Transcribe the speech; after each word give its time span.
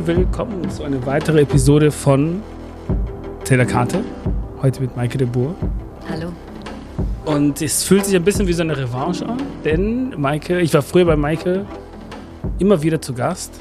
und 0.00 0.06
willkommen 0.06 0.70
zu 0.70 0.82
einer 0.82 1.04
weiteren 1.04 1.38
Episode 1.38 1.90
von 1.90 2.42
Telekarte. 3.44 4.02
Heute 4.62 4.80
mit 4.80 4.96
Maike 4.96 5.18
de 5.18 5.26
Boer. 5.26 5.54
Hallo. 6.08 6.32
Und 7.26 7.60
es 7.60 7.84
fühlt 7.84 8.06
sich 8.06 8.16
ein 8.16 8.24
bisschen 8.24 8.46
wie 8.46 8.52
so 8.54 8.62
eine 8.62 8.76
Revanche 8.76 9.26
an, 9.26 9.42
denn 9.62 10.18
Maike, 10.18 10.60
ich 10.60 10.72
war 10.72 10.80
früher 10.80 11.04
bei 11.04 11.16
Maike 11.16 11.66
immer 12.58 12.80
wieder 12.82 13.02
zu 13.02 13.12
Gast. 13.12 13.60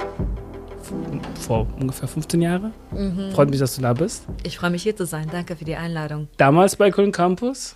Vor 1.41 1.67
ungefähr 1.77 2.07
15 2.07 2.41
Jahren. 2.41 2.73
Mhm. 2.91 3.31
Freut 3.33 3.49
mich, 3.49 3.59
dass 3.59 3.75
du 3.75 3.81
da 3.81 3.91
bist. 3.91 4.25
Ich 4.43 4.57
freue 4.57 4.69
mich 4.69 4.83
hier 4.83 4.95
zu 4.95 5.05
sein. 5.05 5.27
Danke 5.29 5.57
für 5.57 5.65
die 5.65 5.75
Einladung. 5.75 6.29
Damals 6.37 6.77
bei 6.77 6.89
Köln 6.89 7.11
Campus 7.11 7.75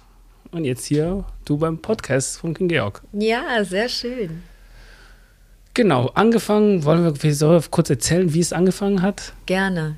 und 0.52 0.63
jetzt 0.63 0.85
hier 0.85 1.25
du 1.43 1.57
beim 1.57 1.80
Podcast 1.80 2.38
von 2.38 2.53
King 2.53 2.69
Georg. 2.69 3.02
Ja, 3.11 3.63
sehr 3.66 3.89
schön. 3.89 4.43
Genau, 5.73 6.07
angefangen, 6.13 6.83
wollen 6.85 7.03
wir, 7.03 7.23
wir 7.23 7.35
sollen 7.35 7.63
kurz 7.71 7.89
erzählen, 7.89 8.33
wie 8.33 8.39
es 8.39 8.53
angefangen 8.53 9.01
hat? 9.01 9.33
Gerne. 9.45 9.95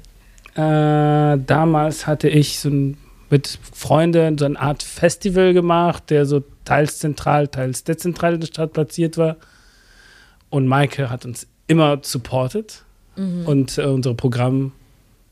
Äh, 0.56 1.38
damals 1.46 2.08
hatte 2.08 2.30
ich 2.30 2.60
so 2.60 2.70
ein, 2.70 2.98
mit 3.30 3.60
Freunden 3.74 4.38
so 4.38 4.46
eine 4.46 4.60
Art 4.60 4.84
Festival 4.84 5.54
gemacht, 5.54 6.10
der 6.10 6.26
so 6.26 6.44
teils 6.64 7.00
zentral, 7.00 7.50
teils 7.50 7.84
dezentral 7.84 8.36
in 8.36 8.40
der 8.40 8.48
Stadt 8.48 8.72
platziert 8.72 9.18
war. 9.18 9.36
Und 10.50 10.68
Maike 10.68 11.10
hat 11.10 11.26
uns 11.26 11.48
immer 11.68 12.00
supportet 12.02 12.84
und 13.18 13.78
äh, 13.78 13.84
unser 13.84 14.14
Programm, 14.14 14.72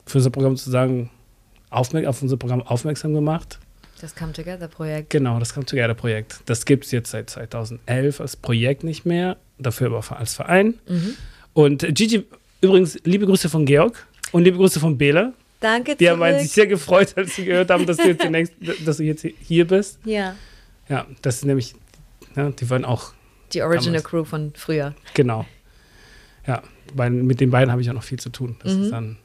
für 0.06 0.18
unser 0.18 0.30
Programm 0.30 0.58
sozusagen 0.58 1.10
aufmerk 1.70 2.06
auf 2.06 2.22
unser 2.22 2.38
Programm 2.38 2.62
aufmerksam 2.62 3.14
gemacht. 3.14 3.60
Das 4.04 4.14
Come 4.16 4.34
Together 4.34 4.68
Projekt. 4.68 5.12
Genau, 5.12 5.40
das 5.40 5.54
Come 5.54 5.66
Together 5.66 5.94
Projekt. 5.94 6.42
Das 6.46 6.66
gibt 6.66 6.84
es 6.84 6.92
jetzt 6.92 7.12
seit 7.12 7.30
2011 7.30 8.20
als 8.20 8.36
Projekt 8.36 8.84
nicht 8.84 9.06
mehr, 9.06 9.38
dafür 9.60 9.88
aber 9.88 10.18
als 10.20 10.34
Verein. 10.34 10.74
Mhm. 10.90 11.16
Und 11.54 11.86
Gigi, 11.96 12.26
übrigens, 12.60 12.98
liebe 13.06 13.26
Grüße 13.26 13.48
von 13.48 13.66
Georg 13.66 14.06
und 14.34 14.44
liebe 14.44 14.58
Grüße 14.58 14.82
von 14.82 14.98
Bela. 14.98 15.32
Danke 15.62 15.96
Die 15.96 16.06
zurück. 16.06 16.20
haben 16.20 16.40
sich 16.40 16.52
sehr 16.52 16.68
gefreut, 16.68 17.14
als 17.16 17.34
sie 17.38 17.46
gehört 17.46 17.70
haben, 17.70 17.86
dass 17.86 17.96
du 17.96 18.04
jetzt, 18.10 18.22
demnächst, 18.22 18.54
dass 18.86 18.98
du 18.98 19.04
jetzt 19.04 19.26
hier 19.40 19.66
bist. 19.66 20.00
ja, 20.04 20.36
Ja, 20.90 21.08
das 21.22 21.36
ist 21.38 21.46
nämlich, 21.46 21.74
ja, 22.36 22.50
die 22.50 22.70
waren 22.70 22.84
auch, 22.84 23.14
die 23.54 23.62
Original 23.62 23.86
Damals. 24.02 24.04
Crew 24.04 24.24
von 24.26 24.52
früher. 24.54 24.94
genau. 25.14 25.46
Ja, 26.46 26.62
bei, 26.94 27.10
mit 27.10 27.40
den 27.40 27.52
beiden 27.52 27.72
habe 27.72 27.82
ich 27.82 27.90
auch 27.90 27.94
noch 27.94 28.04
viel 28.04 28.20
zu 28.20 28.30
tun. 28.32 28.58
Das 28.64 28.74
Mhm. 28.74 28.84
ist 28.84 28.92
dann. 28.92 29.18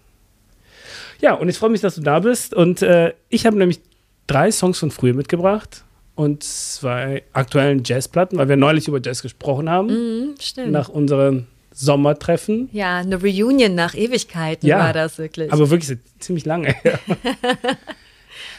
Ja, 1.20 1.34
und 1.34 1.48
ich 1.48 1.58
freue 1.58 1.70
mich, 1.70 1.80
dass 1.80 1.96
du 1.96 2.00
da 2.00 2.20
bist. 2.20 2.54
Und 2.54 2.80
äh, 2.82 3.12
ich 3.28 3.44
habe 3.44 3.58
nämlich 3.58 3.80
drei 4.28 4.52
Songs 4.52 4.78
von 4.78 4.92
früher 4.92 5.14
mitgebracht 5.14 5.82
und 6.14 6.44
zwei 6.44 7.24
aktuellen 7.32 7.82
Jazzplatten, 7.84 8.38
weil 8.38 8.48
wir 8.48 8.56
neulich 8.56 8.86
über 8.86 9.00
Jazz 9.02 9.22
gesprochen 9.22 9.68
haben, 9.68 9.88
Mhm, 9.88 10.34
stimmt. 10.40 10.70
nach 10.70 10.88
unseren 10.88 11.48
Sommertreffen. 11.72 12.68
ja, 12.72 12.98
eine 12.98 13.20
Reunion 13.20 13.74
nach 13.74 13.94
Ewigkeiten 13.94 14.66
Ja, 14.68 14.78
war 14.78 14.92
das 14.92 15.18
wirklich. 15.18 15.52
Aber 15.52 15.70
wirklich 15.70 15.98
ziemlich 16.20 16.44
lange. 16.44 16.74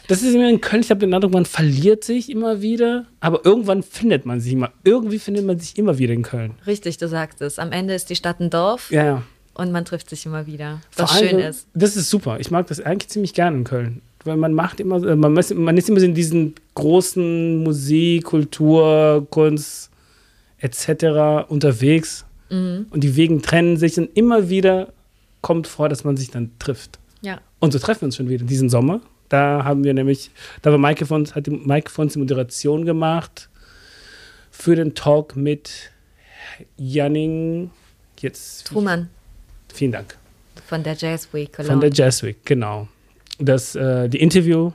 Das 0.07 0.23
ist 0.23 0.33
immer 0.33 0.49
in 0.49 0.59
Köln, 0.59 0.81
ich 0.81 0.89
habe 0.89 1.01
den 1.01 1.13
Eindruck, 1.13 1.31
man 1.33 1.45
verliert 1.45 2.03
sich 2.03 2.31
immer 2.31 2.61
wieder, 2.61 3.05
aber 3.19 3.45
irgendwann 3.45 3.83
findet 3.83 4.25
man 4.25 4.39
sich 4.41 4.53
immer. 4.53 4.71
Irgendwie 4.83 5.19
findet 5.19 5.45
man 5.45 5.59
sich 5.59 5.77
immer 5.77 5.99
wieder 5.99 6.13
in 6.15 6.23
Köln. 6.23 6.55
Richtig, 6.65 6.97
du 6.97 7.07
sagst 7.07 7.41
es. 7.43 7.59
Am 7.59 7.71
Ende 7.71 7.93
ist 7.93 8.09
die 8.09 8.15
Stadt 8.15 8.39
ein 8.39 8.49
Dorf 8.49 8.89
Ja, 8.91 9.05
ja. 9.05 9.21
und 9.53 9.71
man 9.71 9.85
trifft 9.85 10.09
sich 10.09 10.25
immer 10.25 10.47
wieder. 10.47 10.81
Vor 10.89 11.03
Was 11.05 11.19
schön 11.19 11.27
allem, 11.35 11.39
ist. 11.49 11.67
Das 11.75 11.95
ist 11.95 12.09
super. 12.09 12.39
Ich 12.39 12.49
mag 12.49 12.65
das 12.67 12.81
eigentlich 12.81 13.09
ziemlich 13.09 13.35
gerne 13.35 13.57
in 13.57 13.63
Köln. 13.65 14.01
Weil 14.25 14.37
man 14.37 14.53
macht 14.53 14.79
immer, 14.79 15.01
äh, 15.05 15.15
man 15.15 15.35
ist, 15.37 15.53
man 15.55 15.77
ist 15.77 15.89
immer 15.89 16.01
in 16.01 16.13
diesen 16.13 16.55
großen 16.75 17.63
Musik, 17.63 18.25
Kultur, 18.25 19.25
Kunst 19.29 19.89
etc. 20.59 21.45
unterwegs 21.49 22.25
Mhm. 22.51 22.87
und 22.89 23.03
die 23.03 23.15
Wegen 23.15 23.41
trennen 23.43 23.77
sich 23.77 23.97
und 23.99 24.09
immer 24.17 24.49
wieder 24.49 24.91
kommt 25.41 25.67
vor, 25.67 25.87
dass 25.87 26.03
man 26.03 26.17
sich 26.17 26.31
dann 26.31 26.51
trifft. 26.59 26.97
Ja. 27.21 27.39
Und 27.59 27.71
so 27.73 27.79
treffen 27.79 28.01
wir 28.01 28.05
uns 28.07 28.15
schon 28.15 28.27
wieder 28.27 28.43
diesen 28.43 28.69
Sommer. 28.69 29.01
Da 29.29 29.63
haben 29.63 29.83
wir 29.83 29.93
nämlich, 29.93 30.31
da 30.63 30.71
war 30.71 30.79
Maike 30.79 31.05
von 31.05 31.21
uns, 31.21 31.35
hat 31.35 31.45
die 31.45 31.51
Maike 31.51 31.91
von 31.91 32.05
uns 32.05 32.13
die 32.13 32.19
Moderation 32.19 32.85
gemacht 32.85 33.49
für 34.51 34.75
den 34.75 34.95
Talk 34.95 35.35
mit 35.35 35.91
Janning. 36.77 37.69
Jetzt, 38.19 38.65
Truman 38.67 39.09
vielen 39.73 39.91
Dank. 39.91 40.17
von 40.65 40.83
der 40.83 40.95
Jazz 40.95 41.29
Week 41.33 41.55
Von 41.55 41.65
Cologne. 41.65 41.89
der 41.89 42.05
Jazz 42.05 42.23
Week, 42.23 42.37
genau. 42.45 42.87
Das, 43.39 43.75
äh, 43.75 44.09
die 44.09 44.19
Interview, 44.19 44.71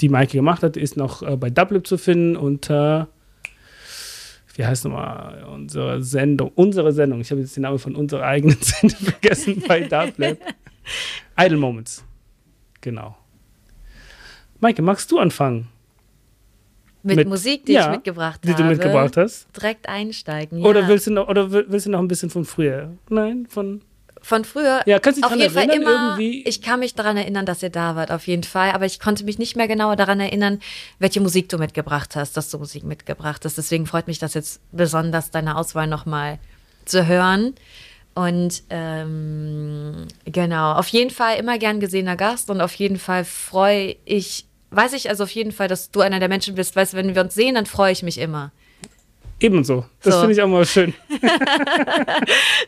die 0.00 0.08
Maike 0.08 0.32
gemacht 0.32 0.62
hat, 0.62 0.76
ist 0.76 0.96
noch 0.96 1.22
äh, 1.22 1.36
bei 1.36 1.50
Dublib 1.50 1.86
zu 1.86 1.96
finden 1.98 2.36
unter, 2.36 3.08
wie 4.54 4.64
heißt 4.66 4.84
nochmal, 4.84 5.44
unsere 5.44 6.02
Sendung, 6.02 6.50
unsere 6.54 6.92
Sendung, 6.92 7.20
ich 7.20 7.30
habe 7.30 7.40
jetzt 7.40 7.54
den 7.56 7.62
Namen 7.62 7.78
von 7.78 7.94
unserer 7.94 8.24
eigenen 8.24 8.56
Sendung 8.60 8.98
vergessen, 8.98 9.62
bei 9.66 9.80
Dublib. 9.80 10.38
Idle 11.38 11.58
Moments, 11.58 12.04
genau. 12.80 13.16
Maike, 14.58 14.82
magst 14.82 15.10
du 15.12 15.18
anfangen, 15.18 15.68
mit, 17.02 17.16
mit- 17.16 17.28
Musik, 17.28 17.64
die 17.64 17.72
ja, 17.72 17.86
ich 17.86 17.96
mitgebracht 17.96 18.40
die 18.44 18.50
habe. 18.52 18.62
du 18.62 18.68
mitgebracht 18.68 19.16
hast? 19.16 19.46
Direkt 19.56 19.88
einsteigen. 19.88 20.62
Oder, 20.66 20.80
ja. 20.82 20.88
willst 20.88 21.06
du 21.06 21.12
noch, 21.12 21.28
oder 21.28 21.50
will- 21.52 21.64
willst 21.68 21.86
du 21.86 21.90
noch 21.90 22.00
ein 22.00 22.08
bisschen 22.08 22.28
von 22.28 22.44
früher? 22.44 22.90
Nein, 23.08 23.46
von, 23.48 23.80
Von 24.22 24.44
früher. 24.44 24.82
ja, 24.86 24.98
kannst 24.98 25.18
du 25.18 25.22
dich 25.22 25.24
auf 25.24 25.30
daran 25.30 25.40
jeden 25.40 25.54
Fall 25.54 25.68
erinnern 25.68 25.82
immer. 25.82 26.16
irgendwie? 26.18 26.42
Ich 26.46 26.60
kann 26.60 26.80
mich 26.80 26.94
daran 26.94 27.16
erinnern, 27.16 27.46
dass 27.46 27.62
ihr 27.62 27.70
da 27.70 27.96
wart, 27.96 28.10
auf 28.10 28.26
jeden 28.26 28.44
Fall. 28.44 28.72
Aber 28.72 28.84
ich 28.84 29.00
konnte 29.00 29.24
mich 29.24 29.38
nicht 29.38 29.56
mehr 29.56 29.66
genauer 29.66 29.96
daran 29.96 30.20
erinnern, 30.20 30.60
welche 30.98 31.20
Musik 31.20 31.48
du 31.48 31.58
mitgebracht 31.58 32.16
hast, 32.16 32.36
dass 32.36 32.50
du 32.50 32.58
Musik 32.58 32.84
mitgebracht 32.84 33.44
hast. 33.44 33.56
Deswegen 33.56 33.86
freut 33.86 34.06
mich 34.06 34.18
das 34.18 34.34
jetzt 34.34 34.60
besonders, 34.72 35.30
deine 35.30 35.56
Auswahl 35.56 35.86
nochmal 35.86 36.38
zu 36.84 37.06
hören. 37.06 37.54
Und 38.14 38.62
ähm, 38.70 40.06
genau, 40.24 40.72
auf 40.72 40.88
jeden 40.88 41.10
Fall 41.10 41.38
immer 41.38 41.58
gern 41.58 41.80
gesehener 41.80 42.16
Gast 42.16 42.50
und 42.50 42.60
auf 42.60 42.74
jeden 42.74 42.98
Fall 42.98 43.24
freue 43.24 43.96
ich, 44.04 44.46
weiß 44.70 44.92
ich 44.94 45.08
also 45.08 45.24
auf 45.24 45.30
jeden 45.30 45.52
Fall, 45.52 45.68
dass 45.68 45.90
du 45.90 46.00
einer 46.00 46.18
der 46.18 46.28
Menschen 46.28 46.56
bist, 46.56 46.74
weißt 46.74 46.92
du, 46.92 46.96
wenn 46.96 47.14
wir 47.14 47.22
uns 47.22 47.34
sehen, 47.34 47.54
dann 47.54 47.66
freue 47.66 47.92
ich 47.92 48.02
mich 48.02 48.18
immer. 48.18 48.52
Ebenso. 49.40 49.86
Das 50.02 50.14
So. 50.14 50.20
finde 50.20 50.34
ich 50.34 50.42
auch 50.42 50.48
mal 50.48 50.64
schön. 50.66 50.94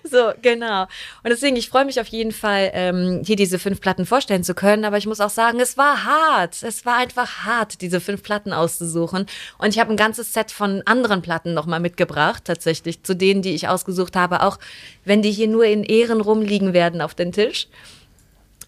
So, 0.05 0.33
genau. 0.43 0.83
Und 0.83 1.31
deswegen, 1.31 1.57
ich 1.57 1.69
freue 1.71 1.85
mich 1.87 1.99
auf 2.01 2.07
jeden 2.09 2.33
Fall, 2.33 2.71
ähm, 2.75 3.23
hier 3.25 3.37
diese 3.37 3.59
fünf 3.59 3.81
Platten 3.81 4.05
vorstellen 4.05 4.45
zu 4.45 4.55
können. 4.55 4.85
Aber 4.85 4.99
ich 4.99 5.07
muss 5.07 5.21
auch 5.21 5.31
sagen, 5.31 5.59
es 5.61 5.79
war 5.79 6.05
hart. 6.05 6.63
Es 6.63 6.85
war 6.85 6.97
einfach 6.99 7.45
hart, 7.47 7.81
diese 7.81 8.01
fünf 8.01 8.23
Platten 8.23 8.53
auszusuchen. 8.53 9.27
Und 9.59 9.69
ich 9.69 9.79
habe 9.79 9.91
ein 9.91 9.97
ganzes 9.97 10.35
Set 10.35 10.51
von 10.51 10.83
anderen 10.85 11.23
Platten 11.23 11.55
nochmal 11.55 11.81
mitgebracht, 11.81 12.45
tatsächlich, 12.45 13.03
zu 13.03 13.15
denen, 13.15 13.41
die 13.43 13.55
ich 13.55 13.69
ausgesucht 13.69 14.17
habe. 14.17 14.43
Auch 14.43 14.59
wenn 15.05 15.23
die 15.23 15.31
hier 15.33 15.49
nur 15.49 15.65
in 15.65 15.83
Ehren 15.83 16.21
rumliegen 16.21 16.75
werden 16.75 17.01
auf 17.01 17.15
den 17.15 17.33
Tisch. 17.33 17.69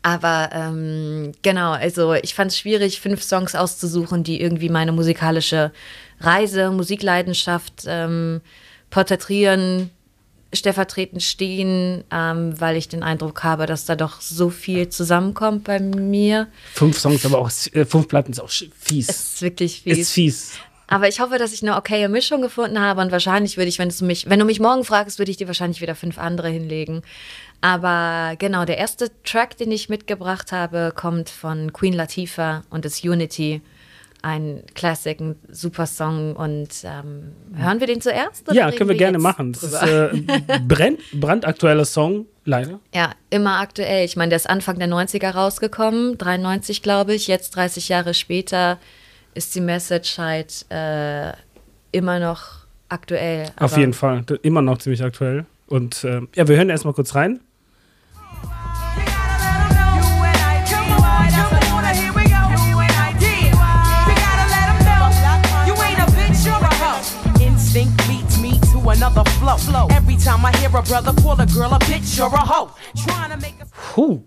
Aber 0.03 0.51
ähm, 0.53 1.33
genau, 1.43 1.73
also 1.73 2.13
ich 2.13 2.35
fand 2.35 2.51
es 2.51 2.59
schwierig, 2.59 3.01
fünf 3.01 3.23
Songs 3.23 3.55
auszusuchen, 3.55 4.23
die 4.23 4.39
irgendwie 4.41 4.69
meine 4.69 4.93
musikalische 4.93 5.73
Reise, 6.25 6.71
Musikleidenschaft 6.71 7.85
ähm, 7.87 8.41
porträtieren, 8.91 9.91
stellvertretend 10.53 11.23
stehen, 11.23 12.05
ähm, 12.11 12.61
weil 12.61 12.77
ich 12.77 12.89
den 12.89 13.03
Eindruck 13.03 13.43
habe, 13.43 13.67
dass 13.67 13.85
da 13.85 13.97
doch 13.97 14.21
so 14.21 14.51
viel 14.51 14.89
zusammenkommt 14.89 15.65
bei 15.65 15.81
mir. 15.81 16.49
Fünf 16.73 16.99
Songs, 16.99 17.27
aber 17.27 17.39
auch 17.39 17.51
äh, 17.73 17.85
fünf 17.85 18.09
Platten 18.09 18.33
ist 18.33 18.41
auch 18.41 18.51
fies. 18.51 19.09
Es 19.09 19.35
ist 19.35 19.43
wirklich 19.43 19.83
fies. 19.83 19.99
ist 19.99 20.13
fies. 20.13 20.53
Aber 20.87 21.09
ich 21.09 21.19
hoffe, 21.19 21.39
dass 21.39 21.53
ich 21.53 21.63
eine 21.63 21.77
okaye 21.77 22.09
Mischung 22.09 22.43
gefunden 22.43 22.79
habe 22.79 23.01
und 23.01 23.11
wahrscheinlich 23.11 23.57
würde 23.57 23.69
ich, 23.69 23.79
wenn 23.79 23.89
du 23.89 24.05
mich, 24.05 24.29
wenn 24.29 24.39
du 24.39 24.45
mich 24.45 24.61
morgen 24.61 24.85
fragst, 24.85 25.19
würde 25.19 25.31
ich 25.31 25.39
dir 25.39 25.47
wahrscheinlich 25.47 25.81
wieder 25.81 25.95
fünf 25.95 26.19
andere 26.19 26.51
hinlegen. 26.51 27.03
Aber 27.63 28.37
genau, 28.37 28.67
der 28.67 28.77
erste 28.77 29.11
Track, 29.25 29.57
den 29.57 29.73
ich 29.73 29.89
mitgebracht 29.89 30.53
habe, 30.53 30.93
kommt 30.95 31.31
von 31.31 31.73
Queen 31.73 31.95
Latifah 31.95 32.63
und 32.69 32.85
ist 32.85 33.03
Unity. 33.03 33.63
Ein 34.25 34.63
Classic, 34.75 35.21
ein 35.21 35.37
super 35.51 35.85
Song. 35.87 36.35
Und 36.35 36.71
ähm, 36.83 37.33
hören 37.55 37.79
wir 37.81 37.87
den 37.87 38.01
zuerst? 38.01 38.51
Ja, 38.53 38.71
können 38.71 38.89
wir 38.89 38.97
gerne 38.97 39.19
jetzt 39.19 39.23
machen. 39.23 39.53
Das 39.53 39.63
ist 39.65 39.75
drüber? 39.75 40.13
äh, 40.15 40.53
ein 40.55 40.67
brand, 40.67 40.99
brandaktueller 41.13 41.85
Song, 41.85 42.25
leider. 42.47 42.81
Ja, 42.95 43.13
immer 43.29 43.61
aktuell. 43.61 44.07
Ich 44.07 44.17
meine, 44.17 44.31
der 44.31 44.37
ist 44.37 44.49
Anfang 44.49 44.79
der 44.79 44.89
90er 44.89 45.31
rausgekommen, 45.31 46.17
93 46.17 46.83
glaube 46.83 47.13
ich. 47.13 47.27
Jetzt 47.27 47.55
30 47.55 47.91
Jahre 47.91 48.15
später 48.15 48.79
ist 49.35 49.55
die 49.55 49.61
Message 49.61 50.17
halt 50.17 50.65
äh, 50.71 51.33
immer 51.93 52.19
noch 52.19 52.65
aktuell. 52.89 53.49
Auf 53.57 53.73
Aber 53.73 53.79
jeden 53.79 53.93
Fall. 53.93 54.25
Immer 54.41 54.63
noch 54.63 54.79
ziemlich 54.79 55.03
aktuell. 55.03 55.45
Und 55.67 56.03
äh, 56.05 56.23
ja, 56.35 56.49
wir 56.49 56.57
hören 56.57 56.71
erstmal 56.71 56.95
kurz 56.95 57.15
rein. 57.15 57.41
Flow. 69.45 69.59
flow. 69.59 69.87
Every 69.97 70.17
time 70.17 70.45
I 70.45 70.57
hear 70.57 70.71
a 70.75 70.83
brother 70.83 71.13
call 71.23 71.39
a 71.41 71.47
girl 71.47 71.73
a 71.75 71.79
bitch 71.81 72.19
or 72.21 72.33
a 72.35 72.41
hoe, 72.41 72.71
trying 72.97 73.31
to 73.31 73.37
make 73.37 73.55
a 73.61 73.67
Puh. 73.95 74.23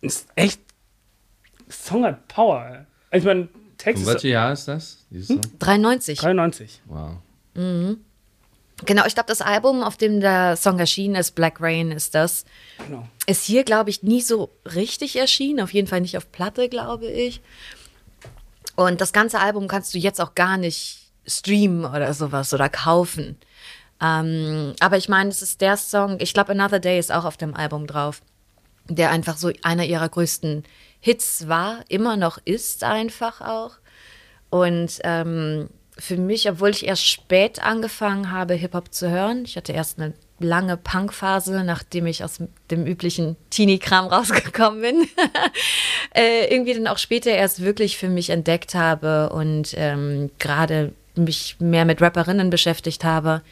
Ist 0.00 0.26
echt. 0.34 0.60
Song 1.68 2.04
hat 2.04 2.26
Power. 2.28 2.86
Ich 3.12 3.24
meine, 3.24 3.48
Text 3.78 4.04
welchem 4.06 4.30
Jahr 4.30 4.52
ist 4.52 4.66
das? 4.68 4.98
Song? 5.22 5.40
93. 5.58 6.18
93. 6.18 6.82
Wow. 6.86 7.16
Genau, 7.54 9.06
ich 9.06 9.14
glaube, 9.14 9.28
das 9.28 9.40
Album, 9.40 9.82
auf 9.82 9.96
dem 9.96 10.20
der 10.20 10.56
Song 10.56 10.78
erschienen 10.78 11.14
ist, 11.14 11.32
Black 11.34 11.60
Rain 11.60 11.92
ist 11.92 12.14
das, 12.14 12.44
Genau. 12.86 13.06
ist 13.26 13.44
hier, 13.44 13.62
glaube 13.64 13.90
ich, 13.90 14.02
nie 14.02 14.20
so 14.22 14.50
richtig 14.74 15.16
erschienen. 15.16 15.60
Auf 15.60 15.72
jeden 15.72 15.86
Fall 15.86 16.00
nicht 16.00 16.16
auf 16.16 16.32
Platte, 16.32 16.68
glaube 16.68 17.06
ich. 17.06 17.40
Und 18.74 19.00
das 19.00 19.12
ganze 19.12 19.38
Album 19.38 19.68
kannst 19.68 19.94
du 19.94 19.98
jetzt 19.98 20.20
auch 20.20 20.34
gar 20.34 20.56
nicht 20.56 21.10
streamen 21.26 21.84
oder 21.84 22.12
sowas 22.14 22.52
oder 22.54 22.68
kaufen. 22.68 23.36
Ähm, 24.02 24.74
aber 24.80 24.96
ich 24.96 25.08
meine, 25.08 25.30
es 25.30 25.42
ist 25.42 25.60
der 25.60 25.76
Song, 25.76 26.16
ich 26.20 26.34
glaube, 26.34 26.52
Another 26.52 26.80
Day 26.80 26.98
ist 26.98 27.12
auch 27.12 27.24
auf 27.24 27.36
dem 27.36 27.54
Album 27.54 27.86
drauf, 27.86 28.20
der 28.88 29.10
einfach 29.10 29.36
so 29.36 29.52
einer 29.62 29.84
ihrer 29.84 30.08
größten 30.08 30.64
Hits 31.00 31.48
war, 31.48 31.84
immer 31.88 32.16
noch 32.16 32.38
ist 32.44 32.84
einfach 32.84 33.40
auch. 33.40 33.72
Und 34.50 34.98
ähm, 35.04 35.68
für 35.98 36.16
mich, 36.16 36.48
obwohl 36.50 36.70
ich 36.70 36.86
erst 36.86 37.06
spät 37.06 37.62
angefangen 37.62 38.30
habe, 38.30 38.54
Hip-Hop 38.54 38.92
zu 38.92 39.08
hören, 39.08 39.44
ich 39.44 39.56
hatte 39.56 39.72
erst 39.72 40.00
eine 40.00 40.14
lange 40.40 40.76
Punk-Phase, 40.76 41.62
nachdem 41.64 42.06
ich 42.06 42.24
aus 42.24 42.40
dem 42.70 42.86
üblichen 42.86 43.36
Teenie-Kram 43.50 44.06
rausgekommen 44.06 44.80
bin, 44.80 45.08
äh, 46.14 46.52
irgendwie 46.52 46.74
dann 46.74 46.88
auch 46.88 46.98
später 46.98 47.30
erst 47.30 47.62
wirklich 47.62 47.96
für 47.96 48.08
mich 48.08 48.30
entdeckt 48.30 48.74
habe 48.74 49.30
und 49.30 49.74
ähm, 49.76 50.30
gerade 50.38 50.92
mich 51.14 51.56
mehr 51.60 51.84
mit 51.84 52.00
Rapperinnen 52.00 52.50
beschäftigt 52.50 53.04
habe, 53.04 53.42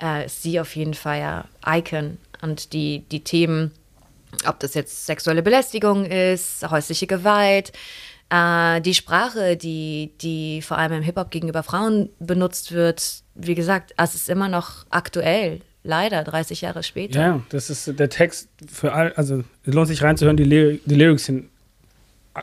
äh, 0.00 0.26
ist 0.26 0.42
sie 0.42 0.60
auf 0.60 0.76
jeden 0.76 0.94
Fall 0.94 1.20
ja 1.20 1.44
Icon. 1.66 2.18
Und 2.42 2.72
die, 2.72 3.00
die 3.10 3.24
Themen, 3.24 3.72
ob 4.46 4.60
das 4.60 4.74
jetzt 4.74 5.06
sexuelle 5.06 5.42
Belästigung 5.42 6.04
ist, 6.04 6.68
häusliche 6.70 7.06
Gewalt, 7.06 7.72
äh, 8.30 8.80
die 8.80 8.94
Sprache, 8.94 9.56
die, 9.56 10.12
die 10.20 10.62
vor 10.62 10.78
allem 10.78 10.92
im 10.92 11.02
Hip-Hop 11.02 11.30
gegenüber 11.30 11.62
Frauen 11.62 12.10
benutzt 12.18 12.72
wird, 12.72 13.22
wie 13.34 13.54
gesagt, 13.54 13.94
es 13.96 14.14
ist 14.14 14.28
immer 14.28 14.48
noch 14.48 14.86
aktuell, 14.90 15.60
leider 15.82 16.24
30 16.24 16.60
Jahre 16.60 16.82
später. 16.82 17.20
Ja, 17.20 17.42
das 17.50 17.70
ist 17.70 17.98
der 17.98 18.10
Text 18.10 18.48
für 18.70 18.92
all, 18.92 19.12
also 19.12 19.44
es 19.64 19.74
lohnt 19.74 19.88
sich 19.88 20.02
reinzuhören, 20.02 20.36
die, 20.36 20.44
Ly 20.44 20.80
die 20.84 20.94
Lyrics 20.94 21.26
sind 21.26 21.50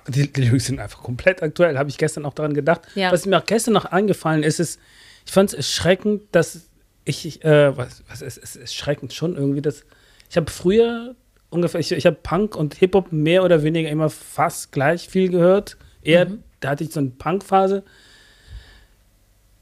die, 0.07 0.31
die 0.31 0.41
Lyrics 0.41 0.65
sind 0.65 0.79
einfach 0.79 1.03
komplett 1.03 1.43
aktuell, 1.43 1.77
habe 1.77 1.89
ich 1.89 1.97
gestern 1.97 2.25
auch 2.25 2.33
daran 2.33 2.53
gedacht. 2.53 2.81
Ja. 2.95 3.11
Was 3.11 3.25
mir 3.27 3.37
auch 3.37 3.45
gestern 3.45 3.73
noch 3.73 3.85
eingefallen 3.85 4.41
ist, 4.41 4.59
ist, 4.59 4.79
ich 5.25 5.31
fand 5.31 5.49
es 5.49 5.55
erschreckend, 5.55 6.23
dass 6.31 6.61
ich, 7.05 7.43
äh, 7.43 7.75
was, 7.77 8.03
was 8.09 8.21
ist, 8.21 8.37
es 8.37 8.55
ist 8.55 8.61
erschreckend 8.61 9.13
schon 9.13 9.35
irgendwie, 9.35 9.61
dass 9.61 9.83
ich 10.29 10.37
habe 10.37 10.49
früher 10.49 11.15
ungefähr, 11.49 11.79
ich, 11.79 11.91
ich 11.91 12.05
habe 12.05 12.17
Punk 12.21 12.55
und 12.55 12.75
Hip-Hop 12.75 13.11
mehr 13.11 13.43
oder 13.43 13.61
weniger 13.63 13.89
immer 13.89 14.09
fast 14.09 14.71
gleich 14.71 15.07
viel 15.09 15.29
gehört. 15.29 15.77
Eher, 16.01 16.25
da 16.59 16.69
hatte 16.71 16.83
ich 16.83 16.91
so 16.91 16.99
eine 16.99 17.09
Punk-Phase. 17.11 17.83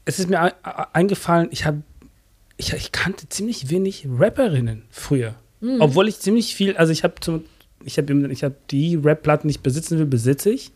Es 0.04 0.18
ist 0.18 0.28
mir 0.30 0.40
ein- 0.40 0.52
ein- 0.62 0.86
eingefallen, 0.92 1.48
ich 1.50 1.64
habe 1.64 1.82
ich, 2.56 2.72
ich 2.74 2.92
kannte 2.92 3.28
ziemlich 3.28 3.70
wenig 3.70 4.06
Rapperinnen 4.18 4.84
früher. 4.90 5.34
Obwohl 5.80 6.08
ich 6.08 6.18
ziemlich 6.20 6.54
viel, 6.54 6.76
also 6.76 6.92
ich 6.92 7.02
habe 7.04 7.14
zum, 7.20 7.44
ich 7.84 7.98
habe 7.98 8.28
ich 8.32 8.42
hab 8.44 8.68
die 8.68 8.96
Rap-Platten, 8.96 9.48
die 9.48 9.52
ich 9.52 9.60
besitzen 9.60 9.98
will, 9.98 10.06
besitze 10.06 10.50
ich. 10.50 10.70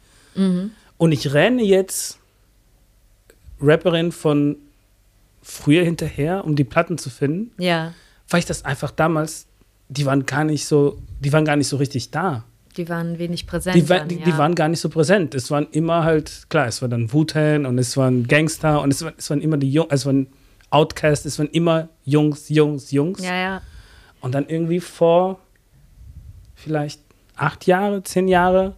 Und 0.99 1.13
ich 1.13 1.33
renne 1.33 1.63
jetzt 1.63 2.19
Rapperinnen 3.61 4.13
von 4.13 4.57
früher 5.47 5.85
hinterher, 5.85 6.45
um 6.45 6.57
die 6.57 6.65
Platten 6.65 6.99
zu 6.99 7.09
finden, 7.09 7.53
Ja, 7.63 7.93
weil 8.29 8.41
ich 8.41 8.47
das 8.47 8.65
einfach 8.65 8.91
damals, 8.91 9.47
die 9.89 10.05
waren 10.05 10.27
gar 10.27 10.43
nicht 10.43 10.67
so, 10.67 10.99
die 11.21 11.33
waren 11.33 11.45
gar 11.45 11.55
nicht 11.55 11.69
so 11.69 11.77
richtig 11.77 12.11
da. 12.11 12.45
die 12.77 12.89
waren 12.89 13.19
wenig 13.19 13.47
präsent. 13.47 13.77
Die, 13.77 13.85
dann, 13.85 14.09
die, 14.09 14.17
ja. 14.17 14.25
die 14.25 14.37
waren 14.37 14.55
gar 14.57 14.69
nicht 14.69 14.81
so 14.81 14.89
präsent. 14.89 15.35
Es 15.35 15.51
waren 15.51 15.69
immer 15.71 16.03
halt, 16.05 16.47
klar, 16.51 16.67
es 16.67 16.83
war 16.83 16.89
dann 16.89 17.13
Wu-Tang 17.13 17.65
und 17.65 17.79
es 17.79 17.97
waren 17.97 18.27
Gangster 18.27 18.83
und 18.83 18.93
es, 18.93 19.03
war, 19.03 19.13
es 19.17 19.31
waren 19.31 19.41
immer 19.41 19.57
die 19.57 19.71
Jungs, 19.71 19.89
es 19.93 20.05
waren 20.05 20.27
Outcasts, 20.71 21.25
es 21.25 21.39
waren 21.39 21.49
immer 21.49 21.89
Jungs, 22.05 22.49
Jungs, 22.49 22.91
Jungs. 22.91 23.23
Ja, 23.23 23.35
ja. 23.37 23.63
Und 24.21 24.35
dann 24.35 24.49
irgendwie 24.49 24.81
vor 24.81 25.39
vielleicht 26.55 27.01
acht 27.37 27.67
Jahre, 27.67 28.03
zehn 28.03 28.27
Jahre 28.29 28.75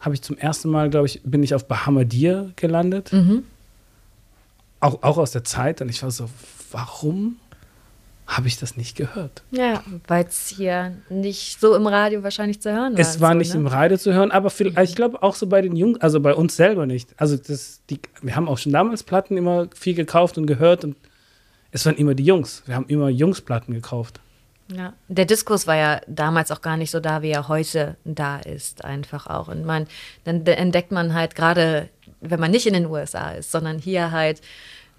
habe 0.00 0.14
ich 0.14 0.22
zum 0.22 0.36
ersten 0.38 0.70
Mal, 0.70 0.90
glaube 0.90 1.06
ich, 1.06 1.20
bin 1.22 1.42
ich 1.42 1.54
auf 1.54 1.68
Bahamadir 1.68 2.50
gelandet. 2.56 3.12
Mhm. 3.12 3.44
Auch, 4.82 5.02
auch 5.02 5.16
aus 5.16 5.30
der 5.30 5.44
Zeit. 5.44 5.80
Und 5.80 5.88
ich 5.88 6.02
war 6.02 6.10
so, 6.10 6.28
warum 6.72 7.36
habe 8.26 8.48
ich 8.48 8.58
das 8.58 8.76
nicht 8.76 8.96
gehört? 8.96 9.42
Ja, 9.52 9.82
weil 10.08 10.24
es 10.24 10.48
hier 10.48 10.96
nicht 11.08 11.60
so 11.60 11.76
im 11.76 11.86
Radio 11.86 12.22
wahrscheinlich 12.22 12.60
zu 12.60 12.72
hören 12.72 12.94
war. 12.94 12.98
Es 12.98 13.20
war 13.20 13.32
so, 13.32 13.38
nicht 13.38 13.54
ne? 13.54 13.60
im 13.60 13.66
Radio 13.68 13.96
zu 13.96 14.12
hören, 14.12 14.32
aber 14.32 14.50
vielleicht, 14.50 14.90
ich 14.90 14.96
glaube 14.96 15.22
auch 15.22 15.36
so 15.36 15.46
bei 15.46 15.62
den 15.62 15.76
Jungs, 15.76 16.00
also 16.00 16.18
bei 16.18 16.34
uns 16.34 16.56
selber 16.56 16.86
nicht. 16.86 17.10
Also 17.16 17.36
das, 17.36 17.80
die, 17.90 18.00
wir 18.22 18.34
haben 18.34 18.48
auch 18.48 18.58
schon 18.58 18.72
damals 18.72 19.04
Platten 19.04 19.36
immer 19.36 19.68
viel 19.74 19.94
gekauft 19.94 20.36
und 20.36 20.46
gehört 20.46 20.84
und 20.84 20.96
es 21.70 21.86
waren 21.86 21.96
immer 21.96 22.14
die 22.14 22.24
Jungs. 22.24 22.62
Wir 22.66 22.74
haben 22.74 22.86
immer 22.88 23.08
Jungsplatten 23.08 23.74
gekauft. 23.74 24.20
Ja, 24.68 24.94
der 25.08 25.26
Diskurs 25.26 25.66
war 25.66 25.76
ja 25.76 26.00
damals 26.06 26.50
auch 26.50 26.62
gar 26.62 26.76
nicht 26.76 26.90
so 26.90 27.00
da, 27.00 27.22
wie 27.22 27.30
er 27.30 27.48
heute 27.48 27.96
da 28.04 28.38
ist, 28.38 28.84
einfach 28.84 29.26
auch. 29.26 29.48
Und 29.48 29.64
man, 29.64 29.86
dann 30.24 30.46
entdeckt 30.46 30.92
man 30.92 31.14
halt 31.14 31.34
gerade, 31.34 31.88
wenn 32.20 32.40
man 32.40 32.50
nicht 32.50 32.66
in 32.66 32.74
den 32.74 32.86
USA 32.86 33.32
ist, 33.32 33.52
sondern 33.52 33.78
hier 33.78 34.10
halt 34.10 34.40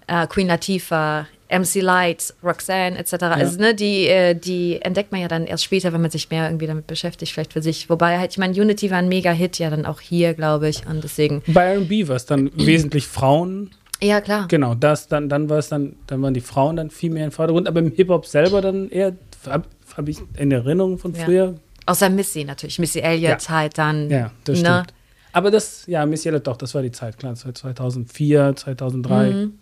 äh, 0.06 0.26
Queen 0.26 0.46
Latifah, 0.46 1.26
MC 1.50 1.82
Light, 1.82 2.34
Roxanne 2.42 2.98
etc. 2.98 3.12
Also 3.24 3.60
ne, 3.60 3.74
die, 3.74 4.06
äh, 4.08 4.34
die 4.34 4.80
entdeckt 4.82 5.12
man 5.12 5.20
ja 5.20 5.28
dann 5.28 5.46
erst 5.46 5.64
später, 5.64 5.92
wenn 5.92 6.00
man 6.00 6.10
sich 6.10 6.30
mehr 6.30 6.46
irgendwie 6.48 6.66
damit 6.66 6.86
beschäftigt, 6.86 7.32
vielleicht 7.32 7.52
für 7.52 7.62
sich. 7.62 7.88
Wobei 7.90 8.18
halt, 8.18 8.32
ich 8.32 8.38
meine, 8.38 8.54
Unity 8.60 8.90
war 8.90 8.98
ein 8.98 9.08
Mega-Hit 9.08 9.58
ja 9.58 9.70
dann 9.70 9.86
auch 9.86 10.00
hier, 10.00 10.34
glaube 10.34 10.68
ich. 10.68 10.86
Und 10.86 11.04
deswegen, 11.04 11.42
Bei 11.46 11.74
R&B 11.74 12.08
war 12.08 12.16
es 12.16 12.26
dann 12.26 12.50
wesentlich 12.56 13.06
Frauen. 13.06 13.70
ja 14.02 14.20
klar. 14.20 14.46
Genau, 14.48 14.74
das 14.74 15.06
dann, 15.06 15.28
dann 15.28 15.48
war 15.48 15.58
es 15.58 15.68
dann, 15.68 15.96
dann 16.06 16.22
waren 16.22 16.34
die 16.34 16.40
Frauen 16.40 16.76
dann 16.76 16.90
viel 16.90 17.10
mehr 17.10 17.26
im 17.26 17.30
Vordergrund, 17.32 17.68
aber 17.68 17.80
im 17.80 17.92
Hip-Hop 17.92 18.26
selber 18.26 18.60
dann 18.60 18.88
eher, 18.88 19.12
habe 19.46 19.64
hab 19.96 20.08
ich 20.08 20.18
in 20.36 20.50
Erinnerung 20.50 20.98
von 20.98 21.14
Ja. 21.14 21.24
früher. 21.24 21.54
Außer 21.86 22.08
Missy 22.08 22.44
natürlich. 22.44 22.78
Missy 22.78 23.00
Elliott 23.00 23.42
Ja. 23.42 23.48
halt 23.50 23.76
dann. 23.78 24.08
Ja, 24.10 24.30
das 24.44 24.62
ne? 24.62 24.68
stimmt. 24.82 24.94
Aber 25.32 25.50
das, 25.50 25.84
ja, 25.88 26.06
Miss 26.06 26.24
Yellow, 26.24 26.38
doch, 26.38 26.56
das 26.56 26.74
war 26.76 26.82
die 26.82 26.92
Zeit, 26.92 27.18
klar, 27.18 27.32
das 27.32 27.44
war 27.44 27.52
2004, 27.52 28.54
2003. 28.56 29.30
Mhm. 29.30 29.58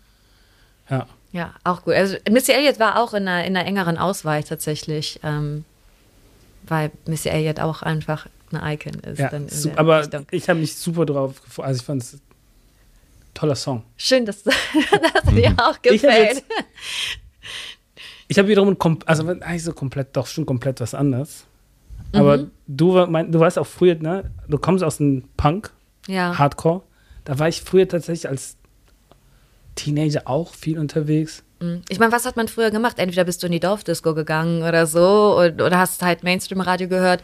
Ja. 0.93 1.07
Ja, 1.33 1.55
auch 1.65 1.83
gut. 1.83 1.95
Also 1.95 2.17
Missy 2.31 2.53
Elliott 2.53 2.79
war 2.79 3.03
auch 3.03 3.15
in 3.15 3.27
einer, 3.27 3.45
in 3.47 3.57
einer 3.57 3.67
engeren 3.67 3.97
Auswahl 3.97 4.43
tatsächlich, 4.45 5.19
ähm, 5.23 5.65
weil 6.69 6.91
Missy 7.07 7.31
Elliott 7.31 7.59
auch 7.59 7.83
einfach 7.83 8.27
eine 8.53 8.75
Icon 8.75 8.95
ist. 9.01 9.19
Ja, 9.19 9.31
dann 9.31 9.45
in 9.45 9.49
su- 9.49 9.71
der 9.71 9.79
aber 9.79 10.01
Richtung. 10.01 10.27
ich 10.31 10.49
habe 10.51 10.61
mich 10.61 10.77
super 10.77 11.07
drauf 11.07 11.43
gefreut. 11.43 11.65
Also 11.67 11.81
ich 11.81 11.87
fand 11.87 12.03
es 12.03 12.19
toller 13.33 13.55
Song. 13.57 13.83
Schön, 13.97 14.27
dass, 14.27 14.43
dass 14.45 14.53
dir 15.35 15.55
auch 15.59 15.79
Mhm. 15.79 15.95
Ich 15.95 16.05
hab 16.05 16.11
gefällt. 16.11 16.45
Ich 18.29 18.39
habe 18.39 18.49
wiederum, 18.49 18.79
kom 18.79 18.99
also 19.07 19.27
eigentlich 19.29 19.65
so 19.65 19.73
komplett, 19.73 20.17
doch 20.17 20.27
schon 20.27 20.47
komplett 20.47 20.81
was 20.81 20.95
anderes. 20.95 21.45
Aber 22.13 22.37
Mhm. 22.39 22.51
du, 22.67 23.07
mein, 23.07 23.33
du 23.33 23.41
weißt 23.41 23.59
auch 23.59 23.67
früher, 23.67 23.95
ne? 23.95 24.31
Du 24.49 24.59
kommst 24.59 24.85
aus 24.85 24.99
dem 24.99 25.25
Punk, 25.37 25.71
Ja. 26.07 26.37
Hardcore. 26.39 26.83
Da 27.25 27.39
war 27.39 27.49
ich 27.49 27.63
früher 27.63 27.89
tatsächlich 27.89 28.29
als 28.29 28.57
Teenager 29.75 30.23
auch 30.27 30.55
viel 30.55 30.79
unterwegs. 30.79 31.43
Ich 31.89 32.01
meine, 32.01 32.11
was 32.11 32.25
hat 32.25 32.37
man 32.37 32.49
früher 32.49 32.73
gemacht? 32.73 32.99
Entweder 32.99 33.25
bist 33.25 33.43
du 33.43 33.47
in 33.47 33.53
die 33.53 33.61
Dorfdisco 33.61 34.15
gegangen 34.15 34.63
oder 34.65 34.87
so 34.87 35.39
und, 35.39 35.63
oder 35.63 35.79
hast 35.79 36.03
halt 36.03 36.25
Mainstream-Radio 36.25 36.89
gehört 36.89 37.23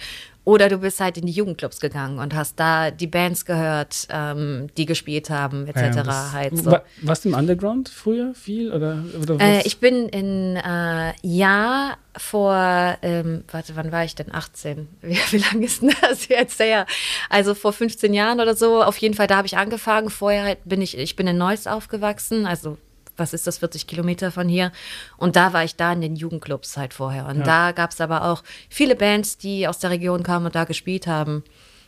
oder 0.49 0.71
du 0.71 0.79
bist 0.79 0.99
halt 0.99 1.19
in 1.19 1.27
die 1.27 1.33
Jugendclubs 1.33 1.79
gegangen 1.79 2.19
und 2.19 2.35
hast 2.35 2.59
da 2.59 2.91
die 2.91 3.07
Bands 3.07 3.45
gehört, 3.45 4.09
ähm, 4.09 4.69
die 4.79 4.87
gespielt 4.87 5.29
haben, 5.29 5.67
etc. 5.67 5.79
Ja, 5.97 6.03
das- 6.03 6.33
halt 6.33 6.57
so. 6.57 6.71
Wa- 6.71 6.83
Warst 7.03 7.27
du 7.27 7.29
im 7.29 7.35
Underground 7.35 7.91
früher 7.91 8.33
viel? 8.35 8.73
Oder, 8.73 9.05
oder 9.21 9.35
Äh, 9.35 9.59
was? 9.59 9.67
ich 9.67 9.79
bin 9.79 10.09
in 10.09 10.57
äh, 10.57 11.13
Jahr 11.21 11.99
vor, 12.17 12.97
ähm, 13.03 13.45
warte, 13.53 13.77
wann 13.77 13.93
war 13.93 14.05
ich 14.05 14.15
denn? 14.15 14.33
18. 14.35 14.89
Wie, 15.03 15.19
wie 15.31 15.37
lange 15.37 15.67
ist 15.67 15.83
denn 15.83 15.93
das 16.01 16.29
jetzt 16.29 16.59
her? 16.61 16.87
Also 17.29 17.55
vor 17.55 17.75
15 17.75 18.15
Jahren 18.15 18.41
oder 18.41 18.57
so. 18.57 18.83
Auf 18.83 18.97
jeden 18.97 19.13
Fall, 19.15 19.27
da 19.27 19.37
habe 19.37 19.47
ich 19.47 19.59
angefangen. 19.59 20.09
Vorher 20.09 20.45
halt 20.45 20.59
bin 20.65 20.81
ich, 20.81 20.97
ich 20.97 21.15
bin 21.15 21.27
in 21.27 21.37
Neuss 21.37 21.67
aufgewachsen, 21.67 22.47
also 22.47 22.79
was 23.19 23.33
ist 23.33 23.47
das, 23.47 23.59
40 23.59 23.87
Kilometer 23.87 24.31
von 24.33 24.49
hier. 24.49 24.73
Und 25.17 25.37
da 25.37 25.53
war 25.53 25.65
ich 25.65 25.77
da 25.77 25.93
in 25.93 26.01
den 26.01 26.17
Jugendclubs 26.17 26.77
halt 26.77 26.95
vorher. 26.95 27.27
Und 27.27 27.39
Ja. 27.41 27.45
da 27.45 27.73
gab 27.73 27.91
es 27.91 28.01
aber 28.01 28.25
auch 28.25 28.43
viele 28.69 28.95
Bands, 28.97 29.39
die 29.39 29.67
aus 29.69 29.79
der 29.79 29.91
Region 29.91 30.23
kamen 30.23 30.47
und 30.47 30.55
da 30.55 30.65
gespielt 30.65 31.07
haben. 31.07 31.45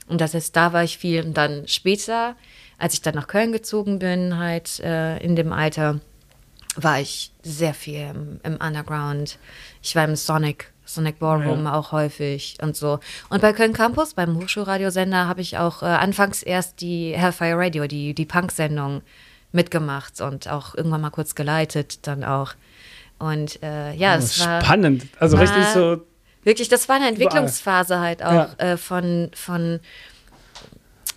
Und 0.08 0.20
das 0.20 0.34
heißt, 0.34 0.54
da 0.56 0.72
war 0.72 0.82
ich 0.84 0.98
viel. 0.98 1.24
Und 1.24 1.36
dann 1.36 1.68
später, 1.68 2.34
als 2.78 2.94
ich 2.94 3.02
dann 3.02 3.14
nach 3.14 3.28
Köln 3.28 3.52
gezogen 3.52 3.98
bin, 4.00 4.38
halt 4.38 4.80
äh, 4.80 5.18
in 5.18 5.36
dem 5.36 5.52
Alter, 5.52 6.00
war 6.76 7.00
ich 7.00 7.32
sehr 7.42 7.74
viel 7.74 8.00
im, 8.14 8.40
im 8.42 8.56
Underground. 8.56 9.38
Ich 9.82 9.94
war 9.96 10.04
im 10.04 10.16
Sonic, 10.16 10.72
Sonic 10.84 11.18
Ballroom 11.18 11.64
Ja. 11.64 11.74
auch 11.74 11.92
häufig 11.92 12.56
und 12.62 12.76
so. 12.76 13.00
Und 13.28 13.40
bei 13.42 13.52
Köln 13.52 13.72
Campus, 13.72 14.14
beim 14.14 14.36
Hochschulradiosender, 14.36 15.26
habe 15.28 15.40
ich 15.40 15.58
auch 15.58 15.82
äh, 15.82 15.86
anfangs 15.86 16.42
erst 16.42 16.80
die 16.80 17.12
Hellfire 17.16 17.56
Radio, 17.58 17.86
die, 17.86 18.14
die 18.14 18.24
Punk-Sendung 18.24 19.02
mitgemacht 19.52 20.20
und 20.20 20.48
auch 20.48 20.74
irgendwann 20.74 21.00
mal 21.00 21.10
kurz 21.10 21.34
geleitet 21.34 22.06
dann 22.06 22.24
auch. 22.24 22.52
Und 23.18 23.62
äh, 23.62 23.92
ja, 23.94 24.16
es 24.16 24.44
war 24.44 24.62
Spannend. 24.64 25.06
Also 25.18 25.36
war- 25.36 25.42
richtig 25.44 25.64
so. 25.74 25.98
wirklich, 26.44 26.68
das 26.68 26.88
war 26.88 26.96
eine 26.96 27.08
Entwicklungsphase 27.08 28.00
halt 28.00 28.22
auch 28.22 28.32
Ja. 28.32 28.48
äh, 28.58 28.76
von, 28.76 29.30
von 29.34 29.80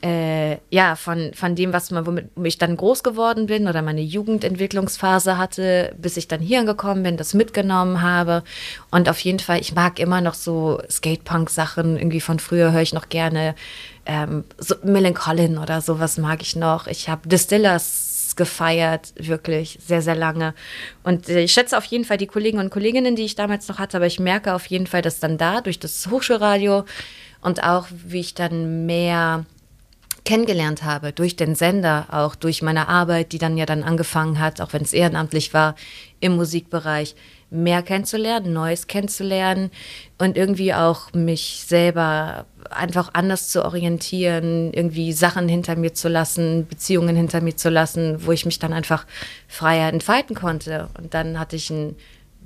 äh, 0.01 0.57
ja, 0.69 0.97
von, 0.97 1.31
von 1.33 1.55
dem, 1.55 1.71
was 1.71 1.89
man, 1.89 2.05
womit 2.05 2.25
ich 2.43 2.57
dann 2.57 2.75
groß 2.75 3.03
geworden 3.03 3.45
bin 3.45 3.69
oder 3.69 3.81
meine 3.81 4.01
Jugendentwicklungsphase 4.01 5.37
hatte, 5.37 5.95
bis 5.97 6.17
ich 6.17 6.27
dann 6.27 6.41
hier 6.41 6.59
angekommen 6.59 7.03
bin, 7.03 7.15
das 7.15 7.33
mitgenommen 7.33 8.01
habe. 8.01 8.43
Und 8.91 9.07
auf 9.07 9.19
jeden 9.19 9.39
Fall, 9.39 9.61
ich 9.61 9.73
mag 9.75 9.99
immer 9.99 10.19
noch 10.19 10.33
so 10.33 10.81
Skatepunk-Sachen, 10.89 11.95
irgendwie 11.97 12.19
von 12.19 12.39
früher 12.39 12.73
höre 12.73 12.81
ich 12.81 12.91
noch 12.93 13.07
gerne 13.07 13.55
ähm, 14.05 14.43
so 14.57 14.75
Millen 14.83 15.15
oder 15.57 15.79
sowas 15.79 16.17
mag 16.17 16.41
ich 16.41 16.57
noch. 16.57 16.87
Ich 16.87 17.07
habe 17.07 17.29
Distillers 17.29 18.12
gefeiert, 18.35 19.13
wirklich 19.15 19.79
sehr, 19.85 20.01
sehr 20.01 20.15
lange. 20.15 20.53
Und 21.03 21.29
äh, 21.29 21.41
ich 21.41 21.53
schätze 21.53 21.77
auf 21.77 21.85
jeden 21.85 22.05
Fall 22.05 22.17
die 22.17 22.27
Kollegen 22.27 22.59
und 22.59 22.69
Kolleginnen, 22.69 23.15
die 23.15 23.23
ich 23.25 23.35
damals 23.35 23.67
noch 23.67 23.79
hatte, 23.79 23.97
aber 23.97 24.07
ich 24.07 24.19
merke 24.19 24.53
auf 24.53 24.65
jeden 24.67 24.87
Fall, 24.87 25.01
dass 25.01 25.19
dann 25.19 25.37
da 25.37 25.61
durch 25.61 25.79
das 25.79 26.07
Hochschulradio 26.07 26.85
und 27.41 27.63
auch 27.63 27.87
wie 27.89 28.19
ich 28.19 28.33
dann 28.33 28.85
mehr 28.85 29.45
kennengelernt 30.25 30.83
habe, 30.83 31.11
durch 31.11 31.35
den 31.35 31.55
Sender, 31.55 32.07
auch 32.11 32.35
durch 32.35 32.61
meine 32.61 32.87
Arbeit, 32.87 33.33
die 33.33 33.37
dann 33.37 33.57
ja 33.57 33.65
dann 33.65 33.83
angefangen 33.83 34.39
hat, 34.39 34.61
auch 34.61 34.73
wenn 34.73 34.81
es 34.81 34.93
ehrenamtlich 34.93 35.53
war, 35.53 35.75
im 36.21 36.35
Musikbereich, 36.35 37.15
mehr 37.53 37.81
kennenzulernen, 37.83 38.51
Neues 38.51 38.87
kennenzulernen 38.87 39.71
und 40.17 40.37
irgendwie 40.37 40.73
auch 40.73 41.13
mich 41.13 41.63
selber 41.67 42.45
einfach 42.69 43.11
anders 43.13 43.49
zu 43.49 43.63
orientieren, 43.63 44.73
irgendwie 44.73 45.13
Sachen 45.13 45.47
hinter 45.47 45.75
mir 45.75 45.93
zu 45.93 46.09
lassen, 46.09 46.67
Beziehungen 46.67 47.15
hinter 47.15 47.41
mir 47.41 47.55
zu 47.55 47.69
lassen, 47.69 48.25
wo 48.25 48.31
ich 48.31 48.45
mich 48.45 48.59
dann 48.59 48.73
einfach 48.73 49.05
freier 49.47 49.89
entfalten 49.89 50.35
konnte. 50.35 50.89
Und 50.97 51.13
dann 51.13 51.39
hatte 51.39 51.55
ich 51.55 51.71
einen 51.71 51.95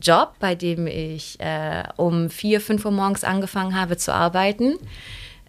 Job, 0.02 0.34
bei 0.40 0.54
dem 0.54 0.86
ich 0.86 1.40
äh, 1.40 1.84
um 1.96 2.30
vier, 2.30 2.62
fünf 2.62 2.86
Uhr 2.86 2.92
morgens 2.92 3.24
angefangen 3.24 3.80
habe 3.80 3.98
zu 3.98 4.14
arbeiten 4.14 4.78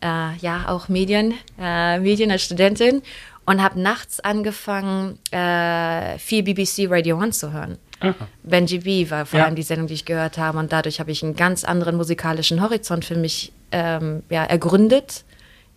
äh, 0.03 0.37
ja 0.37 0.69
auch 0.69 0.89
Medien, 0.89 1.35
äh, 1.59 1.99
Medien 1.99 2.31
als 2.31 2.43
Studentin 2.43 3.03
und 3.47 3.63
habe 3.63 3.81
nachts 3.81 4.21
angefangen, 4.21 5.19
äh, 5.31 6.19
viel 6.19 6.43
BBC 6.43 6.87
Radio 6.89 7.19
One 7.19 7.31
zu 7.31 7.53
hören. 7.53 7.79
Aha. 8.01 8.29
Benji 8.43 8.79
B 8.79 9.11
war 9.11 9.27
vor 9.27 9.41
ja. 9.41 9.47
allem 9.47 9.57
die 9.57 9.63
Sendung, 9.63 9.89
die 9.89 9.95
ich 9.95 10.05
gehört 10.05 10.39
habe 10.39 10.59
und 10.59 10.73
dadurch 10.73 11.01
habe 11.01 11.11
ich 11.11 11.23
einen 11.23 11.35
ganz 11.35 11.65
anderen 11.65 11.97
musikalischen 11.97 12.63
Horizont 12.63 13.05
für 13.05 13.17
mich 13.17 13.53
ähm, 13.73 14.23
ja, 14.31 14.45
ergründet, 14.45 15.25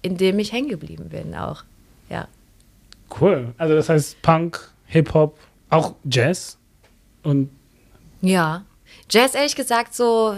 in 0.01 0.17
dem 0.17 0.39
ich 0.39 0.51
hängen 0.51 0.69
geblieben 0.69 1.09
bin 1.09 1.35
auch. 1.35 1.63
Ja. 2.09 2.27
Cool. 3.19 3.53
Also 3.57 3.75
das 3.75 3.89
heißt 3.89 4.21
Punk, 4.21 4.71
Hip-Hop, 4.85 5.37
auch 5.69 5.95
Jazz 6.03 6.57
und 7.23 7.49
ja. 8.21 8.63
Jazz 9.09 9.35
ehrlich 9.35 9.55
gesagt 9.55 9.95
so 9.95 10.35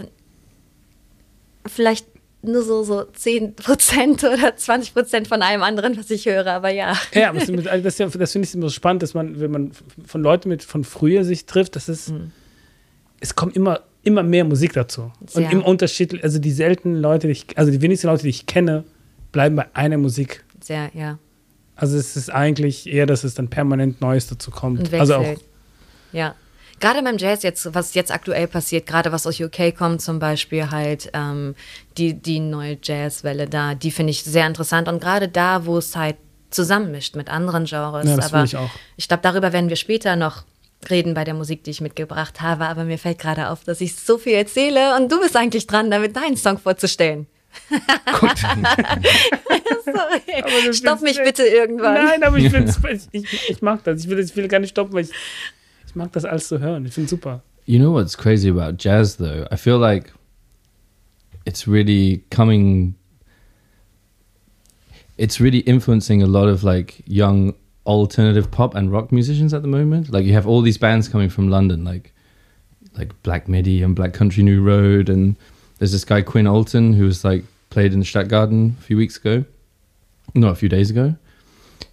vielleicht 1.65 2.07
nur 2.43 2.62
so, 2.63 2.83
so 2.83 3.01
10% 3.01 3.53
oder 4.33 4.50
20% 4.55 5.27
von 5.27 5.41
allem 5.41 5.63
anderen, 5.63 5.97
was 5.97 6.09
ich 6.09 6.25
höre, 6.25 6.47
aber 6.47 6.69
ja. 6.69 6.97
Ja, 7.13 7.33
das, 7.33 7.47
das, 7.97 8.12
das 8.12 8.31
finde 8.31 8.47
ich 8.47 8.53
immer 8.53 8.67
so 8.67 8.73
spannend, 8.73 9.03
dass 9.03 9.13
man, 9.13 9.39
wenn 9.39 9.51
man 9.51 9.71
von 10.05 10.21
Leuten 10.21 10.50
mit 10.50 10.63
von 10.63 10.83
früher 10.83 11.23
sich 11.23 11.45
trifft, 11.45 11.75
dass 11.75 11.88
es, 11.88 12.09
mhm. 12.09 12.31
es 13.19 13.35
kommt 13.35 13.55
immer, 13.55 13.81
immer 14.03 14.23
mehr 14.23 14.45
Musik 14.45 14.73
dazu. 14.73 15.12
Und 15.33 15.51
im 15.51 15.63
Unterschied, 15.63 16.23
also 16.23 16.39
die 16.39 16.51
seltenen 16.51 17.01
Leute, 17.01 17.27
die 17.27 17.33
ich, 17.33 17.57
also 17.57 17.71
die 17.71 17.81
wenigsten 17.81 18.07
Leute, 18.07 18.23
die 18.23 18.29
ich 18.29 18.45
kenne, 18.45 18.83
bleiben 19.31 19.55
bei 19.55 19.65
einer 19.73 19.97
Musik. 19.97 20.43
Sehr, 20.62 20.91
ja. 20.93 21.17
Also 21.75 21.97
es 21.97 22.15
ist 22.15 22.29
eigentlich 22.29 22.88
eher, 22.88 23.05
dass 23.05 23.23
es 23.23 23.33
dann 23.33 23.50
permanent 23.50 24.00
Neues 24.00 24.27
dazu 24.27 24.51
kommt. 24.51 24.93
Also 24.93 25.15
auch. 25.15 25.35
Ja 26.12 26.35
gerade 26.83 27.01
beim 27.01 27.17
Jazz 27.17 27.43
jetzt, 27.43 27.73
was 27.73 27.93
jetzt 27.93 28.11
aktuell 28.11 28.45
passiert, 28.47 28.85
gerade 28.85 29.13
was 29.13 29.25
aus 29.25 29.39
UK 29.39 29.73
kommt 29.75 30.01
zum 30.01 30.19
Beispiel 30.19 30.69
halt, 30.69 31.09
ähm, 31.13 31.55
die, 31.97 32.13
die 32.13 32.41
neue 32.41 32.77
Jazzwelle 32.83 33.47
da, 33.47 33.73
die 33.73 33.89
finde 33.89 34.11
ich 34.11 34.23
sehr 34.23 34.45
interessant 34.45 34.89
und 34.89 35.01
gerade 35.01 35.29
da, 35.29 35.65
wo 35.65 35.77
es 35.77 35.95
halt 35.95 36.17
zusammenmischt 36.49 37.15
mit 37.15 37.29
anderen 37.29 37.65
Genres. 37.65 38.05
Ja, 38.05 38.17
das 38.17 38.33
aber 38.33 38.43
ich 38.43 38.57
auch. 38.57 38.69
Ich 38.97 39.07
glaube, 39.07 39.23
darüber 39.23 39.53
werden 39.53 39.69
wir 39.69 39.77
später 39.77 40.17
noch 40.17 40.43
reden 40.89 41.13
bei 41.13 41.23
der 41.23 41.33
Musik, 41.33 41.63
die 41.63 41.71
ich 41.71 41.79
mitgebracht 41.79 42.41
habe, 42.41 42.65
aber 42.65 42.83
mir 42.83 42.97
fällt 42.97 43.17
gerade 43.17 43.49
auf, 43.49 43.63
dass 43.63 43.79
ich 43.79 43.95
so 43.95 44.17
viel 44.17 44.33
erzähle 44.33 44.97
und 44.97 45.09
du 45.09 45.21
bist 45.21 45.37
eigentlich 45.37 45.65
dran, 45.67 45.89
damit 45.89 46.17
deinen 46.17 46.35
Song 46.35 46.57
vorzustellen. 46.57 47.27
Gut. 48.19 48.39
Sorry. 49.85 50.73
Stopp 50.73 51.01
mich 51.01 51.17
bitte 51.23 51.43
irgendwann. 51.43 51.93
Nein, 51.93 52.23
aber 52.23 52.37
ich, 52.37 52.51
ich, 53.11 53.49
ich 53.49 53.61
mag 53.61 53.83
das. 53.85 54.01
Ich 54.01 54.09
will, 54.09 54.19
ich 54.19 54.35
will 54.35 54.49
gar 54.49 54.59
nicht 54.59 54.71
stoppen, 54.71 54.93
weil 54.93 55.05
ich, 55.05 55.11
ich 55.93 55.95
mag 55.95 56.12
das 56.12 56.25
alles 56.25 56.47
zu 56.47 56.59
hören. 56.59 56.88
Ich 56.88 56.93
finde 56.93 57.07
super. 57.07 57.43
You 57.67 57.77
know 57.77 57.93
what's 57.93 58.17
crazy 58.17 58.50
about 58.50 58.77
jazz 58.79 59.17
though? 59.17 59.45
I 59.51 59.57
feel 59.57 59.77
like 59.77 60.12
it's 61.45 61.67
really 61.67 62.23
coming 62.31 62.95
it's 65.17 65.39
really 65.39 65.59
influencing 65.59 66.23
a 66.23 66.25
lot 66.25 66.47
of 66.47 66.63
like 66.63 67.03
young 67.05 67.53
alternative 67.85 68.50
pop 68.50 68.73
and 68.73 68.91
rock 68.91 69.12
musicians 69.12 69.53
at 69.53 69.62
the 69.62 69.67
moment. 69.67 70.12
Like 70.12 70.25
you 70.25 70.33
have 70.33 70.47
all 70.47 70.62
these 70.62 70.79
bands 70.79 71.07
coming 71.07 71.29
from 71.29 71.50
London, 71.50 71.85
like 71.85 72.12
like 72.97 73.13
Black 73.21 73.47
Midi 73.47 73.83
and 73.83 73.95
Black 73.95 74.13
Country 74.13 74.41
New 74.41 74.63
Road, 74.63 75.09
and 75.09 75.35
there's 75.77 75.91
this 75.91 76.03
guy 76.03 76.23
Quinn 76.23 76.47
Alton 76.47 76.93
who 76.93 77.05
was 77.05 77.23
like 77.23 77.43
played 77.69 77.93
in 77.93 78.00
the 78.00 78.05
Stadtgarten 78.05 78.79
a 78.79 78.81
few 78.81 78.97
weeks 78.97 79.17
ago, 79.17 79.45
no, 80.33 80.47
a 80.47 80.55
few 80.55 80.69
days 80.69 80.89
ago, 80.89 81.15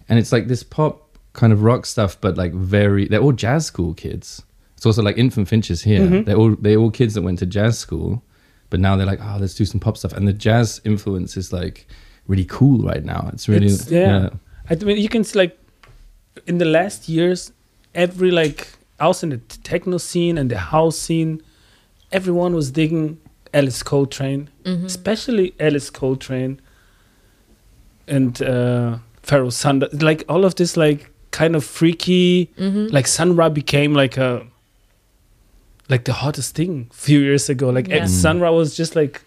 and 0.09 0.17
it's 0.17 0.31
like 0.31 0.47
this 0.47 0.63
pop 0.63 1.10
kind 1.33 1.53
of 1.53 1.63
rock 1.63 1.85
stuff, 1.85 2.19
but 2.19 2.37
like 2.37 2.53
very 2.53 3.07
they're 3.07 3.21
all 3.21 3.31
jazz 3.31 3.65
school 3.65 3.93
kids. 3.93 4.43
It's 4.75 4.85
also 4.85 5.01
like 5.01 5.17
Infant 5.17 5.47
Finches 5.47 5.83
here. 5.83 6.01
Mm-hmm. 6.01 6.23
They're 6.23 6.35
all 6.35 6.55
they're 6.55 6.77
all 6.77 6.91
kids 6.91 7.13
that 7.13 7.21
went 7.21 7.39
to 7.39 7.45
jazz 7.45 7.77
school, 7.77 8.23
but 8.69 8.79
now 8.79 8.95
they're 8.95 9.05
like, 9.05 9.21
oh, 9.21 9.37
let's 9.39 9.53
do 9.53 9.65
some 9.65 9.79
pop 9.79 9.97
stuff. 9.97 10.13
And 10.13 10.27
the 10.27 10.33
jazz 10.33 10.81
influence 10.83 11.37
is 11.37 11.53
like 11.53 11.87
really 12.27 12.45
cool 12.45 12.79
right 12.83 13.03
now. 13.03 13.29
It's 13.33 13.47
really 13.47 13.67
it's, 13.67 13.91
yeah. 13.91 14.21
yeah. 14.21 14.29
I 14.69 14.75
mean, 14.75 14.97
you 14.97 15.09
can 15.09 15.23
see 15.23 15.37
like 15.37 15.57
in 16.47 16.57
the 16.57 16.65
last 16.65 17.07
years, 17.07 17.51
every 17.93 18.31
like 18.31 18.69
also 18.99 19.27
in 19.27 19.29
the 19.31 19.37
techno 19.63 19.97
scene 19.97 20.37
and 20.37 20.49
the 20.49 20.57
house 20.57 20.97
scene, 20.97 21.41
everyone 22.11 22.53
was 22.55 22.71
digging 22.71 23.19
Alice 23.53 23.83
Coltrane, 23.83 24.49
mm-hmm. 24.63 24.85
especially 24.85 25.53
Alice 25.59 25.89
Coltrane 25.89 26.59
and 28.07 28.41
uh, 28.41 28.97
Pharaoh 29.21 29.51
Thunder. 29.51 29.89
Like 29.93 30.23
all 30.29 30.45
of 30.45 30.55
this, 30.55 30.77
like 30.77 31.10
kind 31.31 31.55
of 31.55 31.63
freaky. 31.63 32.51
Mm-hmm. 32.57 32.93
Like 32.93 33.07
Sun 33.07 33.35
Ra 33.35 33.49
became 33.49 33.93
like 33.93 34.17
a 34.17 34.45
like 35.89 36.05
the 36.05 36.13
hottest 36.13 36.55
thing 36.55 36.87
a 36.91 36.93
few 36.93 37.19
years 37.19 37.49
ago. 37.49 37.69
Like 37.69 37.87
yeah. 37.87 38.05
Sun 38.05 38.39
Ra 38.39 38.51
was 38.51 38.75
just 38.75 38.95
like 38.95 39.23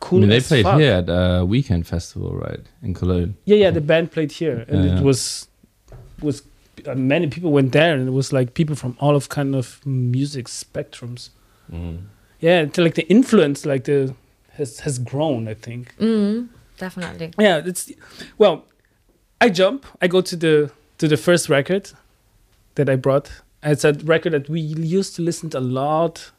cool. 0.00 0.18
I 0.18 0.20
mean, 0.22 0.30
they 0.30 0.40
played 0.40 0.64
fuck. 0.64 0.80
here 0.80 0.92
at 0.92 1.08
a 1.08 1.44
weekend 1.44 1.86
festival, 1.86 2.34
right 2.34 2.60
in 2.82 2.94
Cologne. 2.94 3.36
Yeah, 3.44 3.56
yeah, 3.56 3.70
the 3.70 3.80
band 3.80 4.12
played 4.12 4.32
here, 4.32 4.64
and 4.68 4.84
yeah, 4.84 4.92
it 4.92 4.94
yeah. 4.96 5.02
was 5.02 5.48
was 6.20 6.42
uh, 6.86 6.94
many 6.94 7.28
people 7.28 7.52
went 7.52 7.72
there, 7.72 7.94
and 7.94 8.08
it 8.08 8.12
was 8.12 8.32
like 8.32 8.54
people 8.54 8.76
from 8.76 8.96
all 9.00 9.14
of 9.14 9.28
kind 9.28 9.54
of 9.54 9.84
music 9.86 10.46
spectrums. 10.46 11.30
Mm. 11.70 12.06
Yeah, 12.40 12.66
like 12.76 12.94
the 12.94 13.06
influence, 13.08 13.66
like 13.66 13.84
the 13.84 14.14
has 14.54 14.80
has 14.80 14.98
grown. 14.98 15.48
I 15.48 15.54
think. 15.54 15.96
Mm, 15.98 16.48
definitely. 16.78 17.32
Yeah, 17.38 17.62
it's 17.64 17.90
well. 18.36 18.64
I 19.40 19.50
jump. 19.50 19.86
I 20.02 20.08
go 20.08 20.20
to 20.20 20.34
the 20.34 20.72
to 20.98 21.08
the 21.08 21.16
first 21.16 21.48
record 21.48 21.92
that 22.74 22.88
I 22.88 22.96
brought. 22.96 23.30
It's 23.62 23.84
a 23.84 23.92
record 23.92 24.32
that 24.32 24.48
we 24.48 24.60
used 24.60 25.16
to 25.16 25.22
listen 25.22 25.50
to 25.50 25.58
a 25.58 25.60
lot 25.60 26.30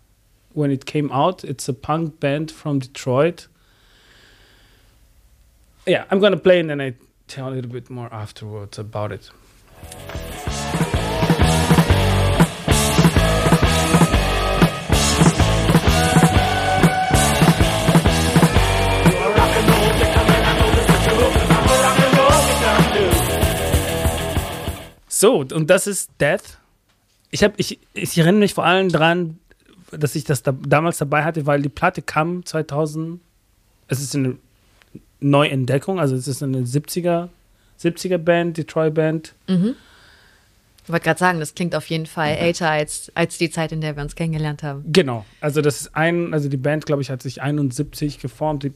when 0.54 0.72
it 0.72 0.86
came 0.86 1.12
out. 1.12 1.44
It's 1.44 1.68
a 1.68 1.74
punk 1.74 2.20
band 2.20 2.52
from 2.52 2.80
Detroit. 2.80 3.48
Yeah, 5.86 6.06
I'm 6.12 6.20
gonna 6.20 6.38
play 6.38 6.60
and 6.60 6.70
then 6.70 6.82
I 6.82 6.94
tell 7.28 7.50
a 7.50 7.52
little 7.52 7.72
bit 7.72 7.90
more 7.90 8.14
afterwards 8.14 8.78
about 8.78 9.12
it. 9.12 9.30
So, 25.20 25.40
und 25.40 25.70
das 25.70 25.86
ist 25.86 26.12
Death. 26.22 26.60
Ich, 27.30 27.44
hab, 27.44 27.60
ich, 27.60 27.78
ich 27.94 28.18
erinnere 28.18 28.40
mich 28.40 28.54
vor 28.54 28.64
allem 28.64 28.88
dran, 28.88 29.38
dass 29.92 30.16
ich 30.16 30.24
das 30.24 30.44
da, 30.44 30.54
damals 30.54 30.98
dabei 30.98 31.26
hatte, 31.26 31.46
weil 31.46 31.62
die 31.62 31.68
Platte 31.68 32.02
kam 32.02 32.46
2000. 32.46 33.20
Es 33.90 34.00
ist 34.00 34.16
eine 34.16 34.38
Neuentdeckung, 35.20 36.00
also 36.00 36.16
es 36.16 36.30
ist 36.30 36.42
eine 36.42 36.60
70er, 36.60 37.28
70er 37.82 38.18
Band, 38.18 38.56
Detroit 38.56 38.94
Band. 38.94 39.34
Mhm. 39.50 39.76
Ich 40.86 40.90
wollte 40.90 41.04
gerade 41.04 41.20
sagen, 41.20 41.42
das 41.42 41.54
klingt 41.54 41.76
auf 41.76 41.88
jeden 41.88 42.06
Fall 42.06 42.36
älter 42.36 42.70
als, 42.70 43.12
als 43.14 43.38
die 43.38 43.50
Zeit, 43.50 43.74
in 43.74 43.82
der 43.82 43.98
wir 43.98 44.04
uns 44.04 44.16
kennengelernt 44.16 44.64
haben. 44.64 44.86
Genau, 44.90 45.26
also 45.42 45.60
das 45.60 45.82
ist 45.82 45.98
ein, 45.98 46.34
also 46.34 46.48
die 46.48 46.56
Band, 46.56 46.86
glaube 46.86 47.02
ich, 47.02 47.10
hat 47.10 47.22
sich 47.22 47.42
71 47.42 48.20
geformt. 48.20 48.64
Die, 48.64 48.74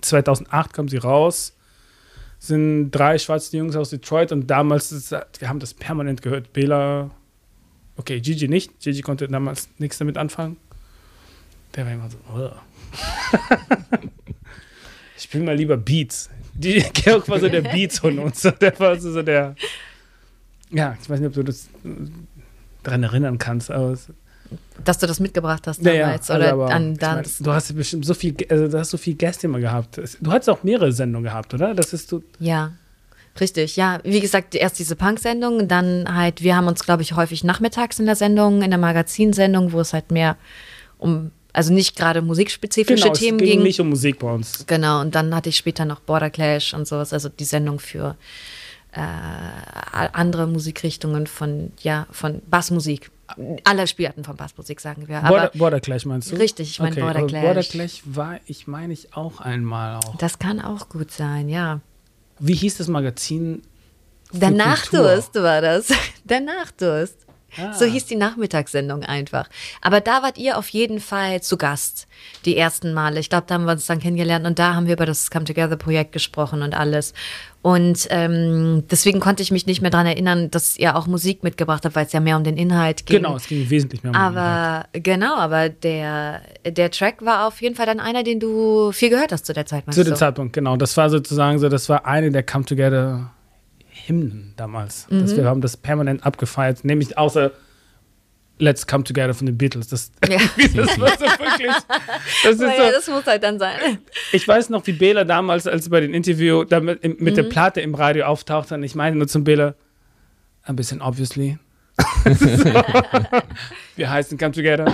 2008 0.00 0.72
kam 0.72 0.88
sie 0.88 0.96
raus 0.96 1.52
sind 2.38 2.90
drei 2.90 3.18
schwarze 3.18 3.56
Jungs 3.56 3.76
aus 3.76 3.90
Detroit 3.90 4.32
und 4.32 4.46
damals, 4.48 5.10
wir 5.10 5.48
haben 5.48 5.58
das 5.58 5.74
permanent 5.74 6.22
gehört. 6.22 6.52
Bela, 6.52 7.10
okay, 7.96 8.20
Gigi 8.20 8.48
nicht. 8.48 8.78
Gigi 8.80 9.02
konnte 9.02 9.26
damals 9.28 9.68
nichts 9.78 9.98
damit 9.98 10.18
anfangen. 10.18 10.56
Der 11.74 11.86
war 11.86 11.92
immer 11.92 12.10
so, 12.10 12.16
oh. 12.34 12.50
ich 15.16 15.22
spiele 15.24 15.44
mal 15.44 15.56
lieber 15.56 15.76
Beats. 15.76 16.30
Die, 16.54 16.82
Georg 16.92 17.28
war 17.28 17.38
so 17.38 17.48
der 17.48 17.62
Beats 17.62 17.98
von 17.98 18.18
uns. 18.18 18.42
Der 18.42 18.78
war 18.78 18.98
so, 18.98 19.22
der. 19.22 19.54
Ja, 20.70 20.96
ich 21.00 21.08
weiß 21.08 21.20
nicht, 21.20 21.28
ob 21.28 21.34
du 21.34 21.42
das 21.42 21.66
äh, 21.84 21.88
daran 22.82 23.02
erinnern 23.02 23.38
kannst, 23.38 23.70
aber 23.70 23.96
Dass 24.84 24.98
du 24.98 25.06
das 25.06 25.18
mitgebracht 25.20 25.66
hast 25.66 25.84
damals. 25.84 26.30
also 26.30 26.54
oder 26.54 26.74
an 26.74 26.96
dann. 26.96 27.24
du 27.40 27.52
hast 27.52 27.74
bestimmt 27.74 28.04
so 28.06 28.14
viel, 28.14 28.36
also 28.48 28.68
du 28.68 28.78
hast 28.78 28.90
so 28.90 28.96
viel 28.98 29.14
Gäste 29.14 29.46
immer 29.46 29.58
gehabt. 29.60 29.98
Es- 29.98 30.18
Du 30.20 30.30
hattest 30.30 30.48
auch 30.50 30.62
mehrere 30.62 30.92
Sendungen 30.92 31.24
gehabt, 31.24 31.52
oder? 31.54 31.74
Das 31.74 31.92
ist 31.92 32.12
du. 32.12 32.22
Ja, 32.38 32.72
richtig. 33.40 33.76
Ja, 33.76 33.98
wie 34.04 34.20
gesagt, 34.20 34.54
erst 34.54 34.78
diese 34.78 34.94
Punk-Sendung, 34.96 35.66
dann 35.68 36.14
halt, 36.14 36.42
wir 36.42 36.54
haben 36.56 36.68
uns, 36.68 36.84
glaube 36.84 37.02
ich, 37.02 37.14
häufig 37.16 37.42
nachmittags 37.44 37.98
in 37.98 38.06
der 38.06 38.16
Sendung, 38.16 38.62
in 38.62 38.70
der 38.70 38.78
Magazinsendung, 38.78 39.72
wo 39.72 39.80
es 39.80 39.92
halt 39.92 40.10
mehr 40.10 40.36
um, 40.98 41.30
also 41.52 41.72
nicht 41.72 41.96
gerade 41.96 42.20
musikspezifische 42.22 43.02
Genau, 43.02 43.12
es 43.14 43.18
Themen 43.18 43.38
ging 43.38 43.46
ging. 43.48 43.62
nicht 43.62 43.80
um 43.80 43.88
Musik 43.88 44.18
bei 44.18 44.30
uns. 44.30 44.66
Genau, 44.66 45.00
und 45.00 45.14
dann 45.14 45.34
hatte 45.34 45.48
ich 45.48 45.56
später 45.56 45.84
noch 45.86 46.00
Border 46.00 46.30
Clash 46.30 46.74
und 46.74 46.86
sowas, 46.86 47.12
also 47.14 47.28
die 47.30 47.44
Sendung 47.44 47.78
für 47.80 48.16
äh, 48.92 48.98
andere 50.12 50.46
Musikrichtungen 50.46 51.26
von, 51.26 51.72
ja, 51.82 52.06
von 52.10 52.40
Bassmusik. 52.48 53.10
Alle 53.64 53.86
Spielarten 53.86 54.24
von 54.24 54.36
Bassmusik, 54.36 54.80
sagen 54.80 55.08
wir. 55.08 55.18
Aber 55.18 55.28
Border, 55.28 55.50
Border 55.54 55.80
Clash 55.80 56.06
meinst 56.06 56.30
du? 56.30 56.36
Richtig, 56.36 56.70
ich 56.70 56.80
mein 56.80 56.94
Border 56.94 57.18
aber 57.18 57.26
Clash. 57.26 57.42
Border 57.42 57.62
Clash 57.62 58.02
war, 58.04 58.40
ich 58.46 58.66
meine 58.66 58.92
ich 58.92 59.14
auch 59.14 59.40
einmal 59.40 59.96
auch. 59.96 60.16
das 60.16 60.38
kann 60.38 60.60
auch 60.60 60.88
gut 60.88 61.10
sein, 61.10 61.48
ja. 61.48 61.80
Wie 62.38 62.54
hieß 62.54 62.78
das 62.78 62.88
Magazin? 62.88 63.62
Der? 64.32 64.50
Nachdurst 64.50 65.34
war 65.34 65.60
das. 65.60 65.88
Der 66.24 66.40
Nachdurst. 66.40 67.25
Ah. 67.58 67.72
So 67.72 67.84
hieß 67.84 68.06
die 68.06 68.16
Nachmittagssendung 68.16 69.02
einfach. 69.02 69.48
Aber 69.80 70.00
da 70.00 70.22
wart 70.22 70.38
ihr 70.38 70.58
auf 70.58 70.68
jeden 70.68 71.00
Fall 71.00 71.42
zu 71.42 71.56
Gast, 71.56 72.06
die 72.44 72.56
ersten 72.56 72.92
Male. 72.92 73.20
Ich 73.20 73.28
glaube, 73.28 73.44
da 73.46 73.54
haben 73.54 73.64
wir 73.64 73.72
uns 73.72 73.86
dann 73.86 74.00
kennengelernt 74.00 74.46
und 74.46 74.58
da 74.58 74.74
haben 74.74 74.86
wir 74.86 74.94
über 74.94 75.06
das 75.06 75.30
Come 75.30 75.44
Together 75.44 75.76
Projekt 75.76 76.12
gesprochen 76.12 76.62
und 76.62 76.74
alles. 76.74 77.14
Und 77.62 78.06
ähm, 78.10 78.84
deswegen 78.90 79.18
konnte 79.18 79.42
ich 79.42 79.50
mich 79.50 79.66
nicht 79.66 79.82
mehr 79.82 79.90
daran 79.90 80.06
erinnern, 80.06 80.52
dass 80.52 80.78
ihr 80.78 80.94
auch 80.94 81.08
Musik 81.08 81.42
mitgebracht 81.42 81.84
habt, 81.84 81.96
weil 81.96 82.06
es 82.06 82.12
ja 82.12 82.20
mehr 82.20 82.36
um 82.36 82.44
den 82.44 82.56
Inhalt 82.56 83.06
ging. 83.06 83.16
Genau, 83.16 83.34
es 83.34 83.48
ging 83.48 83.68
wesentlich 83.68 84.04
mehr 84.04 84.12
um 84.12 84.16
den 84.16 84.22
Inhalt. 84.22 84.86
Aber 84.94 85.00
genau, 85.00 85.36
aber 85.36 85.68
der, 85.68 86.42
der 86.64 86.92
Track 86.92 87.24
war 87.24 87.48
auf 87.48 87.60
jeden 87.60 87.74
Fall 87.74 87.86
dann 87.86 87.98
einer, 87.98 88.22
den 88.22 88.38
du 88.38 88.92
viel 88.92 89.10
gehört 89.10 89.32
hast 89.32 89.46
zu 89.46 89.52
der 89.52 89.66
Zeit. 89.66 89.82
Zu 89.90 90.04
dem 90.04 90.12
du? 90.12 90.16
Zeitpunkt, 90.16 90.52
genau. 90.52 90.76
Das 90.76 90.96
war 90.96 91.10
sozusagen 91.10 91.58
so, 91.58 91.68
das 91.68 91.88
war 91.88 92.06
eine 92.06 92.30
der 92.30 92.44
Come 92.44 92.64
Together 92.64 93.32
Hymnen 94.06 94.52
damals. 94.56 95.06
Das, 95.10 95.32
Mhm. 95.32 95.36
wir 95.36 95.44
haben 95.46 95.60
das 95.60 95.76
permanent 95.76 96.24
abgefeiert, 96.24 96.84
nämlich 96.84 97.16
außer 97.18 97.50
Let's 98.58 98.86
Come 98.86 99.04
Together 99.04 99.34
von 99.34 99.46
den 99.46 99.58
Beatles. 99.58 99.88
Das, 99.88 100.10
Ja. 100.28 100.38
das 100.74 100.98
war 100.98 101.08
so 101.10 101.24
wirklich. 101.24 101.72
Das 102.42 102.52
ist 102.52 102.60
Naja, 102.60 102.86
so, 102.86 102.92
das 102.92 103.06
muss 103.08 103.26
halt 103.26 103.42
dann 103.42 103.58
sein. 103.58 103.98
ich 104.32 104.48
weiß 104.48 104.70
noch, 104.70 104.86
wie 104.86 104.92
Bela 104.92 105.24
damals, 105.24 105.66
als 105.66 105.84
sie 105.84 105.90
bei 105.90 106.00
dem 106.00 106.14
Interview 106.14 106.64
mit, 106.80 107.20
mit 107.20 107.36
der 107.36 107.44
Mhm. 107.44 107.48
Platte 107.50 107.80
im 107.82 107.94
Radio 107.94 108.24
auftauchte, 108.26 108.74
und 108.76 108.82
ich 108.82 108.94
meine 108.94 109.16
nur 109.16 109.28
zum 109.28 109.44
Bela, 109.44 109.74
ein 110.62 110.74
bisschen 110.76 111.02
obviously. 111.02 111.58
so. 112.24 112.46
Wir 113.96 114.10
heißen 114.10 114.38
Come 114.38 114.52
Together. 114.52 114.92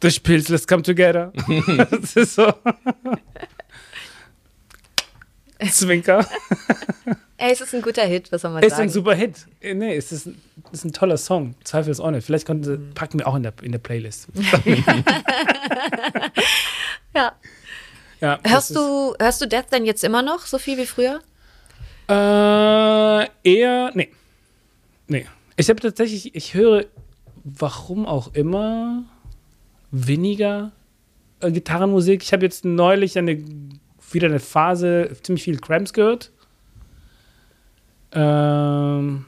Du 0.00 0.10
spielst 0.10 0.48
Let's 0.48 0.66
Come 0.66 0.82
Together. 0.82 1.32
das 2.00 2.16
ist 2.16 2.34
so. 2.34 2.52
Zwinker. 5.70 6.26
Ey, 7.36 7.52
es 7.52 7.60
ist 7.60 7.74
ein 7.74 7.82
guter 7.82 8.04
Hit, 8.04 8.30
was 8.30 8.42
soll 8.42 8.52
man 8.52 8.62
Ist 8.62 8.70
sagen? 8.70 8.82
ein 8.84 8.88
super 8.88 9.14
Hit. 9.14 9.46
Äh, 9.60 9.74
Nee, 9.74 9.96
es 9.96 10.12
ist, 10.12 10.26
ein- 10.26 10.40
ist 10.72 10.84
ein 10.84 10.92
toller 10.92 11.16
Song. 11.16 11.54
Zweifelsohne. 11.64 12.22
Vielleicht 12.22 12.46
konnten 12.46 12.64
sie, 12.64 12.78
Mhm. 12.78 12.94
packen 12.94 13.18
wir 13.18 13.26
auch 13.26 13.34
in 13.34 13.42
der, 13.42 13.52
in 13.62 13.72
der 13.72 13.78
Playlist. 13.80 14.28
ja. 17.14 17.32
Ja, 18.20 18.38
Hörst 18.44 18.70
ist- 18.70 18.76
du, 18.76 19.14
hörst 19.18 19.40
du 19.42 19.48
Death 19.48 19.72
denn 19.72 19.84
jetzt 19.84 20.04
immer 20.04 20.22
noch 20.22 20.46
so 20.46 20.58
viel 20.58 20.78
wie 20.78 20.86
früher? 20.86 21.20
Äh, 22.08 23.26
eher, 23.42 23.90
nee. 23.94 24.08
Nee. 25.08 25.26
Ich 25.56 25.68
habe 25.68 25.80
tatsächlich, 25.80 26.34
ich 26.34 26.54
höre, 26.54 26.84
warum 27.44 28.06
auch 28.06 28.32
immer, 28.34 29.04
weniger 29.90 30.72
äh, 31.40 31.50
Gitarrenmusik. 31.50 32.22
Ich 32.22 32.32
habe 32.32 32.44
jetzt 32.44 32.64
neulich 32.64 33.18
eine, 33.18 33.42
wieder 34.14 34.28
eine 34.28 34.40
Phase, 34.40 35.10
ziemlich 35.22 35.44
viel 35.44 35.58
Cramps 35.58 35.92
gehört. 35.92 36.30
Ähm, 38.12 39.24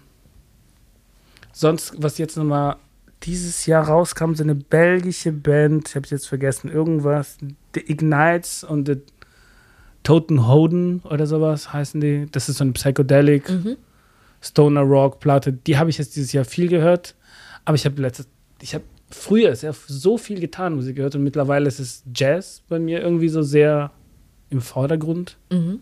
sonst, 1.52 1.94
was 1.96 2.18
jetzt 2.18 2.36
nochmal 2.36 2.76
dieses 3.22 3.66
Jahr 3.66 3.88
rauskam, 3.88 4.34
so 4.34 4.42
eine 4.42 4.54
belgische 4.54 5.32
Band, 5.32 5.88
ich 5.88 5.96
habe 5.96 6.04
es 6.04 6.10
jetzt 6.10 6.28
vergessen, 6.28 6.70
irgendwas, 6.70 7.38
The 7.74 7.90
Ignites 7.90 8.64
und 8.64 8.86
The 8.86 8.96
Toten 10.02 10.46
Hoden 10.46 11.00
oder 11.00 11.26
sowas 11.26 11.72
heißen 11.72 12.00
die. 12.00 12.26
Das 12.30 12.50
ist 12.50 12.58
so 12.58 12.64
eine 12.64 12.72
Psychedelic 12.72 13.50
Stoner 14.42 14.82
Rock 14.82 15.18
Platte. 15.20 15.52
Die 15.52 15.78
habe 15.78 15.88
ich 15.88 15.96
jetzt 15.96 16.14
dieses 16.14 16.32
Jahr 16.32 16.44
viel 16.44 16.68
gehört. 16.68 17.14
Aber 17.64 17.74
ich 17.74 17.86
habe 17.86 18.00
letztes, 18.02 18.28
ich 18.60 18.74
habe 18.74 18.84
früher 19.10 19.56
sehr 19.56 19.74
so 19.86 20.18
viel 20.18 20.40
Gitarrenmusik 20.40 20.96
gehört 20.96 21.14
und 21.14 21.24
mittlerweile 21.24 21.66
ist 21.68 21.80
es 21.80 22.02
Jazz 22.14 22.62
bei 22.68 22.78
mir 22.78 23.00
irgendwie 23.00 23.28
so 23.28 23.40
sehr 23.42 23.90
im 24.54 24.62
Vordergrund. 24.62 25.36
Mhm. 25.50 25.80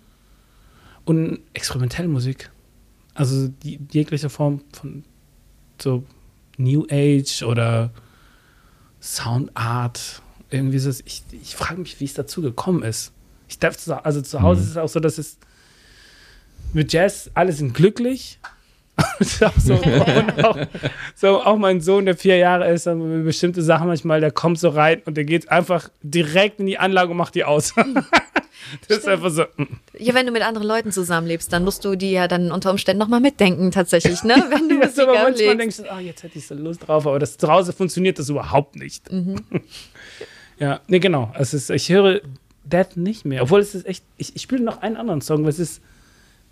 Und 1.05 1.41
Experimentellmusik. 1.55 2.51
Also 3.15 3.49
die, 3.49 3.79
jegliche 3.91 4.31
Form 4.31 4.63
von 4.73 5.05
so 5.81 6.05
New 6.57 6.87
Age 6.91 7.43
oder 7.43 7.91
Sound 9.01 9.51
Art. 9.55 10.23
Irgendwie 10.51 10.77
ist 10.77 10.87
es, 10.87 11.03
ich, 11.05 11.23
ich 11.31 11.57
frage 11.57 11.81
mich, 11.81 11.99
wie 12.01 12.05
es 12.05 12.15
dazu 12.15 12.43
gekommen 12.43 12.83
ist. 12.83 13.13
Ich 13.49 13.59
darf 13.59 13.77
zu, 13.77 14.05
also 14.05 14.23
zu 14.23 14.41
Hause 14.43 14.63
ist 14.63 14.71
es 14.71 14.77
auch 14.77 14.89
so, 14.89 15.01
dass 15.01 15.19
es 15.19 15.39
mit 16.73 16.93
Jazz, 16.93 17.31
alle 17.35 17.53
sind 17.53 17.75
glücklich. 17.75 18.39
Auch 19.43 19.53
so, 19.59 19.75
und 19.75 20.45
auch, 20.45 20.59
so 21.15 21.43
auch 21.43 21.57
mein 21.57 21.81
Sohn, 21.81 22.05
der 22.05 22.15
vier 22.15 22.37
Jahre 22.37 22.71
ist, 22.71 22.85
bestimmte 23.25 23.63
Sachen 23.63 23.89
manchmal, 23.89 24.21
der 24.21 24.31
kommt 24.31 24.59
so 24.59 24.69
rein 24.69 25.01
und 25.07 25.17
der 25.17 25.25
geht 25.25 25.51
einfach 25.51 25.89
direkt 26.03 26.61
in 26.61 26.67
die 26.67 26.79
Anlage 26.79 27.11
und 27.11 27.17
macht 27.17 27.35
die 27.35 27.45
aus. 27.45 27.75
das 28.89 28.99
ist 28.99 29.09
einfach 29.09 29.31
so. 29.31 29.43
mm. 29.57 29.65
Ja, 29.99 30.15
wenn 30.15 30.27
du 30.27 30.33
mit 30.33 30.43
anderen 30.43 30.67
Leuten 30.67 30.93
zusammenlebst, 30.93 31.53
dann 31.53 31.65
musst 31.65 31.85
du 31.85 31.97
die 31.97 32.11
ja 32.13 32.29
dann 32.29 32.53
unter 32.53 32.71
Umständen 32.71 32.99
nochmal 33.01 33.21
mitdenken, 33.21 33.71
tatsächlich, 33.71 34.23
ne? 34.23 34.35
Wenn 34.51 34.69
du 34.69 34.77
Ja, 34.77 34.87
Musik 34.87 34.99
aber 35.01 35.13
manchmal 35.13 35.33
auflegst. 35.33 35.61
denkst 35.61 35.77
du, 35.79 35.93
ah, 35.93 36.01
jetzt 36.01 36.23
hätte 36.23 36.39
ich 36.39 36.47
so 36.47 36.55
Lust 36.55 36.87
drauf, 36.87 37.07
aber 37.07 37.19
das 37.19 37.37
zu 37.39 37.49
Hause 37.49 37.73
funktioniert 37.73 38.19
das 38.19 38.29
überhaupt 38.29 38.77
nicht. 38.77 39.05
ja, 40.59 40.81
nee, 40.87 40.99
genau. 40.99 41.33
Es 41.39 41.55
ist, 41.55 41.71
ich 41.71 41.89
höre 41.89 42.21
Dead 42.65 42.97
nicht 42.97 43.25
mehr. 43.25 43.43
Obwohl 43.43 43.61
es 43.61 43.75
ist 43.75 43.87
echt, 43.87 44.05
ich, 44.17 44.35
ich 44.37 44.43
spiele 44.43 44.63
noch 44.63 44.83
einen 44.83 44.97
anderen 44.97 45.21
Song, 45.21 45.43
weil 45.43 45.51
es 45.51 45.59
ist, 45.59 45.81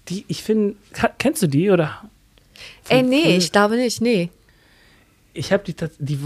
die, 0.09 0.25
ich 0.29 0.43
finde, 0.43 0.75
kennst 1.19 1.43
du 1.43 1.47
die 1.47 1.71
oder? 1.71 2.11
Ey, 2.89 3.01
Von 3.01 3.09
nee, 3.11 3.23
früher? 3.23 3.37
ich 3.37 3.53
glaube 3.53 3.77
nicht, 3.77 4.01
nee. 4.01 4.31
Ich 5.33 5.53
habe 5.53 5.63
die, 5.65 5.75
die, 5.99 6.19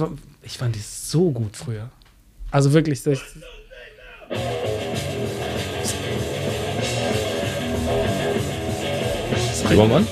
ich 0.42 0.56
fand 0.58 0.74
die 0.74 0.80
so 0.80 1.30
gut 1.30 1.56
früher. 1.56 1.90
Also 2.50 2.72
wirklich, 2.72 3.02
so 3.02 3.10
ich, 3.10 3.20
You 9.70 9.78
want 9.78 9.92
one? 9.92 10.06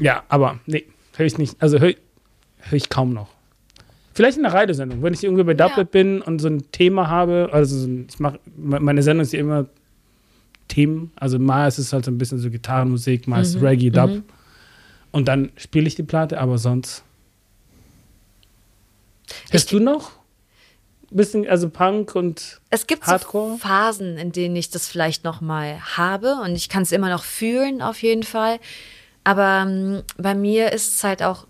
ja, 0.00 0.22
aber 0.28 0.58
nee, 0.66 0.84
höre 1.16 1.26
ich 1.26 1.38
nicht. 1.38 1.56
Also 1.60 1.78
höre 1.78 1.94
hör 2.58 2.76
ich 2.76 2.88
kaum 2.88 3.12
noch. 3.12 3.28
Vielleicht 4.14 4.36
in 4.38 4.44
einer 4.44 4.54
Radiosendung, 4.54 5.02
wenn 5.02 5.14
ich 5.14 5.24
irgendwie 5.24 5.44
bei 5.44 5.54
Doublet 5.54 5.90
bin 5.90 6.20
und 6.20 6.40
so 6.40 6.48
ein 6.48 6.70
Thema 6.70 7.08
habe, 7.08 7.48
also 7.52 7.76
so 7.78 7.86
ein- 7.88 8.06
ich 8.10 8.18
mache, 8.18 8.38
meine 8.56 9.02
Sendung 9.02 9.22
ist 9.22 9.32
ja 9.32 9.40
immer 9.40 9.66
Themen, 10.68 11.12
also 11.16 11.38
mal 11.38 11.66
ist 11.68 11.78
es 11.78 11.92
halt 11.92 12.04
so 12.04 12.10
ein 12.10 12.18
bisschen 12.18 12.38
so 12.38 12.50
Gitarrenmusik, 12.50 13.26
mal 13.26 13.40
ist 13.40 13.54
es 13.56 13.62
Reggae, 13.62 13.90
Dub 13.90 14.10
und 15.12 15.28
dann 15.28 15.50
spiele 15.56 15.86
ich 15.86 15.94
die 15.94 16.02
Platte, 16.02 16.40
aber 16.40 16.58
sonst. 16.58 17.04
Hörst 19.50 19.72
du 19.72 19.80
noch? 19.80 20.12
Bisschen, 21.10 21.46
also 21.46 21.68
Punk 21.68 22.14
und 22.14 22.60
Es 22.70 22.86
gibt 22.86 23.06
Hardcore? 23.06 23.52
so 23.52 23.58
Phasen, 23.58 24.16
in 24.16 24.32
denen 24.32 24.56
ich 24.56 24.70
das 24.70 24.88
vielleicht 24.88 25.24
noch 25.24 25.42
mal 25.42 25.78
habe 25.96 26.36
und 26.42 26.56
ich 26.56 26.70
kann 26.70 26.84
es 26.84 26.92
immer 26.92 27.10
noch 27.10 27.24
fühlen, 27.24 27.82
auf 27.82 28.02
jeden 28.02 28.22
Fall. 28.22 28.58
Aber 29.24 29.64
ähm, 29.66 30.02
bei 30.16 30.34
mir 30.34 30.72
ist 30.72 30.94
es 30.94 31.04
halt 31.04 31.22
auch, 31.22 31.46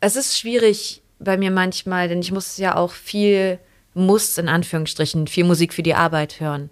es 0.00 0.16
ist 0.16 0.38
schwierig 0.38 1.02
bei 1.18 1.36
mir 1.36 1.50
manchmal, 1.50 2.08
denn 2.08 2.20
ich 2.20 2.32
muss 2.32 2.56
ja 2.56 2.76
auch 2.76 2.92
viel, 2.92 3.58
muss 3.92 4.38
in 4.38 4.48
Anführungsstrichen, 4.48 5.26
viel 5.26 5.44
Musik 5.44 5.74
für 5.74 5.82
die 5.82 5.94
Arbeit 5.94 6.40
hören. 6.40 6.70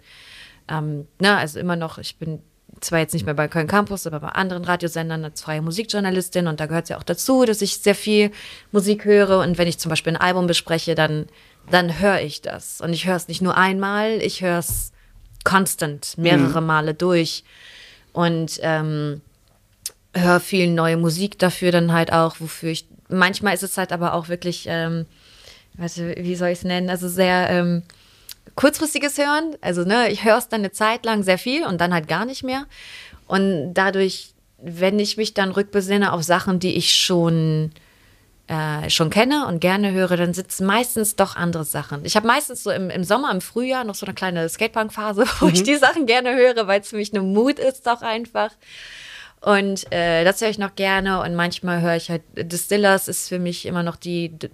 Ähm, 0.68 1.06
na, 1.20 1.36
also 1.36 1.60
immer 1.60 1.76
noch, 1.76 1.98
ich 1.98 2.16
bin 2.16 2.40
zwar 2.84 2.98
jetzt 2.98 3.12
nicht 3.12 3.24
mehr 3.24 3.34
bei 3.34 3.48
Köln 3.48 3.66
Campus, 3.66 4.06
aber 4.06 4.20
bei 4.20 4.28
anderen 4.28 4.64
Radiosendern 4.64 5.24
als 5.24 5.42
freie 5.42 5.62
Musikjournalistin 5.62 6.46
und 6.46 6.60
da 6.60 6.66
gehört 6.66 6.84
es 6.84 6.90
ja 6.90 6.98
auch 6.98 7.02
dazu, 7.02 7.44
dass 7.44 7.62
ich 7.62 7.78
sehr 7.78 7.94
viel 7.94 8.30
Musik 8.72 9.04
höre 9.04 9.38
und 9.38 9.58
wenn 9.58 9.68
ich 9.68 9.78
zum 9.78 9.90
Beispiel 9.90 10.14
ein 10.14 10.20
Album 10.20 10.46
bespreche, 10.46 10.94
dann, 10.94 11.26
dann 11.70 12.00
höre 12.00 12.20
ich 12.20 12.42
das. 12.42 12.80
Und 12.80 12.92
ich 12.92 13.06
höre 13.06 13.16
es 13.16 13.28
nicht 13.28 13.42
nur 13.42 13.56
einmal, 13.56 14.20
ich 14.22 14.42
höre 14.42 14.58
es 14.58 14.92
constant, 15.44 16.16
mehrere 16.18 16.60
Male 16.60 16.94
durch. 16.94 17.44
Und 18.12 18.58
ähm, 18.62 19.22
höre 20.14 20.40
viel 20.40 20.68
neue 20.68 20.96
Musik 20.96 21.38
dafür 21.38 21.72
dann 21.72 21.92
halt 21.92 22.12
auch, 22.12 22.36
wofür 22.38 22.70
ich, 22.70 22.86
manchmal 23.08 23.54
ist 23.54 23.62
es 23.62 23.78
halt 23.78 23.92
aber 23.92 24.14
auch 24.14 24.28
wirklich, 24.28 24.66
ähm, 24.68 25.06
warte, 25.74 26.14
wie 26.18 26.36
soll 26.36 26.48
ich 26.48 26.58
es 26.58 26.64
nennen, 26.64 26.90
also 26.90 27.08
sehr 27.08 27.48
ähm, 27.50 27.82
kurzfristiges 28.54 29.18
Hören, 29.18 29.56
also 29.60 29.82
ne, 29.84 30.10
ich 30.10 30.24
höre 30.24 30.38
es 30.38 30.48
dann 30.48 30.60
eine 30.60 30.72
Zeit 30.72 31.04
lang 31.04 31.22
sehr 31.22 31.38
viel 31.38 31.64
und 31.66 31.80
dann 31.80 31.92
halt 31.94 32.08
gar 32.08 32.24
nicht 32.24 32.42
mehr 32.44 32.66
und 33.26 33.74
dadurch, 33.74 34.32
wenn 34.58 34.98
ich 34.98 35.16
mich 35.16 35.34
dann 35.34 35.50
rückbesinne 35.50 36.12
auf 36.12 36.22
Sachen, 36.22 36.58
die 36.58 36.74
ich 36.76 36.94
schon 36.94 37.72
äh, 38.48 38.90
schon 38.90 39.08
kenne 39.08 39.46
und 39.46 39.60
gerne 39.60 39.92
höre, 39.92 40.16
dann 40.16 40.34
sitzen 40.34 40.66
meistens 40.66 41.14
doch 41.16 41.36
andere 41.36 41.64
Sachen. 41.64 42.04
Ich 42.04 42.16
habe 42.16 42.26
meistens 42.26 42.62
so 42.64 42.70
im, 42.70 42.90
im 42.90 43.04
Sommer, 43.04 43.30
im 43.30 43.40
Frühjahr 43.40 43.84
noch 43.84 43.94
so 43.94 44.04
eine 44.04 44.14
kleine 44.14 44.48
Skatepunk-Phase, 44.48 45.24
wo 45.40 45.46
ich 45.46 45.62
die 45.62 45.76
Sachen 45.76 46.06
gerne 46.06 46.34
höre, 46.34 46.66
weil 46.66 46.80
es 46.80 46.88
für 46.88 46.96
mich 46.96 47.14
eine 47.14 47.22
Mut 47.22 47.58
ist 47.60 47.88
auch 47.88 48.02
einfach. 48.02 48.50
Und 49.40 49.90
äh, 49.92 50.24
das 50.24 50.40
höre 50.40 50.50
ich 50.50 50.58
noch 50.58 50.74
gerne 50.74 51.20
und 51.22 51.34
manchmal 51.34 51.80
höre 51.80 51.96
ich 51.96 52.10
halt 52.10 52.22
Distillers 52.36 53.08
ist 53.08 53.28
für 53.28 53.38
mich 53.38 53.64
immer 53.66 53.82
noch 53.82 53.96
die 53.96 54.28
d- 54.30 54.50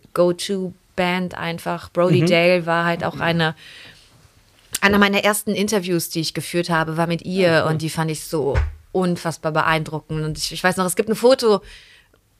Go-To-Band 0.98 1.34
einfach. 1.34 1.90
Brody 1.92 2.24
Dale 2.24 2.66
war 2.66 2.84
halt 2.84 3.04
auch 3.04 3.20
eine 3.20 3.54
einer 4.80 4.98
meiner 4.98 5.24
ersten 5.24 5.54
Interviews, 5.54 6.08
die 6.08 6.20
ich 6.20 6.34
geführt 6.34 6.70
habe, 6.70 6.96
war 6.96 7.08
mit 7.08 7.22
ihr 7.22 7.66
und 7.68 7.82
die 7.82 7.90
fand 7.90 8.12
ich 8.12 8.24
so 8.24 8.56
unfassbar 8.92 9.50
beeindruckend. 9.50 10.24
Und 10.24 10.38
ich, 10.38 10.52
ich 10.52 10.62
weiß 10.62 10.76
noch, 10.76 10.87
es 10.87 10.94
gibt 10.94 11.08
ein 11.08 11.16
Foto 11.16 11.62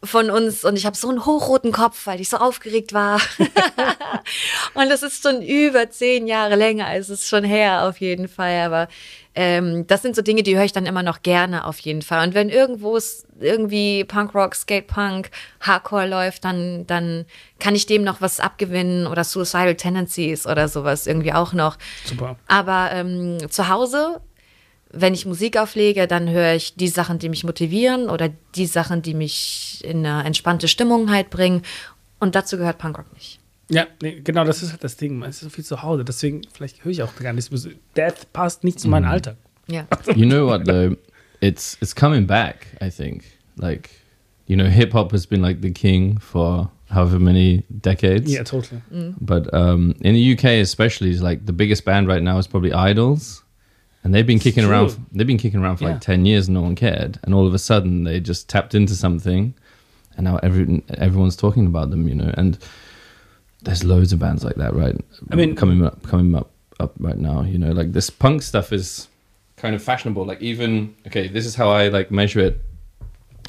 von 0.03 0.31
uns 0.31 0.65
und 0.65 0.77
ich 0.77 0.87
habe 0.87 0.97
so 0.97 1.09
einen 1.09 1.27
hochroten 1.27 1.73
Kopf, 1.73 2.07
weil 2.07 2.21
ich 2.21 2.29
so 2.29 2.37
aufgeregt 2.37 2.93
war. 2.93 3.21
und 4.75 4.89
das 4.89 5.03
ist 5.03 5.23
schon 5.23 5.43
über 5.43 5.91
zehn 5.91 6.27
Jahre 6.27 6.55
länger, 6.55 6.95
es 6.95 7.11
ist 7.11 7.27
schon 7.27 7.43
her 7.43 7.85
auf 7.85 7.99
jeden 7.99 8.29
Fall. 8.29 8.61
Aber 8.61 8.89
ähm, 9.35 9.87
das 9.89 10.03
sind 10.03 10.15
so 10.15 10.23
Dinge, 10.23 10.43
die 10.43 10.57
höre 10.57 10.65
ich 10.65 10.73
dann 10.73 10.87
immer 10.87 11.03
noch 11.03 11.23
gerne 11.23 11.65
auf 11.65 11.81
jeden 11.81 12.03
Fall. 12.03 12.27
Und 12.27 12.35
wenn 12.35 12.49
irgendwo 12.49 12.97
es 12.97 13.27
irgendwie 13.41 14.05
Punkrock, 14.05 14.55
Skatepunk, 14.55 15.31
Hardcore 15.61 16.09
läuft, 16.09 16.45
dann, 16.45 16.87
dann 16.87 17.25
kann 17.59 17.75
ich 17.75 17.87
dem 17.87 18.05
noch 18.05 18.21
was 18.21 18.39
abgewinnen 18.39 19.07
oder 19.07 19.25
Suicidal 19.25 19.75
Tendencies 19.75 20.47
oder 20.47 20.69
sowas 20.69 21.09
irgendwie 21.09 21.33
auch 21.33 21.53
noch. 21.53 21.77
Super. 22.05 22.37
Aber 22.47 22.91
ähm, 22.93 23.39
zu 23.51 23.69
Hause, 23.69 24.21
wenn 24.91 25.15
ich 25.15 25.27
Musik 25.27 25.57
auflege, 25.59 26.07
dann 26.07 26.29
höre 26.29 26.55
ich 26.55 26.75
die 26.75 26.89
Sachen, 26.89 27.19
die 27.19 27.29
mich 27.29 27.45
motivieren 27.45 28.09
oder 28.09 28.31
die 28.55 28.67
Sachen, 28.67 29.03
die 29.03 29.15
mich 29.15 29.83
in 29.85 30.07
eine 30.07 30.25
entspannte 30.25 30.69
Stimmung 30.69 31.11
halt 31.11 31.31
bringen. 31.31 31.63
Und 32.21 32.35
dazu 32.35 32.57
gehört 32.57 32.79
Punkrock 32.79 33.13
nicht. 33.15 33.39
Ja, 33.71 33.87
nee, 34.03 34.21
genau, 34.25 34.45
das 34.45 34.63
ist 34.63 34.71
halt 34.73 34.83
das 34.83 34.97
Ding. 34.97 35.19
Man 35.19 35.31
ist 35.31 35.41
so 35.41 35.51
viel 35.51 35.65
zu 35.65 35.83
Hause. 35.83 36.05
Deswegen, 36.05 36.43
vielleicht 36.53 36.85
höre 36.85 36.93
ich 36.93 37.03
auch 37.03 37.15
gar 37.17 37.33
nichts. 37.35 37.51
Death 37.97 38.33
passt 38.33 38.65
nicht 38.65 38.81
zu 38.81 38.89
meinem 38.89 39.05
Alltag. 39.05 39.37
Ja. 39.71 39.87
you 40.15 40.27
know 40.27 40.47
what 40.47 40.65
though? 40.65 40.97
It's 41.41 41.77
it's 41.81 41.95
coming 41.95 42.27
back. 42.27 42.67
I 42.81 42.91
think 42.91 43.25
like 43.57 43.91
you 44.47 44.57
know 44.57 44.67
hip 44.67 44.95
hop 44.95 45.13
has 45.13 45.27
been 45.27 45.43
like 45.43 45.61
the 45.61 45.71
king 45.71 46.19
for 46.19 46.71
however 46.91 47.19
many 47.19 47.65
decades. 47.69 48.33
Ja, 48.33 48.43
totally. 48.43 48.81
But 49.21 49.53
um, 49.53 49.95
in 50.01 50.15
the 50.15 50.33
UK, 50.33 50.63
especially, 50.63 51.11
is 51.11 51.21
like 51.21 51.45
the 51.45 51.53
biggest 51.53 51.85
band 51.85 52.09
right 52.09 52.23
now 52.23 52.39
is 52.39 52.49
probably 52.49 52.73
Idols, 52.73 53.45
and 54.09 54.15
they've 54.15 54.27
been 54.27 54.39
kicking 54.39 54.65
around. 54.65 54.97
They've 55.13 55.27
been 55.27 55.37
kicking 55.37 55.61
around 55.61 55.77
for 55.77 55.85
Yeah. 55.85 55.91
like 55.91 56.01
ten 56.01 56.25
years, 56.25 56.49
and 56.49 56.55
no 56.55 56.63
one 56.63 56.75
cared. 56.75 57.19
And 57.23 57.35
all 57.35 57.47
of 57.47 57.53
a 57.53 57.59
sudden, 57.59 58.05
they 58.05 58.21
just 58.21 58.49
tapped 58.49 58.75
into 58.75 58.95
something, 58.95 59.53
and 60.17 60.25
now 60.25 60.39
every 60.43 60.83
everyone's 60.97 61.37
talking 61.37 61.67
about 61.67 61.91
them. 61.91 62.09
You 62.09 62.15
know, 62.15 62.33
and 62.39 62.57
there's 63.65 63.85
loads 63.85 64.15
of 64.15 64.19
bands 64.19 64.45
like 64.45 64.55
that, 64.55 64.75
right? 64.75 64.97
I 65.31 65.37
mean- 65.37 65.55
coming 65.55 65.85
up, 65.85 66.03
coming 66.05 66.35
up, 66.35 66.51
up 66.81 66.95
right 66.99 67.19
now. 67.19 67.43
You 67.43 67.59
know, 67.59 67.73
like 67.73 67.93
this 67.93 68.09
punk 68.09 68.41
stuff 68.41 68.73
is 68.73 69.09
kind 69.57 69.75
of 69.75 69.83
fashionable. 69.83 70.25
Like 70.25 70.41
even 70.41 70.95
okay, 71.07 71.29
this 71.29 71.45
is 71.45 71.55
how 71.55 71.69
I 71.69 71.89
like 71.89 72.11
measure 72.11 72.41
it. 72.41 72.63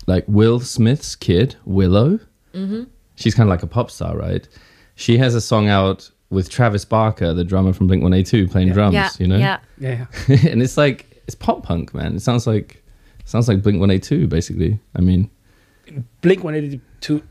Like 0.08 0.26
Will 0.28 0.60
Smith's 0.60 1.16
kid, 1.16 1.56
Willow 1.64 2.20
mm-hmm. 2.54 2.84
she's 3.16 3.34
kind 3.34 3.48
of 3.48 3.52
like 3.52 3.64
a 3.64 3.68
pop 3.68 3.90
star, 3.90 4.18
right? 4.18 4.46
She 4.96 5.20
has 5.20 5.36
a 5.36 5.42
song 5.42 5.70
out 5.70 6.12
with 6.30 6.50
Travis 6.50 6.86
Barker, 6.86 7.34
the 7.34 7.44
drummer 7.44 7.74
from 7.74 7.88
Blink 7.88 8.04
One 8.04 8.14
Eight 8.14 8.28
Two, 8.28 8.48
playing 8.48 8.68
Yeah. 8.70 8.74
drums. 8.74 8.94
Ja, 8.96 9.10
you 9.20 9.28
know, 9.28 9.38
ja. 9.38 9.58
Ja, 9.80 9.90
ja. 9.92 10.06
and 10.52 10.62
it's 10.62 10.78
like 10.78 11.22
it's 11.28 11.36
pop 11.36 11.64
punk, 11.64 11.94
man. 11.94 12.16
It 12.16 12.22
sounds 12.22 12.46
like 12.48 12.84
sounds 13.26 13.48
like 13.48 13.62
Blink 13.64 13.80
One 13.80 13.92
Eight 13.92 14.04
Two, 14.04 14.28
basically. 14.28 14.80
I 14.96 15.02
mean, 15.02 15.30
Blink 16.22 16.44
182, 16.44 17.22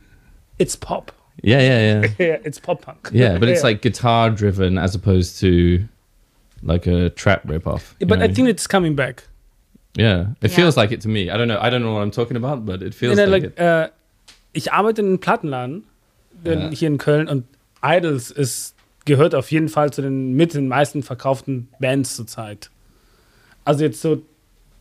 it's 0.58 0.74
pop. 0.76 1.12
yeah, 1.42 1.60
yeah, 1.60 2.00
yeah, 2.02 2.08
Yeah, 2.18 2.36
it's 2.44 2.58
pop 2.58 2.82
punk. 2.82 3.10
yeah. 3.12 3.38
But 3.38 3.48
it's 3.48 3.62
like 3.62 3.82
guitar 3.82 4.30
driven 4.30 4.78
as 4.78 4.94
opposed 4.94 5.38
to 5.40 5.86
like 6.62 6.86
a 6.88 7.10
trap 7.10 7.42
rip 7.44 7.66
off. 7.66 7.94
But 8.00 8.20
I 8.20 8.26
think 8.28 8.48
it's 8.48 8.66
coming 8.66 8.96
back. 8.96 9.22
yeah, 9.96 10.26
it 10.42 10.50
Yeah. 10.50 10.56
feels 10.56 10.76
like 10.76 10.90
it 10.92 11.00
to 11.02 11.08
me. 11.08 11.30
I 11.30 11.36
don't 11.36 11.46
know. 11.48 11.58
I 11.60 11.70
don't 11.70 11.82
know 11.82 11.92
what 11.94 12.02
I'm 12.02 12.10
talking 12.10 12.36
about, 12.36 12.64
but 12.66 12.82
it 12.82 12.94
feels 12.94 13.16
Nee, 13.16 13.26
nee, 13.26 13.30
like, 13.30 13.42
like, 13.42 13.52
it. 13.52 13.58
äh, 13.58 13.88
ich 14.54 14.72
arbeite 14.72 15.02
in 15.02 15.06
einem 15.08 15.18
Plattenladen 15.20 15.84
in, 16.44 16.72
äh, 16.72 16.74
hier 16.74 16.88
in 16.88 16.98
Köln 16.98 17.28
und 17.28 17.44
Idols 17.82 18.32
ist, 18.32 18.74
gehört 19.08 19.34
auf 19.34 19.50
jeden 19.50 19.68
Fall 19.68 19.92
zu 19.92 20.02
den 20.02 20.34
mit 20.34 20.54
den 20.54 20.68
meisten 20.68 21.02
verkauften 21.02 21.68
Bands 21.80 22.14
zurzeit. 22.14 22.70
Also 23.64 23.82
jetzt 23.84 24.00
so 24.00 24.22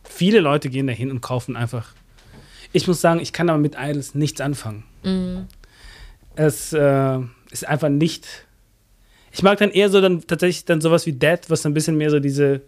viele 0.04 0.38
Leute 0.40 0.70
gehen 0.70 0.86
dahin 0.86 1.10
und 1.10 1.20
kaufen 1.20 1.56
einfach. 1.56 1.92
Ich 2.72 2.86
muss 2.86 3.00
sagen, 3.00 3.18
ich 3.18 3.32
kann 3.32 3.48
aber 3.50 3.58
mit 3.58 3.74
Idols 3.76 4.14
nichts 4.14 4.40
anfangen. 4.40 4.84
Es 6.36 6.72
äh, 6.72 7.18
ist 7.50 7.66
einfach 7.66 7.88
nicht. 7.88 8.26
Ich 9.32 9.42
mag 9.42 9.58
dann 9.58 9.70
eher 9.70 9.90
so 9.90 10.00
dann 10.00 10.26
tatsächlich 10.26 10.64
dann 10.64 10.80
sowas 10.80 11.06
wie 11.06 11.12
Dead, 11.12 11.40
was 11.48 11.66
ein 11.66 11.74
bisschen 11.74 11.96
mehr 11.96 12.10
so 12.10 12.20
diese 12.20 12.60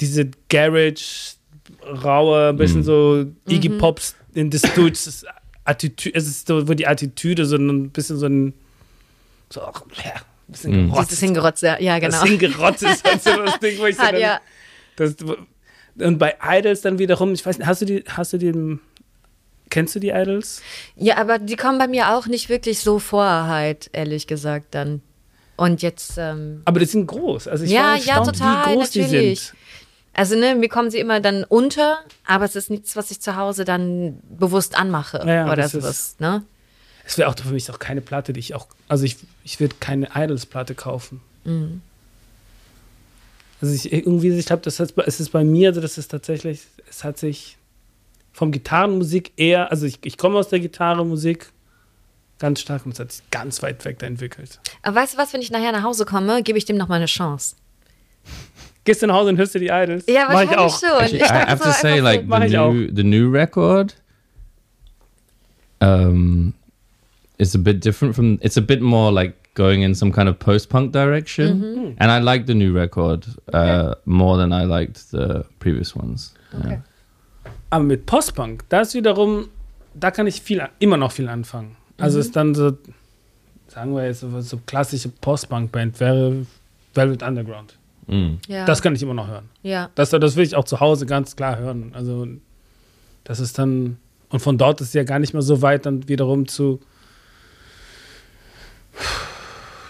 diese 0.00 0.28
Garage 0.48 1.36
raue, 1.82 2.48
ein 2.50 2.56
bisschen 2.56 2.80
Mhm. 2.80 2.84
so 2.84 3.26
Iggy 3.48 3.70
Pops 3.70 4.14
in 4.34 4.50
the 4.52 4.58
Stooges 4.58 5.24
Attitüde, 5.64 6.16
es 6.18 6.26
ist 6.26 6.46
so, 6.46 6.68
wo 6.68 6.74
die 6.74 6.86
Attitüde 6.86 7.46
so 7.46 7.56
ein 7.56 7.90
bisschen 7.90 8.18
so 8.18 8.26
ein 8.26 8.52
so 9.50 9.60
ja, 9.60 10.14
ein 10.48 10.52
bisschen 10.52 10.84
Mhm. 10.86 10.90
gerotzt. 10.90 11.10
Dieses 11.10 11.20
Hingerotzt, 11.22 11.62
ja, 11.62 11.78
ja, 11.80 11.98
genau. 11.98 12.20
Das 12.20 12.28
hingerotzt 12.28 12.82
ist 12.82 13.04
halt 13.04 13.22
so 13.22 13.36
das 13.42 13.58
Ding, 13.60 13.78
wo 13.78 13.86
ich 13.86 13.96
so 13.96 14.02
dann, 14.02 14.16
ja. 14.18 14.40
das, 14.96 15.16
und 15.98 16.18
bei 16.18 16.36
Idols 16.42 16.80
dann 16.80 16.98
wiederum, 16.98 17.32
ich 17.34 17.44
weiß 17.44 17.58
nicht, 17.58 17.66
hast 17.66 17.82
du 17.82 17.86
die, 17.86 18.04
hast 18.08 18.32
du 18.32 18.38
die, 18.38 18.78
kennst 19.70 19.94
du 19.94 20.00
die 20.00 20.10
Idols? 20.10 20.60
ja, 20.96 21.16
aber 21.18 21.38
die 21.38 21.56
kommen 21.56 21.78
bei 21.78 21.86
mir 21.88 22.10
auch 22.14 22.26
nicht 22.26 22.48
wirklich 22.48 22.80
so 22.80 22.98
vor, 22.98 23.24
halt, 23.24 23.90
ehrlich 23.92 24.26
gesagt, 24.26 24.74
dann. 24.74 25.02
Und 25.56 25.82
jetzt, 25.82 26.14
ähm, 26.18 26.62
Aber 26.64 26.80
die 26.80 26.86
sind 26.86 27.06
groß. 27.06 27.46
Also 27.46 27.62
ich 27.64 27.70
Ja, 27.70 27.92
war 27.92 27.96
ja, 27.96 28.24
total, 28.24 28.66
wie 28.72 28.74
groß 28.74 28.90
die 28.90 29.02
natürlich. 29.02 29.40
sind. 29.40 29.56
also 30.12 30.36
ne, 30.36 30.56
mir 30.56 30.68
kommen 30.68 30.90
sie 30.90 30.98
immer 30.98 31.20
dann 31.20 31.44
unter, 31.44 31.98
aber 32.26 32.44
es 32.44 32.56
ist 32.56 32.70
nichts, 32.70 32.96
was 32.96 33.12
ich 33.12 33.20
zu 33.20 33.36
Hause 33.36 33.64
dann 33.64 34.18
bewusst 34.28 34.76
anmache 34.76 35.22
Ja, 35.24 35.44
oder 35.46 35.56
das 35.62 35.74
ist- 35.74 35.82
sowas, 35.82 36.16
ne? 36.18 36.42
Es 37.06 37.18
wäre 37.18 37.28
auch 37.28 37.38
für 37.38 37.52
mich 37.52 37.70
auch 37.70 37.78
keine 37.78 38.00
Platte, 38.00 38.32
die 38.32 38.40
ich 38.40 38.54
auch, 38.54 38.66
also 38.88 39.04
ich, 39.04 39.16
ich 39.44 39.60
würde 39.60 39.74
keine 39.80 40.08
Idols-Platte 40.14 40.74
kaufen. 40.74 41.20
Mhm. 41.44 41.82
Also 43.60 43.74
ich 43.74 43.92
irgendwie, 43.92 44.30
ich 44.30 44.46
glaube, 44.46 44.62
das 44.62 44.80
hat, 44.80 44.94
es 45.06 45.20
ist 45.20 45.30
bei 45.30 45.44
mir, 45.44 45.68
also 45.68 45.80
das 45.80 45.98
ist 45.98 46.08
tatsächlich, 46.08 46.62
es 46.88 47.04
hat 47.04 47.18
sich 47.18 47.56
vom 48.32 48.52
Gitarrenmusik 48.52 49.32
eher, 49.36 49.70
also 49.70 49.86
ich, 49.86 49.98
ich 50.04 50.18
komme 50.18 50.38
aus 50.38 50.48
der 50.48 50.60
Gitarrenmusik 50.60 51.50
ganz 52.38 52.60
stark 52.60 52.84
und 52.84 52.92
es 52.92 53.00
hat 53.00 53.12
sich 53.12 53.22
ganz 53.30 53.62
weit 53.62 53.84
weg 53.84 53.98
da 54.00 54.06
entwickelt. 54.06 54.60
Aber 54.82 54.96
weißt 54.96 55.14
du 55.14 55.18
was, 55.18 55.32
wenn 55.32 55.40
ich 55.40 55.50
nachher 55.50 55.72
nach 55.72 55.82
Hause 55.84 56.04
komme, 56.04 56.42
gebe 56.42 56.58
ich 56.58 56.64
dem 56.64 56.76
noch 56.76 56.88
mal 56.88 56.96
eine 56.96 57.06
Chance. 57.06 57.54
Gehst 58.84 59.02
du 59.02 59.06
nach 59.06 59.14
Hause 59.14 59.30
und 59.30 59.38
hörst 59.38 59.54
dir 59.54 59.60
die 59.60 59.68
Idols? 59.68 60.04
Ja, 60.08 60.28
Mach 60.30 60.42
ich 60.42 60.48
wahrscheinlich 60.50 60.58
auch. 60.58 60.80
schon. 60.80 61.00
Actually, 61.00 61.22
Ich 61.22 61.30
I 61.30 61.46
have 61.46 61.58
so 61.62 61.70
to 61.70 61.72
say, 61.72 62.00
like 62.00 62.26
the 62.28 62.46
ich 62.46 62.52
new 62.52 62.88
the 62.94 63.04
new 63.04 63.30
record, 63.30 63.94
um, 65.80 66.52
is 67.38 67.54
a 67.54 67.58
bit 67.58 67.80
different 67.84 68.14
from. 68.14 68.38
It's 68.40 68.56
a 68.56 68.62
bit 68.62 68.80
more 68.80 69.12
like 69.12 69.34
going 69.54 69.82
in 69.82 69.94
some 69.94 70.10
kind 70.12 70.28
of 70.28 70.38
post 70.38 70.68
punk 70.68 70.92
direction, 70.92 71.60
Mm-hmm. 71.62 71.94
and 71.98 72.10
I 72.10 72.18
like 72.20 72.46
the 72.46 72.54
new 72.54 72.72
record 72.72 73.26
uh, 73.52 73.94
more 74.04 74.36
than 74.36 74.52
I 74.52 74.64
liked 74.64 75.10
the 75.10 75.44
previous 75.60 75.94
ones. 75.96 76.34
Okay. 76.58 76.80
Aber 77.70 77.84
mit 77.84 78.06
Postpunk, 78.06 78.64
das 78.68 78.94
wiederum, 78.94 79.48
da 79.94 80.10
kann 80.10 80.26
ich 80.26 80.40
viel, 80.40 80.62
immer 80.78 80.96
noch 80.96 81.12
viel 81.12 81.28
anfangen. 81.28 81.76
Also 81.98 82.18
ist 82.20 82.34
dann 82.36 82.54
so, 82.54 82.72
sagen 83.68 83.94
wir 83.94 84.06
jetzt, 84.06 84.20
so, 84.20 84.40
so 84.40 84.58
klassische 84.66 85.08
Postpunk-Band 85.08 85.98
wäre 86.00 86.46
Velvet 86.94 87.22
Underground. 87.22 87.76
Yeah. 88.08 88.18
Mm. 88.18 88.38
Ja. 88.48 88.64
Das 88.66 88.82
kann 88.82 88.94
ich 88.94 89.02
immer 89.02 89.14
noch 89.14 89.26
hören. 89.28 89.48
ja. 89.62 89.88
Das, 89.94 90.10
das 90.10 90.36
will 90.36 90.44
ich 90.44 90.54
auch 90.56 90.64
zu 90.64 90.78
Hause 90.80 91.06
ganz 91.06 91.34
klar 91.36 91.58
hören. 91.58 91.90
Also 91.94 92.26
das 93.24 93.40
ist 93.40 93.58
dann, 93.58 93.96
und 94.28 94.40
von 94.40 94.58
dort 94.58 94.80
ist 94.80 94.94
ja 94.94 95.02
gar 95.04 95.18
nicht 95.18 95.32
mehr 95.32 95.42
so 95.42 95.62
weit 95.62 95.86
dann 95.86 96.06
wiederum 96.08 96.46
zu 96.46 96.80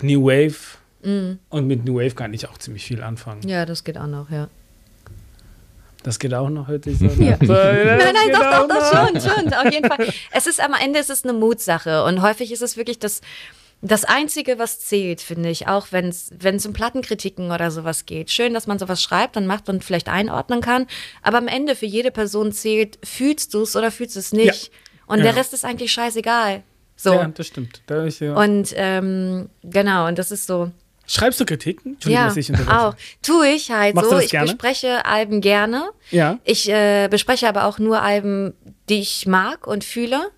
New 0.05 0.25
Wave. 0.27 0.79
Und 1.51 1.67
mit 1.67 1.85
New 1.85 1.97
Wave 1.97 2.15
kann 2.15 2.33
ich 2.33 2.49
auch 2.49 2.57
ziemlich 2.57 2.85
viel 2.87 3.03
anfangen. 3.03 3.47
ja, 3.47 3.67
das 3.67 3.85
geht 3.85 3.99
auch 3.99 4.07
noch, 4.07 4.31
ja. 4.31 4.49
Das 6.03 6.19
geht 6.19 6.35
auch 6.35 6.49
noch, 6.51 6.69
hört 6.69 6.85
sich 6.85 6.99
so. 6.99 7.07
Ja. 7.19 7.37
Nein, 7.41 7.49
nein, 7.99 8.31
doch, 8.33 8.67
doch, 8.67 8.69
doch, 8.69 9.09
schon, 9.09 9.21
schon, 9.21 9.53
auf 9.55 9.73
jeden 9.73 9.89
Fall. 9.89 10.09
Es 10.33 10.47
ist 10.47 10.61
am 10.63 10.75
Ende 10.75 10.99
ist 10.99 11.11
es 11.11 11.25
eine 11.25 11.33
Mutsache 11.33 12.05
und 12.05 12.21
häufig 12.23 12.53
ist 12.53 12.63
es 12.63 12.77
wirklich 12.77 12.99
das, 12.99 13.21
das 13.81 14.05
Einzige, 14.05 14.59
was 14.59 14.81
zählt, 14.81 15.21
finde 15.21 15.49
ich, 15.51 15.67
auch 15.69 15.89
wenn 15.91 16.09
es 16.09 16.67
um 16.67 16.73
Plattenkritiken 16.73 17.51
oder 17.53 17.71
sowas 17.71 18.07
geht. 18.07 18.31
Schön, 18.31 18.55
dass 18.55 18.67
man 18.67 18.79
sowas 18.79 19.03
schreibt 19.03 19.37
und 19.37 19.47
macht 19.47 19.69
und 19.69 19.85
vielleicht 19.85 20.09
einordnen 20.09 20.61
kann. 20.63 20.87
Aber 21.23 21.39
am 21.39 21.49
Ende 21.49 21.75
für 21.75 21.87
jede 21.87 22.11
Person 22.11 22.53
zählt, 22.53 22.99
fühlst 23.05 23.53
du 23.55 23.63
es 23.63 23.77
oder 23.77 23.91
fühlst 23.91 24.17
du 24.17 24.21
es 24.21 24.33
nicht. 24.33 24.71
Und 25.07 25.19
Ja. 25.19 25.25
der 25.25 25.37
Rest 25.37 25.53
ist 25.53 25.65
eigentlich 25.67 25.93
scheißegal. 25.93 26.63
So. 26.97 27.15
Ja, 27.15 27.27
das 27.27 27.47
stimmt. 27.47 27.83
Da 27.87 28.05
ich, 28.05 28.21
ja. 28.21 28.35
Und 28.35 28.73
ähm, 28.77 29.49
genau, 29.63 30.07
und 30.07 30.19
das 30.19 30.31
ist 30.31 30.47
so. 30.47 30.71
Schreibst 31.07 31.39
du 31.39 31.45
Kritiken? 31.45 31.99
Ja, 32.05 32.27
dass 32.27 32.37
ich 32.37 32.51
auch. 32.69 32.95
Tue 33.23 33.49
ich 33.49 33.71
halt 33.71 33.95
Machst 33.95 34.11
so. 34.11 34.19
Ich 34.19 34.31
gerne? 34.31 34.47
bespreche 34.47 35.05
Alben 35.05 35.41
gerne. 35.41 35.91
Ja. 36.11 36.39
Ich 36.45 36.71
äh, 36.71 37.09
bespreche 37.09 37.47
aber 37.49 37.65
auch 37.65 37.79
nur 37.79 38.01
Alben, 38.01 38.55
die 38.89 39.01
ich 39.01 39.27
mag 39.27 39.67
und 39.67 39.85
fühle. 39.85 40.31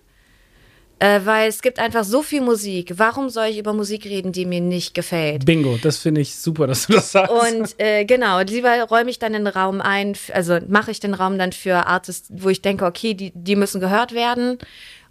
Äh, 0.99 1.21
weil 1.25 1.47
es 1.47 1.61
gibt 1.61 1.77
einfach 1.77 2.03
so 2.03 2.23
viel 2.23 2.41
Musik. 2.41 2.93
Warum 2.97 3.29
soll 3.29 3.47
ich 3.47 3.59
über 3.59 3.71
Musik 3.71 4.05
reden, 4.05 4.31
die 4.31 4.45
mir 4.45 4.61
nicht 4.61 4.95
gefällt? 4.95 5.45
Bingo, 5.45 5.77
das 5.79 5.99
finde 5.99 6.21
ich 6.21 6.35
super, 6.35 6.65
dass 6.65 6.87
du 6.87 6.93
das 6.93 7.11
sagst. 7.11 7.31
Und 7.31 7.75
äh, 7.79 8.03
genau, 8.03 8.41
lieber 8.41 8.81
räume 8.81 9.11
ich 9.11 9.19
dann 9.19 9.33
den 9.33 9.45
Raum 9.45 9.79
ein, 9.79 10.15
also 10.33 10.57
mache 10.67 10.89
ich 10.89 10.99
den 10.99 11.13
Raum 11.13 11.37
dann 11.37 11.51
für 11.51 11.85
Artists, 11.85 12.29
wo 12.33 12.49
ich 12.49 12.63
denke, 12.63 12.85
okay, 12.85 13.13
die, 13.13 13.31
die 13.35 13.55
müssen 13.55 13.79
gehört 13.79 14.13
werden. 14.13 14.57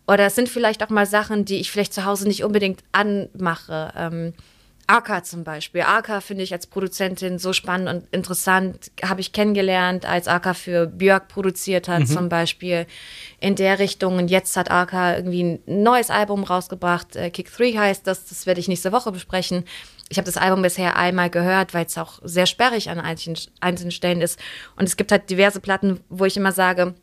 Oder 0.06 0.26
es 0.26 0.34
sind 0.34 0.48
vielleicht 0.48 0.82
auch 0.82 0.90
mal 0.90 1.06
Sachen, 1.06 1.44
die 1.44 1.56
ich 1.56 1.70
vielleicht 1.70 1.92
zu 1.92 2.04
Hause 2.04 2.28
nicht 2.28 2.44
unbedingt 2.44 2.82
anmache. 2.92 3.92
Ähm, 3.96 4.34
Aka 4.88 5.24
zum 5.24 5.42
Beispiel. 5.42 5.82
Aka 5.82 6.20
finde 6.20 6.44
ich 6.44 6.52
als 6.52 6.68
Produzentin 6.68 7.40
so 7.40 7.52
spannend 7.52 7.88
und 7.88 8.14
interessant. 8.14 8.92
Habe 9.02 9.20
ich 9.20 9.32
kennengelernt, 9.32 10.06
als 10.06 10.28
Aka 10.28 10.54
für 10.54 10.86
Björk 10.86 11.26
produziert 11.26 11.88
hat, 11.88 12.06
zum 12.06 12.28
Beispiel. 12.28 12.86
In 13.40 13.56
der 13.56 13.80
Richtung. 13.80 14.16
Und 14.16 14.28
jetzt 14.28 14.56
hat 14.56 14.70
Aka 14.70 15.16
irgendwie 15.16 15.42
ein 15.42 15.60
neues 15.66 16.10
Album 16.10 16.44
rausgebracht. 16.44 17.16
Äh, 17.16 17.30
Kick 17.30 17.52
3 17.52 17.72
heißt 17.72 18.06
das. 18.06 18.26
Das 18.26 18.46
werde 18.46 18.60
ich 18.60 18.68
nächste 18.68 18.92
Woche 18.92 19.10
besprechen. 19.10 19.64
Ich 20.08 20.18
habe 20.18 20.26
das 20.26 20.36
Album 20.36 20.62
bisher 20.62 20.96
einmal 20.96 21.30
gehört, 21.30 21.74
weil 21.74 21.86
es 21.86 21.98
auch 21.98 22.20
sehr 22.22 22.46
sperrig 22.46 22.88
an 22.88 23.00
einzelnen 23.00 23.90
Stellen 23.90 24.20
ist. 24.20 24.38
Und 24.76 24.84
es 24.84 24.96
gibt 24.96 25.10
halt 25.10 25.28
diverse 25.30 25.58
Platten, 25.58 25.98
wo 26.08 26.26
ich 26.26 26.36
immer 26.36 26.52
sage, 26.52 26.94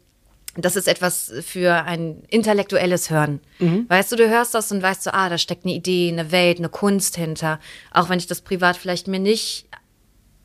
das 0.55 0.75
ist 0.75 0.87
etwas 0.87 1.33
für 1.43 1.83
ein 1.85 2.23
intellektuelles 2.29 3.09
Hören. 3.09 3.39
Weißt 3.89 4.11
du, 4.11 4.15
du 4.15 4.29
hörst 4.29 4.53
das 4.53 4.71
und 4.71 4.81
weißt 4.83 5.03
so, 5.03 5.11
ah, 5.11 5.29
da 5.29 5.37
steckt 5.37 5.65
eine 5.65 5.73
Idee, 5.73 6.09
eine 6.11 6.31
Welt, 6.31 6.59
eine 6.59 6.69
Kunst 6.69 7.15
hinter. 7.15 7.59
Auch 7.91 8.09
wenn 8.09 8.19
ich 8.19 8.27
das 8.27 8.41
privat 8.41 8.77
vielleicht 8.77 9.07
mir 9.07 9.19
nicht 9.19 9.65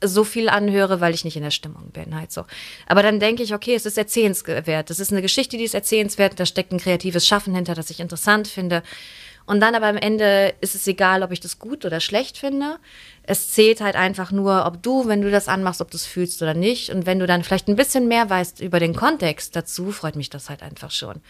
so 0.03 0.25
viel 0.25 0.49
anhöre, 0.49 1.01
weil 1.01 1.12
ich 1.12 1.25
nicht 1.25 1.37
in 1.37 1.42
der 1.42 1.51
Stimmung 1.51 1.90
bin, 1.90 2.14
halt 2.14 2.33
so. 2.33 2.44
Aber 2.87 3.03
dann 3.03 3.21
denke 3.21 3.42
ich, 3.42 3.53
okay, 3.53 3.75
es 3.75 3.85
ist 3.85 3.99
erzählenswert. 3.99 4.90
Das 4.90 5.01
ist 5.01 5.12
eine 5.12 5.23
Geschichte, 5.23 5.57
die 5.59 5.64
ist 5.64 5.75
erzählenswert. 5.75 6.38
Da 6.38 6.47
steckt 6.47 6.73
ein 6.73 6.79
kreatives 6.79 7.27
Schaffen 7.27 7.55
hinter, 7.55 7.75
das 7.75 7.90
ich 7.90 8.01
interessant 8.01 8.49
finde. 8.49 8.83
Und 9.49 9.61
dann 9.61 9.75
aber 9.75 9.87
am 9.87 9.97
Ende 9.97 10.53
ist 10.61 10.75
es 10.75 10.87
egal, 10.87 11.23
ob 11.23 11.33
ich 11.33 11.41
das 11.41 11.59
gut 11.59 11.87
oder 11.87 12.01
schlecht 12.01 12.37
finde. 12.37 12.77
Es 13.23 13.51
zählt 13.51 13.81
halt 13.81 13.97
einfach 13.97 14.31
nur, 14.31 14.65
ob 14.67 14.83
du, 14.83 15.07
wenn 15.07 15.23
du 15.23 15.31
das 15.31 15.49
anmachst, 15.49 15.81
ob 15.81 15.91
du 15.91 15.97
es 15.97 16.05
fühlst 16.07 16.41
oder 16.43 16.53
nicht. 16.55 16.91
Und 16.91 17.07
wenn 17.07 17.19
du 17.19 17.27
dann 17.27 17.43
vielleicht 17.43 17.67
ein 17.69 17.77
bisschen 17.77 18.09
mehr 18.09 18.29
weißt 18.29 18.61
über 18.61 18.79
den 18.79 18.95
Kontext 18.95 19.57
dazu, 19.57 19.91
freut 19.91 20.17
mich 20.17 20.29
das 20.31 20.49
halt 20.51 20.63
einfach 20.63 20.91
schon. 20.91 21.21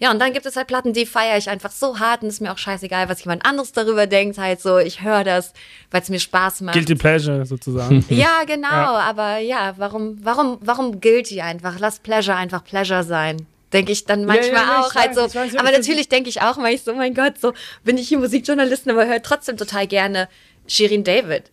Ja, 0.00 0.10
und 0.10 0.18
dann 0.20 0.32
gibt 0.32 0.46
es 0.46 0.56
halt 0.56 0.66
Platten, 0.66 0.92
die 0.92 1.06
feiere 1.06 1.38
ich 1.38 1.48
einfach 1.48 1.70
so 1.70 1.98
hart 2.00 2.22
und 2.22 2.28
ist 2.28 2.40
mir 2.40 2.52
auch 2.52 2.58
scheißegal, 2.58 3.08
was 3.08 3.22
jemand 3.24 3.44
anderes 3.46 3.70
darüber 3.72 4.06
denkt. 4.08 4.36
Halt 4.38 4.60
so, 4.60 4.78
ich 4.78 5.02
höre 5.02 5.22
das, 5.24 5.52
weil 5.92 6.02
es 6.02 6.08
mir 6.08 6.20
Spaß 6.20 6.62
macht. 6.62 6.74
Guilty 6.74 6.96
Pleasure 6.96 7.46
sozusagen. 7.46 8.04
Ja, 8.10 8.42
genau, 8.46 8.68
Ja. 8.68 8.98
aber 9.00 9.38
ja, 9.38 9.74
warum, 9.76 10.18
warum, 10.22 10.58
warum 10.60 11.00
guilty 11.00 11.40
einfach? 11.40 11.78
Lass 11.78 12.00
Pleasure 12.00 12.36
einfach 12.36 12.64
Pleasure 12.64 13.04
sein. 13.04 13.46
Denke 13.72 13.92
ich 13.92 14.04
dann 14.04 14.24
manchmal 14.24 14.48
ja, 14.48 14.54
ja, 14.54 14.80
ich 14.80 14.86
auch 14.86 14.94
halt 14.94 15.14
so. 15.14 15.26
ich 15.26 15.34
weiß, 15.34 15.56
aber 15.56 15.70
ich- 15.70 15.76
natürlich 15.78 16.08
denke 16.08 16.28
ich 16.28 16.40
auch 16.42 16.56
manchmal 16.56 16.78
so, 16.78 16.94
mein 16.94 17.14
Gott, 17.14 17.38
so 17.40 17.52
bin 17.84 17.98
ich 17.98 18.08
hier 18.08 18.18
Musikjournalistin, 18.18 18.90
aber 18.92 19.06
höre 19.06 19.22
trotzdem 19.22 19.56
total 19.56 19.86
gerne 19.86 20.28
Shirin 20.66 21.04
David. 21.04 21.44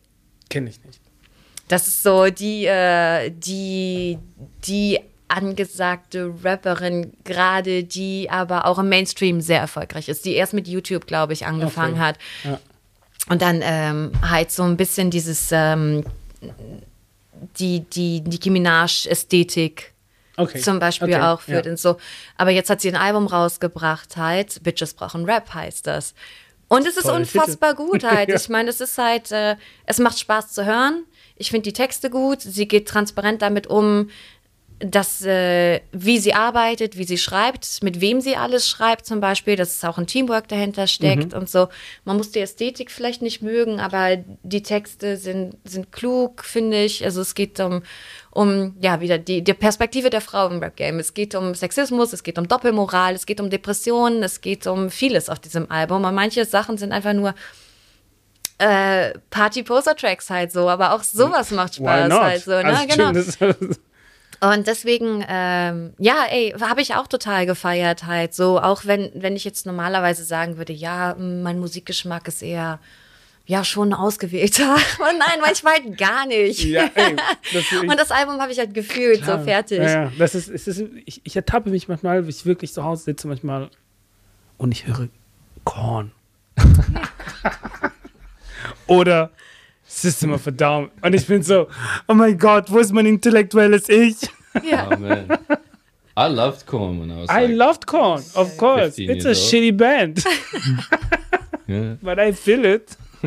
Kenne 0.50 0.70
ich 0.70 0.84
nicht. 0.84 1.00
Das 1.68 1.88
ist 1.88 2.02
so 2.02 2.28
die, 2.30 2.66
äh, 2.66 3.30
die, 3.30 4.18
die 4.68 5.00
angesagte 5.28 6.34
Rapperin, 6.44 7.12
gerade 7.26 7.84
die 7.84 8.30
aber 8.32 8.66
auch 8.66 8.80
im 8.80 8.88
Mainstream 8.90 9.42
sehr 9.42 9.60
erfolgreich 9.60 10.08
ist, 10.08 10.24
die 10.26 10.34
erst 10.34 10.54
mit 10.54 10.68
YouTube, 10.68 11.06
glaube 11.06 11.34
ich, 11.34 11.46
angefangen 11.46 11.96
Okay. 11.96 12.02
hat. 12.02 12.18
Ja. 12.46 12.60
Und 13.30 13.42
dann 13.42 13.60
ähm, 13.62 14.12
halt 14.28 14.52
so 14.52 14.64
ein 14.64 14.78
bisschen 14.78 15.12
dieses, 15.12 15.50
ähm, 15.52 16.06
die, 17.60 17.82
die 17.82 18.22
Nicki 18.22 18.50
Minaj-Ästhetik 18.50 19.94
Okay. 20.38 20.60
zum 20.60 20.80
Beispiel 20.80 21.08
okay. 21.14 21.22
auch 21.22 21.42
führt 21.42 21.66
Ja. 21.66 21.72
und 21.72 21.80
so. 21.80 21.98
Aber 22.38 22.52
jetzt 22.52 22.70
hat 22.70 22.80
sie 22.80 22.90
ein 22.90 22.96
Album 22.96 23.28
rausgebracht, 23.28 24.16
halt, 24.18 24.62
Bitches 24.64 24.94
brauchen 24.94 25.26
Rap 25.26 25.54
heißt 25.54 25.88
das. 25.88 26.14
Und 26.70 26.86
es 26.86 26.98
ist 26.98 27.04
Toller 27.04 27.18
unfassbar 27.18 27.74
gut 27.76 28.04
halt. 28.10 28.30
Ja. 28.30 28.36
Ich 28.36 28.50
meine, 28.50 28.70
es 28.70 28.82
ist 28.82 28.98
halt, 28.98 29.32
äh, 29.32 29.56
es 29.86 30.00
macht 30.00 30.20
Spaß 30.20 30.52
zu 30.54 30.66
hören. 30.66 31.06
Ich 31.36 31.50
finde 31.50 31.64
die 31.64 31.74
Texte 31.74 32.10
gut. 32.10 32.42
Sie 32.42 32.68
geht 32.68 32.88
transparent 32.88 33.42
damit 33.42 33.68
um, 33.68 34.10
dass, 34.80 35.24
äh, 35.24 35.82
wie 35.92 36.20
sie 36.20 36.36
arbeitet, 36.36 36.98
wie 37.00 37.04
sie 37.04 37.18
schreibt, 37.18 37.82
mit 37.82 38.00
wem 38.00 38.22
sie 38.22 38.36
alles 38.36 38.70
schreibt 38.70 39.08
zum 39.08 39.20
Beispiel, 39.20 39.56
dass 39.56 39.76
es 39.76 39.84
auch 39.84 39.98
ein 39.98 40.06
Teamwork 40.06 40.48
dahinter 40.50 40.86
steckt 40.86 41.32
Mhm. 41.34 41.40
und 41.40 41.50
so. 41.50 41.68
Man 42.06 42.18
muss 42.18 42.30
die 42.30 42.42
Ästhetik 42.42 42.92
vielleicht 42.92 43.24
nicht 43.24 43.42
mögen, 43.42 43.80
aber 43.80 44.18
die 44.44 44.62
Texte 44.62 45.18
sind, 45.18 45.56
sind 45.64 45.92
klug, 45.92 46.44
finde 46.46 46.84
ich. 46.84 47.04
Also 47.04 47.22
es 47.22 47.34
geht 47.34 47.60
um, 47.60 47.82
um 48.30 48.76
ja, 48.80 49.02
wieder 49.02 49.18
die, 49.18 49.44
die 49.44 49.54
Perspektive 49.56 50.12
der 50.12 50.22
Frau 50.22 50.48
im 50.48 50.60
Rap-Game. 50.60 51.00
Es 51.00 51.16
geht 51.16 51.34
um 51.34 51.56
Sexismus, 51.56 52.14
es 52.14 52.22
geht 52.22 52.38
um 52.38 52.48
Doppelmoral, 52.48 53.16
es 53.16 53.26
geht 53.26 53.42
um 53.42 53.50
Depressionen, 53.50 54.22
es 54.22 54.42
geht 54.42 54.68
um 54.68 54.92
vieles 54.92 55.28
auf 55.30 55.40
diesem 55.40 55.72
Album. 55.72 56.04
Und 56.06 56.14
manche 56.14 56.46
Sachen 56.46 56.78
sind 56.78 56.92
einfach 56.92 57.14
nur 57.14 57.34
äh, 58.60 59.14
Party-Poser-Tracks 59.32 60.30
halt 60.30 60.52
so, 60.52 60.70
aber 60.70 60.94
auch 60.94 61.04
sowas 61.04 61.52
macht 61.52 61.76
Spaß 61.76 62.12
halt 62.12 62.44
so. 62.44 62.52
Ne? 62.52 62.66
Also 62.66 62.88
genau. 62.88 63.12
Und 64.40 64.68
deswegen, 64.68 65.26
ähm, 65.28 65.94
ja, 65.98 66.26
ey, 66.30 66.54
habe 66.60 66.82
ich 66.82 66.94
auch 66.96 67.08
total 67.08 67.46
gefeiert 67.46 68.06
halt. 68.06 68.34
So, 68.36 68.60
auch 68.60 68.86
wenn, 68.86 69.12
wenn 69.16 69.36
ich 69.36 69.44
jetzt 69.44 69.66
normalerweise 69.66 70.24
sagen 70.24 70.58
würde, 70.58 70.74
ja, 70.74 71.16
mh, 71.18 71.42
mein 71.44 71.60
Musikgeschmack 71.60 72.28
ist 72.28 72.44
eher, 72.44 72.80
ja, 73.48 73.64
schon 73.64 73.94
ausgewählter. 73.94 74.76
Aber 75.00 75.12
nein, 75.14 75.40
manchmal 75.42 75.74
halt 75.74 75.98
gar 75.98 76.26
nicht. 76.28 76.64
ja, 76.66 76.90
ey, 76.94 77.16
das, 77.54 77.64
Und 77.82 77.98
das 77.98 78.12
Album 78.12 78.40
habe 78.40 78.52
ich 78.52 78.60
halt 78.60 78.74
gefühlt, 78.74 79.26
so 79.26 79.40
fertig. 79.40 79.80
Ja, 79.80 80.04
ja. 80.04 80.12
Das 80.20 80.36
ist, 80.36 80.50
es 80.50 80.68
ist, 80.68 80.84
ich, 81.06 81.22
ich 81.24 81.36
ertappe 81.36 81.70
mich 81.70 81.88
manchmal, 81.88 82.26
wie 82.28 82.30
ich 82.30 82.46
wirklich 82.46 82.74
zu 82.74 82.84
Hause 82.84 83.06
sitze 83.06 83.28
manchmal 83.28 83.70
und 84.58 84.72
ich 84.72 84.86
höre 84.86 85.08
Korn. 85.64 86.12
Oder 88.88 89.32
System 89.88 90.34
of 90.34 90.46
a 90.48 90.52
Down. 90.52 90.90
Und 91.02 91.14
ich 91.16 91.26
bin 91.26 91.42
so, 91.44 91.68
oh 92.08 92.14
mein 92.14 92.38
Gott, 92.38 92.72
wo 92.72 92.80
ist 92.80 92.94
mein 92.94 93.06
intellektuelles 93.06 93.90
Ich? 93.90 94.18
Ja. 94.64 94.90
Oh 94.92 94.98
man, 94.98 95.28
I 96.18 96.28
loved 96.28 96.66
Korn 96.66 97.00
when 97.00 97.12
I 97.12 97.22
was 97.22 97.30
I 97.30 97.46
like, 97.46 97.56
loved 97.56 97.86
Korn, 97.86 98.24
of 98.36 98.58
course. 98.58 98.98
It's 98.98 99.26
a 99.26 99.30
old. 99.30 99.38
shitty 99.38 99.78
band, 99.78 100.24
yeah. 101.68 101.96
but 102.02 102.20
I 102.20 102.32
feel 102.32 102.66
it. 102.66 102.98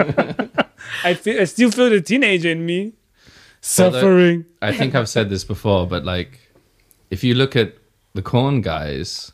I 1.04 1.14
feel, 1.14 1.40
I 1.40 1.44
still 1.44 1.70
feel 1.70 1.88
the 1.90 2.00
teenager 2.00 2.50
in 2.50 2.66
me 2.66 2.92
suffering. 3.60 4.44
I 4.60 4.72
think 4.72 4.94
I've 4.94 5.08
said 5.08 5.30
this 5.30 5.44
before, 5.44 5.86
but 5.86 6.04
like, 6.04 6.38
if 7.10 7.22
you 7.22 7.34
look 7.34 7.54
at 7.56 7.74
the 8.14 8.22
Korn 8.22 8.60
guys, 8.60 9.32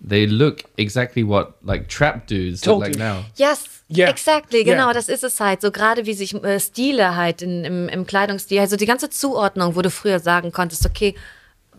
they 0.00 0.26
look 0.26 0.64
exactly 0.76 1.22
what 1.24 1.56
like 1.64 1.88
trap 1.88 2.26
dudes 2.26 2.66
look 2.66 2.80
like 2.80 2.92
Totally. 2.92 3.04
now. 3.04 3.24
Yes, 3.36 3.79
Yeah. 3.94 4.08
exactly, 4.08 4.62
genau, 4.64 4.84
Yeah. 4.86 4.92
das 4.94 5.08
ist 5.08 5.24
es 5.24 5.40
halt. 5.40 5.60
So 5.60 5.70
gerade 5.70 6.06
wie 6.06 6.14
sich 6.14 6.34
äh, 6.44 6.60
Stile 6.60 7.16
halt 7.16 7.42
in, 7.42 7.64
im, 7.64 7.88
im 7.88 8.06
Kleidungsstil, 8.06 8.60
also 8.60 8.76
die 8.76 8.86
ganze 8.86 9.10
Zuordnung, 9.10 9.74
wo 9.74 9.82
du 9.82 9.90
früher 9.90 10.20
sagen 10.20 10.52
konntest, 10.52 10.86
okay, 10.86 11.14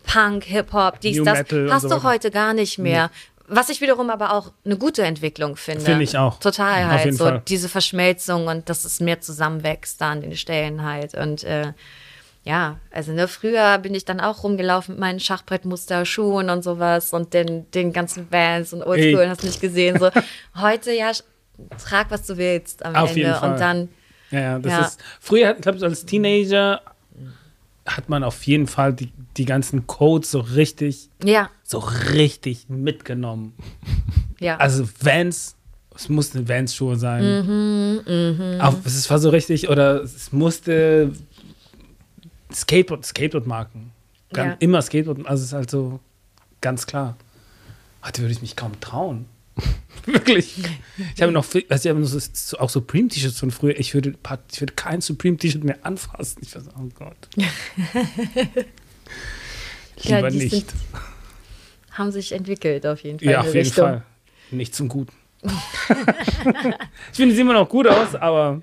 Punk, 0.04 0.44
Hip-Hop, 0.46 1.00
dies, 1.00 1.18
New 1.18 1.24
das, 1.24 1.38
Metal 1.40 1.72
hast 1.72 1.84
so 1.84 1.90
du 1.90 1.96
weiter. 1.96 2.04
heute 2.10 2.32
gar 2.32 2.54
nicht 2.54 2.78
mehr. 2.80 3.12
Was 3.48 3.70
ich 3.70 3.82
wiederum 3.82 4.10
aber 4.10 4.34
auch 4.34 4.52
eine 4.66 4.78
gute 4.78 5.04
Entwicklung 5.04 5.56
finde. 5.58 5.82
Finde 5.82 6.04
ich 6.04 6.18
auch. 6.18 6.40
Total 6.40 6.86
Auf 6.86 6.90
halt. 6.92 7.06
jeden 7.06 7.18
So 7.18 7.26
Fall. 7.26 7.42
diese 7.48 7.68
Verschmelzung 7.70 8.48
und 8.48 8.70
dass 8.70 8.86
es 8.86 9.00
mehr 9.00 9.20
zusammenwächst 9.22 10.00
da 10.02 10.12
an 10.12 10.22
den 10.22 10.36
Stellen 10.38 10.84
halt. 10.84 11.14
Und 11.16 11.44
äh, 11.44 11.74
ja, 12.44 12.78
also 12.92 13.12
ne, 13.12 13.28
früher 13.28 13.78
bin 13.78 13.94
ich 13.94 14.06
dann 14.06 14.20
auch 14.22 14.44
rumgelaufen 14.44 14.96
mit 14.96 15.00
meinen 15.02 15.20
Schachbrettmuster, 15.20 16.06
Schuhen 16.06 16.50
und 16.50 16.64
sowas 16.64 17.12
und 17.14 17.34
den, 17.34 17.70
den 17.72 17.92
ganzen 17.94 18.28
Bands 18.28 18.74
und 18.74 18.84
Oldschool, 18.84 19.28
hast 19.30 19.44
nicht 19.44 19.62
gesehen. 19.62 20.00
So 20.00 20.10
heute 20.60 20.92
ja, 20.94 21.12
trag 21.78 22.12
was 22.12 22.26
du 22.26 22.38
willst 22.38 22.84
am 22.86 22.96
Auf 22.96 23.10
Ende 23.10 23.22
jeden 23.22 23.36
Fall. 23.36 23.52
und 23.54 23.60
dann 23.60 23.90
Ja, 24.32 24.40
ja, 24.40 24.60
das 24.60 24.72
Ja. 24.72 24.82
ist. 24.86 25.00
Früher, 25.20 25.56
ich 25.56 25.62
glaube, 25.62 25.84
als 25.86 26.06
Teenager 26.06 26.82
hat 27.86 28.10
man 28.10 28.24
auf 28.24 28.44
jeden 28.44 28.68
Fall 28.68 28.94
die, 28.94 29.12
die 29.38 29.46
ganzen 29.46 29.88
Codes 29.88 30.32
so 30.32 30.40
richtig, 30.40 31.10
ja, 31.24 31.50
so 31.64 31.80
richtig 31.80 32.70
mitgenommen. 32.70 33.54
ja. 34.40 34.56
Also 34.58 34.88
Vans, 35.02 35.56
es 35.96 36.08
mussten 36.08 36.48
Vans-Schuhe 36.48 36.96
sein. 36.96 37.46
Mhm, 38.06 38.62
Auch, 38.62 38.76
es 38.86 39.10
war 39.10 39.20
so 39.20 39.30
richtig, 39.30 39.68
oder 39.70 40.02
es 40.04 40.32
musste 40.32 41.12
Skateboard, 42.54 43.06
Skateboard-Marken. 43.06 43.92
Ja. 44.36 44.56
Immer 44.60 44.82
Skateboard, 44.82 45.26
also 45.26 45.42
es 45.42 45.48
ist 45.50 45.54
halt 45.54 45.70
so 45.72 46.00
ganz 46.62 46.86
klar. 46.86 47.18
Heute 48.06 48.22
würde 48.22 48.32
ich 48.32 48.42
mich 48.42 48.56
kaum 48.56 48.80
trauen. 48.80 49.26
Wirklich. 50.06 50.56
Ich 51.16 51.22
habe 51.22 51.32
noch, 51.32 51.46
also 51.46 51.64
ich 51.70 51.88
habe 51.88 52.00
noch 52.00 52.08
so, 52.08 52.58
auch 52.58 52.70
Supreme-T-Shirts 52.70 53.40
von 53.40 53.52
früher. 53.52 53.80
Ich 53.80 53.94
würde, 53.94 54.16
ich 54.52 54.60
würde 54.62 54.74
kein 54.74 55.00
Supreme-T-Shirt 55.02 55.64
mehr 55.64 55.78
anfassen. 55.86 56.40
Ich 56.42 56.56
weiß, 56.56 56.64
oh 56.78 56.90
Gott. 56.96 57.18
Ja, 57.36 57.46
Lieber 60.18 60.30
die 60.32 60.38
nicht. 60.38 60.52
sind- 60.52 60.74
Haben 61.92 62.12
sich 62.12 62.32
entwickelt 62.32 62.86
auf 62.88 63.02
jeden 63.04 63.20
Fall. 63.20 63.30
Ja, 63.30 63.40
auf 63.42 63.48
jeden 63.48 63.58
Richtung. 63.60 63.86
Fall. 63.86 64.04
Nicht 64.50 64.74
zum 64.76 64.88
Guten. 64.90 65.14
ich 65.44 67.18
finde, 67.18 67.36
sie 67.36 67.42
immer 67.42 67.54
noch 67.54 67.68
gut 67.70 67.88
aus, 67.88 68.16
aber 68.16 68.62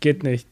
geht 0.00 0.22
nicht. 0.22 0.46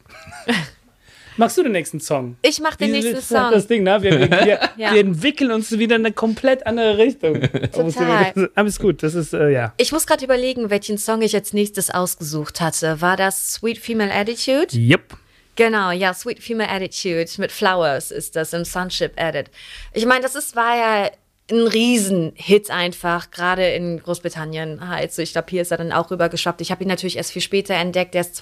Machst 1.36 1.56
du 1.58 1.62
den 1.62 1.72
nächsten 1.72 2.00
Song? 2.00 2.36
Ich 2.42 2.60
mache 2.60 2.78
den 2.78 2.88
Wie 2.88 2.92
nächsten 2.92 3.16
ist 3.16 3.30
das 3.30 3.50
Song. 3.50 3.68
Ding, 3.68 3.82
ne? 3.84 4.02
Wir, 4.02 4.18
wir, 4.20 4.30
wir, 4.30 4.60
Ja. 4.76 4.92
wir 4.92 5.00
entwickeln 5.00 5.50
uns 5.50 5.70
wieder 5.78 5.96
in 5.96 6.04
eine 6.04 6.12
komplett 6.14 6.66
andere 6.66 6.98
Richtung. 6.98 7.40
Total. 7.72 8.50
Aber 8.54 8.68
ist 8.68 8.80
gut, 8.80 9.02
das 9.02 9.14
ist, 9.14 9.32
äh, 9.32 9.50
ja. 9.50 9.72
Ich 9.76 9.92
muss 9.92 10.06
gerade 10.06 10.24
überlegen, 10.24 10.70
welchen 10.70 10.98
Song 10.98 11.22
ich 11.22 11.34
als 11.34 11.52
nächstes 11.52 11.90
ausgesucht 11.90 12.60
hatte. 12.60 13.00
War 13.00 13.16
das 13.16 13.54
Sweet 13.54 13.78
Female 13.78 14.12
Attitude? 14.12 14.76
Yep. 14.76 15.16
Genau, 15.56 15.90
ja, 15.90 16.14
Sweet 16.14 16.42
Female 16.42 16.70
Attitude 16.70 17.28
mit 17.38 17.52
Flowers 17.52 18.10
ist 18.10 18.36
das 18.36 18.52
im 18.52 18.64
Sunship 18.64 19.12
Edit. 19.16 19.50
Ich 19.92 20.06
meine, 20.06 20.22
das 20.22 20.34
ist, 20.34 20.56
war 20.56 20.76
ja 20.76 21.10
ein 21.50 21.66
Riesenhit 21.66 22.70
einfach, 22.70 23.30
gerade 23.30 23.66
in 23.70 23.98
Großbritannien 24.00 24.88
halt. 24.88 25.12
So, 25.12 25.20
ich 25.20 25.32
glaube, 25.32 25.48
hier 25.50 25.62
ist 25.62 25.70
er 25.70 25.76
dann 25.78 25.92
auch 25.92 26.10
rübergeschwappt. 26.10 26.60
Ich 26.62 26.70
habe 26.70 26.82
ihn 26.84 26.88
natürlich 26.88 27.16
erst 27.18 27.32
viel 27.32 27.42
später 27.42 27.74
entdeckt, 27.74 28.14
erst 28.14 28.36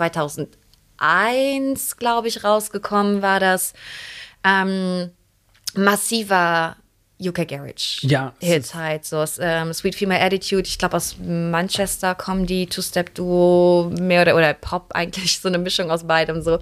2001, 1.01 1.97
glaube 1.97 2.29
ich, 2.29 2.45
rausgekommen 2.45 3.23
war 3.23 3.41
das. 3.41 3.73
Ähm, 4.45 5.11
massiver 5.75 6.77
UK 7.23 7.47
Garage 7.47 7.99
Ja, 8.07 8.33
es 8.41 8.49
Hit 8.49 8.59
ist- 8.65 8.75
halt. 8.75 9.05
So, 9.05 9.23
ähm, 9.41 9.73
Sweet 9.75 9.95
Female 9.95 10.21
Attitude, 10.23 10.63
ich 10.67 10.79
glaube 10.79 10.97
aus 10.97 11.17
Manchester 11.19 12.15
kommen 12.15 12.47
die, 12.47 12.67
Two-Step-Duo, 12.67 13.91
mehr 13.99 14.23
oder, 14.23 14.35
oder 14.37 14.55
Pop 14.55 14.93
eigentlich, 14.95 15.39
so 15.41 15.49
eine 15.49 15.59
Mischung 15.59 15.91
aus 15.91 16.07
beidem 16.07 16.41
so. 16.43 16.59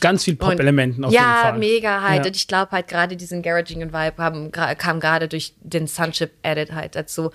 Ganz 0.00 0.24
viel 0.24 0.34
Und- 0.34 0.40
Pop-Elementen 0.40 1.04
auf 1.04 1.12
ja, 1.12 1.20
jeden 1.20 1.48
Fall. 1.50 1.58
mega 1.58 2.02
halt. 2.02 2.20
Ja. 2.24 2.26
Und 2.30 2.36
ich 2.36 2.46
glaube 2.48 2.72
halt 2.72 2.88
gerade 2.88 3.16
diesen 3.16 3.42
garagigen 3.42 3.92
Vibe 3.92 4.22
haben, 4.22 4.52
kam 4.52 5.00
gerade 5.00 5.28
durch 5.28 5.54
den 5.60 5.86
Sunship-Edit 5.86 6.72
halt 6.72 6.94
dazu. 6.96 7.30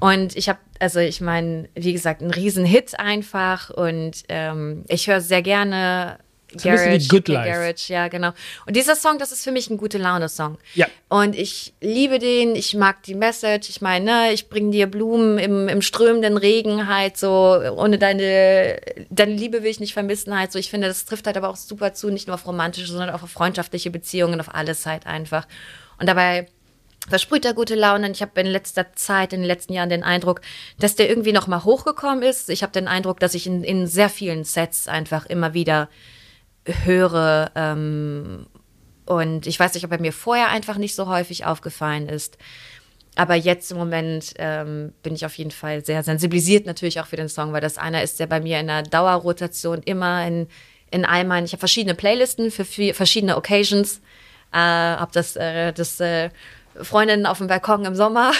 Und 0.00 0.36
ich 0.36 0.48
habe, 0.48 0.58
also 0.78 1.00
ich 1.00 1.20
meine, 1.20 1.68
wie 1.74 1.92
gesagt, 1.92 2.20
ein 2.22 2.30
Riesen-Hit 2.30 2.98
einfach. 2.98 3.70
Und 3.70 4.22
ähm, 4.28 4.84
ich 4.88 5.06
höre 5.08 5.20
sehr 5.20 5.42
gerne 5.42 6.18
So 6.56 6.68
bisschen 6.68 6.92
wie 6.92 7.08
Good 7.08 7.28
Life. 7.28 7.50
Garage, 7.50 7.92
ja, 7.92 8.08
genau. 8.08 8.32
Und 8.66 8.76
dieser 8.76 8.96
Song, 8.96 9.18
das 9.18 9.32
ist 9.32 9.44
für 9.44 9.52
mich 9.52 9.70
ein 9.70 9.76
gute 9.76 9.98
Laune-Song. 9.98 10.58
Ja. 10.74 10.86
Und 11.08 11.36
ich 11.36 11.74
liebe 11.80 12.18
den, 12.18 12.56
ich 12.56 12.74
mag 12.74 13.02
die 13.02 13.14
Message. 13.14 13.68
Ich 13.68 13.80
meine, 13.80 14.04
ne, 14.04 14.32
ich 14.32 14.48
bringe 14.48 14.70
dir 14.70 14.86
Blumen 14.86 15.38
im, 15.38 15.68
im 15.68 15.82
strömenden 15.82 16.36
Regen 16.36 16.88
halt 16.88 17.16
so, 17.16 17.60
ohne 17.76 17.98
deine, 17.98 18.80
deine 19.10 19.32
Liebe 19.32 19.62
will 19.62 19.70
ich 19.70 19.80
nicht 19.80 19.92
vermissen 19.92 20.38
halt 20.38 20.52
so. 20.52 20.58
Ich 20.58 20.70
finde, 20.70 20.88
das 20.88 21.04
trifft 21.04 21.26
halt 21.26 21.36
aber 21.36 21.48
auch 21.48 21.56
super 21.56 21.94
zu, 21.94 22.10
nicht 22.10 22.26
nur 22.26 22.34
auf 22.34 22.46
romantische, 22.46 22.86
sondern 22.86 23.10
auch 23.10 23.22
auf 23.22 23.30
freundschaftliche 23.30 23.90
Beziehungen, 23.90 24.40
auf 24.40 24.54
alles 24.54 24.86
halt 24.86 25.06
einfach. 25.06 25.46
Und 25.98 26.08
dabei 26.08 26.46
versprüht 27.08 27.44
er 27.44 27.54
gute 27.54 27.74
Laune. 27.74 28.06
Und 28.06 28.12
ich 28.12 28.22
habe 28.22 28.40
in 28.40 28.46
letzter 28.46 28.92
Zeit, 28.94 29.32
in 29.32 29.40
den 29.40 29.46
letzten 29.46 29.72
Jahren 29.72 29.88
den 29.88 30.02
Eindruck, 30.02 30.40
dass 30.78 30.94
der 30.94 31.08
irgendwie 31.08 31.32
noch 31.32 31.46
mal 31.46 31.64
hochgekommen 31.64 32.22
ist. 32.22 32.50
Ich 32.50 32.62
habe 32.62 32.72
den 32.72 32.88
Eindruck, 32.88 33.20
dass 33.20 33.34
ich 33.34 33.46
in, 33.46 33.64
in 33.64 33.86
sehr 33.86 34.08
vielen 34.08 34.44
Sets 34.44 34.88
einfach 34.88 35.26
immer 35.26 35.54
wieder 35.54 35.88
höre. 36.66 37.50
Ähm, 37.54 38.46
und 39.06 39.46
ich 39.46 39.58
weiß 39.58 39.74
nicht, 39.74 39.84
ob 39.84 39.92
er 39.92 40.00
mir 40.00 40.12
vorher 40.12 40.48
einfach 40.48 40.76
nicht 40.78 40.94
so 40.94 41.08
häufig 41.08 41.44
aufgefallen 41.44 42.08
ist. 42.08 42.38
Aber 43.14 43.34
jetzt 43.34 43.70
im 43.70 43.76
Moment 43.76 44.32
ähm, 44.38 44.92
bin 45.02 45.14
ich 45.14 45.26
auf 45.26 45.36
jeden 45.36 45.50
Fall 45.50 45.84
sehr 45.84 46.02
sensibilisiert 46.02 46.64
natürlich 46.64 46.98
auch 47.00 47.06
für 47.06 47.16
den 47.16 47.28
Song, 47.28 47.52
weil 47.52 47.60
das 47.60 47.76
einer 47.76 48.02
ist, 48.02 48.20
der 48.20 48.26
bei 48.26 48.40
mir 48.40 48.58
in 48.60 48.68
der 48.68 48.84
Dauerrotation 48.84 49.82
immer 49.82 50.26
in, 50.26 50.48
in 50.90 51.04
all 51.04 51.24
meinen, 51.24 51.44
ich 51.44 51.52
habe 51.52 51.58
verschiedene 51.60 51.94
Playlisten 51.94 52.50
für 52.50 52.62
vi- 52.62 52.94
verschiedene 52.94 53.36
Occasions. 53.36 54.00
Äh, 54.54 54.94
ob 55.02 55.12
das 55.12 55.36
äh, 55.36 55.72
das 55.72 56.00
äh, 56.00 56.30
Freundinnen 56.80 57.26
auf 57.26 57.38
dem 57.38 57.48
Balkon 57.48 57.84
im 57.84 57.94
Sommer 57.94 58.32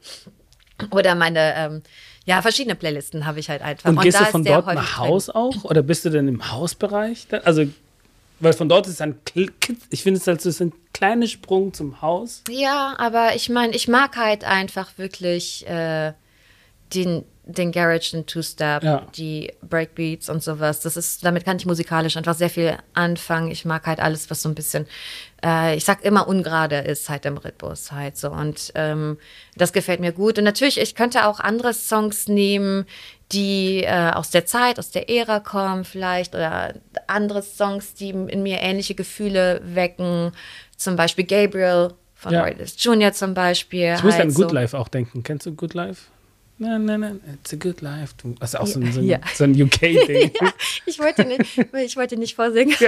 oder 0.90 1.14
meine, 1.14 1.54
ähm, 1.56 1.82
ja, 2.26 2.42
verschiedene 2.42 2.74
Playlisten 2.74 3.24
habe 3.24 3.40
ich 3.40 3.48
halt 3.48 3.62
einfach. 3.62 3.88
Und, 3.88 4.00
gehst 4.02 4.20
da 4.20 4.24
du 4.24 4.30
von 4.32 4.44
dort 4.44 4.66
nach 4.66 4.74
drin. 4.74 5.08
Haus 5.08 5.30
auch? 5.30 5.64
Oder 5.64 5.82
bist 5.82 6.04
du 6.04 6.10
denn 6.10 6.28
im 6.28 6.52
Hausbereich? 6.52 7.26
Also, 7.44 7.64
weil 8.40 8.52
von 8.52 8.68
dort 8.68 8.86
ist 8.86 9.00
ein, 9.00 9.16
ich 9.90 10.02
finde 10.02 10.20
es 10.20 10.26
halt 10.26 10.42
so 10.42 10.50
ein 10.64 10.72
kleiner 10.92 11.26
Sprung 11.26 11.72
zum 11.72 12.02
Haus. 12.02 12.42
Ja, 12.50 12.94
aber 12.98 13.34
ich 13.34 13.48
meine, 13.48 13.74
ich 13.74 13.88
mag 13.88 14.16
halt 14.16 14.44
einfach 14.44 14.98
wirklich 14.98 15.66
äh, 15.68 16.12
den, 16.94 17.24
den 17.44 17.72
Garage, 17.72 18.10
den 18.12 18.26
Two-Step, 18.26 18.82
Ja. 18.82 19.06
die 19.16 19.52
Breakbeats 19.62 20.28
und 20.28 20.42
sowas. 20.42 20.80
Das 20.80 20.96
ist, 20.96 21.24
damit 21.24 21.44
kann 21.44 21.56
ich 21.56 21.64
musikalisch 21.66 22.16
einfach 22.16 22.34
sehr 22.34 22.50
viel 22.50 22.76
anfangen. 22.92 23.50
Ich 23.50 23.64
mag 23.64 23.86
halt 23.86 24.00
alles, 24.00 24.28
was 24.30 24.42
so 24.42 24.48
ein 24.48 24.54
bisschen, 24.54 24.86
ich 25.76 25.84
sag 25.84 26.02
immer 26.04 26.28
ungerade 26.28 26.76
ist 26.78 27.08
halt 27.08 27.26
im 27.26 27.36
Rhythmus 27.36 27.92
halt 27.92 28.16
so. 28.16 28.30
Und 28.30 28.72
ähm, 28.74 29.18
das 29.56 29.72
gefällt 29.72 30.00
mir 30.00 30.12
gut. 30.12 30.38
Und 30.38 30.44
natürlich, 30.44 30.80
ich 30.80 30.94
könnte 30.94 31.26
auch 31.26 31.40
andere 31.40 31.74
Songs 31.74 32.26
nehmen, 32.26 32.86
die 33.32 33.82
äh, 33.84 34.10
aus 34.12 34.30
der 34.30 34.46
Zeit, 34.46 34.78
aus 34.78 34.90
der 34.90 35.10
Ära 35.10 35.40
kommen 35.40 35.84
vielleicht 35.84 36.34
oder 36.34 36.74
andere 37.06 37.42
Songs, 37.42 37.94
die 37.94 38.10
in 38.10 38.42
mir 38.42 38.60
ähnliche 38.60 38.94
Gefühle 38.94 39.60
wecken. 39.64 40.32
Zum 40.76 40.96
Beispiel 40.96 41.24
Gabriel 41.24 41.92
von 42.14 42.32
Ja. 42.32 42.42
Roy 42.42 42.54
Jr. 42.78 43.12
zum 43.12 43.34
Beispiel. 43.34 43.94
Ich 43.96 44.02
muss 44.02 44.14
halt 44.14 44.22
an 44.24 44.30
so. 44.30 44.42
Good 44.42 44.52
Life 44.52 44.78
auch 44.78 44.88
denken. 44.88 45.22
Kennst 45.22 45.46
du 45.46 45.54
Good 45.54 45.74
Life? 45.74 46.02
Nein, 46.58 46.86
nein, 46.86 47.00
nein, 47.00 47.20
it's 47.34 47.52
a 47.52 47.56
good 47.56 47.82
life. 47.82 48.14
Das 48.40 48.54
ist 48.54 48.60
auch 48.60 48.66
so 48.66 48.80
ein, 48.80 48.90
so 48.90 49.00
ein, 49.00 49.06
Ja. 49.06 49.18
so 49.34 49.44
ein 49.44 49.60
UK-Ding. 49.60 50.30
Ich 50.86 50.98
wollte 50.98 51.24
nicht, 51.24 51.58
ich 51.74 51.96
wollte 51.96 52.16
nicht 52.16 52.34
vorsingen. 52.34 52.74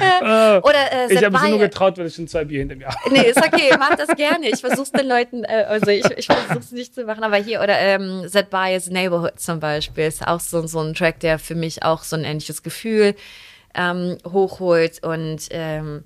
Äh, 0.00 0.58
Oder 0.58 0.92
äh, 0.92 1.14
ich 1.14 1.24
habe 1.24 1.38
mich 1.38 1.48
nur 1.50 1.58
getraut, 1.60 1.96
weil 1.96 2.06
ich 2.06 2.14
schon 2.16 2.26
zwei 2.26 2.44
Bier 2.44 2.58
hinter 2.58 2.74
mir 2.74 2.88
habe. 2.88 2.98
Nee, 3.12 3.22
ist 3.30 3.38
okay, 3.38 3.70
mach 3.78 3.94
das 3.94 4.08
gerne. 4.16 4.48
Ich 4.48 4.60
versuch's 4.60 4.90
den 4.90 5.06
Leuten, 5.06 5.44
äh, 5.44 5.64
also 5.68 5.90
ich, 5.90 6.04
ich 6.16 6.26
versuch's 6.26 6.72
nicht 6.72 6.92
zu 6.94 7.04
machen, 7.04 7.22
aber 7.22 7.36
hier, 7.36 7.60
oder 7.62 7.78
ähm, 7.78 8.26
Zed 8.28 8.50
Bias 8.50 8.88
Neighborhood 8.90 9.38
zum 9.38 9.60
Beispiel, 9.60 10.04
ist 10.04 10.26
auch 10.26 10.40
so, 10.40 10.66
so 10.66 10.80
ein 10.80 10.94
Track, 10.94 11.20
der 11.20 11.38
für 11.38 11.54
mich 11.54 11.84
auch 11.84 12.02
so 12.02 12.16
ein 12.16 12.24
ähnliches 12.24 12.64
Gefühl 12.64 13.14
ähm, 13.76 14.18
hochholt 14.26 15.04
und 15.04 15.38
ähm, 15.50 16.02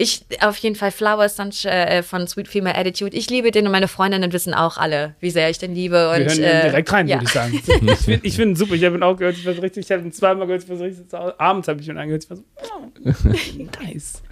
ich 0.00 0.24
auf 0.40 0.56
jeden 0.56 0.76
Fall 0.76 0.90
Flowers 0.90 1.38
Sunsh- 1.38 1.66
äh, 1.68 2.02
von 2.02 2.26
Sweet 2.26 2.48
Female 2.48 2.74
Attitude. 2.74 3.14
Ich 3.14 3.28
liebe 3.28 3.50
den 3.50 3.66
und 3.66 3.72
meine 3.72 3.86
Freundinnen 3.86 4.32
wissen 4.32 4.54
auch 4.54 4.78
alle, 4.78 5.14
wie 5.20 5.30
sehr 5.30 5.50
ich 5.50 5.58
den 5.58 5.74
liebe. 5.74 6.08
Und, 6.10 6.20
Wir 6.20 6.24
hören 6.26 6.42
äh, 6.42 6.62
direkt 6.70 6.92
rein, 6.92 7.06
ja. 7.06 7.16
würde 7.16 7.24
ich 7.26 7.32
sagen. 7.32 7.52
Ich 7.54 7.98
finde 8.04 8.26
ich 8.26 8.36
find 8.36 8.56
super. 8.56 8.74
Ich 8.74 8.84
habe 8.84 8.96
ihn 8.96 9.02
auch 9.02 9.16
gehört. 9.16 9.36
Ich 9.36 9.44
war 9.44 9.52
so 9.52 9.60
richtig, 9.60 9.84
ich 9.84 9.92
habe 9.92 10.02
ihn 10.02 10.12
zweimal 10.12 10.46
gehört. 10.46 10.62
Ich 10.64 10.68
war 10.70 10.76
so 10.78 10.84
richtig, 10.84 11.04
abends 11.12 11.68
habe 11.68 11.80
ich 11.82 11.88
ihn 11.88 11.98
angehört. 11.98 12.24
Ich 12.24 12.30
war 12.30 12.38
so, 12.38 12.44
oh, 12.56 13.82
nice. 13.84 14.22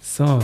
So. 0.00 0.38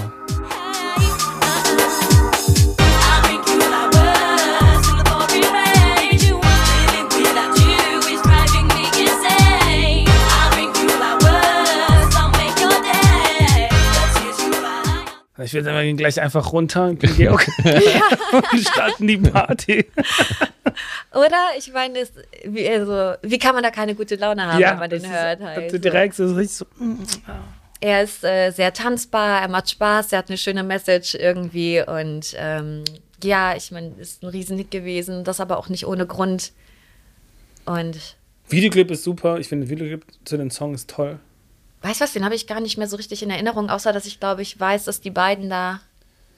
Ich 15.37 15.53
wir 15.53 15.63
gehen 15.63 15.97
gleich 15.97 16.21
einfach 16.21 16.53
runter 16.53 16.95
Georg 16.95 17.49
und 18.53 18.61
starten 18.61 19.09
die 19.09 19.17
Party. 19.17 19.85
Oder? 21.13 21.49
Ich 21.59 21.73
meine, 21.73 22.07
wie, 22.45 22.69
also, 22.69 23.15
wie 23.23 23.39
kann 23.39 23.55
man 23.55 23.65
da 23.65 23.71
keine 23.71 23.95
gute 23.97 24.15
Laune 24.15 24.47
haben, 24.47 24.61
wenn 24.61 24.79
man 24.79 24.91
den 24.91 25.11
hört? 25.11 25.41
Ist, 25.41 25.47
Halt, 25.47 25.59
also 25.65 25.77
so. 25.77 25.79
direkt 25.79 26.15
so 26.15 26.25
richtig 26.35 26.57
so. 26.57 26.65
mm, 26.79 27.03
Er 27.81 28.03
ist 28.05 28.23
äh, 28.23 28.51
sehr 28.51 28.73
tanzbar, 28.73 29.41
er 29.41 29.49
macht 29.49 29.71
Spaß, 29.71 30.13
er 30.13 30.19
hat 30.19 30.29
eine 30.29 30.39
schöne 30.39 30.63
Message 30.63 31.17
irgendwie 31.17 31.83
und 31.85 32.35
ähm, 32.39 32.85
ja, 33.23 33.57
ich 33.57 33.73
meine, 33.73 33.93
ist 33.99 34.23
ein 34.23 34.29
Riesenhit 34.29 34.71
gewesen, 34.71 35.25
das 35.25 35.41
aber 35.41 35.59
auch 35.59 35.69
nicht 35.69 35.87
ohne 35.87 36.07
Grund. 36.07 36.53
Und 37.65 38.17
Videoclip 38.49 38.91
ist 38.91 39.03
super. 39.05 39.39
Ich 39.39 39.49
finde, 39.49 39.69
Videoclip 39.69 40.05
zu 40.25 40.37
den 40.37 40.51
Song 40.51 40.75
ist 40.75 40.91
toll. 40.91 41.19
Weißt 41.85 42.01
du 42.01 42.05
was, 42.05 42.13
den 42.13 42.25
habe 42.25 42.35
ich 42.35 42.47
gar 42.47 42.61
nicht 42.61 42.79
mehr 42.79 42.89
so 42.89 42.97
richtig 42.97 43.23
in 43.23 43.31
Erinnerung, 43.31 43.71
außer 43.71 43.93
dass 43.93 44.07
ich 44.07 44.19
glaube, 44.19 44.43
ich 44.43 44.59
weiß, 44.59 44.85
dass 44.85 45.01
die 45.01 45.11
beiden 45.11 45.49
da 45.51 45.81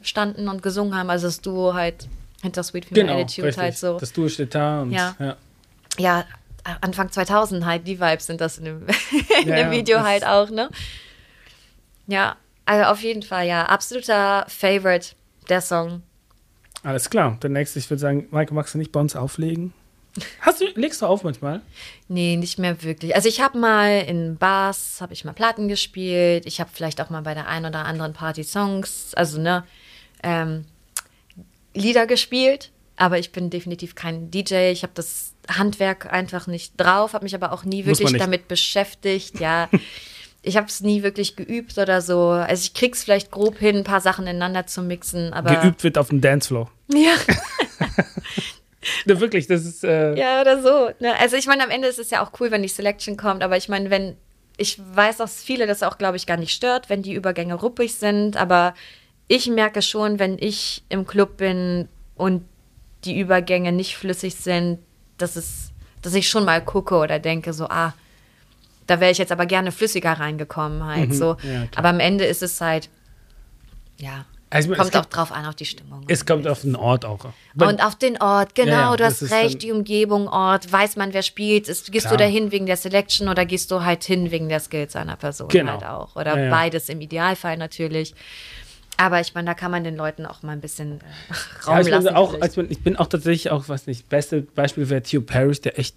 standen 0.03 0.49
und 0.49 0.63
gesungen 0.63 0.95
haben, 0.97 1.09
also 1.09 1.27
das 1.27 1.41
Duo 1.41 1.75
halt 1.75 2.09
hinter 2.43 2.63
Sweet 2.63 2.85
Female 2.87 3.07
Genau, 3.07 3.21
Attitude 3.23 3.47
richtig. 3.49 3.63
halt 3.63 3.79
so. 3.79 3.99
Das 3.99 4.13
Duo 4.13 4.29
steht 4.29 4.55
da 4.55 4.83
und 4.83 4.93
Ja. 4.93 5.15
ja. 5.19 5.37
ja, 5.99 6.25
Anfang 6.81 7.11
2000 7.11 7.65
halt, 7.65 7.87
die 7.87 7.99
Vibes 8.01 8.27
sind 8.27 8.41
das 8.41 8.59
in 8.59 8.65
dem, 8.67 8.87
in 9.43 9.49
Ja, 9.49 9.57
dem 9.57 9.71
Video 9.71 10.03
halt 10.03 10.27
auch, 10.27 10.51
ne? 10.51 10.69
Ja, 12.09 12.37
also 12.65 12.85
auf 12.91 13.01
jeden 13.03 13.23
Fall, 13.23 13.47
ja, 13.47 13.67
absoluter 13.67 14.45
Favorite, 14.49 15.15
der 15.49 15.61
Song. 15.61 16.03
Alles 16.83 17.09
klar. 17.11 17.37
Der 17.43 17.51
nächste, 17.51 17.79
ich 17.79 17.89
würde 17.91 18.01
sagen, 18.01 18.27
Maike, 18.31 18.55
magst 18.55 18.75
du 18.75 18.79
nicht 18.79 18.93
bei 18.93 19.01
uns 19.01 19.17
auflegen? 19.17 19.73
Hast 20.41 20.61
du, 20.61 20.67
legst 20.75 21.03
du 21.03 21.07
auf 21.07 21.25
manchmal? 21.25 21.61
Nee, 22.09 22.37
nicht 22.37 22.59
mehr 22.59 22.83
wirklich. 22.83 23.14
Also 23.14 23.29
ich 23.29 23.41
habe 23.41 23.59
mal 23.59 24.05
in 24.07 24.37
Bars, 24.37 24.99
habe 25.01 25.12
ich 25.12 25.25
mal 25.25 25.33
Platten 25.33 25.69
gespielt. 25.69 26.47
Ich 26.47 26.61
habe 26.61 26.71
vielleicht 26.73 27.01
auch 27.01 27.11
mal 27.11 27.23
bei 27.23 27.35
der 27.35 27.49
einen 27.49 27.67
oder 27.67 27.85
anderen 27.85 28.12
Party 28.12 28.45
Songs, 28.45 29.14
also 29.14 29.41
ne, 29.41 29.64
ähm, 30.23 30.64
Lieder 31.75 32.07
gespielt, 32.07 32.71
aber 32.97 33.19
ich 33.19 33.33
bin 33.33 33.51
definitiv 33.51 33.95
kein 33.95 34.31
DJ. 34.31 34.71
Ich 34.71 34.83
habe 34.83 34.93
das 34.95 35.35
Handwerk 35.49 36.11
einfach 36.12 36.47
nicht 36.47 36.73
drauf, 36.79 37.12
habe 37.12 37.25
mich 37.25 37.35
aber 37.35 37.53
auch 37.53 37.64
nie 37.64 37.85
wirklich 37.85 38.17
damit 38.17 38.49
beschäftigt. 38.49 39.41
Ja, 39.41 39.69
ich 40.43 40.57
habe 40.57 40.69
es 40.69 40.81
nie 40.81 41.03
wirklich 41.03 41.37
geübt 41.37 41.77
oder 41.77 42.01
so. 42.01 42.31
Also 42.31 42.62
ich 42.62 42.75
krieg's 42.75 43.05
vielleicht 43.05 43.31
grob 43.31 43.59
hin, 43.59 43.79
ein 43.79 43.85
paar 43.85 44.01
Sachen 44.01 44.27
ineinander 44.27 44.67
zu 44.67 44.83
mixen, 44.83 45.33
aber 45.33 45.57
Geübt 45.57 45.85
wird 45.85 45.99
auf 45.99 46.09
dem 46.09 46.21
Dancefloor. 46.21 46.71
ja, 46.89 47.14
Ja, 49.05 49.20
wirklich, 49.20 49.47
das 49.47 49.64
ist. 49.64 49.84
Äh, 49.84 50.14
ja 50.16 50.41
oder 50.41 50.62
so. 50.62 50.91
Ne? 51.01 51.14
Also 51.18 51.37
ich 51.37 51.47
meine, 51.47 51.64
am 51.64 51.70
Ende 51.70 51.89
ist 51.89 51.99
es 51.99 52.11
ja 52.11 52.24
auch 52.24 52.32
cool, 52.41 52.51
wenn 52.51 52.62
die 52.62 52.68
Selection 52.68 53.16
kommt, 53.16 53.43
aber 53.43 53.57
ich 53.57 53.68
meine, 53.68 53.91
wenn 53.91 54.16
ich 54.57 54.78
weiß, 54.78 55.18
dass 55.18 55.43
viele 55.43 55.66
das 55.66 55.82
auch, 55.82 55.99
glaube 55.99 56.16
ich, 56.16 56.26
gar 56.26 56.37
nicht 56.37 56.53
stört, 56.53 56.89
wenn 56.89 57.03
die 57.03 57.12
Übergänge 57.12 57.55
ruppig 57.55 57.95
sind, 57.95 58.37
aber 58.37 58.74
ich 59.28 59.49
merke 59.49 59.82
schon, 59.82 60.18
wenn 60.18 60.39
ich 60.39 60.82
im 60.89 61.07
Club 61.07 61.37
bin 61.37 61.89
und 62.14 62.45
die 63.05 63.18
Übergänge 63.18 63.72
nicht 63.72 63.97
flüssig 63.97 64.37
sind, 64.37 64.78
dass 65.18 65.37
es, 65.37 65.72
dass 66.03 66.14
ich 66.14 66.28
schon 66.28 66.45
mal 66.45 66.64
gucke 66.64 66.97
oder 66.97 67.18
denke 67.18 67.53
so, 67.53 67.66
ah, 67.68 67.95
da 68.87 69.01
wäre 69.01 69.11
ich 69.11 69.18
jetzt 69.18 69.32
aber 69.32 69.47
gerne 69.47 69.72
flüssiger 69.72 70.12
reingekommen 70.12 70.84
halt 70.84 71.14
so. 71.14 71.37
Mhm. 71.43 71.53
Ja, 71.53 71.66
klar. 71.66 71.70
aber 71.76 71.89
am 71.89 72.01
Ende 72.01 72.24
ist 72.24 72.43
es 72.43 72.61
halt, 72.61 72.89
ja, 73.99 74.24
Also, 74.49 74.73
es 74.73 74.79
kommt 74.79 74.97
auch 74.97 75.05
drauf 75.07 75.33
an, 75.33 75.45
auf 75.47 75.57
die 75.57 75.65
Stimmung. 75.65 76.05
es 76.09 76.25
kommt 76.25 76.47
auf 76.47 76.61
den 76.63 76.77
Ort 76.77 77.05
auch. 77.05 77.27
Und 77.59 77.85
auf 77.85 77.97
den 77.97 78.17
Ort, 78.23 78.55
genau, 78.55 78.71
Ja, 78.71 78.91
ja, 78.91 78.97
du 78.97 79.05
hast 79.05 79.31
recht, 79.33 79.63
die 79.63 79.73
Umgebung, 79.73 80.29
Ort, 80.29 80.71
weiß 80.71 80.95
man, 80.97 81.13
wer 81.13 81.23
spielt. 81.23 81.69
Ist, 81.69 81.91
gehst 81.91 82.07
Klar. 82.07 82.17
du 82.17 82.25
dahin 82.25 82.53
wegen 82.53 82.67
der 82.67 82.77
Selection 82.77 83.29
oder 83.29 83.45
gehst 83.45 83.73
du 83.73 83.85
halt 83.85 84.05
hin 84.05 84.31
wegen 84.31 84.49
der 84.49 84.61
Skills 84.61 84.95
einer 84.95 85.17
Person 85.17 85.49
Genau. 85.49 85.73
halt 85.73 85.85
auch? 85.85 86.15
Oder 86.15 86.39
Ja, 86.39 86.51
beides 86.51 86.89
im 86.89 87.01
Idealfall 87.01 87.57
natürlich. 87.57 88.15
Aber 88.99 89.21
ich 89.21 89.35
meine, 89.35 89.47
da 89.49 89.55
kann 89.55 89.71
man 89.73 89.83
den 89.85 89.97
Leuten 89.97 90.25
auch 90.27 90.43
mal 90.43 90.53
ein 90.53 90.61
bisschen 90.61 91.01
äh, 91.01 91.65
Raum 91.67 91.75
Ja, 91.75 91.81
ich, 91.81 91.89
lassen. 91.89 92.05
bin 92.07 92.15
auch, 92.15 92.41
also 92.41 92.63
ich, 92.63 92.83
bin, 92.83 92.97
auch 92.97 93.09
tatsächlich 93.09 93.51
auch, 93.51 93.69
weiß 93.69 93.89
nicht, 93.89 94.09
beste 94.09 94.43
Beispiel 94.43 94.89
wäre 94.89 95.03
Theo 95.03 95.21
Parrish, 95.23 95.61
der 95.61 95.79
echt 95.79 95.97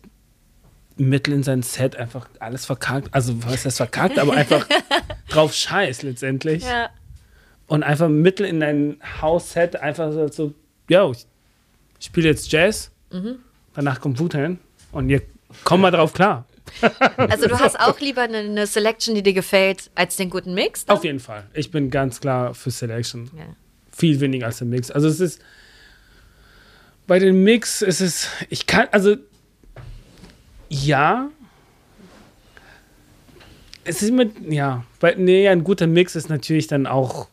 mittel 0.98 1.34
in 1.36 1.44
sein 1.44 1.62
Set 1.64 1.96
einfach 1.96 2.28
alles 2.40 2.66
verkackt. 2.66 3.08
Also, 3.14 3.42
was 3.46 3.64
heißt 3.64 3.78
verkackt, 3.78 4.18
aber 4.20 4.34
einfach 4.34 4.66
drauf 5.30 5.54
scheiß 5.54 6.02
letztendlich. 6.02 6.64
ja. 6.64 6.90
Und 7.70 7.84
einfach 7.84 8.10
mittel 8.10 8.46
in 8.46 8.60
dein 8.60 8.98
Hausset 9.22 9.76
einfach 9.78 10.12
so, 10.12 10.28
so 10.28 10.54
yo, 10.90 11.12
ich 11.14 11.26
spiele 12.06 12.28
jetzt 12.30 12.52
Jazz, 12.52 12.92
Mhm. 13.12 13.38
danach 13.74 14.02
kommt 14.02 14.20
Wu-Tang 14.20 14.60
und 14.92 15.10
ihr 15.10 15.22
kommt 15.64 15.82
mal 15.82 15.92
drauf 15.92 16.12
klar. 16.14 16.46
Also 17.18 17.48
du 17.48 17.58
hast 17.60 17.80
auch 17.80 18.00
lieber 18.00 18.22
eine, 18.22 18.38
eine 18.40 18.68
Selection, 18.68 19.16
die 19.16 19.24
dir 19.24 19.34
gefällt, 19.34 19.90
als 19.96 20.16
den 20.18 20.30
guten 20.30 20.54
Mix? 20.54 20.86
dann? 20.86 20.98
Auf 20.98 21.04
jeden 21.04 21.20
Fall. 21.20 21.48
Ich 21.54 21.72
bin 21.72 21.90
ganz 21.90 22.20
klar 22.22 22.54
für 22.54 22.70
Selection. 22.70 23.32
Ja. 23.36 23.46
Viel 23.92 24.20
weniger 24.20 24.46
als 24.48 24.60
der 24.60 24.68
Mix. 24.68 24.92
Also 24.92 25.08
es 25.08 25.20
ist 25.20 25.42
bei 27.08 27.18
den 27.18 27.44
Mix 27.44 27.82
ist 27.82 28.02
es, 28.02 28.30
ich 28.50 28.68
kann, 28.68 28.88
also 28.92 29.16
ja, 30.70 31.30
es 33.84 34.02
ist 34.04 34.10
immer, 34.10 34.26
ja, 34.48 34.84
weil, 35.00 35.16
nee, 35.18 35.48
ein 35.48 35.64
guter 35.64 35.88
Mix 35.88 36.16
ist 36.16 36.30
natürlich 36.30 36.68
dann 36.68 36.86
auch, 36.86 37.28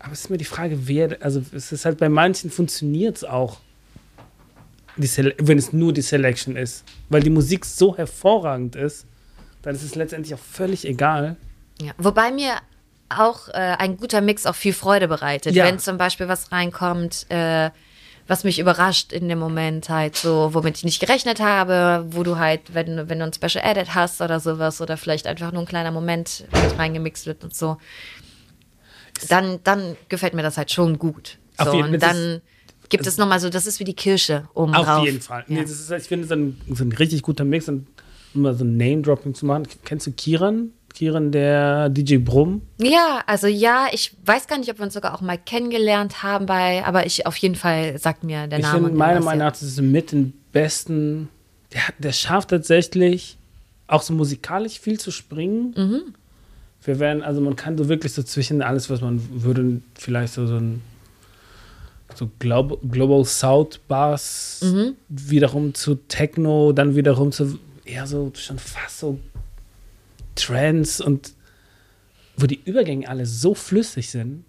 aber 0.00 0.12
es 0.12 0.20
ist 0.20 0.30
immer 0.30 0.38
die 0.38 0.44
Frage, 0.44 0.88
wer, 0.88 1.18
also 1.20 1.42
es 1.52 1.72
ist 1.72 1.84
halt 1.84 1.98
bei 1.98 2.08
manchen 2.08 2.50
funktioniert 2.50 3.18
es 3.18 3.24
auch, 3.24 3.58
wenn 4.96 5.58
es 5.58 5.72
nur 5.72 5.92
die 5.92 6.02
Selection 6.02 6.56
ist, 6.56 6.84
weil 7.08 7.22
die 7.22 7.30
Musik 7.30 7.64
so 7.64 7.96
hervorragend 7.96 8.76
ist, 8.76 9.06
dann 9.62 9.74
ist 9.74 9.82
es 9.82 9.94
letztendlich 9.94 10.34
auch 10.34 10.40
völlig 10.40 10.86
egal. 10.86 11.36
Ja. 11.80 11.92
Wobei 11.98 12.32
mir 12.32 12.54
auch 13.08 13.48
äh, 13.48 13.52
ein 13.52 13.96
guter 13.96 14.20
Mix 14.20 14.46
auch 14.46 14.54
viel 14.54 14.72
Freude 14.72 15.08
bereitet. 15.08 15.54
Ja. 15.54 15.64
Wenn 15.64 15.78
zum 15.78 15.98
Beispiel 15.98 16.28
was 16.28 16.50
reinkommt, 16.52 17.26
äh, 17.28 17.70
was 18.26 18.44
mich 18.44 18.58
überrascht 18.60 19.12
in 19.12 19.28
dem 19.28 19.40
Moment 19.40 19.88
halt 19.88 20.16
so, 20.16 20.54
womit 20.54 20.78
ich 20.78 20.84
nicht 20.84 21.00
gerechnet 21.00 21.40
habe, 21.40 22.06
wo 22.10 22.22
du 22.22 22.38
halt, 22.38 22.74
wenn, 22.74 23.08
wenn 23.08 23.18
du 23.18 23.24
ein 23.24 23.32
Special 23.32 23.64
Edit 23.64 23.94
hast 23.94 24.20
oder 24.20 24.38
sowas 24.38 24.80
oder 24.80 24.96
vielleicht 24.96 25.26
einfach 25.26 25.50
nur 25.50 25.62
ein 25.62 25.66
kleiner 25.66 25.90
Moment 25.90 26.44
mit 26.52 26.78
reingemixt 26.78 27.26
wird 27.26 27.42
und 27.42 27.54
so, 27.54 27.78
dann, 29.28 29.58
dann 29.64 29.96
gefällt 30.08 30.34
mir 30.34 30.42
das 30.42 30.56
halt 30.56 30.70
schon 30.70 30.98
gut. 30.98 31.38
Auf 31.56 31.68
So, 31.68 31.74
jeden- 31.74 31.94
und 31.94 32.02
dann 32.02 32.40
gibt 32.88 33.06
es 33.06 33.18
nochmal 33.18 33.38
so, 33.40 33.48
das 33.50 33.66
ist 33.66 33.78
wie 33.80 33.84
die 33.84 33.94
Kirsche 33.94 34.48
oben 34.54 34.74
Auf 34.74 34.86
drauf. 34.86 35.04
jeden 35.04 35.20
Fall. 35.20 35.44
Ja. 35.48 35.54
Nee, 35.56 35.62
das 35.62 35.70
ist, 35.72 35.90
ich 35.90 36.04
finde, 36.08 36.26
so 36.26 36.34
ein, 36.34 36.60
so 36.72 36.84
ein 36.84 36.92
richtig 36.92 37.22
guter 37.22 37.44
Mix, 37.44 37.68
und, 37.68 37.86
um 38.34 38.42
mal 38.42 38.54
so 38.54 38.64
ein 38.64 38.76
Name-Dropping 38.76 39.34
zu 39.34 39.46
machen. 39.46 39.66
Kennst 39.84 40.06
du 40.06 40.12
Kiran? 40.12 40.70
Kiran, 40.92 41.30
der 41.30 41.88
DJ 41.88 42.16
Brumm? 42.16 42.62
Ja, 42.78 43.22
also 43.26 43.46
ja, 43.46 43.86
ich 43.92 44.16
weiß 44.24 44.48
gar 44.48 44.58
nicht, 44.58 44.70
ob 44.70 44.78
wir 44.78 44.84
uns 44.84 44.94
sogar 44.94 45.14
auch 45.14 45.20
mal 45.20 45.38
kennengelernt 45.38 46.24
haben 46.24 46.46
bei, 46.46 46.84
aber 46.84 47.06
ich 47.06 47.26
auf 47.26 47.36
jeden 47.36 47.54
Fall 47.54 47.96
sagt 47.98 48.24
mir 48.24 48.48
der 48.48 48.58
Ich 48.58 48.64
Name. 48.64 48.74
finde, 48.78 48.90
und 48.90 48.96
meiner 48.96 49.20
Meinung 49.20 49.44
nach, 49.46 49.52
das 49.52 49.62
ist 49.62 49.80
mit 49.80 50.10
den 50.12 50.32
besten. 50.52 51.28
Der, 51.72 51.82
der 51.98 52.12
schafft 52.12 52.50
tatsächlich 52.50 53.36
auch 53.86 54.02
so 54.02 54.12
musikalisch 54.14 54.80
viel 54.80 54.98
zu 54.98 55.12
springen. 55.12 55.74
Mhm. 55.76 56.14
Wir 56.82 56.98
werden, 56.98 57.22
also 57.22 57.40
man 57.40 57.56
kann 57.56 57.76
so 57.76 57.88
wirklich 57.88 58.12
so 58.12 58.22
zwischen 58.22 58.62
alles, 58.62 58.88
was 58.88 59.00
man 59.00 59.20
würde, 59.42 59.80
vielleicht 59.98 60.32
so, 60.34 60.46
so 60.46 60.56
ein 60.56 60.80
so 62.14 62.28
Global, 62.38 62.78
Global 62.90 63.24
South 63.24 63.78
Bass, 63.86 64.60
Mhm. 64.64 64.96
wiederum 65.08 65.74
zu 65.74 65.94
Techno, 66.08 66.72
dann 66.72 66.96
wiederum 66.96 67.32
zu 67.32 67.58
eher 67.84 68.06
so 68.06 68.32
schon 68.34 68.58
fast 68.58 68.98
so 69.00 69.18
Trance 70.34 71.04
und 71.04 71.32
wo 72.36 72.46
die 72.46 72.60
Übergänge 72.64 73.08
alle 73.08 73.26
so 73.26 73.54
flüssig 73.54 74.10
sind, 74.10 74.44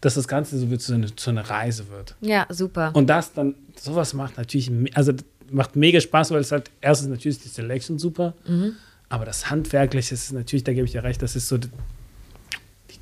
dass 0.00 0.14
das 0.14 0.26
Ganze 0.28 0.58
so, 0.58 0.70
wird 0.70 0.80
so, 0.80 0.94
eine, 0.94 1.08
so 1.16 1.30
eine 1.30 1.48
Reise 1.48 1.88
wird. 1.90 2.14
Ja, 2.20 2.46
super. 2.50 2.90
Und 2.94 3.08
das 3.08 3.32
dann, 3.32 3.54
sowas 3.78 4.14
macht 4.14 4.36
natürlich, 4.36 4.70
also 4.94 5.12
macht 5.50 5.76
mega 5.76 6.00
Spaß, 6.00 6.30
weil 6.30 6.40
es 6.40 6.52
halt, 6.52 6.70
erstens 6.80 7.08
natürlich 7.08 7.38
die 7.40 7.48
Selection 7.48 7.98
super, 7.98 8.34
Mhm. 8.46 8.72
Aber 9.08 9.24
das 9.24 9.50
Handwerkliche 9.50 10.14
ist 10.14 10.32
natürlich, 10.32 10.64
da 10.64 10.72
gebe 10.72 10.86
ich 10.86 10.92
dir 10.92 11.04
recht, 11.04 11.22
das 11.22 11.36
ist 11.36 11.48
so 11.48 11.58
die, 11.58 11.68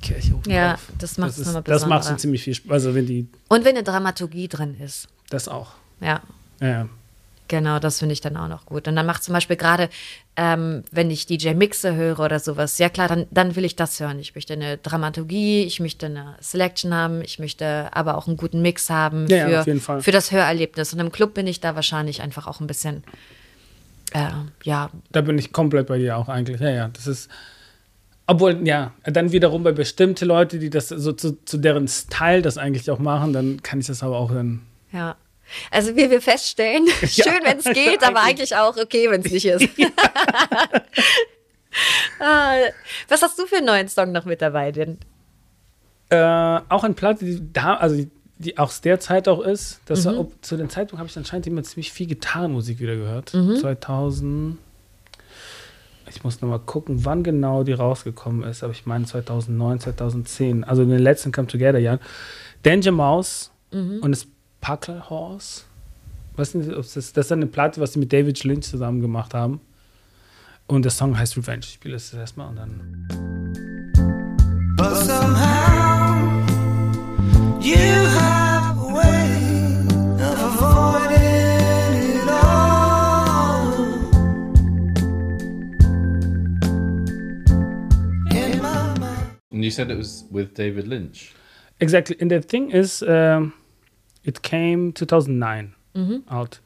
Kirche 0.01 0.33
oben 0.35 0.51
Ja, 0.51 0.71
drauf. 0.71 0.81
das 0.99 1.17
macht's 1.17 1.37
ist, 1.37 1.45
nochmal 1.47 1.63
Das 1.63 1.85
macht 1.85 2.05
schon 2.07 2.17
ziemlich 2.17 2.43
viel 2.43 2.53
Spaß, 2.55 2.71
also 2.73 2.95
wenn 2.95 3.05
die, 3.05 3.25
Und 3.47 3.63
wenn 3.63 3.75
eine 3.75 3.83
Dramaturgie 3.83 4.49
drin 4.49 4.75
ist. 4.81 5.07
das 5.29 5.47
auch. 5.47 5.71
Ja, 6.01 6.21
Ja, 6.59 6.67
ja. 6.67 6.89
genau, 7.47 7.79
das 7.79 7.99
finde 7.99 8.11
ich 8.11 8.19
dann 8.19 8.35
auch 8.35 8.49
noch 8.49 8.65
gut. 8.65 8.87
Und 8.89 8.97
dann 8.97 9.05
macht 9.05 9.23
zum 9.23 9.33
Beispiel 9.33 9.55
gerade, 9.55 9.89
ähm, 10.35 10.83
wenn 10.91 11.09
ich 11.09 11.25
DJ 11.25 11.53
Mixe 11.53 11.95
höre 11.95 12.19
oder 12.19 12.39
sowas, 12.41 12.79
ja 12.79 12.89
klar, 12.89 13.07
dann, 13.07 13.27
dann 13.31 13.55
will 13.55 13.63
ich 13.63 13.77
das 13.77 13.97
hören. 14.01 14.19
Ich 14.19 14.35
möchte 14.35 14.51
eine 14.53 14.77
Dramaturgie, 14.77 15.63
ich 15.63 15.79
möchte 15.79 16.07
eine 16.07 16.35
Selection 16.41 16.93
haben, 16.93 17.21
ich 17.21 17.39
möchte 17.39 17.87
aber 17.95 18.17
auch 18.17 18.27
einen 18.27 18.35
guten 18.35 18.61
Mix 18.61 18.89
haben 18.89 19.27
Ja, 19.27 19.47
ja, 19.47 19.63
für, 19.63 19.79
Fall. 19.79 20.01
für 20.01 20.11
das 20.11 20.31
Hörerlebnis. 20.33 20.91
Und 20.91 20.99
im 20.99 21.13
Club 21.13 21.33
bin 21.33 21.47
ich 21.47 21.61
da 21.61 21.75
wahrscheinlich 21.75 22.21
einfach 22.21 22.45
auch 22.47 22.59
ein 22.59 22.67
bisschen, 22.67 23.03
äh, 24.13 24.29
ja, 24.63 24.89
Da 25.11 25.21
bin 25.21 25.37
ich 25.37 25.51
komplett 25.51 25.87
bei 25.87 25.97
dir 25.97 26.17
auch 26.17 26.29
eigentlich. 26.29 26.59
Ja, 26.61 26.69
ja, 26.69 26.87
das 26.87 27.07
ist. 27.07 27.29
Obwohl, 28.25 28.65
ja, 28.65 28.93
dann 29.03 29.33
wiederum 29.33 29.63
bei 29.63 29.73
bestimmten 29.73 30.25
Leute, 30.25 30.57
die 30.57 30.69
das 30.69 30.87
so 30.87 31.11
zu, 31.11 31.43
zu 31.43 31.57
deren 31.57 31.89
Style 31.89 32.41
das 32.41 32.57
eigentlich 32.57 32.89
auch 32.89 32.99
machen, 32.99 33.33
dann 33.33 33.61
kann 33.61 33.81
ich 33.81 33.87
das 33.87 34.01
aber 34.01 34.17
auch 34.17 34.31
dann. 34.31 34.61
Ja. 34.93 35.17
Also 35.69 35.95
wie 35.97 36.09
wir 36.09 36.21
feststellen, 36.21 36.87
schön, 37.03 37.41
wenn 37.43 37.57
es 37.57 37.65
geht, 37.65 38.01
aber 38.01 38.21
eigentlich 38.21 38.55
auch 38.55 38.77
okay, 38.77 39.09
wenn 39.09 39.21
es 39.21 39.31
nicht 39.31 39.45
ist. 39.45 39.67
Ah, 42.19 42.55
Was 43.07 43.21
hast 43.21 43.37
du 43.39 43.45
für 43.45 43.57
einen 43.57 43.65
neuen 43.65 43.87
Song 43.87 44.11
noch 44.11 44.25
mit 44.25 44.41
dabei 44.41 44.71
denn? 44.71 44.97
Äh, 46.09 46.15
auch 46.69 46.83
eine 46.83 46.93
Platte, 46.93 47.25
die 47.25 47.41
da, 47.51 47.75
also 47.75 48.05
die, 48.43 48.57
aus 48.57 48.81
der 48.81 48.99
Zeit 48.99 49.27
auch 49.27 49.41
ist. 49.41 49.79
Das 49.85 50.01
Mhm. 50.01 50.09
war, 50.09 50.19
ob, 50.19 50.33
zu 50.45 50.57
dem 50.57 50.69
Zeitpunkt 50.69 50.99
habe 50.99 51.09
ich 51.09 51.17
anscheinend 51.17 51.47
immer 51.47 51.63
ziemlich 51.63 51.91
viel 51.91 52.07
Gitarrenmusik 52.07 52.79
wieder 52.79 52.95
gehört. 52.95 53.33
Mhm. 53.33 53.55
2000. 53.57 54.57
Ich 56.09 56.23
muss 56.23 56.41
nochmal 56.41 56.59
gucken, 56.59 57.05
wann 57.05 57.23
genau 57.23 57.63
die 57.63 57.73
rausgekommen 57.73 58.43
ist, 58.43 58.63
aber 58.63 58.71
ich 58.73 58.85
meine 58.85 59.05
2009, 59.05 59.79
2010. 59.79 60.63
Also 60.63 60.83
in 60.83 60.89
den 60.89 60.99
letzten 60.99 61.31
Come 61.31 61.47
Together 61.47 61.79
Jahren. 61.79 61.99
Danger 62.63 62.91
Mouse 62.91 63.51
Mhm. 63.71 63.99
und 64.01 64.11
das 64.11 64.27
Puckle 64.61 65.09
Horse. 65.09 65.63
Weiß 66.35 66.53
nicht, 66.55 66.69
ob 66.69 66.77
das, 66.83 66.93
das 66.93 67.25
ist 67.25 67.31
eine 67.31 67.47
Platte, 67.47 67.79
was 67.81 67.93
sie 67.93 67.99
mit 67.99 68.11
David 68.13 68.43
Lynch 68.43 68.65
zusammen 68.65 69.01
gemacht 69.01 69.33
haben. 69.33 69.59
Und 70.67 70.83
der 70.83 70.91
Song 70.91 71.17
heißt 71.17 71.35
Revenge. 71.37 71.59
Ich 71.63 71.73
spiele 71.73 71.93
das 71.95 72.13
erstmal 72.13 72.49
und 72.49 72.55
dann. 72.55 73.07
But 74.77 74.95
somehow 74.95 75.62
And 89.51 89.63
you 89.63 89.71
said 89.71 89.91
it 89.91 89.97
was 89.97 90.25
with 90.31 90.55
David 90.55 90.87
Lynch. 90.87 91.33
Exactly. 91.79 92.17
And 92.19 92.29
the 92.31 92.41
thing 92.41 92.71
is, 92.71 93.01
um, 93.03 93.53
it 94.23 94.41
came 94.41 94.91
2009 94.91 95.75
out. 96.29 96.59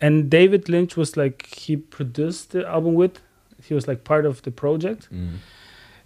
And 0.00 0.28
David 0.28 0.68
Lynch 0.68 0.96
was 0.96 1.16
like, 1.16 1.46
he 1.46 1.76
produced 1.76 2.50
the 2.50 2.66
album 2.66 2.94
with, 2.94 3.20
he 3.62 3.72
was 3.74 3.86
like 3.86 4.02
part 4.04 4.26
of 4.26 4.42
the 4.42 4.50
project. 4.50 5.08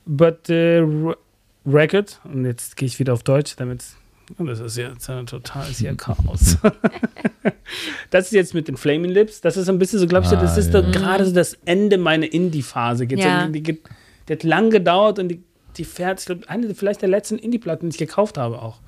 But 0.06 0.44
the 0.44 1.06
r- 1.06 1.16
record, 1.64 2.18
und 2.24 2.44
jetzt 2.44 2.76
gehe 2.76 2.86
ich 2.86 2.98
wieder 2.98 3.12
auf 3.14 3.22
Deutsch, 3.22 3.56
damit 3.56 3.82
Und 3.82 3.97
das 4.38 4.60
ist 4.60 4.76
jetzt 4.76 5.08
ein 5.08 5.26
totales 5.26 5.78
hier 5.78 5.94
Chaos. 5.96 6.58
das 8.10 8.26
ist 8.26 8.32
jetzt 8.32 8.54
mit 8.54 8.68
den 8.68 8.76
Flaming 8.76 9.10
Lips. 9.10 9.40
Das 9.40 9.56
ist 9.56 9.68
ein 9.68 9.78
bisschen 9.78 9.98
so, 9.98 10.06
glaube 10.06 10.24
ich, 10.24 10.30
so, 10.30 10.36
das 10.36 10.54
Ah, 10.54 10.58
ist 10.58 10.72
ja. 10.72 10.82
so 10.82 10.90
gerade 10.90 11.24
so 11.24 11.32
das 11.32 11.54
Ende 11.64 11.98
meiner 11.98 12.30
Indie-Phase. 12.32 13.04
Ja. 13.04 13.46
Die, 13.46 13.62
die, 13.62 13.80
die 14.28 14.32
hat 14.32 14.42
lang 14.42 14.70
gedauert 14.70 15.18
und 15.18 15.28
die, 15.28 15.42
die 15.76 15.84
fährt, 15.84 16.20
ich 16.20 16.26
glaube, 16.26 16.48
eine 16.48 16.74
vielleicht 16.74 17.02
der 17.02 17.08
letzten 17.08 17.38
Indie-Platten, 17.38 17.88
die 17.88 17.94
ich 17.94 17.98
gekauft 17.98 18.36
habe 18.38 18.60
auch. 18.60 18.80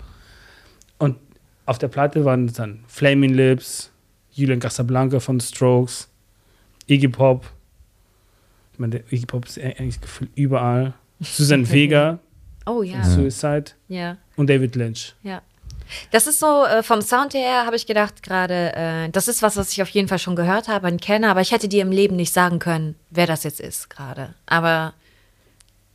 Und 0.99 1.17
auf 1.67 1.79
der 1.79 1.89
Platte 1.89 2.25
waren 2.25 2.53
dann 2.53 2.81
Flaming 2.87 3.33
Lips, 3.35 3.91
Julian 4.33 4.61
Casablanca 4.61 5.21
von 5.21 5.41
Strokes, 5.41 6.09
Iggy 6.87 7.09
Pop. 7.09 7.47
Ich 8.73 8.79
meine, 8.79 8.99
der 9.01 9.13
Iggy 9.13 9.27
Pop 9.27 9.47
ist 9.47 9.59
eigentlich 9.59 10.01
gefühlt 10.01 10.31
überall. 10.35 10.95
Susan 11.21 11.69
Vega, 11.73 12.19
Oh 12.67 12.83
ja, 12.83 13.03
Suicide 13.03 13.73
ja, 13.89 14.19
und 14.41 14.49
David 14.51 14.75
Lynch. 14.75 15.15
ja. 15.23 15.43
Das 16.13 16.29
ist 16.29 16.39
so, 16.39 16.65
äh, 16.67 16.85
vom 16.85 17.03
Sound 17.03 17.35
her 17.35 17.67
habe 17.67 17.75
ich 17.75 17.85
gedacht 17.85 18.23
gerade, 18.23 18.73
äh, 18.77 19.09
das 19.11 19.27
ist 19.27 19.43
was, 19.43 19.57
was 19.57 19.73
ich 19.73 19.83
auf 19.83 19.89
jeden 19.89 20.07
Fall 20.07 20.21
schon 20.21 20.37
gehört 20.37 20.69
habe 20.69 20.87
und 20.87 21.03
kenne, 21.03 21.29
aber 21.29 21.41
ich 21.41 21.51
hätte 21.51 21.67
dir 21.67 21.83
im 21.83 21.91
Leben 21.91 22.15
nicht 22.15 22.33
sagen 22.33 22.61
können, 22.61 22.95
wer 23.11 23.27
das 23.27 23.43
jetzt 23.43 23.61
ist 23.61 23.91
gerade. 23.91 24.37
Aber 24.47 24.95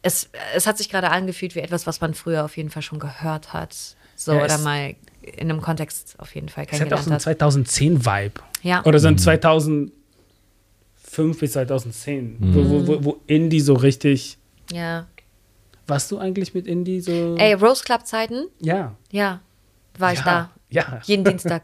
es, 0.02 0.30
es 0.54 0.68
hat 0.68 0.78
sich 0.78 0.90
gerade 0.90 1.12
angefühlt 1.12 1.56
wie 1.56 1.60
etwas, 1.60 1.88
was 1.88 2.02
man 2.02 2.14
früher 2.14 2.44
auf 2.44 2.58
jeden 2.58 2.70
Fall 2.72 2.82
schon 2.82 3.00
gehört 3.00 3.54
hat. 3.54 3.74
So, 4.18 4.34
Ja, 4.34 4.44
oder 4.44 4.58
mal 4.58 4.96
in 5.22 5.50
einem 5.50 5.62
Kontext 5.62 6.16
auf 6.20 6.36
jeden 6.36 6.50
Fall 6.50 6.66
Es 6.70 6.80
hat 6.80 6.92
auch 6.92 7.00
kennengelernt 7.02 7.22
so 7.22 7.30
einen 7.30 7.40
hat. 7.40 8.06
2010-Vibe. 8.06 8.42
Ja. 8.64 8.84
Oder 8.84 9.00
so 9.00 9.08
ein 9.08 9.18
2005 9.18 9.92
bis 11.40 11.54
2010, 11.54 12.38
wo, 12.42 12.70
wo, 12.70 12.88
wo, 12.88 13.04
wo 13.06 13.22
Indie 13.28 13.62
so 13.62 13.76
richtig. 13.76 14.38
ja. 14.72 15.08
Warst 15.88 16.12
du 16.12 16.18
eigentlich 16.18 16.54
mit 16.54 16.68
Indie 16.68 17.02
so? 17.02 17.36
Ey, 17.38 17.54
Rose 17.54 17.84
Club 17.84 18.06
Zeiten? 18.06 18.48
ja. 18.60 18.96
Ja, 19.12 19.42
war 19.98 20.14
ich 20.14 20.20
ja. 20.20 20.26
da. 20.26 20.50
Ja. 20.70 21.00
Jeden 21.06 21.24
Dienstag. 21.24 21.64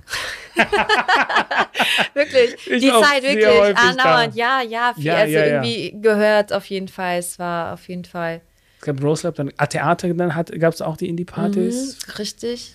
wirklich. 2.13 2.55
Ich 2.67 2.81
die 2.81 2.91
auch 2.91 3.03
Zeit 3.03 3.23
sehr 3.23 3.35
wirklich 3.35 3.77
andauernd. 3.77 4.33
da. 4.33 4.37
Ja, 4.37 4.61
ja, 4.61 4.93
viel, 4.93 5.03
Ja, 5.03 5.15
also 5.15 5.33
ja, 5.33 5.45
ja. 5.45 5.63
irgendwie 5.63 6.01
gehört 6.01 6.53
auf 6.53 6.65
jeden 6.65 6.87
Fall. 6.87 7.17
Es 7.17 7.39
war 7.39 7.73
auf 7.73 7.89
jeden 7.89 8.05
Fall. 8.05 8.41
Es 8.79 8.85
gab 8.85 9.03
Rose 9.03 9.27
Lab, 9.27 9.35
dann 9.35 9.51
A-Theater, 9.57 10.13
dann 10.13 10.29
gab 10.59 10.73
es 10.73 10.81
auch 10.81 10.97
die 10.97 11.09
Indie-Partys. 11.09 11.97
Mhm, 12.07 12.13
richtig. 12.19 12.73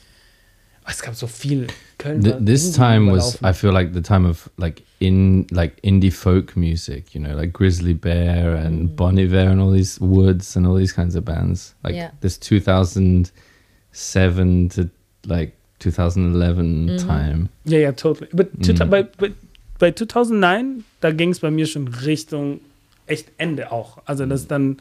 Es 0.88 1.02
gab 1.02 1.14
so 1.14 1.26
viel. 1.26 1.66
Köln 1.98 2.22
Th 2.22 2.36
this 2.44 2.72
time 2.72 3.10
was. 3.10 3.38
I 3.42 3.52
feel 3.52 3.70
like 3.70 3.92
the 3.92 4.02
time 4.02 4.28
of 4.28 4.50
like 4.56 4.82
in 4.98 5.46
like 5.50 5.74
indie 5.82 6.10
folk 6.12 6.56
music, 6.56 7.14
you 7.14 7.20
know, 7.20 7.34
like 7.36 7.52
Grizzly 7.52 7.92
Bear 7.94 8.56
and 8.56 8.96
Bon 8.96 9.18
Iver 9.18 9.50
and 9.50 9.60
all 9.60 9.70
these 9.72 10.00
Woods 10.00 10.56
and 10.56 10.66
all 10.66 10.76
these 10.76 10.94
kinds 10.94 11.14
of 11.16 11.24
bands. 11.24 11.74
Like 11.84 11.94
Yeah. 11.94 12.10
this 12.22 12.38
2007 12.40 14.68
to 14.70 14.88
like 15.26 15.52
2011 15.80 16.96
time. 16.98 17.48
Ja, 17.64 17.78
ja, 17.78 17.92
totally. 17.92 18.28
Aber 18.32 18.44
Mhm. 18.44 18.62
two- 18.62 18.86
bei, 18.86 19.02
bei, 19.02 19.32
bei 19.78 19.92
2009, 19.92 20.84
da 21.00 21.10
ging 21.12 21.30
es 21.30 21.40
bei 21.40 21.50
mir 21.50 21.66
schon 21.66 21.88
Richtung 21.88 22.60
echt 23.06 23.28
Ende 23.38 23.72
auch. 23.72 23.98
Also 24.06 24.26
das 24.26 24.46
dann, 24.46 24.78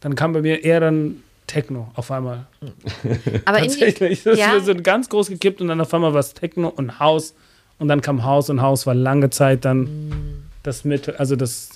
dann 0.00 0.14
kam 0.14 0.32
bei 0.32 0.42
mir 0.42 0.64
eher 0.64 0.80
dann 0.80 1.22
Techno 1.46 1.90
auf 1.94 2.10
einmal. 2.10 2.46
Aber 3.44 3.58
Indie, 3.62 3.78
Tatsächlich. 3.78 4.22
Das 4.22 4.38
ja, 4.38 4.54
ist 4.54 4.66
so 4.66 4.74
ganz 4.74 5.08
groß 5.08 5.28
gekippt 5.28 5.60
und 5.60 5.68
dann 5.68 5.80
auf 5.80 5.92
einmal 5.94 6.12
war 6.12 6.20
es 6.20 6.34
Techno 6.34 6.68
und 6.68 6.98
Haus 7.00 7.34
und 7.78 7.88
dann 7.88 8.00
kam 8.00 8.24
Haus 8.24 8.50
und 8.50 8.60
Haus 8.62 8.86
war 8.86 8.94
lange 8.94 9.30
Zeit 9.30 9.64
dann 9.64 9.80
Mm. 10.08 10.44
das 10.62 10.84
Mittel, 10.84 11.16
also 11.16 11.36
das 11.36 11.70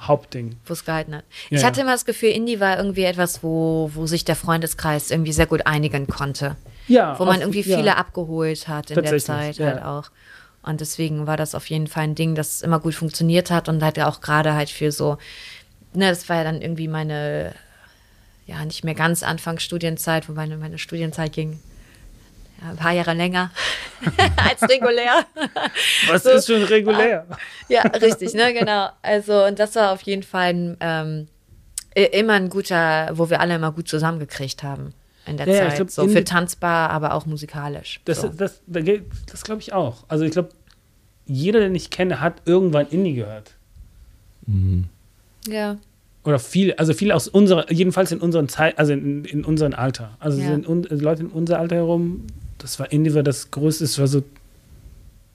Hauptding. 0.00 0.56
wo 0.66 0.72
es 0.74 0.84
gehalten 0.84 1.14
hat. 1.16 1.24
Ja, 1.50 1.58
ich 1.58 1.64
hatte 1.64 1.78
ja. 1.80 1.82
immer 1.84 1.92
das 1.92 2.04
Gefühl, 2.04 2.30
Indie 2.30 2.60
war 2.60 2.76
irgendwie 2.76 3.02
etwas, 3.02 3.42
wo, 3.42 3.90
wo 3.94 4.06
sich 4.06 4.24
der 4.24 4.36
Freundeskreis 4.36 5.10
irgendwie 5.10 5.32
sehr 5.32 5.46
gut 5.46 5.66
einigen 5.66 6.06
konnte. 6.06 6.56
Ja, 6.86 7.18
wo 7.18 7.24
man 7.24 7.36
auf- 7.36 7.40
irgendwie 7.42 7.62
ja. 7.62 7.76
viele 7.76 7.96
abgeholt 7.96 8.68
hat 8.68 8.90
in 8.92 9.02
der 9.02 9.18
Zeit 9.18 9.56
ja. 9.56 9.66
halt 9.66 9.82
auch. 9.82 10.10
Und 10.62 10.80
deswegen 10.80 11.26
war 11.26 11.36
das 11.36 11.54
auf 11.54 11.66
jeden 11.66 11.86
Fall 11.86 12.04
ein 12.04 12.14
Ding, 12.14 12.34
das 12.34 12.62
immer 12.62 12.78
gut 12.80 12.94
funktioniert 12.94 13.50
hat 13.50 13.68
und 13.68 13.82
halt 13.82 13.98
auch 14.00 14.20
gerade 14.20 14.54
halt 14.54 14.70
für 14.70 14.92
so, 14.92 15.18
ne, 15.94 16.08
das 16.10 16.28
war 16.28 16.36
ja 16.36 16.44
dann 16.44 16.60
irgendwie 16.62 16.88
meine, 16.88 17.52
ja, 18.46 18.64
nicht 18.64 18.84
mehr 18.84 18.94
ganz 18.94 19.22
Anfangsstudienzeit, 19.22 20.28
wo 20.28 20.32
meine, 20.32 20.56
meine 20.56 20.78
Studienzeit 20.78 21.32
ging 21.32 21.58
ja, 22.60 22.70
ein 22.70 22.76
paar 22.76 22.92
Jahre 22.92 23.14
länger 23.14 23.50
als 24.48 24.62
regulär. 24.68 25.24
Was 26.08 26.22
so- 26.24 26.30
ist 26.30 26.46
schon 26.46 26.62
regulär? 26.64 27.26
Ja, 27.68 27.82
richtig, 27.82 28.34
ne, 28.34 28.52
genau. 28.52 28.88
Also, 29.02 29.44
und 29.44 29.58
das 29.58 29.74
war 29.76 29.92
auf 29.92 30.02
jeden 30.02 30.22
Fall 30.22 30.50
ein, 30.54 30.76
ähm, 30.80 31.28
immer 32.12 32.34
ein 32.34 32.48
guter, 32.48 33.10
wo 33.14 33.28
wir 33.30 33.40
alle 33.40 33.56
immer 33.56 33.72
gut 33.72 33.88
zusammengekriegt 33.88 34.62
haben 34.62 34.92
in 35.26 35.36
der 35.36 35.46
Ja, 35.48 35.54
ja, 35.54 35.62
ich 35.64 35.68
Zeit. 35.70 35.76
glaub, 35.76 35.90
so 35.90 36.08
für 36.08 36.24
tanzbar, 36.24 36.90
aber 36.90 37.14
auch 37.14 37.26
musikalisch. 37.26 38.00
Das, 38.04 38.20
so. 38.22 38.28
das, 38.28 38.62
das, 38.66 38.84
das 39.30 39.42
glaube 39.44 39.60
ich 39.60 39.72
auch. 39.72 40.04
Also 40.08 40.24
ich 40.24 40.30
glaube, 40.32 40.50
jeder, 41.26 41.60
den 41.60 41.74
ich 41.74 41.90
kenne, 41.90 42.20
hat 42.20 42.40
irgendwann 42.46 42.86
Indie 42.88 43.14
gehört. 43.14 43.52
ja. 45.46 45.76
Oder 46.24 46.38
viel, 46.38 46.74
also 46.74 46.92
viel 46.92 47.12
aus 47.12 47.26
unserer, 47.28 47.70
jedenfalls 47.72 48.12
in 48.12 48.20
unseren 48.20 48.48
Zeit, 48.48 48.78
also 48.78 48.92
in, 48.92 49.24
in 49.24 49.44
unserem 49.44 49.72
Alter. 49.74 50.16
Also 50.20 50.38
Ja. 50.40 50.48
sind 50.48 50.66
un, 50.68 50.82
Leute 50.84 51.22
in 51.22 51.28
unser 51.28 51.58
Alter 51.58 51.76
herum, 51.76 52.26
das 52.58 52.78
war 52.78 52.90
Indie 52.92 53.14
war 53.14 53.22
das 53.22 53.50
Größte, 53.50 53.84
das 53.84 53.98
war 53.98 54.06
so, 54.06 54.22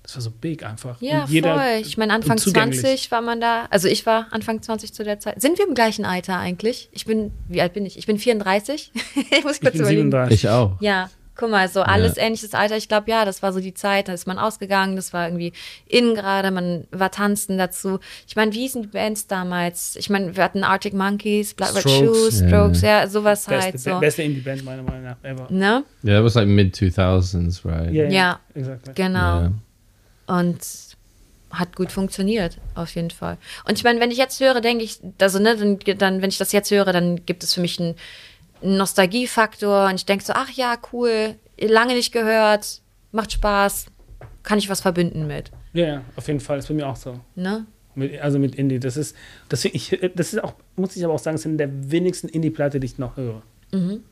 das 0.03 0.15
war 0.15 0.21
so 0.21 0.32
big 0.32 0.65
einfach. 0.65 1.01
Ja, 1.01 1.26
voll. 1.26 1.82
Ich 1.82 1.97
meine, 1.97 2.13
Anfang 2.13 2.34
und 2.34 2.39
zugänglich. 2.39 2.82
20 2.82 3.11
war 3.11 3.21
man 3.21 3.39
da. 3.39 3.67
Also 3.69 3.88
ich 3.88 4.05
war 4.05 4.28
Anfang 4.32 4.61
20 4.61 4.93
zu 4.93 5.03
der 5.03 5.19
Zeit. 5.19 5.41
Sind 5.41 5.57
wir 5.57 5.67
im 5.67 5.76
gleichen 5.76 6.05
Alter 6.05 6.38
eigentlich? 6.38 6.89
Ich 6.91 7.05
bin, 7.05 7.32
wie 7.47 7.61
alt 7.61 7.74
bin 7.74 7.86
ich? 7.86 7.97
Ich 7.97 8.05
bin 8.05 8.19
34. 8.19 8.91
ich 9.15 9.43
muss 9.43 9.55
Ich 9.55 9.61
kurz 9.61 9.74
bin 9.74 9.82
überlegen. 9.82 10.11
37. 10.11 10.34
Ich 10.43 10.49
auch. 10.49 10.76
Ja, 10.82 11.09
guck 11.36 11.49
mal, 11.49 11.67
so 11.67 11.81
alles 11.81 12.15
Ja. 12.15 12.23
ähnliches 12.23 12.53
Alter. 12.53 12.77
Ich 12.77 12.88
glaube, 12.88 13.09
ja, 13.09 13.25
das 13.25 13.41
war 13.41 13.51
so 13.53 13.59
die 13.59 13.73
Zeit, 13.73 14.07
da 14.07 14.13
ist 14.13 14.27
man 14.27 14.38
ausgegangen, 14.38 14.95
das 14.95 15.13
war 15.13 15.27
irgendwie 15.27 15.53
innen 15.88 16.13
gerade, 16.15 16.51
man 16.51 16.86
war 16.91 17.09
tanzen 17.11 17.57
dazu. 17.57 17.99
Ich 18.27 18.36
meine, 18.36 18.53
wie 18.53 18.59
hießen 18.61 18.84
die 18.84 18.88
Bands 18.89 19.27
damals? 19.27 19.95
Ich 19.95 20.09
meine, 20.09 20.36
wir 20.36 20.43
hatten 20.43 20.63
Arctic 20.63 20.93
Monkeys, 20.93 21.53
Blood 21.53 21.75
Red 21.75 21.81
Strokes. 21.81 21.97
Shoes, 21.99 22.39
Ja. 22.41 22.47
Strokes, 22.47 22.81
ja, 22.81 23.07
sowas 23.07 23.45
Beste, 23.45 23.63
halt 23.63 23.79
so. 23.79 23.99
beste 23.99 24.23
Indie-Band 24.23 24.63
meiner 24.63 24.84
Meinung 24.84 25.03
nach 25.03 25.17
ever. 25.23 25.47
Ne? 25.49 25.84
Yeah, 26.03 26.17
that 26.17 26.23
was 26.23 26.36
like 26.36 26.47
mid 26.47 26.75
2000s, 26.75 27.65
right? 27.65 27.91
Ja, 27.91 28.05
Ja. 28.09 28.39
Exactly. 28.53 28.93
Genau. 28.95 29.39
Yeah. 29.39 29.51
Und 30.27 30.59
hat 31.51 31.75
gut 31.75 31.91
funktioniert, 31.91 32.57
auf 32.73 32.95
jeden 32.95 33.11
Fall. 33.11 33.38
Und 33.67 33.77
ich 33.77 33.84
meine, 33.84 33.99
wenn 33.99 34.09
ich 34.09 34.17
jetzt 34.17 34.39
höre, 34.39 34.59
denke 34.59 34.84
ich, 34.84 34.99
also 35.21 35.38
ne, 35.38 35.55
dann, 35.55 35.77
dann, 35.99 36.21
wenn 36.21 36.29
ich 36.29 36.39
das 36.39 36.51
jetzt 36.51 36.71
höre, 36.71 36.91
dann 36.91 37.25
gibt 37.27 37.43
es 37.43 37.53
für 37.53 37.61
mich 37.61 37.79
einen 38.64 38.78
Nostalgiefaktor 38.78 39.88
und 39.89 39.95
ich 39.95 40.05
denke 40.05 40.24
so, 40.24 40.34
ach 40.34 40.49
ja, 40.49 40.76
cool, 40.91 41.36
lange 41.59 41.93
nicht 41.93 42.11
gehört, 42.11 42.82
macht 43.11 43.32
Spaß, 43.34 43.88
kann 44.43 44.57
ich 44.57 44.70
was 44.70 44.82
verbinden 44.82 45.28
mit. 45.28 45.51
Ja, 45.74 45.86
ja, 45.86 46.01
auf 46.16 46.28
jeden 46.28 46.39
Fall, 46.39 46.59
ist 46.59 46.68
bei 46.68 46.74
mir 46.74 46.88
auch 46.88 46.95
so. 46.95 47.20
Ne? 47.36 47.66
Mit, 47.95 48.20
also 48.22 48.39
mit 48.39 48.55
Indie. 48.55 48.80
Das 48.80 48.97
ist, 48.97 49.16
das, 49.49 49.66
ich, 49.66 49.99
das 50.16 50.34
ist 50.34 50.43
auch, 50.43 50.53
muss 50.76 50.95
ich 50.95 51.03
aber 51.03 51.14
auch 51.14 51.20
sagen, 51.20 51.36
das 51.36 51.43
sind 51.43 51.57
der 51.57 51.70
wenigsten 51.91 52.28
Indie-Platte, 52.28 52.80
die 52.80 52.86
ich 52.86 52.97
noch 52.97 53.18
höre. 53.18 53.41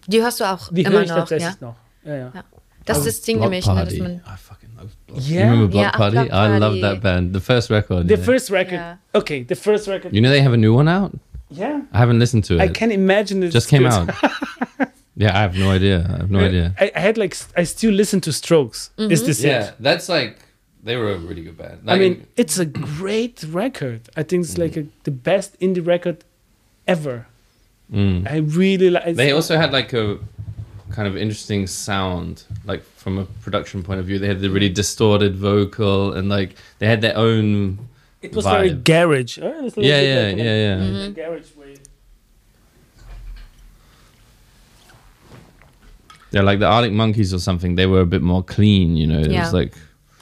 Die 0.08 0.22
hörst 0.22 0.39
du 0.39 0.45
auch 0.45 0.72
Die 0.72 0.82
immer 0.82 0.95
höre 0.95 1.02
ich 1.04 1.10
noch, 1.10 1.18
tatsächlich 1.18 1.56
ja? 1.62 1.68
noch. 1.68 1.76
Ja, 2.04 2.16
ja. 2.16 2.32
ja. 2.34 2.43
Das 2.86 2.97
ist 2.99 3.06
das 3.06 3.22
Ding 3.22 3.38
Block 3.38 3.52
nämlich, 3.52 3.68
ne, 3.68 3.76
dass 3.76 3.84
Party. 3.84 4.02
man. 4.02 4.16
I 4.16 4.38
fucking 4.38 4.70
love 4.76 4.89
Block. 5.06 5.20
Yeah. 5.20 5.30
You 5.30 5.52
remember 5.52 5.68
Block 5.68 5.84
Yeah, 5.84 5.91
Party? 5.91 6.16
Block 6.16 6.28
I 6.32 6.47
love 6.47 6.60
Party. 6.60 6.82
that 6.82 7.02
band. 7.02 7.34
The 7.36 7.39
first 7.39 7.70
record. 7.70 8.08
The 8.08 8.16
yeah. 8.16 8.24
first 8.24 8.49
record. 8.49 8.97
Okay, 9.14 9.45
the 9.47 9.56
first 9.56 9.88
record. 9.88 10.14
You 10.16 10.22
know 10.22 10.30
they 10.32 10.41
have 10.41 10.54
a 10.54 10.58
new 10.58 10.74
one 10.74 10.88
out? 10.89 11.12
Yeah. 11.52 11.82
I 11.91 11.97
haven't 11.97 12.20
listened 12.20 12.45
to 12.45 12.56
it. 12.56 12.62
I 12.62 12.68
can 12.70 12.91
imagine 12.91 13.43
it. 13.43 13.52
Just 13.52 13.70
came 13.70 13.86
out. 13.86 14.10
yeah, 15.16 15.38
I 15.38 15.41
have 15.41 15.58
no 15.58 15.70
idea. 15.70 16.08
I 16.08 16.18
have 16.18 16.32
no 16.32 16.39
idea. 16.39 16.74
I, 16.80 16.91
I 16.95 16.99
had 16.99 17.18
like, 17.18 17.38
I 17.58 17.64
still 17.64 17.91
listen 17.93 18.22
to 18.22 18.32
Strokes. 18.32 18.91
Is 18.97 19.26
this 19.26 19.43
it? 19.43 19.47
Yeah, 19.47 19.72
that's 19.80 20.08
like 20.10 20.39
they 20.84 20.95
were 20.95 21.12
a 21.12 21.18
really 21.18 21.43
good 21.43 21.58
band. 21.58 21.82
I 21.88 21.97
mean, 21.97 22.26
it's 22.38 22.58
a 22.58 22.66
great 22.66 23.43
record. 23.43 24.10
I 24.16 24.24
think 24.24 24.45
it's 24.45 24.58
like 24.58 24.78
a, 24.78 24.88
the 25.04 25.12
best 25.12 25.60
indie 25.60 25.86
record 25.86 26.24
ever. 26.88 27.28
I 27.93 28.38
really 28.38 28.89
like. 28.89 29.04
Mm. 29.04 29.16
they 29.18 29.32
also 29.34 29.58
had 29.58 29.74
like 29.74 29.91
a 29.91 30.18
kind 30.91 31.08
of 31.08 31.18
interesting 31.18 31.68
sound, 31.68 32.43
like 32.64 32.84
from 32.84 33.18
a 33.18 33.26
production 33.43 33.84
point 33.84 33.99
of 33.99 34.06
view. 34.06 34.18
They 34.18 34.28
had 34.28 34.39
the 34.39 34.49
really 34.49 34.70
distorted 34.70 35.36
vocal 35.36 36.14
and 36.14 36.30
like 36.30 36.56
they 36.80 36.88
had 36.88 37.02
their 37.02 37.18
own. 37.18 37.80
It 38.22 38.36
was 38.36 38.45
very 38.45 38.69
vibe. 38.72 38.84
garage. 38.84 39.38
It 39.38 39.43
was 39.43 39.53
a 39.78 39.80
little 39.80 39.84
Yeah, 39.84 40.01
bit 40.01 40.07
yeah, 40.07 40.28
like, 40.28 40.38
yeah, 40.38 40.57
yeah. 40.65 41.05
like, 41.05 41.15
Garage 41.15 41.55
way. 41.57 41.76
Yeah, 46.32 46.41
like 46.43 46.59
the 46.59 46.65
Arctic 46.67 46.93
Monkeys 46.93 47.34
or 47.34 47.39
something. 47.39 47.76
They 47.76 47.86
were 47.86 48.01
a 48.01 48.05
bit 48.05 48.22
more 48.22 48.43
clean, 48.43 48.95
you 48.95 49.05
know. 49.07 49.19
It 49.19 49.32
Yeah. 49.32 49.43
was 49.43 49.53
like 49.53 49.74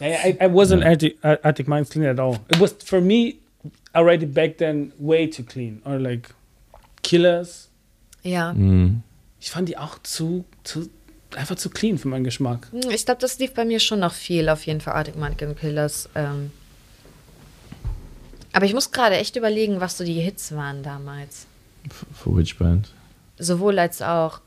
I, 0.01 0.13
I, 0.39 0.45
I 0.45 0.47
wasn't 0.47 0.83
Arctic, 0.83 1.17
uh, 1.23 1.35
Arctic 1.43 1.67
Minds 1.67 1.89
clean 1.89 2.05
at 2.05 2.19
all. 2.19 2.37
It 2.49 2.57
was 2.59 2.71
for 2.83 3.01
me 3.01 3.39
already 3.93 4.25
back 4.25 4.57
then 4.57 4.91
way 4.97 5.27
too 5.27 5.43
clean. 5.43 5.81
Or 5.85 5.99
like 5.99 6.29
Killers. 7.03 7.67
Ja. 8.23 8.53
mm, 8.53 9.01
Ich 9.41 9.49
fand 9.51 9.67
die 9.69 9.77
auch 9.77 9.99
zu, 10.03 10.45
zu 10.63 10.89
einfach 11.35 11.55
zu 11.57 11.69
clean 11.69 11.97
für 11.97 12.07
meinen 12.07 12.23
Geschmack. 12.23 12.67
Hm, 12.71 12.89
Ich 12.91 13.05
glaube, 13.05 13.21
das 13.21 13.37
lief 13.39 13.53
bei 13.53 13.65
mir 13.65 13.79
schon 13.79 13.99
noch 13.99 14.13
viel, 14.13 14.49
auf 14.49 14.65
jeden 14.65 14.81
Fall 14.81 14.93
Arctic 14.95 15.15
Monkey 15.17 15.53
Killers. 15.53 16.09
Ähm. 16.15 16.51
Aber 18.53 18.65
ich 18.65 18.73
muss 18.73 18.91
gerade 18.91 19.15
echt 19.17 19.35
überlegen, 19.35 19.79
was 19.79 19.97
so 19.97 20.03
die 20.03 20.13
Hits 20.19 20.55
waren 20.55 20.81
damals. 20.83 21.45
f- 21.85 22.05
for 22.13 22.35
which 22.35 22.57
band? 22.57 22.89
Sowohl 23.37 23.77
als 23.79 24.01
auch. 24.01 24.41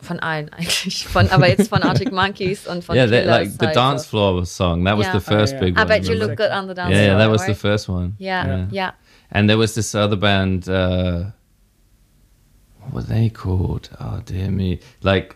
Von 0.00 0.20
allen 0.20 0.50
eigentlich. 0.52 1.06
Von, 1.08 1.30
aber 1.30 1.48
jetzt 1.48 1.68
von 1.70 1.82
Arctic 1.82 2.12
Monkeys 2.22 2.66
und 2.66 2.84
von 2.84 2.94
yeah, 2.94 3.06
they, 3.06 3.22
Killers 3.22 3.38
like 3.48 3.50
the 3.58 3.66
dance 3.74 4.06
floor 4.06 4.44
song. 4.44 4.84
That 4.84 4.98
was 4.98 5.06
Yeah. 5.06 5.12
the 5.18 5.20
first 5.20 5.54
yeah. 5.54 5.60
big 5.60 5.76
I 5.76 5.80
one. 5.80 5.88
bet 5.88 6.02
you 6.04 6.10
remember? 6.12 6.26
look 6.32 6.36
good 6.36 6.50
on 6.50 6.68
the 6.68 6.74
dance 6.74 6.90
yeah, 6.92 6.98
yeah, 7.00 7.06
floor, 7.14 7.18
that 7.18 7.30
was 7.30 7.40
the 7.42 7.46
right? 7.48 7.56
first 7.56 7.88
one. 7.88 8.12
Yeah, 8.18 8.66
yeah. 8.70 8.90
And 9.30 9.48
there 9.48 9.56
was 9.58 9.74
this 9.74 9.94
other 9.94 10.16
band. 10.16 10.68
Uh, 10.68 11.30
what 12.82 12.92
were 12.92 13.02
they 13.02 13.30
called? 13.30 13.88
Oh 13.98 14.20
dear 14.24 14.50
me! 14.50 14.80
Like 15.02 15.34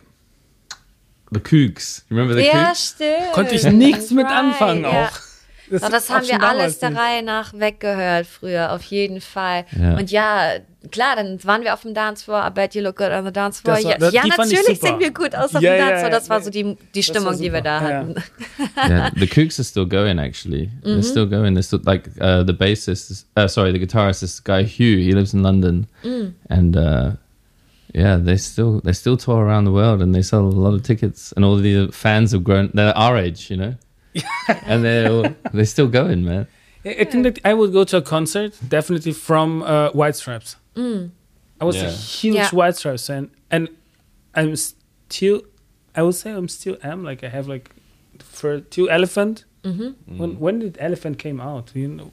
the 1.32 1.40
Kooks. 1.40 2.02
You 2.10 2.16
remember 2.18 2.34
the 2.34 2.44
Ja, 2.46 2.52
Kooks? 2.70 2.76
stimmt. 2.94 3.32
Konnte 3.32 3.54
ich 3.54 3.64
nichts 3.64 4.10
mit 4.10 4.26
Right, 4.26 4.36
anfangen 4.36 4.84
ja. 4.84 5.08
Auch. 5.76 5.80
So, 5.80 5.88
das 5.88 6.10
haben 6.10 6.26
wir 6.26 6.42
alles 6.42 6.78
der. 6.78 6.94
Reihe 6.94 7.22
nach 7.22 7.52
weggehört 7.54 8.26
früher, 8.26 8.72
auf 8.72 8.82
jeden 8.84 9.20
Fall. 9.20 9.64
Ja. 9.78 9.96
Und 9.96 10.10
ja, 10.10 10.52
klar, 10.90 11.16
dann 11.16 11.42
waren 11.44 11.62
wir 11.62 11.74
auf 11.74 11.82
dem 11.82 11.94
Dancefloor, 11.94 12.46
I 12.46 12.50
bet 12.50 12.74
you 12.74 12.82
look 12.82 12.96
good 12.96 13.10
on 13.10 13.24
the 13.24 13.32
Dancefloor. 13.32 13.76
Das 13.76 13.84
war- 13.84 13.90
ja, 13.92 13.98
das- 13.98 14.12
ja 14.14 14.22
natürlich 14.26 14.80
singen 14.80 14.98
wir 15.00 15.12
gut 15.12 15.34
aus 15.34 15.54
auf 15.54 15.62
Ja, 15.62 15.72
dem 15.72 15.78
Dancefloor. 15.78 16.02
ja, 16.02 16.10
Das 16.10 16.28
war 16.30 16.38
ja. 16.38 16.44
so 16.44 16.50
die, 16.50 16.64
die 16.94 17.00
Das 17.00 17.04
Stimmung, 17.06 17.38
die 17.38 17.52
wir 17.52 17.60
da 17.60 17.80
hatten. 17.80 18.14
yeah, 18.76 19.10
the 19.16 19.26
Kooks 19.26 19.58
are 19.58 19.64
still 19.64 19.86
going. 19.86 20.18
Actually, 20.18 20.70
they're 20.84 21.02
still 21.02 21.26
going. 21.28 21.54
They're 21.54 21.62
still 21.62 21.80
like 21.84 22.08
uh, 22.20 22.44
the 22.46 22.52
bassist. 22.52 23.10
Is, 23.10 23.26
uh, 23.36 23.46
sorry, 23.48 23.72
the 23.72 23.78
guitarist 23.78 24.22
is 24.22 24.42
guy 24.42 24.64
Hugh. 24.64 24.98
He 24.98 25.12
lives 25.12 25.32
in 25.34 25.42
London, 25.42 25.86
and 26.48 26.76
uh, 26.76 27.12
yeah, 27.94 28.16
they 28.16 28.36
still 28.36 28.80
they 28.84 28.92
still 28.92 29.16
tour 29.16 29.44
around 29.44 29.64
the 29.64 29.72
world, 29.72 30.00
and 30.02 30.14
they 30.14 30.22
sell 30.22 30.40
a 30.40 30.50
lot 30.50 30.74
of 30.74 30.82
tickets. 30.82 31.32
And 31.36 31.44
all 31.44 31.56
the 31.56 31.88
fans 31.92 32.32
have 32.32 32.42
grown. 32.44 32.70
They're 32.74 32.96
our 32.96 33.16
age, 33.18 33.50
you 33.50 33.56
know, 33.56 33.74
and 34.66 34.84
they're 34.84 35.34
they're 35.52 35.64
still 35.66 35.88
going, 35.88 36.24
man. 36.24 36.46
I 36.84 37.04
think 37.04 37.24
that 37.24 37.38
I 37.44 37.52
would 37.52 37.72
go 37.72 37.84
to 37.84 37.98
a 37.98 38.02
concert 38.02 38.58
definitely 38.66 39.12
from 39.12 39.62
uh, 39.62 39.90
White 39.92 40.16
Stripes. 40.16 40.56
Mm. 40.74 41.10
I 41.60 41.64
was 41.64 41.76
a 41.76 41.90
huge 41.90 42.36
Yeah. 42.36 42.48
White 42.50 42.76
Stripes 42.76 43.06
fan, 43.06 43.30
and 43.50 43.68
I'm 44.34 44.56
still, 44.56 45.42
I 45.94 46.02
would 46.02 46.14
say 46.14 46.30
I'm 46.32 46.48
still 46.48 46.76
am 46.82 47.04
like 47.04 47.22
I 47.22 47.28
have 47.28 47.48
like 47.48 47.70
for 48.18 48.60
two 48.60 48.88
Elephant. 48.88 49.44
Mm-hmm. 49.62 50.18
When 50.18 50.38
when 50.40 50.58
did 50.60 50.78
Elephant 50.80 51.18
came 51.18 51.38
out? 51.40 51.70
You 51.74 51.88
know, 51.88 52.10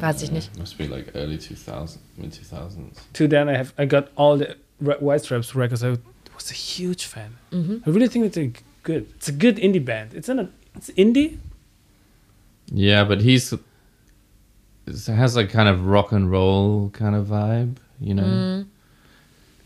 Weiß 0.00 0.22
ich 0.22 0.30
nicht. 0.30 0.56
Must 0.58 0.78
be 0.78 0.86
like 0.86 1.10
early 1.16 1.36
2000, 1.36 2.00
mid 2.16 2.30
2000s. 2.30 2.98
to 3.14 3.26
then 3.26 3.48
I 3.48 3.56
have 3.56 3.72
I 3.76 3.84
got 3.84 4.08
all 4.16 4.38
the 4.38 4.56
White 4.78 5.22
Stripes 5.22 5.54
records. 5.56 5.82
I 5.82 5.96
was 6.36 6.50
a 6.50 6.54
huge 6.54 7.04
fan. 7.06 7.36
Mm-hmm. 7.50 7.78
I 7.84 7.90
really 7.90 8.08
think 8.08 8.26
it's 8.26 8.36
a 8.36 8.52
good. 8.84 9.06
It's 9.16 9.28
a 9.28 9.32
good 9.32 9.56
indie 9.56 9.84
band. 9.84 10.14
It's 10.14 10.28
not. 10.28 10.46
It's 10.76 10.90
indie. 10.90 11.38
Yeah, 12.72 13.04
but 13.04 13.20
he's 13.20 13.52
it 14.86 15.06
has 15.06 15.36
a 15.36 15.46
kind 15.46 15.68
of 15.68 15.86
rock 15.86 16.12
and 16.12 16.30
roll 16.30 16.90
kind 16.90 17.14
of 17.14 17.26
vibe, 17.26 17.76
you 18.00 18.14
know. 18.14 18.64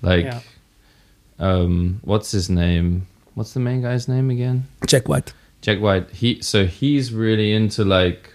Like, 0.02 0.24
Yeah. 0.26 0.40
um, 1.38 2.00
what's 2.02 2.30
his 2.30 2.48
name? 2.48 3.06
What's 3.34 3.52
the 3.52 3.60
main 3.60 3.82
guy's 3.82 4.06
name 4.08 4.30
again? 4.30 4.66
Jack 4.86 5.08
White. 5.08 5.32
Jack 5.60 5.80
White. 5.80 6.10
He 6.10 6.40
so 6.42 6.66
he's 6.66 7.12
really 7.12 7.52
into 7.52 7.84
like, 7.84 8.32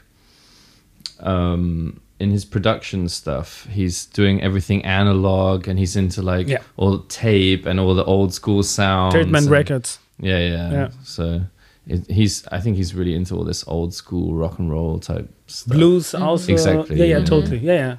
um, 1.20 2.00
in 2.20 2.32
his 2.32 2.46
production 2.46 3.10
stuff, 3.10 3.68
he's 3.72 4.06
doing 4.08 4.42
everything 4.42 4.84
analog, 4.86 5.68
and 5.68 5.78
he's 5.80 5.96
into 5.96 6.22
like 6.22 6.48
Yeah. 6.48 6.60
all 6.78 6.98
the 6.98 7.04
tape 7.08 7.66
and 7.66 7.80
all 7.80 7.96
the 7.96 8.04
old 8.06 8.34
school 8.34 8.64
sounds. 8.64 9.14
Third 9.14 9.30
Man 9.30 9.44
and- 9.44 9.52
Records. 9.52 10.00
Yeah, 10.20 10.40
yeah. 10.40 10.72
Yeah. 10.72 10.90
So. 11.04 11.42
It, 11.86 12.10
he's, 12.10 12.46
I 12.52 12.62
think 12.62 12.78
he's 12.78 12.96
really 12.96 13.14
into 13.14 13.36
all 13.36 13.44
this 13.44 13.68
old 13.68 13.94
school 13.94 14.34
rock 14.34 14.58
and 14.60 14.72
roll 14.72 15.00
type 15.00 15.28
stuff. 15.48 15.76
Blues 15.76 16.16
also. 16.16 16.52
Exactly, 16.52 16.98
Yeah, 16.98 17.06
yeah, 17.06 17.18
yeah. 17.20 17.26
totally. 17.26 17.58
Yeah, 17.60 17.76
yeah. 17.76 17.98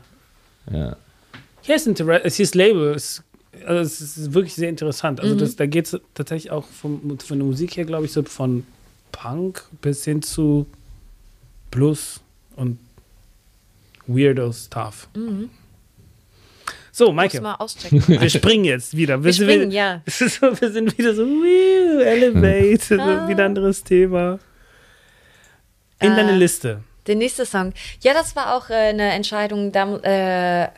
Yeah. 0.72 0.96
Hier 1.60 1.76
ist 1.76 1.86
Interesse, 1.86 2.36
his 2.36 2.54
Label 2.54 2.94
ist, 2.94 3.22
also 3.66 3.80
es 3.80 4.00
ist 4.00 4.32
wirklich 4.32 4.54
sehr 4.54 4.68
interessant. 4.68 5.20
Also 5.20 5.34
das, 5.34 5.56
da 5.56 5.66
geht 5.66 5.86
es 5.86 6.00
tatsächlich 6.14 6.50
auch 6.50 6.64
vom, 6.66 7.18
von 7.18 7.38
der 7.38 7.46
Musik 7.46 7.76
her, 7.76 7.84
glaube 7.84 8.06
ich, 8.06 8.12
so 8.12 8.22
von 8.22 8.64
Punk 9.12 9.64
bis 9.80 10.04
hin 10.04 10.22
zu 10.22 10.66
Blues 11.70 12.20
und 12.56 12.78
Weirdo 14.06 14.52
Stuff. 14.52 15.08
So, 16.96 17.12
Maike, 17.12 17.40
mal 17.40 17.56
auschecken. 17.56 18.04
wir 18.20 18.30
springen 18.30 18.64
jetzt 18.64 18.96
wieder. 18.96 19.24
Wir 19.24 19.32
sind 19.32 19.46
springen, 19.46 19.70
wieder, 19.72 19.76
ja. 19.76 20.02
So, 20.06 20.60
wir 20.60 20.70
sind 20.70 20.96
wieder 20.96 21.12
so, 21.12 21.24
wiu, 21.26 21.98
elevate, 21.98 22.84
so, 22.84 22.94
wieder 22.94 23.42
ein 23.42 23.46
anderes 23.46 23.82
Thema. 23.82 24.38
In 25.98 26.14
deine 26.14 26.30
Äh, 26.30 26.36
Liste. 26.36 26.84
Der 27.08 27.16
nächste 27.16 27.46
Song. 27.46 27.72
Ja, 28.00 28.14
das 28.14 28.36
war 28.36 28.54
auch 28.54 28.70
äh, 28.70 28.74
eine 28.74 29.10
Entscheidung. 29.10 29.72
Da, 29.72 29.96
äh, 29.96 30.68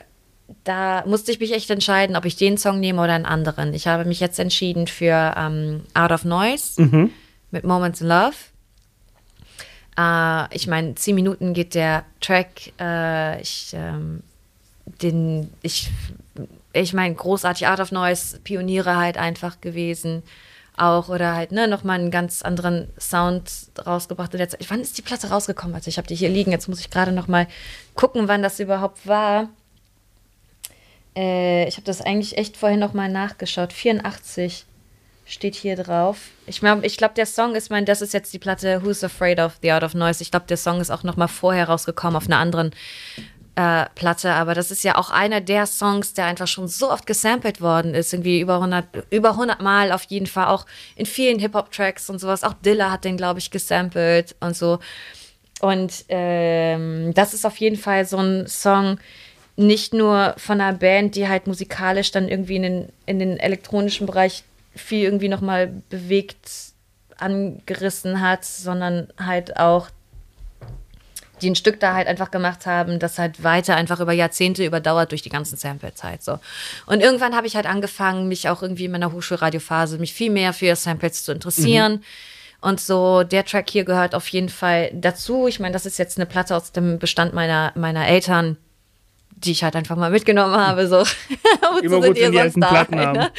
da 0.64 1.04
musste 1.06 1.32
ich 1.32 1.38
mich 1.38 1.52
echt 1.52 1.68
entscheiden, 1.68 2.16
ob 2.16 2.24
ich 2.24 2.36
den 2.36 2.56
Song 2.56 2.80
nehme 2.80 3.02
oder 3.02 3.12
einen 3.12 3.26
anderen. 3.26 3.74
Ich 3.74 3.86
habe 3.86 4.06
mich 4.06 4.18
jetzt 4.18 4.38
entschieden 4.38 4.86
für 4.86 5.34
ähm, 5.36 5.82
Out 5.92 6.12
of 6.12 6.24
Noise 6.24 7.10
mit 7.50 7.64
Moments 7.64 8.00
in 8.00 8.08
Love. 8.08 8.36
Äh, 9.98 10.56
ich 10.56 10.66
meine, 10.66 10.94
zehn 10.94 11.14
Minuten 11.14 11.52
geht 11.52 11.74
der 11.74 12.06
Track. 12.22 12.72
Äh, 12.80 13.42
ich, 13.42 13.74
ähm, 13.74 14.22
den, 15.02 15.52
ich, 15.62 15.90
ich 16.72 16.92
meine, 16.92 17.14
großartig 17.14 17.66
Out 17.66 17.80
of 17.80 17.92
Noise, 17.92 18.40
Pioniere 18.40 18.96
halt 18.96 19.18
einfach 19.18 19.60
gewesen. 19.60 20.22
Auch 20.76 21.08
oder 21.08 21.34
halt, 21.34 21.52
ne, 21.52 21.68
nochmal 21.68 21.98
einen 21.98 22.10
ganz 22.10 22.42
anderen 22.42 22.88
Sound 23.00 23.50
rausgebracht 23.86 24.34
in 24.34 24.38
der 24.38 24.48
Zeit. 24.50 24.66
Wann 24.68 24.80
ist 24.80 24.98
die 24.98 25.02
Platte 25.02 25.28
rausgekommen? 25.30 25.74
Also 25.74 25.88
ich 25.88 25.96
habe 25.96 26.06
die 26.06 26.14
hier 26.14 26.28
liegen, 26.28 26.52
jetzt 26.52 26.68
muss 26.68 26.80
ich 26.80 26.90
gerade 26.90 27.12
nochmal 27.12 27.46
gucken, 27.94 28.28
wann 28.28 28.42
das 28.42 28.60
überhaupt 28.60 29.06
war. 29.06 29.48
Äh, 31.16 31.66
ich 31.66 31.76
habe 31.76 31.86
das 31.86 32.02
eigentlich 32.02 32.36
echt 32.36 32.58
vorhin 32.58 32.78
nochmal 32.78 33.08
nachgeschaut. 33.08 33.72
84 33.72 34.66
steht 35.24 35.54
hier 35.54 35.76
drauf. 35.76 36.18
Ich 36.46 36.60
glaube, 36.60 36.86
ich 36.86 36.98
glaub, 36.98 37.14
der 37.14 37.26
Song 37.26 37.54
ist 37.54 37.70
mein, 37.70 37.86
das 37.86 38.02
ist 38.02 38.12
jetzt 38.12 38.32
die 38.34 38.38
Platte 38.38 38.84
Who's 38.84 39.02
Afraid 39.02 39.40
of 39.40 39.58
the 39.62 39.72
Out 39.72 39.82
of 39.82 39.94
Noise. 39.94 40.22
Ich 40.22 40.30
glaube, 40.30 40.46
der 40.46 40.58
Song 40.58 40.80
ist 40.80 40.90
auch 40.90 41.02
nochmal 41.02 41.28
vorher 41.28 41.68
rausgekommen 41.68 42.16
auf 42.16 42.26
einer 42.26 42.38
anderen 42.38 42.72
äh, 43.56 43.86
Platte, 43.94 44.32
aber 44.32 44.54
das 44.54 44.70
ist 44.70 44.84
ja 44.84 44.96
auch 44.96 45.10
einer 45.10 45.40
der 45.40 45.66
Songs, 45.66 46.12
der 46.14 46.26
einfach 46.26 46.46
schon 46.46 46.68
so 46.68 46.90
oft 46.90 47.06
gesampelt 47.06 47.60
worden 47.60 47.94
ist, 47.94 48.12
irgendwie 48.12 48.40
über 48.40 48.56
100, 48.56 48.84
über 49.10 49.30
100 49.30 49.62
Mal 49.62 49.92
auf 49.92 50.04
jeden 50.04 50.26
Fall, 50.26 50.46
auch 50.46 50.66
in 50.94 51.06
vielen 51.06 51.38
Hip-Hop-Tracks 51.38 52.10
und 52.10 52.18
sowas. 52.18 52.44
Auch 52.44 52.52
Dilla 52.52 52.90
hat 52.90 53.04
den, 53.04 53.16
glaube 53.16 53.38
ich, 53.38 53.50
gesampelt 53.50 54.36
und 54.40 54.54
so. 54.54 54.78
Und 55.60 56.04
ähm, 56.10 57.14
das 57.14 57.32
ist 57.32 57.46
auf 57.46 57.56
jeden 57.56 57.76
Fall 57.76 58.04
so 58.04 58.18
ein 58.18 58.46
Song, 58.46 58.98
nicht 59.56 59.94
nur 59.94 60.34
von 60.36 60.60
einer 60.60 60.76
Band, 60.76 61.16
die 61.16 61.26
halt 61.26 61.46
musikalisch 61.46 62.10
dann 62.10 62.28
irgendwie 62.28 62.56
in 62.56 62.62
den, 62.62 62.88
in 63.06 63.18
den 63.18 63.38
elektronischen 63.38 64.06
Bereich 64.06 64.44
viel 64.74 65.04
irgendwie 65.04 65.30
nochmal 65.30 65.68
bewegt 65.88 66.50
angerissen 67.16 68.20
hat, 68.20 68.44
sondern 68.44 69.08
halt 69.18 69.56
auch 69.56 69.88
die 71.42 71.50
ein 71.50 71.56
Stück 71.56 71.80
da 71.80 71.94
halt 71.94 72.08
einfach 72.08 72.30
gemacht 72.30 72.66
haben, 72.66 72.98
das 72.98 73.18
halt 73.18 73.44
weiter 73.44 73.76
einfach 73.76 74.00
über 74.00 74.12
Jahrzehnte 74.12 74.64
überdauert 74.64 75.10
durch 75.10 75.22
die 75.22 75.28
ganzen 75.28 75.56
Sample-Zeit 75.56 76.22
so. 76.22 76.38
Und 76.86 77.00
irgendwann 77.00 77.34
habe 77.34 77.46
ich 77.46 77.56
halt 77.56 77.66
angefangen, 77.66 78.28
mich 78.28 78.48
auch 78.48 78.62
irgendwie 78.62 78.86
in 78.86 78.92
meiner 78.92 79.12
Hochschulradiophase 79.12 79.98
mich 79.98 80.14
viel 80.14 80.30
mehr 80.30 80.52
für 80.52 80.74
Samples 80.76 81.24
zu 81.24 81.32
interessieren. 81.32 82.02
Und 82.60 82.80
so, 82.80 83.22
der 83.22 83.44
Track 83.44 83.70
hier 83.70 83.84
gehört 83.84 84.14
auf 84.14 84.26
jeden 84.28 84.48
Fall 84.48 84.90
dazu. 84.94 85.46
Ich 85.46 85.60
meine, 85.60 85.72
das 85.72 85.86
ist 85.86 85.98
jetzt 85.98 86.18
eine 86.18 86.26
Platte 86.26 86.56
aus 86.56 86.72
dem 86.72 86.98
Bestand 86.98 87.34
meiner, 87.34 87.72
meiner 87.74 88.08
Eltern, 88.08 88.56
die 89.30 89.52
ich 89.52 89.62
halt 89.62 89.76
einfach 89.76 89.96
mal 89.96 90.10
mitgenommen 90.10 90.56
habe. 90.66 90.88
So. 90.88 90.96
Immer 91.82 92.00
sind 92.00 92.04
gut, 92.06 92.16
die 92.16 92.22
wenn 92.22 92.32
die 92.32 92.40
alten 92.40 92.60
Platten 92.60 92.96
ne? 93.12 93.30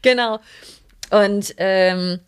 Genau. 0.00 0.40
Und 1.10 1.54
ähm, 1.58 2.20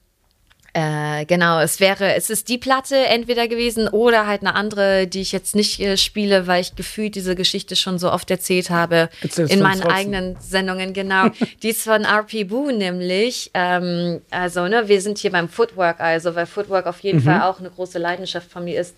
äh, 0.77 1.25
genau, 1.27 1.61
es 1.61 1.79
wäre, 1.79 2.15
es 2.15 2.31
ist 2.31 2.49
die 2.49 2.59
Platte 2.59 2.97
entweder 2.97 3.47
gewesen 3.47 3.87
oder 3.87 4.27
halt 4.27 4.41
eine 4.41 4.57
andere, 4.57 5.07
die 5.07 5.21
ich 5.21 5.31
jetzt 5.31 5.55
nicht 5.55 5.79
äh, 5.79 5.97
spiele, 5.97 6.49
weil 6.49 6.63
ich 6.63 6.75
gefühlt 6.75 7.15
diese 7.15 7.37
Geschichte 7.37 7.77
schon 7.77 8.01
so 8.01 8.11
oft 8.11 8.29
erzählt 8.29 8.71
habe 8.71 9.09
in 9.37 9.63
meinen 9.63 9.83
trotzdem. 9.83 9.91
eigenen 9.91 10.37
Sendungen, 10.41 10.93
genau. 10.93 11.29
die 11.63 11.69
ist 11.69 11.83
von 11.83 12.05
RP 12.05 12.49
Boo 12.49 12.73
nämlich. 12.73 13.53
Ähm, 13.55 14.21
also, 14.31 14.67
ne, 14.67 14.89
wir 14.89 15.01
sind 15.01 15.19
hier 15.19 15.31
beim 15.31 15.49
Footwork, 15.49 16.01
also, 16.01 16.35
weil 16.35 16.47
Footwork 16.47 16.87
auf 16.87 16.99
jeden 17.01 17.21
Fall 17.21 17.43
auch 17.43 17.61
eine 17.61 17.71
große 17.71 18.01
Leidenschaft 18.01 18.51
von 18.51 18.65
mir 18.65 18.81
ist. 18.81 18.97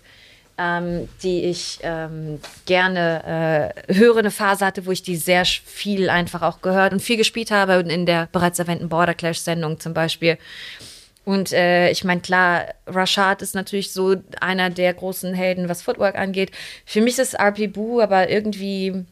Ähm, 0.59 1.07
die 1.21 1.43
ich 1.43 1.77
ähm, 1.83 2.39
gerne 2.65 3.75
äh, 3.87 3.93
höre, 3.93 4.17
eine 4.17 4.31
Phase 4.31 4.65
hatte, 4.65 4.87
wo 4.87 4.91
ich 4.91 5.03
die 5.03 5.15
sehr 5.15 5.45
viel 5.45 6.09
einfach 6.09 6.41
auch 6.41 6.61
gehört 6.61 6.93
und 6.93 6.99
viel 6.99 7.17
gespielt 7.17 7.51
habe, 7.51 7.73
in 7.73 8.07
der 8.07 8.27
bereits 8.31 8.57
erwähnten 8.57 8.89
Border 8.89 9.13
Clash-Sendung 9.13 9.79
zum 9.79 9.93
Beispiel. 9.93 10.39
Und 11.27 11.51
äh, 11.51 11.89
ich 11.89 12.05
meine, 12.05 12.21
klar, 12.21 12.67
Rashad 12.85 13.41
ist 13.41 13.53
natürlich 13.53 13.91
so 13.91 14.15
einer 14.39 14.69
der 14.69 14.93
großen 14.93 15.33
Helden, 15.33 15.67
was 15.67 15.81
Footwork 15.81 16.15
angeht. 16.15 16.51
Für 16.85 17.01
mich 17.01 17.19
ist 17.19 17.37
RP 17.37 17.67
Boo 17.67 17.99
aber 17.99 18.29
irgendwie 18.29 19.03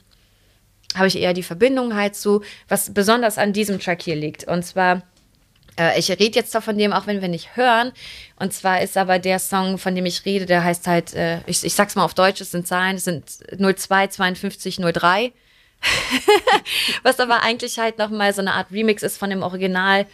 habe 0.96 1.08
ich 1.08 1.18
eher 1.18 1.34
die 1.34 1.44
Verbindung 1.44 1.94
halt 1.94 2.16
zu, 2.16 2.42
was 2.70 2.94
besonders 2.94 3.38
an 3.38 3.52
diesem 3.52 3.82
Track 3.82 4.02
hier 4.02 4.16
liegt. 4.16 4.46
Und 4.46 4.64
zwar, 4.64 5.02
äh, 5.78 6.00
ich 6.00 6.10
rede 6.10 6.40
jetzt 6.40 6.54
zwar 6.54 6.62
von 6.62 6.78
dem, 6.78 6.94
auch 6.94 7.06
wenn 7.06 7.20
wir 7.20 7.28
nicht 7.28 7.58
hören. 7.58 7.92
Und 8.40 8.54
zwar 8.54 8.82
ist 8.82 8.96
aber 8.96 9.20
der 9.20 9.40
Song, 9.40 9.78
von 9.78 9.94
dem 9.94 10.06
ich 10.06 10.24
rede, 10.24 10.46
der 10.46 10.64
heißt 10.64 10.88
halt, 10.88 11.14
äh, 11.16 11.40
ich, 11.48 11.66
ich 11.66 11.74
sag's 11.74 11.96
mal 11.96 12.06
auf 12.06 12.14
Deutsch, 12.14 12.40
es 12.40 12.52
sind 12.52 12.66
Zahlen, 12.66 12.96
es 12.96 13.04
sind 13.04 13.26
02 13.60 14.08
52 14.08 14.78
03. 14.78 15.34
Was 17.04 17.20
aber 17.20 17.44
eigentlich 17.44 17.78
halt 17.78 17.98
nochmal 17.98 18.34
so 18.34 18.40
eine 18.40 18.54
Art 18.54 18.72
Remix 18.72 19.04
ist 19.04 19.18
von 19.18 19.30
dem 19.30 19.44
Original, 19.44 20.06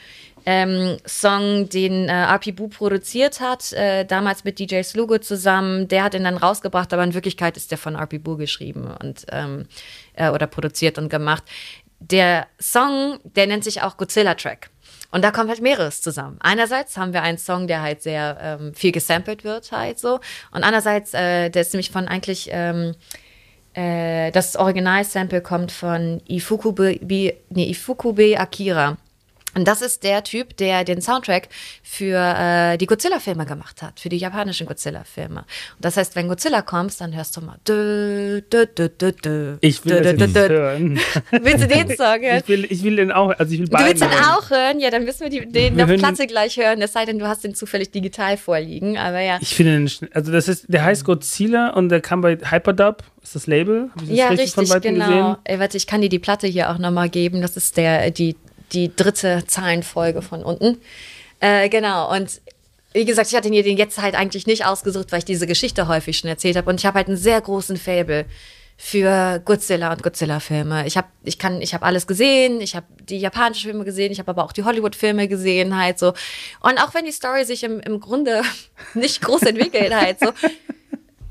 ähm, 0.46 0.98
Song, 1.06 1.70
den 1.70 2.10
äh, 2.10 2.52
Boo 2.52 2.68
produziert 2.68 3.40
hat, 3.40 3.74
äh, 3.74 4.06
damals 4.06 4.44
mit 4.44 4.60
DJ 4.60 4.82
Slugo 4.82 5.18
zusammen. 5.20 5.88
Der 5.88 6.04
hat 6.04 6.14
ihn 6.14 6.24
dann 6.24 6.38
rausgebracht, 6.38 6.94
aber 6.94 7.04
in 7.04 7.14
Wirklichkeit 7.14 7.58
ist 7.58 7.72
der 7.72 7.78
von 7.78 7.96
RP 7.96 8.24
Boo 8.24 8.38
geschrieben 8.38 8.90
und 9.02 9.26
ähm, 9.32 9.68
äh, 10.14 10.30
oder 10.30 10.48
produziert 10.48 10.98
und 10.98 11.10
gemacht. 11.10 11.44
Der 12.00 12.48
Song, 12.60 13.20
der 13.24 13.48
nennt 13.48 13.64
sich 13.64 13.82
auch 13.82 13.98
Godzilla 13.98 14.34
Track. 14.34 14.70
Und 15.12 15.24
da 15.24 15.32
kommt 15.32 15.50
halt 15.50 15.62
mehreres 15.62 16.02
zusammen. 16.02 16.38
Einerseits 16.40 16.98
haben 16.98 17.14
wir 17.14 17.22
einen 17.22 17.38
Song, 17.38 17.68
der 17.68 17.82
halt 17.82 18.02
sehr 18.02 18.38
ähm, 18.42 18.74
viel 18.74 18.92
gesampelt 18.94 19.44
wird, 19.44 19.72
halt 19.72 20.00
so. 20.00 20.16
Und 20.52 20.64
andererseits, 20.64 21.14
äh, 21.14 21.50
der 21.50 21.62
ist 21.62 21.74
nämlich 21.74 21.92
von 21.92 22.08
eigentlich, 22.08 22.50
ähm, 22.52 22.96
äh, 23.74 24.32
das 24.32 24.56
Original-Sample 24.56 25.42
kommt 25.42 25.72
von 25.72 26.22
Ifukube, 26.28 26.98
nee, 27.02 27.70
Ifukube 27.70 28.40
Akira. 28.40 28.98
Und 29.56 29.68
das 29.68 29.82
ist 29.82 30.04
der 30.04 30.24
Typ, 30.24 30.56
der 30.58 30.84
den 30.84 31.02
Soundtrack 31.02 31.50
für 31.84 32.16
äh, 32.18 32.78
die 32.78 32.86
Godzilla-Filme 32.86 33.46
gemacht 33.46 33.82
hat, 33.82 34.00
für 34.00 34.10
die 34.10 34.18
japanischen 34.18 34.66
Godzilla-Filme. 34.68 35.40
Und 35.40 35.46
das 35.80 35.98
heißt, 35.98 36.16
wenn 36.16 36.28
Godzilla 36.28 36.62
kommt, 36.62 37.00
dann 37.02 37.16
hörst 37.16 37.36
du 37.36 37.42
mal. 37.42 37.58
Dö, 37.68 38.42
dö, 38.42 38.66
dö, 38.66 38.90
dö, 38.90 39.12
dö, 39.12 39.58
Ich 39.62 39.84
will 39.86 40.02
dö, 40.02 40.14
dö, 40.14 40.28
dö. 40.28 40.48
hören. 40.50 41.00
Willst 41.32 41.64
du 41.64 41.68
den 41.68 41.88
Song 41.98 42.22
hören? 42.22 42.38
Ich 42.44 42.48
will, 42.48 42.66
ich 42.70 42.84
will 42.84 42.96
den 42.96 43.12
auch, 43.12 43.30
also 43.38 43.54
ich 43.54 43.60
will 43.60 43.68
Du 43.68 43.78
willst 43.78 44.02
den 44.02 44.10
hören. 44.12 44.24
auch 44.26 44.50
hören? 44.50 44.80
Ja, 44.80 44.90
dann 44.90 45.04
müssen 45.04 45.22
wir 45.22 45.30
die, 45.30 45.46
den 45.52 45.76
Wir 45.78 45.86
auf 45.86 45.92
Platte 45.96 46.28
gleich 46.28 46.58
hören. 46.58 46.82
Es 46.82 46.94
sei 46.94 47.06
denn, 47.06 47.20
du 47.20 47.28
hast 47.28 47.44
den 47.44 47.54
zufällig 47.56 47.92
digital 47.92 48.38
vorliegen. 48.38 48.98
Aber 48.98 49.20
ja. 49.20 49.38
Ich 49.42 49.54
finde 49.56 49.74
den, 49.74 50.10
also 50.14 50.32
das 50.32 50.48
ist, 50.48 50.66
der 50.68 50.84
heißt 50.84 51.04
Godzilla 51.04 51.70
und 51.72 51.90
der 51.90 52.02
kam 52.02 52.22
bei 52.22 52.38
Hyperdub, 52.38 53.04
ist 53.22 53.36
das 53.36 53.48
Label? 53.48 53.90
Hab 53.96 54.02
ich 54.04 54.08
das 54.10 54.18
Ja, 54.18 54.28
richtig, 54.30 54.58
richtig, 54.58 54.82
genau. 54.82 55.06
gesehen? 55.08 55.36
Ey, 55.44 55.60
warte, 55.60 55.78
ich 55.78 55.88
kann 55.88 56.02
dir 56.02 56.10
die 56.10 56.20
Platte 56.20 56.48
hier 56.48 56.70
auch 56.72 56.78
nochmal 56.78 57.10
geben. 57.10 57.42
Das 57.42 57.58
ist 57.58 57.78
der, 57.78 58.10
die, 58.12 58.36
die 58.74 58.96
dritte 58.96 59.44
Zahlenfolge 59.46 60.22
von 60.22 60.44
unten. 60.44 60.80
Äh, 61.40 61.70
genau. 61.70 62.14
Und 62.14 62.42
wie 62.94 63.06
gesagt, 63.06 63.30
ich 63.30 63.36
hatte 63.36 63.50
mir 63.50 63.64
den 63.64 63.78
jetzt 63.78 64.02
halt 64.02 64.16
eigentlich 64.16 64.48
nicht 64.48 64.66
ausgesucht, 64.66 65.12
weil 65.12 65.20
ich 65.20 65.26
diese 65.26 65.48
Geschichte 65.48 65.88
häufig 65.88 66.18
schon 66.18 66.30
erzählt 66.30 66.58
habe. 66.58 66.70
Und 66.70 66.80
ich 66.80 66.86
habe 66.86 66.98
halt 66.98 67.08
einen 67.08 67.18
sehr 67.18 67.40
großen 67.40 67.78
Fable 67.78 68.26
für 68.78 69.40
Godzilla 69.46 69.92
und 69.92 70.02
Godzilla-Filme. 70.02 70.88
Ich 70.88 70.98
habe 70.98 71.08
ich 71.24 71.38
kann, 71.38 71.62
ich 71.62 71.74
habe 71.74 71.86
alles 71.86 72.08
gesehen. 72.08 72.62
Ich 72.62 72.76
habe 72.76 72.88
die 73.08 73.20
japanischen 73.20 73.70
Filme 73.70 73.86
gesehen. 73.86 74.12
Ich 74.12 74.20
habe 74.20 74.32
aber 74.32 74.44
auch 74.44 74.52
die 74.52 74.64
Hollywood-Filme 74.64 75.28
gesehen 75.28 75.78
halt 75.78 76.00
so. 76.00 76.14
Und 76.62 76.80
auch 76.80 76.94
wenn 76.94 77.06
die 77.06 77.12
Story 77.12 77.46
sich 77.46 77.64
im, 77.64 77.80
im 77.80 78.00
Grunde 78.00 78.42
nicht 78.94 79.22
groß 79.22 79.44
entwickelt 79.44 79.94
halt 79.94 80.20
so, 80.20 80.32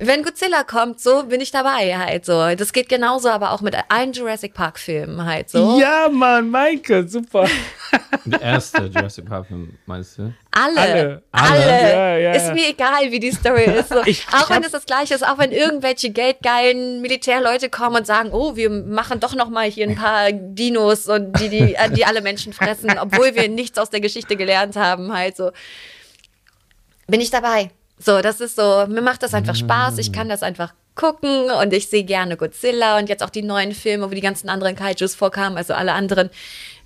wenn 0.02 0.22
Godzilla 0.22 0.64
kommt, 0.64 0.98
so 1.00 1.24
bin 1.24 1.40
ich 1.42 1.50
dabei 1.50 1.96
halt 1.98 2.24
so. 2.24 2.54
Das 2.56 2.72
geht 2.72 2.88
genauso, 2.88 3.28
aber 3.28 3.52
auch 3.52 3.60
mit 3.60 3.76
allen 3.90 4.12
Jurassic 4.12 4.54
Park 4.54 4.78
Filmen 4.78 5.24
halt 5.24 5.50
so. 5.50 5.78
Ja, 5.78 6.08
Mann, 6.10 6.48
Maike, 6.50 7.06
super. 7.06 7.46
Der 8.24 8.40
erste 8.40 8.84
Jurassic 8.86 9.26
Park 9.26 9.46
Film, 9.46 9.76
meinst 9.86 10.16
du? 10.18 10.32
Alle. 10.50 10.80
Alle. 10.80 11.22
Alle. 11.32 11.60
Ja, 11.60 12.16
ja, 12.16 12.32
ist 12.32 12.48
ja. 12.48 12.54
mir 12.54 12.68
egal, 12.70 13.10
wie 13.10 13.20
die 13.20 13.30
Story 13.30 13.64
ist. 13.64 13.90
So. 13.90 14.02
Ich- 14.06 14.26
auch 14.32 14.48
ich 14.48 14.56
wenn 14.56 14.64
es 14.64 14.72
das 14.72 14.86
Gleiche 14.86 15.14
ist, 15.14 15.26
auch 15.26 15.38
wenn 15.38 15.52
irgendwelche 15.52 16.10
geldgeilen 16.10 17.02
Militärleute 17.02 17.68
kommen 17.68 17.96
und 17.96 18.06
sagen, 18.06 18.30
oh, 18.32 18.56
wir 18.56 18.70
machen 18.70 19.20
doch 19.20 19.34
noch 19.34 19.50
mal 19.50 19.70
hier 19.70 19.86
ein 19.86 19.96
paar 19.96 20.32
Dinos 20.32 21.06
und 21.08 21.38
die, 21.40 21.48
die, 21.50 21.74
äh, 21.74 21.90
die 21.90 22.04
alle 22.06 22.22
Menschen 22.22 22.52
fressen, 22.52 22.90
obwohl 22.98 23.34
wir 23.34 23.48
nichts 23.48 23.78
aus 23.78 23.90
der 23.90 24.00
Geschichte 24.00 24.36
gelernt 24.36 24.76
haben, 24.76 25.12
halt 25.12 25.36
so. 25.36 25.50
Bin 27.06 27.20
ich 27.20 27.30
dabei. 27.30 27.70
So, 28.02 28.22
das 28.22 28.40
ist 28.40 28.56
so, 28.56 28.86
mir 28.88 29.02
macht 29.02 29.22
das 29.22 29.34
einfach 29.34 29.54
Spaß. 29.54 29.98
Ich 29.98 30.10
kann 30.10 30.28
das 30.28 30.42
einfach 30.42 30.72
gucken 30.94 31.50
und 31.50 31.72
ich 31.72 31.88
sehe 31.88 32.04
gerne 32.04 32.36
Godzilla 32.36 32.98
und 32.98 33.08
jetzt 33.08 33.22
auch 33.22 33.30
die 33.30 33.42
neuen 33.42 33.72
Filme, 33.72 34.10
wo 34.10 34.14
die 34.14 34.22
ganzen 34.22 34.48
anderen 34.48 34.74
Kaijus 34.74 35.14
vorkamen, 35.14 35.56
also 35.58 35.74
alle 35.74 35.92
anderen 35.92 36.30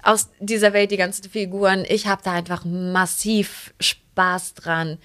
aus 0.03 0.29
dieser 0.41 0.73
Welt, 0.73 0.91
die 0.91 0.97
ganzen 0.97 1.31
Figuren. 1.31 1.85
Ich 1.89 2.07
habe 2.09 2.23
da 2.25 2.33
einfach 2.33 2.65
massiv 2.65 3.73
Spaß 3.81 4.55
dran. 4.55 4.99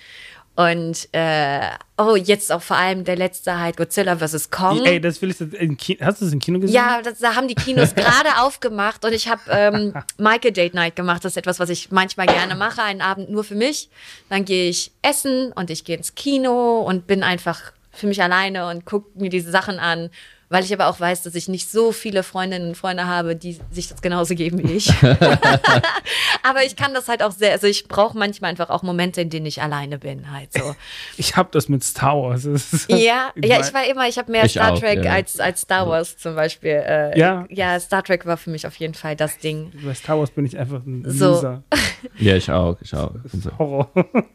Und 0.59 1.07
äh, 1.13 1.69
oh, 1.97 2.17
jetzt 2.17 2.51
auch 2.51 2.61
vor 2.61 2.75
allem 2.75 3.05
der 3.05 3.15
letzte 3.15 3.57
halt 3.61 3.77
Godzilla 3.77 4.17
vs. 4.17 4.51
Kong. 4.51 4.83
Ey, 4.83 4.99
das 4.99 5.21
will 5.21 5.29
ich 5.29 5.77
Kino, 5.77 6.05
hast 6.05 6.19
du 6.19 6.25
das 6.25 6.33
im 6.33 6.39
Kino 6.39 6.59
gesehen? 6.59 6.75
Ja, 6.75 7.01
das, 7.01 7.19
da 7.19 7.37
haben 7.37 7.47
die 7.47 7.55
Kinos 7.55 7.95
gerade 7.95 8.41
aufgemacht 8.41 9.05
und 9.05 9.13
ich 9.13 9.29
habe 9.29 9.39
ähm, 9.49 9.93
Maike 10.17 10.51
Date 10.51 10.73
Night 10.73 10.97
gemacht. 10.97 11.23
Das 11.23 11.31
ist 11.31 11.37
etwas, 11.37 11.61
was 11.61 11.69
ich 11.69 11.91
manchmal 11.91 12.27
gerne 12.27 12.55
mache, 12.55 12.83
einen 12.83 12.99
Abend 12.99 13.29
nur 13.29 13.45
für 13.45 13.55
mich. 13.55 13.89
Dann 14.27 14.43
gehe 14.43 14.69
ich 14.69 14.91
essen 15.01 15.53
und 15.53 15.69
ich 15.69 15.85
gehe 15.85 15.95
ins 15.95 16.13
Kino 16.15 16.81
und 16.81 17.07
bin 17.07 17.23
einfach 17.23 17.71
für 17.93 18.07
mich 18.07 18.21
alleine 18.21 18.67
und 18.67 18.83
gucke 18.83 19.17
mir 19.17 19.29
diese 19.29 19.51
Sachen 19.51 19.79
an, 19.79 20.09
weil 20.49 20.63
ich 20.63 20.73
aber 20.73 20.87
auch 20.87 20.99
weiß, 20.99 21.21
dass 21.23 21.35
ich 21.35 21.47
nicht 21.47 21.69
so 21.71 21.91
viele 21.91 22.23
Freundinnen 22.23 22.69
und 22.69 22.75
Freunde 22.75 23.05
habe, 23.07 23.35
die 23.35 23.59
sich 23.71 23.87
das 23.89 24.01
genauso 24.01 24.35
geben 24.35 24.59
wie 24.67 24.73
ich. 24.73 24.91
aber 26.43 26.63
ich 26.65 26.75
kann 26.75 26.93
das 26.93 27.07
halt 27.07 27.21
auch 27.23 27.31
sehr, 27.31 27.51
also 27.51 27.67
ich 27.67 27.87
brauche 27.87 28.17
manchmal 28.17 28.49
einfach 28.51 28.69
auch 28.69 28.83
Momente, 28.83 29.21
in 29.21 29.29
denen 29.29 29.45
ich 29.45 29.61
alleine 29.61 29.97
bin, 29.99 30.31
halt 30.31 30.53
so. 30.53 30.75
Ich 31.17 31.35
hab 31.37 31.51
das 31.51 31.69
mit 31.69 31.83
Star 31.83 32.15
Wars. 32.21 32.43
Das 32.43 32.73
ist- 32.73 32.89
Ja, 32.89 33.31
ja, 33.41 33.59
ich 33.61 33.73
war 33.73 33.85
immer, 33.89 34.07
ich 34.07 34.17
habe 34.17 34.31
mehr 34.31 34.45
Ich 34.45 34.51
Star 34.53 34.73
auch, 34.73 34.79
Trek 34.79 35.03
ja. 35.05 35.11
als, 35.13 35.39
als 35.39 35.61
Star 35.61 35.87
Wars 35.87 36.17
zum 36.17 36.35
Beispiel. 36.35 36.71
Äh, 36.85 37.17
Ja. 37.19 37.45
Ja, 37.49 37.79
Star 37.79 38.03
Trek 38.03 38.25
war 38.25 38.37
für 38.37 38.49
mich 38.49 38.65
auf 38.65 38.75
jeden 38.77 38.93
Fall 38.93 39.15
das 39.15 39.37
Ding. 39.37 39.71
Bei 39.83 39.93
Star 39.93 40.17
Wars 40.19 40.31
bin 40.31 40.45
ich 40.45 40.57
einfach 40.57 40.81
ein 40.85 41.03
So. 41.07 41.31
Loser. 41.31 41.63
Ja, 42.17 42.35
ich 42.37 42.49
auch, 42.49 42.77
ich 42.81 42.93
auch. 42.95 43.11
Horror. 43.57 43.89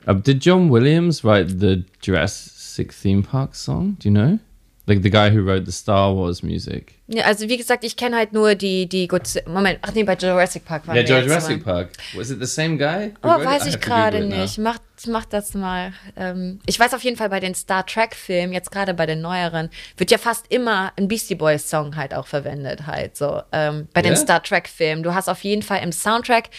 Uh, 0.06 0.12
did 0.12 0.44
John 0.44 0.70
Williams 0.70 1.24
write 1.24 1.48
the 1.58 1.82
Jurassic 2.02 2.92
Theme 3.00 3.22
Park 3.22 3.54
song? 3.56 3.96
Do 4.02 4.08
you 4.08 4.14
know? 4.14 4.38
Like 4.86 5.02
the 5.02 5.10
guy 5.10 5.30
who 5.30 5.42
wrote 5.42 5.64
the 5.64 5.72
Star 5.72 6.14
Wars 6.14 6.42
music. 6.42 6.96
Ja, 7.06 7.24
also 7.24 7.48
wie 7.48 7.56
gesagt, 7.56 7.84
ich 7.84 7.96
kenne 7.96 8.16
halt 8.16 8.34
nur 8.34 8.54
die, 8.54 8.86
die 8.86 9.08
Godzilla. 9.08 9.48
Moment, 9.48 9.78
ach 9.80 9.92
nee, 9.94 10.04
bei 10.04 10.14
Jurassic 10.14 10.66
Park 10.66 10.86
war 10.86 10.94
Yeah, 10.94 11.22
Jurassic 11.22 11.64
Park. 11.64 11.90
Was 12.14 12.30
it 12.30 12.38
the 12.38 12.46
same 12.46 12.76
guy? 12.76 13.14
Oh, 13.22 13.40
it? 13.40 13.46
weiß 13.46 13.66
I 13.66 13.68
ich 13.70 13.80
gerade 13.80 14.18
it 14.18 14.28
nicht. 14.28 14.58
Mach, 14.58 14.78
mach 15.06 15.24
das 15.24 15.54
mal. 15.54 15.94
Ähm, 16.16 16.60
ich 16.66 16.78
weiß 16.78 16.92
auf 16.92 17.02
jeden 17.02 17.16
Fall 17.16 17.30
bei 17.30 17.40
den 17.40 17.54
Star 17.54 17.86
Trek-Filmen, 17.86 18.52
jetzt 18.52 18.70
gerade 18.70 18.92
bei 18.92 19.06
den 19.06 19.22
neueren, 19.22 19.70
wird 19.96 20.10
ja 20.10 20.18
fast 20.18 20.52
immer 20.52 20.92
ein 20.96 21.08
Beastie 21.08 21.34
Boys-Song 21.34 21.96
halt 21.96 22.12
auch 22.12 22.26
verwendet, 22.26 22.86
halt 22.86 23.16
so. 23.16 23.40
Ähm, 23.52 23.88
bei 23.94 24.02
den 24.02 24.12
Ja? 24.12 24.18
Star 24.18 24.42
Trek-Filmen. 24.42 25.02
Du 25.02 25.14
hast 25.14 25.28
auf 25.28 25.44
jeden 25.44 25.62
Fall 25.62 25.82
im 25.82 25.92
Soundtrack 25.92 26.50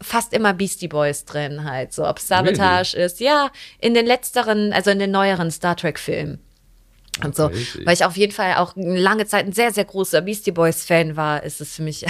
fast 0.00 0.32
immer 0.32 0.52
Beastie 0.52 0.88
Boys 0.88 1.24
drin, 1.24 1.64
halt 1.64 1.92
so. 1.92 2.06
Ob 2.06 2.18
Sabotage 2.18 2.96
ist, 2.96 3.20
ja, 3.20 3.50
in 3.80 3.94
den 3.94 4.06
letzteren, 4.06 4.72
also 4.72 4.90
in 4.90 4.98
den 4.98 5.10
neueren 5.10 5.50
Star 5.50 5.76
Trek-Filmen. 5.76 6.40
Und 7.22 7.36
so, 7.36 7.48
Crazy. 7.48 7.86
weil 7.86 7.94
ich 7.94 8.04
auf 8.04 8.16
jeden 8.16 8.32
Fall 8.32 8.54
auch 8.54 8.72
lange 8.74 9.26
Zeit 9.26 9.46
ein 9.46 9.52
sehr, 9.52 9.72
sehr 9.72 9.84
großer 9.84 10.20
Beastie 10.22 10.50
Boys 10.50 10.84
Fan 10.84 11.16
war, 11.16 11.42
ist 11.42 11.60
es 11.60 11.76
für 11.76 11.82
mich. 11.82 12.04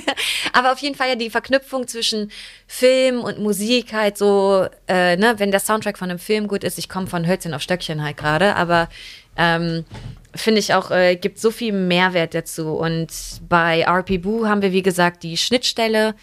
Aber 0.52 0.72
auf 0.72 0.78
jeden 0.78 0.94
Fall 0.94 1.08
ja 1.08 1.16
die 1.16 1.30
Verknüpfung 1.30 1.88
zwischen 1.88 2.30
Film 2.68 3.20
und 3.20 3.40
Musik 3.40 3.92
halt 3.92 4.16
so, 4.16 4.68
äh, 4.86 5.16
ne, 5.16 5.34
wenn 5.38 5.50
der 5.50 5.58
Soundtrack 5.58 5.98
von 5.98 6.10
einem 6.10 6.20
Film 6.20 6.46
gut 6.46 6.62
ist, 6.62 6.78
ich 6.78 6.88
komme 6.88 7.08
von 7.08 7.26
Hölzchen 7.26 7.52
auf 7.52 7.62
Stöckchen 7.62 8.02
halt 8.04 8.16
gerade, 8.16 8.54
aber 8.54 8.88
ähm, 9.36 9.84
finde 10.34 10.60
ich 10.60 10.74
auch, 10.74 10.90
äh, 10.90 11.16
gibt 11.16 11.38
so 11.38 11.50
viel 11.50 11.72
Mehrwert 11.72 12.34
dazu. 12.34 12.74
Und 12.74 13.08
bei 13.48 13.82
RP 13.82 14.22
Boo 14.22 14.46
haben 14.46 14.62
wir, 14.62 14.72
wie 14.72 14.82
gesagt, 14.82 15.22
die 15.22 15.36
Schnittstelle 15.36 16.14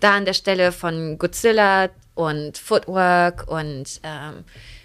da 0.00 0.16
an 0.16 0.24
der 0.24 0.34
Stelle 0.34 0.72
von 0.72 1.18
Godzilla 1.18 1.90
und 2.14 2.58
Footwork 2.58 3.48
und 3.48 4.00
ähm, 4.02 4.44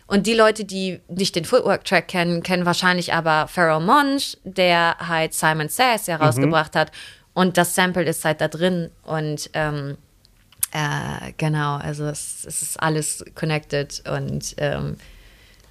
und 0.10 0.26
die 0.26 0.34
Leute, 0.34 0.66
die 0.66 1.02
nicht 1.08 1.36
den 1.36 1.46
Footwork-Track 1.46 2.08
kennen, 2.08 2.42
kennen 2.42 2.66
wahrscheinlich 2.66 3.14
aber 3.14 3.48
Pharoah 3.48 3.80
Monch, 3.80 4.38
der 4.44 4.96
halt 5.00 5.36
Simon 5.36 5.70
Says 5.70 6.08
ja 6.08 6.16
rausgebracht 6.16 6.76
hat. 6.76 6.92
Und 7.34 7.58
das 7.58 7.76
Sample 7.76 8.04
ist 8.04 8.26
halt 8.26 8.42
da 8.42 8.48
drin. 8.48 8.90
Und 9.04 9.52
ähm, 9.54 9.98
äh, 10.74 11.32
genau, 11.38 11.76
also 11.78 12.06
es, 12.06 12.44
es 12.48 12.64
ist 12.64 12.82
alles 12.82 13.24
connected. 13.36 14.02
Und 14.10 14.56
ähm, 14.58 14.98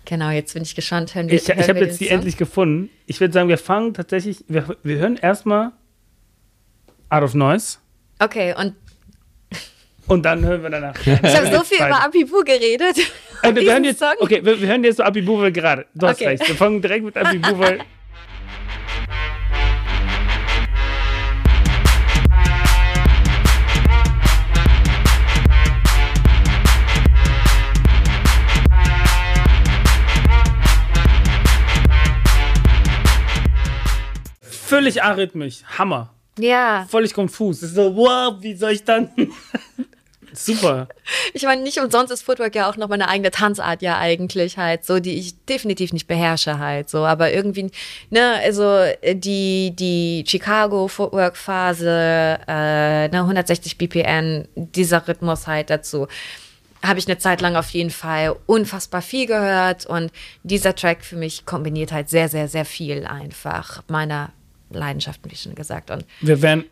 genau, 0.05 0.31
jetzt 0.31 0.55
bin 0.55 0.63
ich 0.63 0.77
gespannt. 0.77 1.17
Hören 1.17 1.27
wir, 1.29 1.35
Ich, 1.35 1.49
ich 1.49 1.57
hören 1.57 1.69
habe 1.69 1.81
wir 1.81 1.87
jetzt 1.89 2.01
die 2.01 2.07
Song? 2.07 2.15
endlich 2.15 2.37
gefunden. 2.37 2.91
Ich 3.07 3.19
würde 3.21 3.35
sagen, 3.35 3.49
wir 3.49 3.59
fangen 3.59 3.93
tatsächlich, 3.93 4.45
wir, 4.47 4.77
wir 4.85 4.99
hören 4.99 5.17
erstmal 5.17 5.73
Out 7.11 7.25
of 7.25 7.35
Noise 7.35 7.79
Okay, 8.21 8.55
und 8.57 8.75
und 10.09 10.23
dann 10.25 10.45
hören 10.45 10.63
wir 10.63 10.71
danach. 10.71 10.95
ich 11.07 11.37
habe 11.37 11.57
so 11.57 11.63
viel 11.65 11.79
über 11.79 12.05
Abibu 12.05 12.43
geredet. 12.45 12.99
Äh, 13.43 13.55
wir, 13.55 13.73
hören 13.73 13.85
jetzt, 13.85 14.01
Song. 14.01 14.15
okay, 14.19 14.41
wir, 14.45 14.61
wir 14.61 14.69
hören 14.69 14.83
jetzt 14.85 14.97
so 14.97 15.05
Abibu, 15.05 15.37
gerade. 15.53 15.87
Du 15.95 16.07
hast 16.07 16.17
Okay. 16.17 16.31
recht. 16.31 16.49
Wir 16.49 16.55
fangen 16.57 16.83
direkt 16.83 17.05
mit 17.05 17.17
Abibu. 17.17 17.55
Völlig 34.41 35.03
arrhythmisch. 35.03 35.63
Hammer. 35.79 36.15
Ja, 36.39 36.87
Völlig 36.89 37.15
konfus. 37.15 37.59
Es 37.59 37.71
ist 37.71 37.75
so, 37.75 37.97
wow, 37.97 38.35
wie 38.41 38.55
soll 38.55 38.73
ich 38.73 38.85
dann. 38.85 39.11
Super. 40.39 40.89
Ich 41.35 41.43
meine, 41.43 41.63
nicht 41.63 41.79
umsonst 41.79 42.13
ist 42.13 42.23
Footwork 42.23 42.55
ja 42.55 42.69
auch 42.69 42.77
noch 42.77 42.89
meine 42.89 43.09
eigene 43.09 43.31
Tanzart 43.31 43.83
ja 43.83 43.99
eigentlich 43.99 44.59
halt, 44.59 44.85
so 44.85 44.99
die 44.99 45.19
ich 45.19 45.35
definitiv 45.47 45.93
nicht 45.93 46.07
beherrsche 46.07 46.59
halt, 46.59 46.91
so, 46.91 47.05
aber 47.05 47.33
irgendwie, 47.33 47.71
ne, 48.11 48.35
also 48.43 48.65
äh, 48.75 49.15
die 49.15 49.73
die 49.75 50.25
Chicago 50.27 50.89
Footwork 50.89 51.37
Phase, 51.37 52.39
äh, 52.47 53.09
ne, 53.09 53.21
160 53.21 53.79
BPM, 53.79 54.47
dieser 54.55 55.07
Rhythmus 55.09 55.47
halt 55.47 55.71
dazu. 55.71 56.09
Habe 56.83 56.99
ich 56.99 57.09
eine 57.09 57.19
Zeit 57.19 57.41
lang 57.41 57.57
auf 57.57 57.71
jeden 57.71 57.91
Fall 57.91 58.37
unfassbar 58.47 59.03
viel 59.03 59.27
gehört 59.27 59.87
und 59.87 60.13
dieser 60.43 60.75
Track 60.75 61.05
für 61.05 61.17
mich 61.17 61.47
kombiniert 61.47 61.91
halt 61.91 62.09
sehr, 62.09 62.29
sehr, 62.29 62.49
sehr 62.49 62.65
viel 62.65 63.07
einfach 63.07 63.83
meiner 63.89 64.31
Leidenschaften, 64.71 65.31
wie 65.31 65.37
schon 65.37 65.55
gesagt. 65.55 65.91
Und 65.91 66.05
Wir 66.21 66.41
werden 66.43 66.65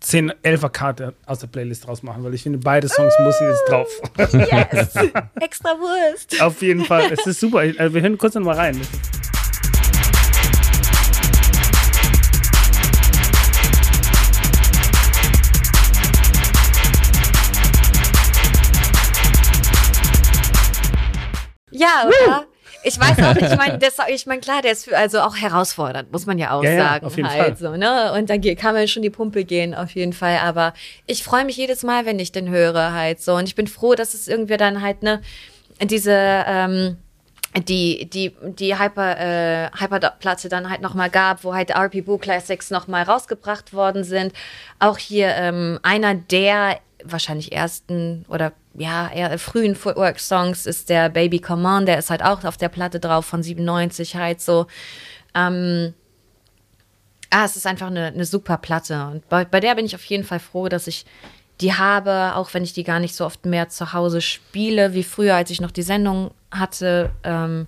10, 0.00 0.32
11er 0.42 0.68
Karte 0.70 1.14
aus 1.26 1.40
der 1.40 1.46
Playlist 1.46 1.86
draus 1.86 2.02
machen, 2.02 2.24
weil 2.24 2.34
ich 2.34 2.42
finde, 2.42 2.58
beide 2.58 2.88
Songs 2.88 3.14
müssen 3.20 3.46
jetzt 3.46 3.68
drauf. 3.68 3.88
yes, 4.32 4.94
extra 5.40 5.70
Wurst. 5.78 6.40
Auf 6.40 6.62
jeden 6.62 6.84
Fall. 6.84 7.12
Es 7.12 7.26
ist 7.26 7.40
super. 7.40 7.58
Also 7.58 7.94
wir 7.94 8.02
hören 8.02 8.16
kurz 8.16 8.34
noch 8.34 8.42
mal 8.42 8.56
rein. 8.56 8.80
Ja, 21.72 22.04
oder? 22.06 22.49
Ich 22.82 22.98
weiß 22.98 23.18
auch, 23.24 23.36
ich 23.36 23.56
meine, 23.56 23.78
ich 24.08 24.26
meine, 24.26 24.40
klar, 24.40 24.62
der 24.62 24.72
ist 24.72 24.84
für, 24.86 24.96
also 24.96 25.20
auch 25.20 25.36
herausfordernd, 25.36 26.10
muss 26.12 26.26
man 26.26 26.38
ja 26.38 26.52
auch 26.52 26.64
Ja, 26.64 26.70
ja, 26.70 26.84
sagen. 26.88 27.06
auf 27.06 27.16
jeden 27.16 27.28
halt, 27.28 27.38
Fall. 27.38 27.56
So, 27.56 27.76
ne? 27.76 28.12
Und 28.14 28.30
da 28.30 28.36
ge- 28.36 28.54
kann 28.54 28.74
man 28.74 28.88
schon 28.88 29.02
die 29.02 29.10
Pumpe 29.10 29.44
gehen, 29.44 29.74
auf 29.74 29.90
jeden 29.92 30.12
Fall. 30.12 30.38
Aber 30.38 30.72
ich 31.06 31.22
freue 31.22 31.44
mich 31.44 31.56
jedes 31.56 31.82
Mal, 31.82 32.06
wenn 32.06 32.18
ich 32.18 32.32
den 32.32 32.48
höre, 32.48 32.92
halt 32.92 33.20
so. 33.20 33.34
Und 33.34 33.44
ich 33.46 33.54
bin 33.54 33.66
froh, 33.66 33.94
dass 33.94 34.14
es 34.14 34.28
irgendwie 34.28 34.56
dann 34.56 34.80
halt, 34.82 35.02
ne, 35.02 35.20
diese, 35.82 36.12
ähm, 36.14 36.96
die, 37.68 38.08
die, 38.08 38.32
die 38.42 38.78
Hyper, 38.78 39.18
äh, 39.18 39.70
Hyper-Platte 39.78 40.48
dann 40.48 40.70
halt 40.70 40.80
nochmal 40.82 41.10
gab, 41.10 41.42
wo 41.42 41.52
halt 41.54 41.70
RP 41.70 42.00
Boo 42.04 42.16
Classics 42.18 42.70
nochmal 42.70 43.02
rausgebracht 43.02 43.72
worden 43.72 44.04
sind. 44.04 44.32
Auch 44.78 44.98
hier 44.98 45.34
ähm, 45.34 45.80
einer 45.82 46.14
der 46.14 46.78
wahrscheinlich 47.02 47.50
ersten 47.52 48.24
oder 48.28 48.52
ja, 48.74 49.10
eher 49.12 49.38
frühen 49.38 49.74
Footwork-Songs 49.74 50.66
ist 50.66 50.88
der 50.90 51.08
Baby 51.08 51.40
Come 51.40 51.68
On, 51.68 51.86
der 51.86 51.98
ist 51.98 52.10
halt 52.10 52.22
auch 52.22 52.44
auf 52.44 52.56
der 52.56 52.68
Platte 52.68 53.00
drauf 53.00 53.26
von 53.26 53.42
97 53.42 54.16
halt 54.16 54.40
so. 54.40 54.66
Ähm, 55.34 55.92
ah, 57.30 57.44
es 57.44 57.56
ist 57.56 57.66
einfach 57.66 57.88
eine, 57.88 58.06
eine 58.06 58.24
super 58.24 58.58
Platte. 58.58 59.06
Und 59.06 59.28
bei, 59.28 59.44
bei 59.44 59.60
der 59.60 59.74
bin 59.74 59.84
ich 59.86 59.94
auf 59.94 60.04
jeden 60.04 60.24
Fall 60.24 60.40
froh, 60.40 60.68
dass 60.68 60.86
ich 60.86 61.04
die 61.60 61.74
habe, 61.74 62.32
auch 62.36 62.54
wenn 62.54 62.64
ich 62.64 62.72
die 62.72 62.84
gar 62.84 63.00
nicht 63.00 63.14
so 63.14 63.26
oft 63.26 63.44
mehr 63.44 63.68
zu 63.68 63.92
Hause 63.92 64.20
spiele, 64.20 64.94
wie 64.94 65.02
früher, 65.02 65.34
als 65.34 65.50
ich 65.50 65.60
noch 65.60 65.70
die 65.70 65.82
Sendung 65.82 66.30
hatte. 66.50 67.10
Ähm, 67.22 67.66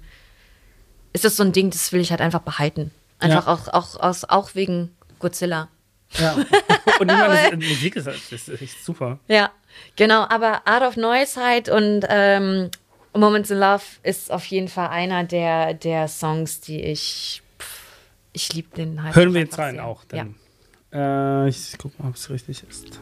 ist 1.12 1.24
das 1.24 1.36
so 1.36 1.42
ein 1.42 1.52
Ding, 1.52 1.70
das 1.70 1.92
will 1.92 2.00
ich 2.00 2.10
halt 2.10 2.20
einfach 2.22 2.40
behalten. 2.40 2.90
Einfach 3.18 3.46
Ja. 3.46 3.52
auch, 3.52 3.68
auch, 3.68 4.00
aus, 4.00 4.24
auch 4.24 4.54
wegen 4.54 4.96
Godzilla. 5.18 5.68
Ja. 6.18 6.32
Und 7.00 7.10
ich 7.10 7.16
meine, 7.18 7.56
Musik 7.56 7.96
ist, 7.96 8.06
das 8.06 8.32
ist 8.32 8.48
echt 8.60 8.82
super. 8.84 9.18
Ja, 9.28 9.50
genau. 9.96 10.26
Aber 10.28 10.66
Art 10.66 10.82
of 10.82 10.96
Noise 10.96 11.40
halt 11.42 11.68
und 11.68 12.04
ähm, 12.08 12.70
Moments 13.14 13.50
in 13.50 13.58
Love 13.58 13.82
ist 14.02 14.30
auf 14.30 14.44
jeden 14.46 14.68
Fall 14.68 14.88
einer 14.88 15.24
der, 15.24 15.74
der 15.74 16.08
Songs, 16.08 16.60
die 16.60 16.82
ich. 16.82 17.42
Pff, 17.58 17.82
ich 18.32 18.52
liebe 18.54 18.74
den 18.76 19.02
halt. 19.02 19.14
Hören 19.14 19.34
wir 19.34 19.42
jetzt 19.42 19.58
rein 19.58 19.74
sehr. 19.74 19.86
auch. 19.86 20.04
Ja. 20.12 20.24
Dann. 20.24 20.34
Äh, 20.92 21.48
ich 21.48 21.76
guck 21.78 21.98
mal, 21.98 22.08
ob 22.08 22.16
es 22.16 22.30
richtig 22.30 22.64
ist. 22.68 23.00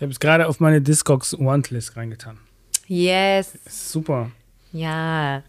Ich 0.00 0.02
habe 0.02 0.12
es 0.12 0.18
gerade 0.18 0.48
auf 0.48 0.60
meine 0.60 0.80
Discogs 0.80 1.36
Want-List 1.38 1.94
reingetan. 1.94 2.38
Yes. 2.86 3.52
Super. 3.68 4.30
Ja. 4.72 5.42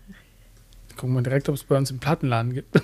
Gucken 0.98 1.16
wir 1.16 1.22
direkt, 1.22 1.48
ob 1.48 1.56
es 1.56 1.64
bei 1.64 1.78
uns 1.78 1.90
im 1.90 2.00
Plattenladen 2.00 2.54
gibt. 2.54 2.76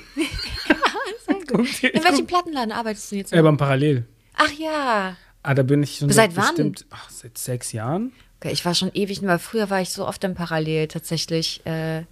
In 1.52 2.04
welchem 2.06 2.26
Plattenladen 2.26 2.72
arbeitest 2.72 3.12
du 3.12 3.18
jetzt? 3.18 3.34
Ja, 3.34 3.42
beim 3.42 3.58
Parallel. 3.58 4.06
Ach 4.36 4.52
ja. 4.54 5.18
Ah, 5.44 5.54
da 5.54 5.62
bin 5.64 5.84
ich 5.84 5.98
schon 5.98 6.10
Seit 6.10 6.38
wann? 6.38 6.46
bestimmt 6.56 6.86
ach, 6.90 7.10
seit 7.10 7.38
sechs 7.38 7.74
Jahren. 7.74 8.14
Okay, 8.40 8.54
ich 8.54 8.64
war 8.64 8.74
schon 8.74 8.92
ewig, 8.94 9.22
weil 9.24 9.38
früher 9.38 9.70
war 9.70 9.82
ich 9.82 9.90
so 9.90 10.08
oft 10.08 10.24
im 10.24 10.36
Parallel 10.36 10.88
tatsächlich. 10.88 11.66
Äh, 11.66 12.04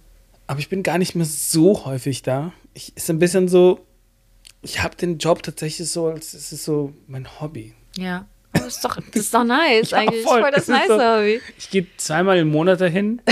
Aber 0.48 0.58
ich 0.58 0.68
bin 0.68 0.82
gar 0.82 0.98
nicht 0.98 1.14
mehr 1.14 1.24
so 1.24 1.86
häufig 1.86 2.20
da. 2.20 2.52
Ich 2.74 2.94
ist 2.94 3.08
ein 3.08 3.18
bisschen 3.18 3.48
so, 3.48 3.86
ich 4.60 4.82
habe 4.82 4.96
den 4.96 5.16
Job 5.16 5.42
tatsächlich 5.42 5.88
so, 5.90 6.08
als 6.08 6.34
es 6.34 6.52
ist 6.52 6.64
so 6.64 6.92
mein 7.06 7.40
Hobby. 7.40 7.72
ja. 7.96 8.26
Ist 8.66 8.84
doch, 8.84 8.96
das 8.96 9.22
ist 9.22 9.34
doch 9.34 9.44
nice 9.44 9.90
Ja, 9.92 9.98
eigentlich. 9.98 10.22
voll. 10.22 10.40
Voll 10.40 10.50
das 10.50 10.62
ist 10.62 10.68
nice 10.68 10.88
so- 10.88 10.94
Hobby. 10.94 11.40
Ich 11.58 11.70
gehe 11.70 11.86
zweimal 11.96 12.38
im 12.38 12.48
Monat 12.48 12.80
dahin. 12.80 13.22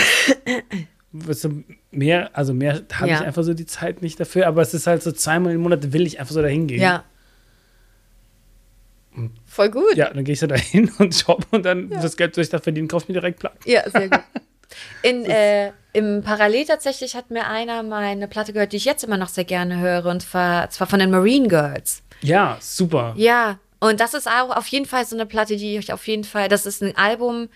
Was 1.12 1.40
so 1.42 1.50
mehr, 1.90 2.30
also 2.36 2.54
mehr 2.54 2.82
habe 2.94 3.08
Ja. 3.10 3.20
ich 3.20 3.26
einfach 3.26 3.42
so 3.44 3.54
die 3.54 3.66
Zeit 3.66 4.02
nicht 4.02 4.18
dafür, 4.20 4.46
aber 4.46 4.62
es 4.62 4.74
ist 4.74 4.86
halt 4.86 5.02
so 5.02 5.12
zweimal 5.12 5.52
im 5.52 5.60
Monat 5.62 5.92
will 5.92 6.06
ich 6.06 6.18
einfach 6.20 6.32
so 6.34 6.42
dahin 6.42 6.66
gehen. 6.66 6.80
Ja. 6.80 7.04
Voll 9.46 9.70
gut. 9.70 9.94
Ja, 9.94 10.10
dann 10.12 10.24
gehe 10.24 10.32
ich 10.32 10.40
so 10.40 10.46
dahin 10.48 10.90
und 10.98 11.14
shoppe 11.14 11.46
und 11.52 11.64
dann 11.64 11.88
das 11.90 12.16
Geld, 12.16 12.36
das 12.36 12.46
ich 12.46 12.50
da 12.50 12.58
verdiene, 12.58 12.88
kaufe 12.88 13.04
ich 13.04 13.08
mir 13.08 13.14
direkt 13.14 13.38
Platten. 13.38 13.58
Ja, 13.64 13.88
sehr 13.88 14.08
gut. 14.08 14.20
In, 15.02 15.24
äh, 15.26 15.70
Im 15.92 16.22
Parallel 16.24 16.64
tatsächlich 16.64 17.14
hat 17.14 17.30
mir 17.30 17.46
einer 17.46 17.84
meine 17.84 18.26
Platte 18.26 18.52
gehört, 18.52 18.72
die 18.72 18.78
ich 18.78 18.84
jetzt 18.84 19.04
immer 19.04 19.16
noch 19.16 19.28
sehr 19.28 19.44
gerne 19.44 19.78
höre, 19.78 20.06
und 20.06 20.22
zwar, 20.22 20.68
zwar 20.70 20.88
von 20.88 20.98
den 20.98 21.12
Marine 21.12 21.46
Girls. 21.46 22.02
Ja, 22.22 22.56
super. 22.60 23.14
Ja, 23.16 23.60
und 23.88 24.00
das 24.00 24.14
ist 24.14 24.28
auch 24.28 24.56
auf 24.56 24.66
jeden 24.68 24.86
Fall 24.86 25.04
so 25.04 25.16
eine 25.16 25.26
Platte, 25.26 25.56
die 25.56 25.76
ich 25.76 25.92
auf 25.92 26.06
jeden 26.06 26.24
Fall, 26.24 26.48
das 26.48 26.66
ist 26.66 26.82
ein 26.82 26.96
Album. 26.96 27.48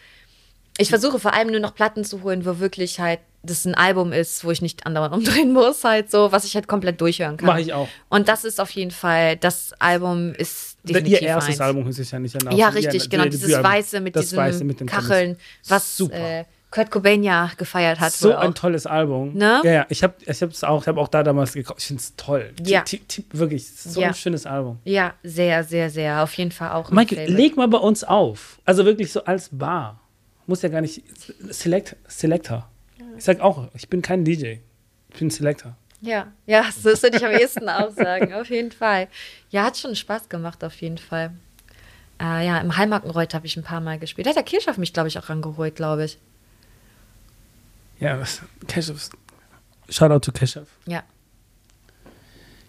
Ich 0.78 0.90
versuche 0.90 1.18
vor 1.18 1.32
allem 1.34 1.48
nur 1.50 1.60
noch 1.60 1.74
Platten 1.74 2.04
zu 2.04 2.22
holen, 2.22 2.44
wo 2.46 2.58
wirklich 2.60 3.00
halt 3.00 3.20
das 3.42 3.64
ein 3.64 3.74
Album 3.74 4.12
ist, 4.12 4.44
wo 4.44 4.50
ich 4.50 4.62
nicht 4.62 4.86
andauernd 4.86 5.14
umdrehen 5.18 5.52
muss, 5.52 5.84
halt 5.84 6.10
so, 6.10 6.32
was 6.32 6.44
ich 6.44 6.54
halt 6.54 6.66
komplett 6.68 7.00
durchhören 7.00 7.36
kann. 7.36 7.46
Mache 7.46 7.60
ich 7.60 7.72
auch. 7.72 7.88
Und 8.08 8.28
das 8.28 8.44
ist 8.44 8.60
auf 8.60 8.70
jeden 8.70 8.90
Fall, 8.90 9.36
das 9.36 9.72
Album 9.80 10.34
ist 10.34 10.76
definitiv 10.82 11.20
Ihr 11.20 11.28
erstes 11.28 11.54
eins. 11.54 11.60
Album 11.60 11.86
hieß 11.86 11.98
es 11.98 12.10
ja 12.10 12.18
nicht 12.18 12.34
danach. 12.40 12.56
Ja, 12.56 12.68
Ihr- 12.68 12.74
richtig, 12.74 13.10
genau. 13.10 13.24
Dieses. 13.26 13.50
Weiße 13.62 14.00
mit 14.00 14.16
das 14.16 14.24
diesen 14.26 14.38
Weiße 14.38 14.64
mit 14.64 14.86
Kacheln, 14.86 15.36
was 15.66 15.96
Super. 15.96 16.40
äh, 16.40 16.44
Kurt 16.70 16.90
Cobain 16.90 17.22
ja 17.22 17.50
gefeiert 17.56 17.98
hat. 17.98 18.12
so 18.12 18.34
ein 18.34 18.54
tolles 18.54 18.86
Album. 18.86 19.32
Ne? 19.34 19.60
Ja, 19.64 19.70
ja. 19.72 19.86
Ich 19.88 20.02
habe 20.02 20.14
ich 20.26 20.42
hab's 20.42 20.62
auch, 20.64 20.82
ich 20.82 20.88
hab 20.88 20.98
auch 20.98 21.08
da 21.08 21.22
damals 21.22 21.54
gekauft. 21.54 21.80
Ich 21.80 21.86
finde 21.86 22.00
es 22.02 22.14
toll. 22.16 22.52
Ja. 22.62 22.82
Tipp, 22.82 23.08
tipp, 23.08 23.24
wirklich, 23.32 23.62
es 23.62 23.86
ist 23.86 23.94
so 23.94 24.00
Ja. 24.02 24.08
ein 24.08 24.14
schönes 24.14 24.44
Album. 24.44 24.78
Ja, 24.84 25.14
sehr, 25.22 25.64
sehr, 25.64 25.88
sehr. 25.88 26.22
Auf 26.22 26.34
jeden 26.34 26.52
Fall 26.52 26.72
auch. 26.72 26.90
Mike, 26.90 27.14
leg 27.26 27.56
mal 27.56 27.68
bei 27.68 27.78
uns 27.78 28.04
auf. 28.04 28.58
Also 28.66 28.84
wirklich 28.84 29.10
so 29.12 29.24
als 29.24 29.48
Bar. 29.50 29.98
Muss 30.46 30.60
ja 30.62 30.68
gar 30.68 30.80
nicht. 30.82 31.02
Select, 31.50 31.96
Selector. 32.06 32.68
Ich 33.16 33.24
sag 33.24 33.40
auch, 33.40 33.68
ich 33.74 33.88
bin 33.88 34.02
kein 34.02 34.24
DJ. 34.24 34.56
Ich 35.10 35.18
bin 35.18 35.30
Selector. 35.30 35.74
Ja, 36.02 36.28
ja, 36.46 36.64
so 36.82 36.90
das 36.90 37.02
würde 37.02 37.16
ich 37.16 37.24
am 37.24 37.32
ehesten 37.32 37.68
auch 37.68 37.90
sagen. 37.90 38.34
Auf 38.34 38.50
jeden 38.50 38.72
Fall. 38.72 39.08
Ja, 39.50 39.64
hat 39.64 39.78
schon 39.78 39.96
Spaß 39.96 40.28
gemacht, 40.28 40.62
auf 40.62 40.74
jeden 40.82 40.98
Fall. 40.98 41.32
Äh, 42.20 42.46
ja, 42.46 42.58
im 42.60 42.76
Heilmarkenreuth 42.76 43.32
habe 43.34 43.46
ich 43.46 43.56
ein 43.56 43.62
paar 43.62 43.80
Mal 43.80 43.98
gespielt. 43.98 44.26
Da 44.26 44.30
hat 44.30 44.36
der 44.36 44.42
Kirchhoff 44.42 44.76
mich, 44.76 44.92
glaube 44.92 45.08
ich, 45.08 45.18
auch 45.18 45.28
rangeholt, 45.28 45.74
glaube 45.76 46.04
ich. 46.04 46.18
Ja, 48.00 48.16
das, 48.16 48.42
Keshev. 48.66 49.10
Shoutout 49.88 50.20
to 50.20 50.32
Keshev. 50.32 50.66
Ja. 50.86 51.02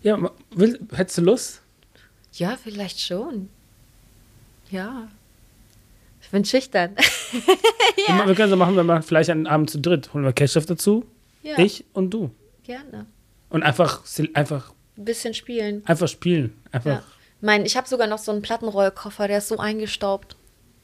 Ja, 0.01 0.17
will, 0.51 0.79
hättest 0.93 1.17
du 1.17 1.21
Lust? 1.23 1.61
Ja, 2.33 2.57
vielleicht 2.61 2.99
schon. 3.01 3.49
Ja. 4.71 5.07
Ich 6.21 6.29
bin 6.29 6.45
schüchtern. 6.45 6.95
Wir 8.07 8.15
ma- 8.15 8.27
Wir 8.27 8.35
können 8.35 8.49
so 8.49 8.55
machen, 8.55 8.75
wir 8.75 8.83
machen 8.83 9.03
vielleicht 9.03 9.29
einen 9.29 9.45
Abend 9.47 9.69
zu 9.69 9.79
dritt. 9.79 10.13
Holen 10.13 10.23
wir 10.23 10.31
Keshev 10.33 10.65
dazu, 10.65 11.05
ja, 11.43 11.57
ich 11.59 11.83
und 11.93 12.11
du. 12.11 12.31
gerne. 12.63 13.05
Und 13.49 13.63
einfach, 13.63 14.03
einfach, 14.33 14.71
Ein 14.97 15.05
bisschen 15.05 15.33
spielen. 15.33 15.81
einfach 15.85 16.07
spielen. 16.07 16.55
Einfach. 16.71 16.89
Ja. 16.91 17.03
Mein, 17.41 17.65
ich 17.65 17.75
habe 17.77 17.87
sogar 17.87 18.07
noch 18.07 18.19
so 18.19 18.31
einen 18.31 18.41
Plattenrollkoffer, 18.41 19.27
der 19.27 19.39
ist 19.39 19.47
so 19.49 19.57
eingestaubt. 19.57 20.35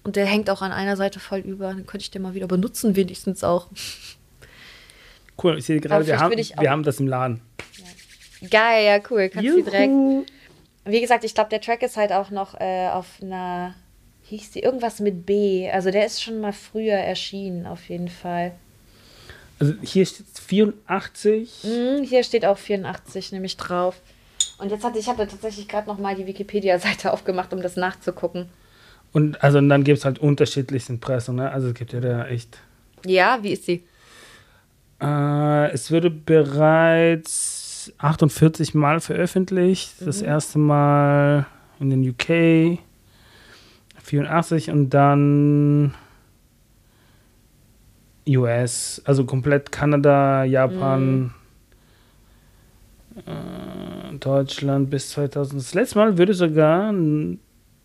Und 0.03 0.15
der 0.17 0.25
hängt 0.25 0.49
auch 0.49 0.61
an 0.61 0.71
einer 0.71 0.97
Seite 0.97 1.19
voll 1.19 1.39
über. 1.39 1.73
Den 1.73 1.85
könnte 1.85 2.03
ich 2.03 2.11
den 2.11 2.21
mal 2.21 2.33
wieder 2.33 2.47
benutzen, 2.47 2.95
wenigstens 2.95 3.43
auch. 3.43 3.67
Cool, 5.41 5.57
ich 5.57 5.65
sehe 5.65 5.79
gerade, 5.79 6.07
wir 6.07 6.19
haben, 6.19 6.35
wir 6.35 6.71
haben 6.71 6.83
das 6.83 6.99
im 6.99 7.07
Laden. 7.07 7.41
Geil, 8.49 8.85
ja, 8.85 8.99
cool. 9.09 9.29
Kannst 9.29 9.49
du 9.49 9.61
direkt. 9.63 9.91
Juhu. 9.91 10.25
Wie 10.85 11.01
gesagt, 11.01 11.23
ich 11.23 11.33
glaube, 11.33 11.49
der 11.49 11.61
Track 11.61 11.81
ist 11.81 11.97
halt 11.97 12.11
auch 12.11 12.29
noch 12.29 12.59
äh, 12.59 12.89
auf 12.89 13.07
einer. 13.21 13.73
Hieß 14.23 14.51
die 14.51 14.59
irgendwas 14.61 14.99
mit 14.99 15.25
B? 15.25 15.69
Also 15.69 15.91
der 15.91 16.05
ist 16.05 16.23
schon 16.23 16.41
mal 16.41 16.53
früher 16.53 16.95
erschienen, 16.95 17.67
auf 17.67 17.89
jeden 17.89 18.07
Fall. 18.07 18.53
Also 19.59 19.73
hier 19.83 20.05
steht 20.05 20.25
84. 20.33 21.49
Hm, 21.61 22.03
hier 22.03 22.23
steht 22.23 22.45
auch 22.45 22.57
84 22.57 23.31
nämlich 23.31 23.55
drauf. 23.57 23.95
Und 24.57 24.71
jetzt 24.71 24.83
hatte 24.83 24.97
ich 24.97 25.07
hatte 25.07 25.27
tatsächlich 25.27 25.67
gerade 25.67 25.87
noch 25.87 25.99
mal 25.99 26.15
die 26.15 26.25
Wikipedia-Seite 26.25 27.13
aufgemacht, 27.13 27.53
um 27.53 27.61
das 27.61 27.75
nachzugucken. 27.75 28.49
Und 29.13 29.43
also 29.43 29.59
und 29.59 29.69
dann 29.69 29.83
gibt 29.83 29.99
es 29.99 30.05
halt 30.05 30.19
unterschiedlichste 30.19 30.93
Impressum, 30.93 31.35
ne? 31.35 31.51
Also 31.51 31.69
es 31.69 31.73
gibt 31.75 31.93
ja 31.93 31.99
da 31.99 32.27
echt. 32.27 32.57
Ja, 33.05 33.39
wie 33.43 33.53
ist 33.53 33.65
sie? 33.65 33.83
Äh, 35.05 35.71
es 35.71 35.91
wurde 35.91 36.09
bereits 36.09 37.93
48 37.99 38.73
Mal 38.73 38.99
veröffentlicht. 38.99 39.93
Das 40.01 40.21
erste 40.21 40.57
Mal 40.57 41.45
in 41.79 41.89
den 41.91 42.07
UK 42.09 42.79
84 44.01 44.71
und 44.71 44.89
dann 44.91 45.93
US, 48.27 49.01
also 49.05 49.23
komplett 49.25 49.71
Kanada, 49.71 50.43
Japan, 50.45 51.31
äh, 53.17 54.17
Deutschland 54.19 54.89
bis 54.89 55.11
2000. 55.11 55.61
Das 55.61 55.73
letzte 55.75 55.99
Mal 55.99 56.17
würde 56.17 56.33
sogar 56.33 56.89
n- 56.89 57.39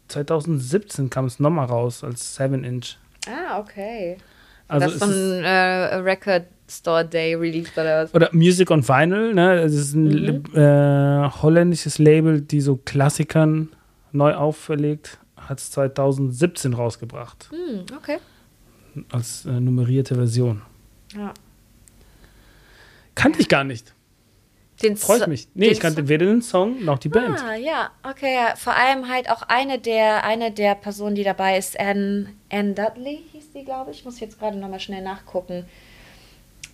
2017 0.08 1.10
kam 1.10 1.26
es 1.26 1.38
nochmal 1.40 1.66
raus 1.66 2.02
als 2.02 2.34
7 2.36 2.64
Inch. 2.64 2.96
Ah, 3.28 3.58
okay. 3.60 4.16
Also 4.66 4.86
das 4.86 4.94
ist- 4.96 5.02
ein 5.02 5.44
äh, 5.44 5.94
Record 5.96 6.44
Store 6.70 7.04
Day 7.04 7.34
Release 7.34 7.70
oder 7.74 8.04
was? 8.04 8.14
oder 8.14 8.28
Music 8.32 8.70
on 8.70 8.86
Vinyl, 8.86 9.34
ne? 9.34 9.54
Es 9.60 9.74
ist 9.74 9.94
ein 9.94 10.42
Mhm. 10.52 10.56
äh, 10.56 11.28
holländisches 11.42 11.98
Label, 11.98 12.40
die 12.40 12.60
so 12.60 12.76
Klassikern 12.76 13.68
neu 14.12 14.34
auferlegt, 14.34 15.18
hat 15.36 15.58
es 15.58 15.70
2017 15.72 16.72
rausgebracht 16.74 17.50
Hm, 17.50 17.84
okay. 17.96 18.18
als 19.12 19.46
äh, 19.46 19.50
nummerierte 19.60 20.14
Version. 20.14 20.62
Ja. 21.16 21.32
Kannte 23.14 23.40
ich 23.40 23.48
gar 23.48 23.64
nicht. 23.64 23.94
Den 24.82 24.96
Freut 24.96 25.20
So- 25.20 25.26
mich. 25.26 25.46
Nee, 25.52 25.68
ich 25.68 25.80
kannte 25.80 26.08
weder 26.08 26.24
den 26.24 26.40
Song 26.40 26.82
noch 26.84 26.98
die 26.98 27.10
Band. 27.10 27.38
Ah, 27.38 27.54
ja, 27.54 27.90
okay. 28.02 28.34
Ja. 28.34 28.56
Vor 28.56 28.74
allem 28.74 29.08
halt 29.08 29.28
auch 29.28 29.42
eine 29.42 29.78
der, 29.78 30.24
eine 30.24 30.52
der 30.52 30.74
Personen, 30.74 31.14
die 31.14 31.22
dabei 31.24 31.58
ist, 31.58 31.78
Anne, 31.78 32.28
Anne 32.50 32.72
Dudley 32.72 33.22
hieß 33.32 33.52
die, 33.52 33.64
glaube 33.64 33.90
ich. 33.90 34.04
Muss 34.06 34.20
jetzt 34.20 34.38
gerade 34.38 34.56
nochmal 34.56 34.80
schnell 34.80 35.02
nachgucken. 35.02 35.66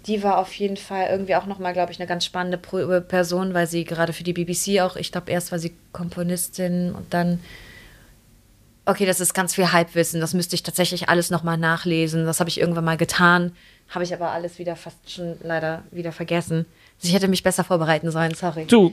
Die 0.06 0.22
war 0.22 0.38
auf 0.38 0.52
jeden 0.54 0.76
Fall 0.76 1.08
irgendwie 1.10 1.34
auch 1.34 1.46
nochmal, 1.46 1.72
glaube 1.72 1.92
ich, 1.92 1.98
eine 1.98 2.06
ganz 2.06 2.24
spannende 2.24 2.58
Pro 2.58 3.00
Person, 3.00 3.54
weil 3.54 3.66
sie 3.66 3.84
gerade 3.84 4.12
für 4.12 4.22
die 4.24 4.32
BBC 4.32 4.80
auch, 4.80 4.96
ich 4.96 5.10
glaube, 5.10 5.32
erst 5.32 5.50
war 5.52 5.58
sie 5.58 5.74
Komponistin 5.92 6.92
und 6.92 7.12
dann. 7.12 7.40
Okay, 8.88 9.04
das 9.04 9.18
ist 9.18 9.34
ganz 9.34 9.54
viel 9.54 9.72
Halbwissen. 9.72 10.20
Das 10.20 10.32
müsste 10.32 10.54
ich 10.54 10.62
tatsächlich 10.62 11.08
alles 11.08 11.30
nochmal 11.30 11.58
nachlesen. 11.58 12.24
Das 12.24 12.38
habe 12.38 12.48
ich 12.48 12.60
irgendwann 12.60 12.84
mal 12.84 12.96
getan. 12.96 13.50
Habe 13.88 14.04
ich 14.04 14.14
aber 14.14 14.30
alles 14.30 14.60
wieder 14.60 14.76
fast 14.76 15.10
schon 15.10 15.36
leider 15.42 15.82
wieder 15.90 16.12
vergessen. 16.12 16.66
Ich 17.02 17.12
hätte 17.12 17.26
mich 17.28 17.42
besser 17.42 17.64
vorbereiten 17.64 18.10
sollen, 18.12 18.34
sorry. 18.34 18.66
Du. 18.66 18.92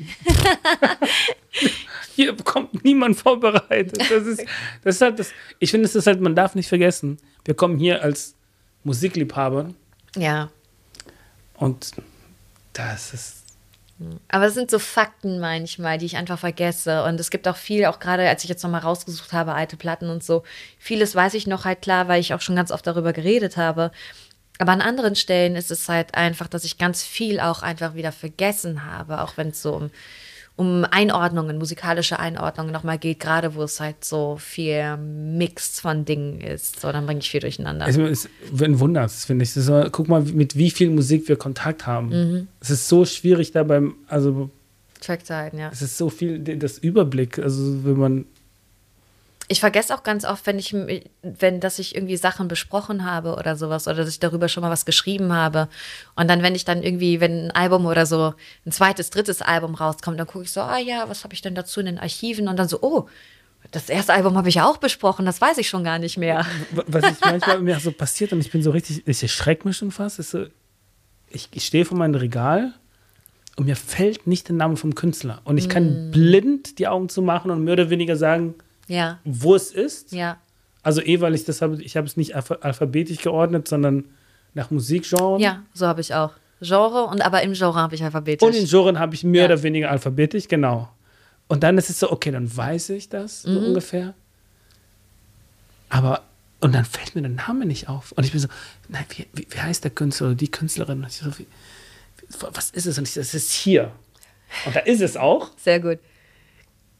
Hier 2.15 2.35
kommt 2.37 2.83
niemand 2.83 3.17
vorbereitet. 3.17 3.99
Das 3.99 4.25
ist, 4.25 4.45
das 4.83 4.95
ist 4.95 5.01
halt 5.01 5.19
das. 5.19 5.31
Ich 5.59 5.71
finde, 5.71 5.85
es 5.85 5.95
ist 5.95 6.05
halt, 6.05 6.21
man 6.21 6.35
darf 6.35 6.53
nicht 6.53 6.69
vergessen. 6.69 7.17
Wir 7.45 7.55
kommen 7.55 7.77
hier 7.79 8.03
als 8.03 8.35
Musikliebhaber 8.83 9.69
Ja. 10.15 10.49
Und 11.63 11.91
das 12.73 13.13
ist. 13.13 13.43
Aber 14.27 14.47
es 14.47 14.53
sind 14.53 14.69
so 14.69 14.79
Fakten 14.79 15.39
manchmal, 15.39 15.97
die 15.97 16.05
ich 16.05 16.17
einfach 16.17 16.37
vergesse. 16.37 17.03
Und 17.05 17.19
es 17.21 17.29
gibt 17.29 17.47
auch 17.47 17.55
viel, 17.55 17.85
auch 17.85 17.99
gerade 17.99 18.27
als 18.27 18.43
ich 18.43 18.49
jetzt 18.49 18.63
nochmal 18.63 18.81
rausgesucht 18.81 19.31
habe, 19.31 19.53
alte 19.53 19.77
Platten 19.77 20.09
und 20.09 20.23
so, 20.23 20.43
vieles 20.77 21.15
weiß 21.15 21.35
ich 21.35 21.47
noch 21.47 21.63
halt 21.63 21.81
klar, 21.81 22.09
weil 22.09 22.19
ich 22.19 22.33
auch 22.33 22.41
schon 22.41 22.57
ganz 22.57 22.71
oft 22.71 22.85
darüber 22.85 23.13
geredet 23.13 23.55
habe. 23.55 23.91
Aber 24.59 24.73
an 24.73 24.81
anderen 24.81 25.15
Stellen 25.15 25.55
ist 25.55 25.71
es 25.71 25.87
halt 25.87 26.15
einfach, 26.15 26.47
dass 26.47 26.65
ich 26.65 26.77
ganz 26.77 27.03
viel 27.03 27.39
auch 27.39 27.61
einfach 27.63 27.95
wieder 27.95 28.11
vergessen 28.11 28.85
habe, 28.85 29.21
auch 29.21 29.37
wenn 29.37 29.49
es 29.49 29.61
so 29.61 29.73
um, 29.73 29.91
um 30.55 30.85
Einordnungen, 30.89 31.57
musikalische 31.57 32.19
Einordnungen 32.19 32.71
nochmal 32.71 32.99
geht, 32.99 33.19
gerade 33.19 33.55
wo 33.55 33.63
es 33.63 33.79
halt 33.79 34.05
so 34.05 34.37
viel 34.37 34.97
Mix 34.97 35.79
von 35.79 36.05
Dingen 36.05 36.41
ist. 36.41 36.79
So, 36.79 36.91
dann 36.91 37.05
bringe 37.05 37.21
ich 37.21 37.29
viel 37.29 37.39
durcheinander. 37.39 37.87
Es 37.87 37.97
ist 37.97 38.29
ein 38.61 38.79
Wunder, 38.79 39.01
das 39.01 39.25
finde 39.25 39.43
ich. 39.43 39.53
So- 39.53 39.87
guck 39.91 40.07
mal, 40.07 40.21
mit 40.21 40.55
wie 40.55 40.69
viel 40.69 40.89
Musik 40.91 41.27
wir 41.27 41.37
Kontakt 41.37 41.87
haben. 41.87 42.09
Mhm. 42.09 42.47
Es 42.59 42.69
ist 42.69 42.87
so 42.87 43.03
schwierig 43.05 43.51
da 43.51 43.63
beim, 43.63 43.95
also 44.07 44.51
Track 45.01 45.25
zu 45.25 45.35
halten, 45.35 45.57
ja. 45.57 45.69
es 45.71 45.81
ist 45.81 45.97
so 45.97 46.09
viel, 46.09 46.39
das 46.39 46.77
Überblick. 46.77 47.39
Also 47.39 47.83
wenn 47.83 47.97
man, 47.97 48.25
Ich 49.53 49.59
vergesse 49.59 49.93
auch 49.93 50.01
ganz 50.01 50.25
oft, 50.25 50.47
wenn 50.47 50.57
ich, 50.57 50.75
wenn, 51.21 51.59
dass 51.59 51.77
ich 51.77 51.93
irgendwie 51.93 52.17
Sachen 52.17 52.47
besprochen 52.47 53.05
habe 53.05 53.35
oder 53.35 53.55
sowas 53.55 53.87
oder 53.87 53.97
dass 53.97 54.09
ich 54.09 54.19
darüber 54.19 54.49
schon 54.49 54.61
mal 54.63 54.71
was 54.71 54.83
geschrieben 54.83 55.31
habe. 55.31 55.69
Und 56.15 56.27
dann, 56.27 56.41
wenn 56.41 56.55
ich 56.55 56.65
dann 56.65 56.81
irgendwie, 56.81 57.19
wenn 57.19 57.45
ein 57.45 57.51
Album 57.51 57.85
oder 57.85 58.07
so, 58.07 58.33
ein 58.65 58.71
zweites, 58.71 59.11
drittes 59.11 59.43
Album 59.43 59.75
rauskommt, 59.75 60.19
dann 60.19 60.25
gucke 60.25 60.45
ich 60.45 60.51
so, 60.51 60.61
ah 60.61 60.79
ja, 60.79 61.07
was 61.07 61.23
habe 61.23 61.35
ich 61.35 61.43
denn 61.43 61.53
dazu 61.53 61.81
in 61.81 61.85
den 61.85 61.99
Archiven? 61.99 62.47
Und 62.47 62.57
dann 62.57 62.67
so, 62.67 62.79
oh, 62.81 63.07
das 63.69 63.89
erste 63.89 64.13
Album 64.13 64.37
habe 64.37 64.49
ich 64.49 64.55
ja 64.55 64.65
auch 64.67 64.77
besprochen, 64.77 65.23
das 65.23 65.39
weiß 65.39 65.59
ich 65.59 65.69
schon 65.69 65.83
gar 65.83 65.99
nicht 65.99 66.17
mehr. 66.17 66.47
was 66.87 67.11
ich 67.11 67.19
manchmal 67.21 67.59
mir 67.59 67.79
so 67.79 67.91
passiert 67.91 68.33
und 68.33 68.39
ich 68.41 68.49
bin 68.49 68.63
so 68.63 68.71
richtig, 68.71 69.07
ich 69.07 69.21
erschrecke 69.21 69.67
mich 69.67 69.77
schon 69.77 69.91
fast. 69.91 70.17
Ist 70.17 70.31
so, 70.31 70.45
ich, 71.29 71.47
ich 71.51 71.63
stehe 71.63 71.85
vor 71.85 71.95
meinem 71.95 72.15
Regal 72.15 72.73
und 73.55 73.65
mir 73.65 73.75
fällt 73.75 74.25
nicht 74.25 74.47
der 74.47 74.55
Name 74.55 74.77
vom 74.77 74.95
Künstler. 74.95 75.41
Und 75.43 75.59
ich 75.59 75.67
Mm. 75.67 75.69
kann 75.69 76.11
blind 76.11 76.79
die 76.79 76.87
Augen 76.87 77.07
zumachen 77.07 77.51
und 77.51 77.63
mehr 77.63 77.73
oder 77.73 77.91
weniger 77.91 78.15
sagen, 78.15 78.55
Ja, 78.87 79.19
wo 79.23 79.55
es 79.55 79.71
ist. 79.71 80.11
ja, 80.11 80.37
Also 80.83 81.01
eh, 81.01 81.21
weil 81.21 81.33
ich 81.35 81.45
das 81.45 81.61
habe, 81.61 81.81
ich 81.81 81.95
habe 81.97 82.05
es 82.07 82.17
nicht 82.17 82.35
alpha 82.35 82.55
alphabetisch 82.61 83.19
geordnet, 83.19 83.67
sondern 83.67 84.05
nach 84.53 84.69
Musikgenre. 84.71 85.39
ja, 85.39 85.63
so 85.73 85.87
habe 85.87 86.01
ich 86.01 86.13
auch. 86.13 86.31
Genre 86.61 87.03
und 87.05 87.21
aber 87.21 87.41
im 87.43 87.53
Genre 87.53 87.75
habe 87.79 87.95
ich 87.95 88.03
alphabetisch. 88.03 88.45
Und 88.47 88.55
in 88.55 88.65
Genren 88.67 88.99
habe 88.99 89.15
ich 89.15 89.23
mehr 89.23 89.43
Ja. 89.43 89.47
oder 89.53 89.63
weniger 89.63 89.89
alphabetisch, 89.91 90.47
genau. 90.47 90.89
Und 91.47 91.63
dann 91.63 91.77
ist 91.77 91.89
es 91.89 91.99
so, 91.99 92.11
okay, 92.11 92.31
dann 92.31 92.55
weiß 92.55 92.89
ich 92.91 93.09
das 93.09 93.41
so 93.43 93.49
Mhm. 93.49 93.65
ungefähr. 93.67 94.13
Aber, 95.89 96.23
und 96.61 96.73
dann 96.73 96.85
fällt 96.85 97.15
mir 97.15 97.21
der 97.21 97.31
Name 97.31 97.65
nicht 97.65 97.89
auf. 97.89 98.11
Und 98.13 98.23
ich 98.23 98.31
bin 98.31 98.39
so, 98.39 98.47
nein, 98.89 99.05
wie, 99.09 99.27
wie, 99.33 99.47
wie 99.49 99.59
heißt 99.59 99.83
der 99.83 99.91
Künstler 99.91 100.27
oder 100.27 100.35
die 100.35 100.49
Künstlerin? 100.49 100.99
Und 101.03 101.07
ich 101.07 101.17
so, 101.17 101.37
wie, 101.37 101.47
was 102.51 102.71
ist 102.71 102.85
es? 102.85 102.97
Und 102.97 103.03
ich 103.07 103.13
so, 103.13 103.19
es 103.19 103.33
ist 103.33 103.51
hier. 103.51 103.91
Und 104.65 104.75
da 104.75 104.79
ist 104.81 105.01
es 105.01 105.17
auch. 105.17 105.51
Sehr 105.57 105.79
gut. 105.79 105.99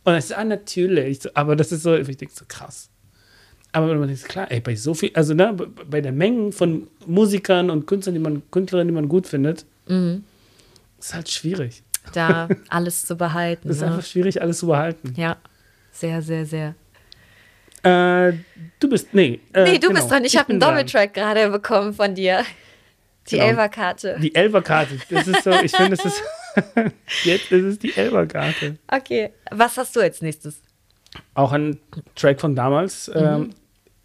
Und 0.06 0.14
es 0.16 0.26
ist 0.26 0.34
ah, 0.34 0.44
natürlich. 0.44 1.22
So, 1.22 1.30
aber 1.34 1.56
das 1.56 1.72
ist 1.72 1.84
so, 1.84 1.96
ich 1.96 2.18
denke 2.18 2.34
so 2.34 2.46
krass. 2.48 2.90
Aber 3.72 3.90
wenn 3.90 3.98
man 4.00 4.08
denkt, 4.08 4.26
klar, 4.26 4.52
ey, 4.52 4.60
bei 4.60 4.76
so 4.76 4.94
viel, 4.94 5.12
also 5.16 5.34
ne, 5.34 5.54
bei- 5.90 6.02
der 6.02 6.12
Menge 6.12 6.52
von 6.52 6.88
Musikern 7.08 7.70
und 7.70 7.88
Künstlern, 7.88 8.14
die 8.14 8.20
man, 8.22 8.44
Künstlerinnen, 8.52 8.88
die 8.90 8.94
man 8.94 9.10
gut 9.10 9.28
findet, 9.28 9.66
Mhm. 9.88 10.24
ist 11.00 11.14
halt 11.14 11.30
schwierig. 11.30 11.82
Da 12.14 12.48
alles 12.70 13.06
zu 13.06 13.16
behalten. 13.16 13.68
Das 13.68 13.78
ist 13.78 13.82
ne? 13.82 13.88
einfach 13.92 14.06
schwierig, 14.06 14.42
alles 14.42 14.60
zu 14.60 14.68
behalten. 14.68 15.14
Ja, 15.18 15.38
sehr, 15.92 16.22
sehr, 16.22 16.46
sehr. 16.46 16.76
Äh, 17.84 18.34
du 18.80 18.90
bist, 18.90 19.14
nee. 19.14 19.40
Äh, 19.54 19.64
Nee, 19.64 19.74
du 19.80 19.88
genau, 19.88 20.00
bist 20.00 20.12
dran. 20.12 20.24
Ich 20.24 20.38
habe 20.38 20.48
bin 20.48 20.62
einen. 20.62 20.76
Doppeltrack 20.76 21.14
gerade 21.14 21.50
bekommen 21.50 21.94
von 21.94 22.14
dir. 22.16 22.44
Die 23.30 23.36
Genau. 23.36 23.48
Elferkarte. 23.48 24.18
Die 24.22 24.36
Elberkarte. 24.36 25.00
Das 25.10 25.28
ist 25.28 25.44
so, 25.44 25.52
ich 25.52 25.72
finde, 25.76 25.94
es 25.94 26.06
ist, 26.06 26.22
jetzt 27.24 27.52
ist 27.52 27.64
es 27.66 27.80
die 27.80 27.96
Elberkarte. 27.96 28.78
Okay, 28.88 29.32
was 29.52 29.78
hast 29.78 29.96
du 29.96 30.00
als 30.02 30.22
nächstes? 30.22 30.62
Auch 31.34 31.52
ein 31.52 31.80
Track 32.16 32.40
von 32.42 32.56
damals. 32.56 33.08
Mhm. 33.08 33.14
Ähm, 33.16 33.50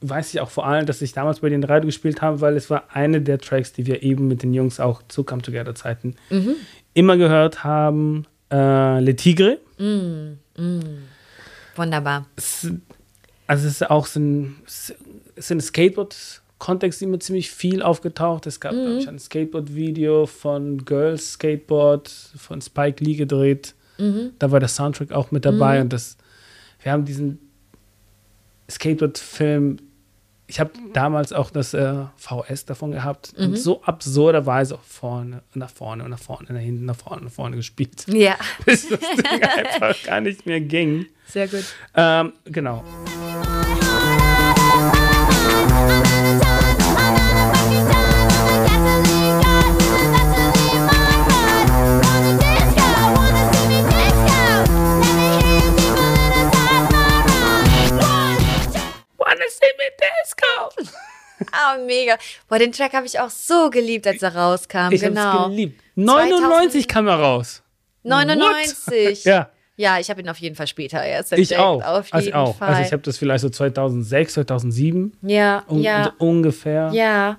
weiß 0.01 0.33
ich 0.35 0.41
auch 0.41 0.51
vor 0.51 0.67
allem, 0.67 0.87
dass 0.87 1.03
ich 1.03 1.13
damals 1.13 1.41
bei 1.41 1.49
den 1.49 1.65
Radio 1.65 1.87
gespielt 1.87 2.23
habe, 2.23 2.41
weil 2.41 2.57
es 2.57 2.71
war 2.71 2.85
eine 2.93 3.21
der 3.21 3.39
Tracks, 3.39 3.73
die 3.73 3.87
wir 3.87 4.03
eben 4.03 4.29
mit 4.29 4.43
den 4.43 4.55
Jungs 4.55 4.79
auch 4.79 5.03
zu 5.09 5.25
Come 5.25 5.43
Together 5.43 5.75
Zeiten 5.75 6.15
Mhm. 6.31 6.55
immer 6.95 7.17
gehört 7.17 7.65
haben. 7.65 8.27
Äh, 8.51 9.01
Le 9.01 9.17
Tigre. 9.17 9.59
Wunderbar. 11.77 12.27
Es, 12.37 12.67
also 13.47 13.67
es 13.67 13.73
ist 13.75 13.91
auch 13.91 14.07
so 14.07 14.21
ein, 14.21 14.57
es 14.67 14.95
ist 15.37 15.51
ein 15.53 15.61
Skateboard-Kontext 16.59 17.03
immer 17.03 17.21
ziemlich 17.21 17.51
viel 17.51 17.83
aufgetaucht. 17.83 18.47
Es 18.47 18.61
gab, 18.61 18.73
glaube 18.73 18.99
ich, 18.99 19.09
ein 19.09 19.19
Skateboard-Video 19.19 20.27
von 20.27 20.85
Girls 20.85 21.33
Skateboard 21.35 22.09
von 22.37 22.61
Spike 22.61 23.03
Lee 23.03 23.15
gedreht. 23.15 23.75
Da 24.39 24.51
war 24.53 24.61
der 24.61 24.69
Soundtrack 24.69 25.11
auch 25.11 25.33
mit 25.33 25.45
dabei 25.45 25.81
und 25.81 25.93
das, 25.93 26.17
wir 26.83 26.93
haben 26.93 27.05
diesen 27.05 27.41
Skateboard-Film, 28.71 29.79
ich 30.47 30.61
habe 30.61 30.71
damals 30.93 31.33
auch 31.33 31.51
das 31.51 31.75
äh, 31.75 32.05
VS 32.17 32.65
davon 32.65 32.93
gehabt 32.93 33.35
und 33.37 33.59
so 33.59 33.83
absurderweise 33.83 34.77
auch 34.77 34.83
vorne, 34.83 35.43
nach 35.55 35.71
vorne 35.71 36.05
und 36.05 36.11
nach 36.11 36.19
vorne, 36.21 36.47
nach 36.53 36.61
hinten, 36.61 36.85
nach 36.85 36.95
vorne, 36.97 37.25
nach 37.25 37.33
vorne 37.33 37.57
gespielt, 37.57 38.07
Ja, 38.07 38.37
bis 38.65 38.89
das 38.89 39.01
Ding 39.01 39.43
einfach 39.43 40.01
gar 40.05 40.21
nicht 40.21 40.47
mehr 40.47 40.61
ging. 40.61 41.07
sehr 41.27 41.49
gut. 41.49 41.65
Ähm, 41.97 42.33
genau. 42.45 42.85
Me 59.61 59.91
disco? 60.23 60.87
Ah, 61.53 61.77
mega. 61.79 62.17
Boah, 62.49 62.59
den 62.59 62.73
Track 62.73 62.95
habe 62.95 63.07
ich 63.07 63.19
auch 63.21 63.31
so 63.31 63.71
geliebt, 63.71 64.07
als 64.07 64.23
er 64.23 64.35
rauskam. 64.35 64.91
Ich 64.91 65.01
genau. 65.01 65.21
hab's 65.21 65.51
geliebt. 65.51 65.81
99 65.95 66.83
2000 66.85 66.89
kam 66.89 67.07
er 67.09 67.15
raus. 67.21 67.63
99. 68.03 69.25
Ja. 69.25 69.51
Ja, 69.77 70.01
ich 70.01 70.11
habe 70.11 70.21
ihn 70.21 70.29
auf 70.29 70.39
jeden 70.39 70.57
Fall 70.57 70.67
später 70.67 71.01
erst 71.05 71.33
Ich 71.33 71.39
entdeckt. 71.53 71.61
auch. 71.61 71.81
Auf 71.85 72.13
also 72.13 72.25
jeden 72.25 72.37
auch. 72.37 72.57
Fall. 72.57 72.69
Also 72.71 72.83
ich 72.83 72.93
habe 72.93 73.03
das 73.03 73.17
vielleicht 73.17 73.43
so 73.43 73.49
2006, 73.49 74.35
2007 74.35 75.17
ja, 75.23 75.63
un 75.69 75.81
ja, 75.81 76.13
ungefähr. 76.19 76.91
ja. 76.93 77.39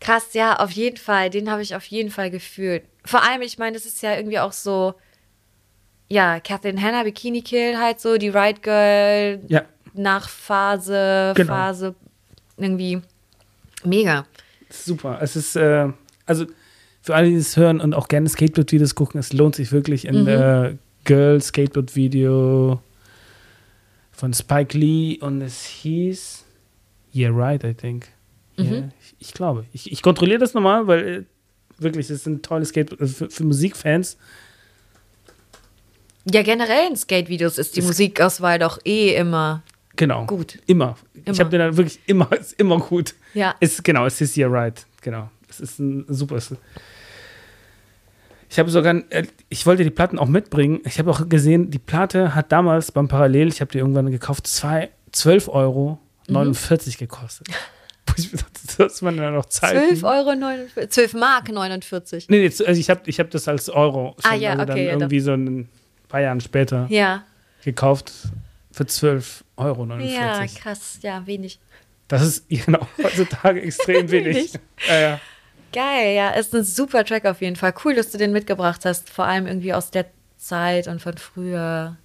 Krass, 0.00 0.34
ja, 0.34 0.56
auf 0.56 0.72
jeden 0.72 0.96
Fall. 0.96 1.30
Den 1.30 1.48
habe 1.48 1.62
ich 1.62 1.76
auf 1.76 1.84
jeden 1.84 2.10
Fall 2.10 2.28
gefühlt. 2.28 2.82
Vor 3.04 3.22
allem, 3.22 3.40
ich 3.42 3.58
meine, 3.58 3.74
das 3.74 3.86
ist 3.86 4.02
ja 4.02 4.16
irgendwie 4.16 4.40
auch 4.40 4.50
so, 4.50 4.94
ja, 6.08 6.40
Kathleen 6.40 6.82
Hanna, 6.82 7.04
Bikini 7.04 7.40
Kill, 7.42 7.78
halt 7.78 8.00
so, 8.00 8.16
die 8.18 8.28
Ride 8.30 8.60
Girl, 8.60 9.40
Ja. 9.46 9.62
Nachphase, 9.94 11.32
Genau. 11.36 11.52
Phase, 11.52 11.94
irgendwie 12.56 13.00
mega. 13.84 14.26
Super. 14.70 15.18
Es 15.20 15.36
ist, 15.36 15.56
äh, 15.56 15.88
also 16.26 16.46
für 17.02 17.14
alle, 17.14 17.28
die 17.30 17.36
das 17.36 17.56
hören 17.56 17.80
und 17.80 17.94
auch 17.94 18.08
gerne 18.08 18.28
Skateboard-Videos 18.28 18.94
gucken, 18.94 19.18
es 19.20 19.32
lohnt 19.32 19.56
sich 19.56 19.72
wirklich. 19.72 20.04
Mhm. 20.04 20.26
Ein 20.26 20.26
äh, 20.28 20.76
Girl-Skateboard-Video 21.04 22.80
von 24.12 24.32
Spike 24.34 24.76
Lee 24.78 25.18
und 25.20 25.40
es 25.42 25.64
hieß 25.64 26.44
Yeah, 27.14 27.30
right, 27.34 27.62
I 27.64 27.74
think. 27.74 28.08
Mhm. 28.56 28.64
Yeah, 28.64 28.88
ich, 29.00 29.14
ich 29.28 29.34
glaube. 29.34 29.66
Ich, 29.72 29.90
ich 29.92 30.00
kontrolliere 30.00 30.38
das 30.38 30.54
nochmal, 30.54 30.86
weil 30.86 31.08
äh, 31.08 31.82
wirklich, 31.82 32.08
es 32.08 32.24
sind 32.24 32.42
tolle 32.44 32.64
Skateboard, 32.64 33.00
also 33.02 33.14
für, 33.14 33.30
für 33.30 33.44
Musikfans. 33.44 34.16
Ja, 36.30 36.42
generell 36.42 36.88
in 36.88 36.96
Skate-Videos 36.96 37.58
ist 37.58 37.74
die 37.76 37.80
Ist- 37.80 37.86
Musikauswahl 37.86 38.58
doch 38.58 38.78
eh 38.84 39.14
immer 39.16 39.62
Genau. 39.96 40.26
gut. 40.26 40.58
Immer. 40.66 40.96
Ich 41.14 41.26
Immer. 41.26 41.38
habe 41.38 41.50
den 41.50 41.58
dann 41.60 41.76
wirklich 41.76 42.00
immer, 42.06 42.32
ist 42.38 42.54
immer 42.58 42.78
gut. 42.78 43.14
Ja. 43.34 43.54
Es, 43.60 43.82
genau, 43.82 44.06
es 44.06 44.20
ist 44.20 44.36
Yeah, 44.36 44.48
right. 44.48 44.86
Genau. 45.02 45.30
Es 45.48 45.60
ist 45.60 45.78
ein 45.78 46.04
super. 46.08 46.38
Ich 48.48 48.58
habe 48.58 48.70
sogar, 48.70 48.94
äh, 49.10 49.26
ich 49.48 49.64
wollte 49.66 49.84
die 49.84 49.90
Platten 49.90 50.18
auch 50.18 50.28
mitbringen. 50.28 50.80
Ich 50.84 50.98
habe 50.98 51.10
auch 51.10 51.28
gesehen, 51.28 51.70
die 51.70 51.78
Platte 51.78 52.34
hat 52.34 52.52
damals 52.52 52.92
beim 52.92 53.08
Parallel, 53.08 53.48
ich 53.48 53.60
habe 53.60 53.70
die 53.72 53.78
irgendwann 53.78 54.10
gekauft, 54.10 54.46
zwei, 54.46 54.90
12 55.12 55.48
Euro 55.48 55.98
Mhm. 56.28 56.34
49 56.34 56.98
gekostet. 56.98 57.48
Wo 58.06 58.12
ich 58.16 58.30
mir 58.32 58.38
dachte, 58.38 58.60
das 58.78 59.02
waren 59.02 59.16
ja 59.16 59.30
noch 59.30 59.46
Zeiten. 59.46 59.96
12 59.96 60.04
Euro, 60.04 60.34
49, 60.34 60.90
12 60.90 61.14
Mark 61.14 61.50
49. 61.50 62.28
Nee, 62.28 62.38
nee, 62.38 62.44
also 62.46 62.80
ich 62.80 62.88
habe 62.90 63.00
ich 63.06 63.18
hab 63.18 63.30
das 63.30 63.48
als 63.48 63.68
Euro 63.70 64.14
schon 64.20 64.30
Ah, 64.30 64.34
ja, 64.34 64.50
also 64.52 64.64
dann 64.66 64.70
okay, 64.72 64.86
ja, 64.86 64.92
irgendwie 64.92 65.20
so 65.20 65.32
ein 65.32 65.68
paar 66.08 66.20
Jahren 66.20 66.40
später 66.40 66.86
Ja. 66.90 67.24
gekauft 67.64 68.12
für 68.72 68.86
12 68.86 69.44
Euro 69.56 69.86
49. 69.86 70.18
Ja, 70.18 70.46
krass. 70.46 70.98
Ja, 71.02 71.26
wenig. 71.26 71.60
Das 72.08 72.22
ist 72.22 72.48
genau 72.48 72.86
heutzutage 73.02 73.62
extrem 73.62 74.10
wenig. 74.10 74.36
Wenig. 74.36 74.52
Ja, 74.88 75.00
ja. 75.00 75.20
Geil, 75.72 76.14
ja, 76.14 76.30
ist 76.30 76.54
ein 76.54 76.64
super 76.64 77.04
Track 77.04 77.24
auf 77.24 77.40
jeden 77.40 77.56
Fall. 77.56 77.72
Cool, 77.84 77.94
dass 77.94 78.10
du 78.10 78.18
den 78.18 78.32
mitgebracht 78.32 78.84
hast, 78.84 79.08
vor 79.08 79.24
allem 79.24 79.46
irgendwie 79.46 79.72
aus 79.72 79.90
der 79.90 80.06
Zeit 80.36 80.86
und 80.86 81.00
von 81.00 81.16
früher. 81.16 81.96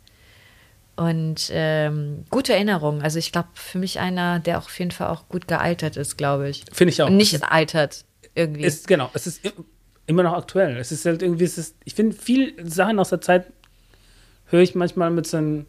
Und 0.95 1.49
ähm, 1.51 2.25
gute 2.29 2.53
Erinnerung. 2.53 3.01
Also 3.01 3.19
ich 3.19 3.31
glaube, 3.31 3.49
für 3.53 3.77
mich 3.77 3.99
einer, 3.99 4.39
der 4.39 4.57
auch 4.57 4.65
auf 4.65 4.79
jeden 4.79 4.91
Fall 4.91 5.09
auch 5.09 5.27
gut 5.27 5.47
gealtert 5.47 5.97
ist, 5.97 6.17
glaube 6.17 6.49
ich. 6.49 6.63
Finde 6.71 6.93
ich 6.93 7.01
auch. 7.01 7.07
Und 7.07 7.17
nicht 7.17 7.43
altert 7.43 8.05
irgendwie. 8.33 8.63
ist 8.63 8.87
genau, 8.87 9.09
es 9.13 9.27
ist 9.27 9.41
immer 10.07 10.23
noch 10.23 10.33
aktuell. 10.33 10.77
Es 10.77 10.91
ist 10.91 11.05
halt 11.05 11.21
irgendwie, 11.21 11.43
es 11.43 11.57
ist, 11.57 11.75
ich 11.83 11.93
finde, 11.93 12.15
viel 12.15 12.55
Sachen 12.67 12.97
aus 12.99 13.09
der 13.09 13.21
Zeit 13.21 13.51
höre 14.45 14.61
ich 14.61 14.73
manchmal 14.75 15.11
mit 15.11 15.27
so 15.27 15.37
einem, 15.37 15.65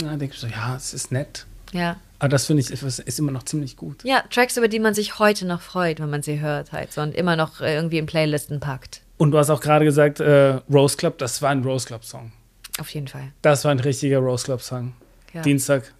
ja, 0.00 0.16
denke 0.16 0.34
ich 0.34 0.40
so, 0.40 0.46
ja, 0.46 0.76
es 0.76 0.94
ist 0.94 1.12
nett. 1.12 1.46
ja. 1.72 1.96
Aber 2.18 2.28
das 2.28 2.46
finde 2.46 2.62
ich, 2.62 2.70
ist, 2.70 3.00
ist 3.00 3.18
immer 3.18 3.32
noch 3.32 3.42
ziemlich 3.42 3.76
gut. 3.76 4.04
ja, 4.04 4.22
Tracks, 4.30 4.56
über 4.56 4.68
die 4.68 4.78
man 4.78 4.94
sich 4.94 5.18
heute 5.18 5.44
noch 5.44 5.60
freut, 5.60 5.98
wenn 5.98 6.08
man 6.08 6.22
sie 6.22 6.38
hört 6.38 6.70
halt 6.70 6.92
so 6.92 7.00
und 7.00 7.16
immer 7.16 7.34
noch 7.34 7.60
äh, 7.60 7.74
irgendwie 7.74 7.98
in 7.98 8.06
Playlisten 8.06 8.60
packt. 8.60 9.00
Und 9.16 9.32
du 9.32 9.38
hast 9.38 9.50
auch 9.50 9.60
gerade 9.60 9.84
gesagt, 9.84 10.20
äh, 10.20 10.60
Rose 10.72 10.96
Club, 10.96 11.18
das 11.18 11.42
war 11.42 11.50
ein 11.50 11.64
Rose 11.64 11.84
Club 11.84 12.04
Song. 12.04 12.30
Auf 12.78 12.90
jeden 12.90 13.08
Fall. 13.08 13.32
Das 13.42 13.64
war 13.64 13.72
ein 13.72 13.80
richtiger 13.80 14.18
Rose 14.18 14.44
Club 14.44 14.62
Song. 14.62 14.92
Ja. 15.34 15.42
Dienstag. 15.42 15.92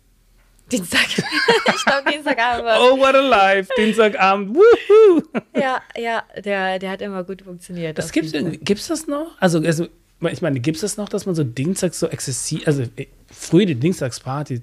Dienstag. 0.71 1.09
ich 1.09 1.85
glaube, 1.85 2.09
Dienstagabend 2.13 2.67
war 2.67 2.79
Oh, 2.81 2.97
what 2.99 3.17
a 3.17 3.21
life. 3.21 3.69
Dienstagabend. 3.77 4.55
Woohoo. 4.57 5.23
Ja, 5.61 5.81
ja, 5.97 6.23
der, 6.45 6.79
der 6.79 6.91
hat 6.91 7.03
immer 7.03 7.25
gut 7.25 7.43
funktioniert. 7.43 7.99
Das 7.99 8.13
gibt's 8.13 8.33
gibt's 8.61 8.87
das 8.87 9.09
noch? 9.09 9.33
Also, 9.41 9.59
also 9.59 9.89
ich 10.31 10.41
meine, 10.41 10.61
gibt's 10.61 10.83
das 10.83 10.97
noch, 10.97 11.09
dass 11.09 11.27
man 11.27 11.35
so 11.35 11.43
Dienstags 11.43 11.99
so 11.99 12.07
exzessiv, 12.07 12.65
also 12.67 12.85
früher 13.33 13.67
die 13.67 13.75
Dienstagsparty, 13.75 14.63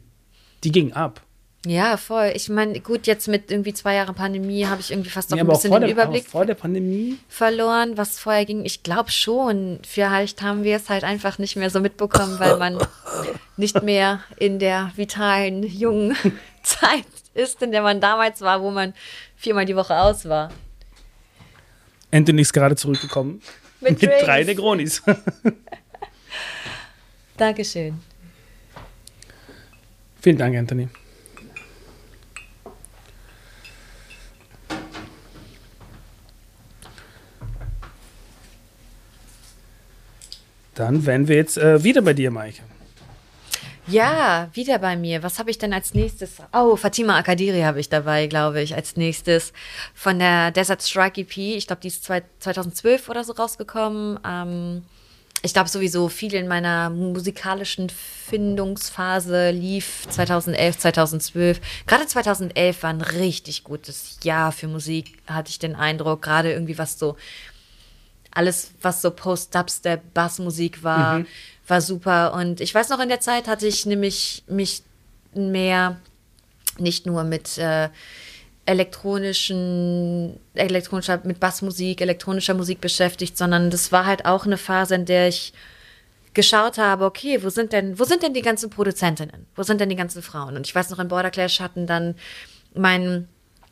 die 0.64 0.72
ging 0.72 0.94
ab. 0.94 1.22
Ja, 1.66 1.98
voll. 1.98 2.32
Ich 2.36 2.48
meine, 2.48 2.80
gut, 2.80 3.06
jetzt 3.06 3.28
mit 3.28 3.52
irgendwie 3.52 3.74
zwei 3.74 3.96
Jahren 3.96 4.16
Pandemie 4.16 4.66
habe 4.66 4.80
ich 4.80 4.92
irgendwie 4.92 5.10
fast 5.10 5.34
auch 5.34 5.38
Ja, 5.38 5.44
ein 5.44 5.48
bisschen 5.50 5.72
den 5.74 5.82
der, 5.82 5.90
Überblick 5.92 6.26
vor 6.26 6.46
der 6.46 6.54
Pandemie. 6.54 7.18
verloren, 7.28 7.98
was 7.98 8.18
vorher 8.18 8.46
ging. 8.46 8.64
Ich 8.64 8.82
glaube 8.82 9.12
schon. 9.12 9.80
Vielleicht 9.86 10.42
haben 10.42 10.64
wir 10.64 10.78
es 10.78 10.88
halt 10.88 11.04
einfach 11.04 11.38
nicht 11.38 11.58
mehr 11.58 11.70
so 11.70 11.82
mitbekommen, 11.82 12.40
weil 12.40 12.56
man 12.58 12.78
nicht 13.58 13.84
mehr 13.84 14.22
in 14.38 14.58
der 14.60 14.94
vitalen, 14.96 15.64
jungen 15.64 16.16
Zeit 16.64 17.04
ist, 17.34 17.62
in 17.62 17.72
der 17.74 17.82
man 17.82 18.00
damals 18.00 18.40
war, 18.40 18.62
wo 18.62 18.72
man 18.72 18.94
viermal 19.36 19.66
die 19.66 19.76
Woche 19.76 19.98
aus 20.00 20.30
war. 20.30 20.52
Anthony 22.10 22.42
ist 22.42 22.54
gerade 22.54 22.78
zurückgekommen. 22.78 23.42
Mit 23.82 24.02
Mit 24.02 24.12
drei 24.24 24.46
Negronis. 24.46 25.04
Dankeschön. 27.38 28.00
Vielen 30.22 30.38
Dank, 30.38 30.56
Anthony. 30.56 30.88
Dann 40.76 41.06
wären 41.06 41.28
wir 41.28 41.36
jetzt 41.36 41.58
äh, 41.58 41.84
wieder 41.84 42.02
bei 42.02 42.14
dir, 42.14 42.32
Maike. 42.32 42.62
Ja, 43.88 44.50
wieder 44.54 44.78
bei 44.78 44.96
mir. 44.96 45.24
Was 45.24 45.40
habe 45.40 45.50
ich 45.50 45.58
denn 45.58 45.74
als 45.74 45.94
nächstes? 45.96 46.38
Oh, 46.54 46.76
Fatima 46.76 47.18
Akadiri 47.18 47.62
habe 47.62 47.80
ich 47.80 47.90
dabei, 47.90 48.28
glaube 48.28 48.62
ich, 48.62 48.76
als 48.76 48.96
nächstes. 48.96 49.52
Von 49.96 50.20
der 50.20 50.52
Desert 50.52 50.84
Strike 50.84 51.22
EP. 51.22 51.38
Ich 51.38 51.66
glaube, 51.66 51.82
die 51.82 51.88
ist 51.88 52.04
zwei- 52.04 52.22
2012 52.40 53.10
oder 53.10 53.24
so 53.24 53.34
rausgekommen. 53.34 54.20
Ähm, 54.26 54.84
ich 55.42 55.54
glaube 55.54 55.70
sowieso 55.70 56.10
viel 56.10 56.34
in 56.34 56.48
meiner 56.48 56.90
musikalischen 56.90 57.90
Findungsphase 57.90 59.52
lief 59.52 60.06
2011, 60.10 60.78
2012. 60.80 61.62
Gerade 61.88 62.08
2011 62.08 62.84
war 62.84 62.90
ein 62.90 63.02
richtig 63.02 63.64
gutes 63.64 64.18
Jahr 64.24 64.52
für 64.52 64.68
Musik, 64.68 65.18
hatte 65.28 65.50
ich 65.50 65.60
den 65.60 65.76
Eindruck. 65.76 66.22
Gerade 66.22 66.52
irgendwie 66.52 66.78
was 66.78 67.00
so 67.00 67.16
alles, 68.32 68.72
was 68.82 69.02
so 69.02 69.12
Post-Dubstep, 69.12 70.14
Bassmusik 70.14 70.84
war, 70.84 71.24
war 71.68 71.82
super. 71.82 72.34
Und 72.34 72.62
ich 72.62 72.76
weiß 72.76 72.90
noch, 72.90 73.00
in 73.00 73.10
der 73.10 73.22
Zeit 73.22 73.48
hatte 73.48 73.66
ich 73.66 73.86
nämlich 73.86 74.44
mich 74.48 74.84
mehr 75.34 75.98
nicht 76.78 77.06
nur 77.06 77.24
mit 77.24 77.58
äh, 77.58 77.90
elektronischen, 78.70 80.40
elektronischer, 80.54 81.20
mit 81.24 81.40
Bassmusik, 81.40 82.02
elektronischer 82.02 82.54
Musik 82.54 82.80
beschäftigt, 82.82 83.36
sondern 83.36 83.72
das 83.72 83.92
war 83.92 84.06
halt 84.06 84.26
auch 84.26 84.46
eine 84.46 84.58
Phase, 84.58 84.94
in 84.94 85.06
der 85.06 85.28
ich 85.28 85.54
geschaut 86.36 86.78
habe, 86.78 87.06
okay, 87.06 87.44
wo 87.44 87.50
sind 87.50 87.74
denn, 87.74 87.98
wo 87.98 88.04
sind 88.04 88.22
denn 88.22 88.36
die 88.36 88.44
ganzen 88.44 88.70
Produzentinnen? 88.70 89.48
Wo 89.56 89.64
sind 89.64 89.82
denn 89.82 89.90
die 89.90 89.96
ganzen 89.96 90.22
Frauen? 90.22 90.56
Und 90.56 90.68
ich 90.68 90.76
weiß 90.76 90.92
noch, 90.92 91.00
in 91.00 91.08
Border 91.08 91.32
Clash 91.32 91.60
hatten 91.60 91.88
dann 91.88 92.14
mein 92.76 93.28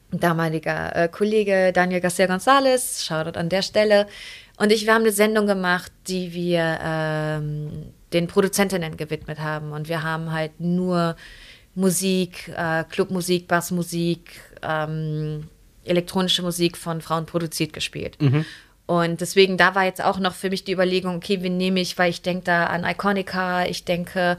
damaliger 0.09 0.95
äh, 0.95 1.07
Kollege 1.09 1.71
Daniel 1.73 2.01
Garcia 2.01 2.25
Gonzalez, 2.25 3.05
Shoutout 3.05 3.37
an 3.37 3.49
der 3.49 3.61
Stelle. 3.61 4.07
Und 4.57 4.71
ich, 4.71 4.87
wir 4.87 4.95
haben 4.95 5.03
eine 5.03 5.11
Sendung 5.11 5.45
gemacht, 5.45 5.91
die 6.07 6.33
wir 6.33 6.79
ähm, 6.81 7.93
den 8.13 8.25
Produzentinnen 8.25 8.97
gewidmet 8.97 9.39
haben. 9.39 9.73
Und 9.73 9.89
wir 9.89 10.01
haben 10.01 10.31
halt 10.31 10.59
nur 10.59 11.15
Musik, 11.77 12.51
äh, 12.57 12.83
Clubmusik, 12.85 13.47
Bassmusik, 13.47 14.41
ähm, 14.63 15.47
elektronische 15.85 16.41
Musik 16.41 16.75
von 16.75 17.01
Frauen 17.01 17.27
produziert 17.27 17.71
gespielt. 17.71 18.17
Und 18.87 19.21
deswegen, 19.21 19.57
da 19.57 19.75
war 19.75 19.83
jetzt 19.83 20.03
auch 20.03 20.17
noch 20.17 20.33
für 20.33 20.49
mich 20.49 20.63
die 20.63 20.71
Überlegung, 20.71 21.17
okay, 21.17 21.43
wen 21.43 21.55
nehme 21.57 21.79
ich, 21.79 21.97
weil 21.99 22.09
ich 22.09 22.23
denke 22.23 22.45
da 22.45 22.65
an 22.65 22.83
Iconica, 22.83 23.65
ich 23.65 23.85
denke 23.85 24.37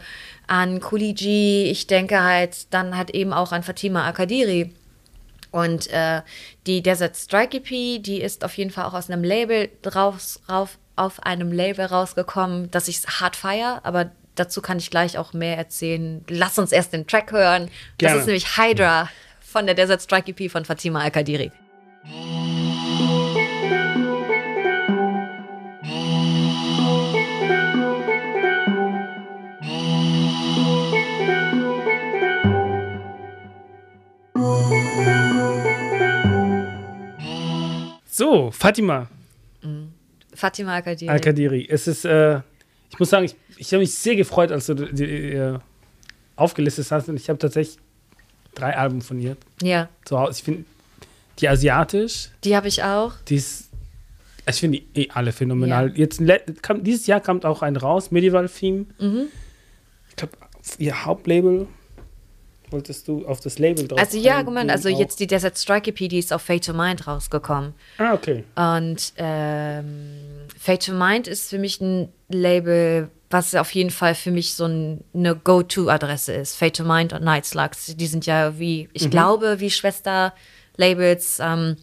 an 0.48 0.80
Kuliji, 0.80 1.70
ich 1.70 1.86
denke 1.86 2.22
halt 2.22 2.72
dann 2.74 2.96
halt 2.96 3.10
eben 3.10 3.32
auch 3.32 3.52
an 3.52 3.62
Fatima 3.62 4.08
Akadiri. 4.08 4.72
Und 5.52 5.86
äh, 5.92 6.22
die 6.66 6.82
Desert 6.82 7.16
Strike 7.16 7.58
EP, 7.58 8.02
die 8.02 8.20
ist 8.20 8.44
auf 8.44 8.56
jeden 8.58 8.70
Fall 8.70 8.86
auch 8.86 8.94
aus 8.94 9.08
einem 9.08 9.22
Label 9.22 9.68
drauf, 9.82 10.40
rauf, 10.48 10.78
auf 10.96 11.22
einem 11.22 11.52
Label 11.52 11.86
rausgekommen, 11.86 12.70
das 12.72 12.88
ich 12.88 13.06
hart 13.06 13.36
feier, 13.36 13.80
aber 13.84 14.10
dazu 14.38 14.62
kann 14.62 14.78
ich 14.78 14.90
gleich 14.90 15.18
auch 15.18 15.32
mehr 15.32 15.56
erzählen. 15.56 16.24
Lass 16.28 16.58
uns 16.58 16.72
erst 16.72 16.92
den 16.92 17.06
Track 17.06 17.32
hören. 17.32 17.70
Gerne. 17.98 18.14
Das 18.14 18.20
ist 18.20 18.26
nämlich 18.26 18.56
Hydra 18.56 19.08
von 19.40 19.66
der 19.66 19.74
Desert 19.74 20.02
Strike 20.02 20.30
EP 20.30 20.50
von 20.50 20.64
Fatima 20.64 21.00
Al-Qadiri. 21.00 21.50
So, 38.10 38.50
Fatima 38.50 39.08
Fatima 40.38 40.74
Al-Qadiri. 40.74 41.10
Al-Kadiri. 41.10 41.66
Es 41.68 41.88
ist, 41.88 42.04
äh, 42.04 42.40
Ich 42.90 42.98
muss 42.98 43.10
sagen, 43.10 43.24
ich, 43.26 43.36
ich 43.56 43.68
habe 43.72 43.80
mich 43.80 43.94
sehr 43.94 44.16
gefreut, 44.16 44.50
als 44.52 44.66
du 44.66 44.74
die, 44.74 44.92
die, 44.94 45.04
äh, 45.04 45.58
aufgelistet 46.36 46.90
hast. 46.90 47.08
Und 47.08 47.16
ich 47.16 47.28
habe 47.28 47.38
tatsächlich 47.38 47.78
drei 48.54 48.76
Alben 48.76 49.02
von 49.02 49.18
ihr 49.20 49.36
Ja, 49.62 49.88
zu 50.04 50.18
Hause. 50.18 50.32
Ich 50.38 50.42
finde 50.42 50.64
die 51.38 51.48
asiatisch, 51.48 52.30
die 52.44 52.56
habe 52.56 52.68
ich 52.68 52.82
auch. 52.82 53.14
die 53.28 53.36
ist. 53.36 53.68
Ich 54.48 54.56
finde 54.56 54.78
die 54.80 55.02
eh 55.02 55.08
alle 55.10 55.32
phänomenal. 55.32 55.92
Jetzt 55.96 56.20
le- 56.20 56.42
kam, 56.62 56.82
dieses 56.82 57.06
Jahr 57.06 57.20
kam 57.20 57.42
auch 57.44 57.60
ein 57.62 57.76
raus, 57.76 58.10
Medieval 58.10 58.48
Theme. 58.48 58.86
Mhm. 58.98 59.26
Ich 60.08 60.16
glaube, 60.16 60.32
ihr 60.78 61.04
Hauptlabel 61.04 61.66
wolltest 62.70 63.08
du 63.08 63.26
auf 63.26 63.40
das 63.40 63.58
Label 63.58 63.86
drauf. 63.86 63.98
Also 63.98 64.18
ja, 64.18 64.42
Moment, 64.42 64.70
also 64.70 64.88
auch? 64.88 64.98
jetzt 64.98 65.20
die 65.20 65.26
Desert 65.26 65.58
Strike 65.58 65.90
EP, 65.90 66.08
die 66.08 66.18
ist 66.18 66.32
auf 66.32 66.42
Fate 66.42 66.64
to 66.64 66.72
Mind 66.72 67.06
rausgekommen. 67.06 67.74
Ah, 67.98 68.14
okay. 68.14 68.44
Und 68.54 69.12
ähm, 69.16 70.46
Fate 70.58 70.86
to 70.86 70.92
Mind 70.92 71.28
ist 71.28 71.50
für 71.50 71.58
mich 71.58 71.80
ein 71.80 72.08
Label, 72.28 73.10
was 73.30 73.54
auf 73.54 73.70
jeden 73.72 73.90
Fall 73.90 74.14
für 74.14 74.30
mich 74.30 74.54
so 74.54 74.64
ein, 74.64 75.04
eine 75.14 75.36
Go-To-Adresse 75.36 76.32
ist. 76.32 76.56
Fate 76.56 76.76
to 76.76 76.84
Mind 76.84 77.12
und 77.12 77.22
Night 77.22 77.44
Slugs, 77.44 77.94
die 77.96 78.06
sind 78.06 78.26
ja 78.26 78.58
wie, 78.58 78.88
ich 78.92 79.10
glaube, 79.10 79.60
wie 79.60 79.70
Schwester-Labels. 79.70 81.40
Ähm, 81.40 81.76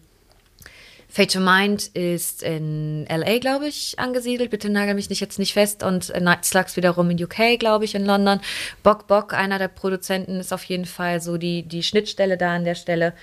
Fate 1.15 1.31
to 1.31 1.39
Mind 1.39 1.87
ist 1.93 2.43
in 2.43 3.05
LA, 3.07 3.39
glaube 3.39 3.69
ich, 3.69 3.97
angesiedelt. 3.97 4.49
Bitte 4.49 4.69
nagel 4.69 4.95
mich 4.95 5.09
nicht 5.09 5.21
jetzt 5.21 5.39
nicht 5.39 5.53
fest. 5.53 5.81
Und 5.81 6.09
äh, 6.09 6.19
Night 6.19 6.43
Slugs 6.43 6.75
wiederum 6.75 7.09
in 7.09 7.23
UK, 7.23 7.57
glaube 7.57 7.85
ich, 7.85 7.95
in 7.95 8.05
London. 8.05 8.41
Bock 8.83 9.07
Bock, 9.07 9.33
einer 9.33 9.57
der 9.57 9.69
Produzenten, 9.69 10.41
ist 10.41 10.51
auf 10.51 10.65
jeden 10.65 10.83
Fall 10.83 11.21
so 11.21 11.37
die, 11.37 11.63
die 11.63 11.83
Schnittstelle 11.83 12.35
da 12.37 12.55
an 12.55 12.65
der 12.65 12.75
Stelle. 12.75 13.13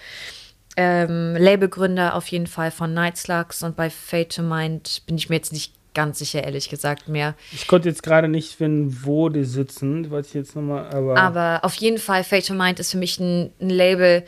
Ähm, 0.79 1.37
Labelgründer 1.37 2.15
auf 2.15 2.29
jeden 2.29 2.47
Fall 2.47 2.71
von 2.71 2.95
Night 2.95 3.19
Slugs 3.19 3.63
und 3.63 3.77
bei 3.77 3.91
Fate 3.91 4.37
to 4.37 4.43
Mind 4.43 5.03
bin 5.05 5.19
ich 5.19 5.29
mir 5.29 5.37
jetzt 5.37 5.53
nicht 5.53 5.75
ganz 5.93 6.19
sicher, 6.19 6.43
ehrlich 6.45 6.71
gesagt, 6.71 7.09
mehr. 7.09 7.35
Ich 7.53 7.67
konnte 7.67 7.91
jetzt 7.91 8.03
gerade 8.03 8.27
nicht 8.27 8.55
finden, 8.55 9.01
wo 9.03 9.29
die 9.29 9.45
sitzen. 9.45 10.09
Wollte 10.09 10.29
ich 10.29 10.35
jetzt 10.35 10.57
nochmal, 10.57 10.87
aber. 10.87 11.19
Aber 11.19 11.61
auf 11.63 11.75
jeden 11.75 11.99
Fall, 11.99 12.25
Fate 12.25 12.47
to 12.47 12.55
Mind 12.55 12.81
ist 12.81 12.93
für 12.93 12.97
mich 12.97 13.21
ein, 13.21 13.53
ein 13.61 13.69
Label, 13.69 14.25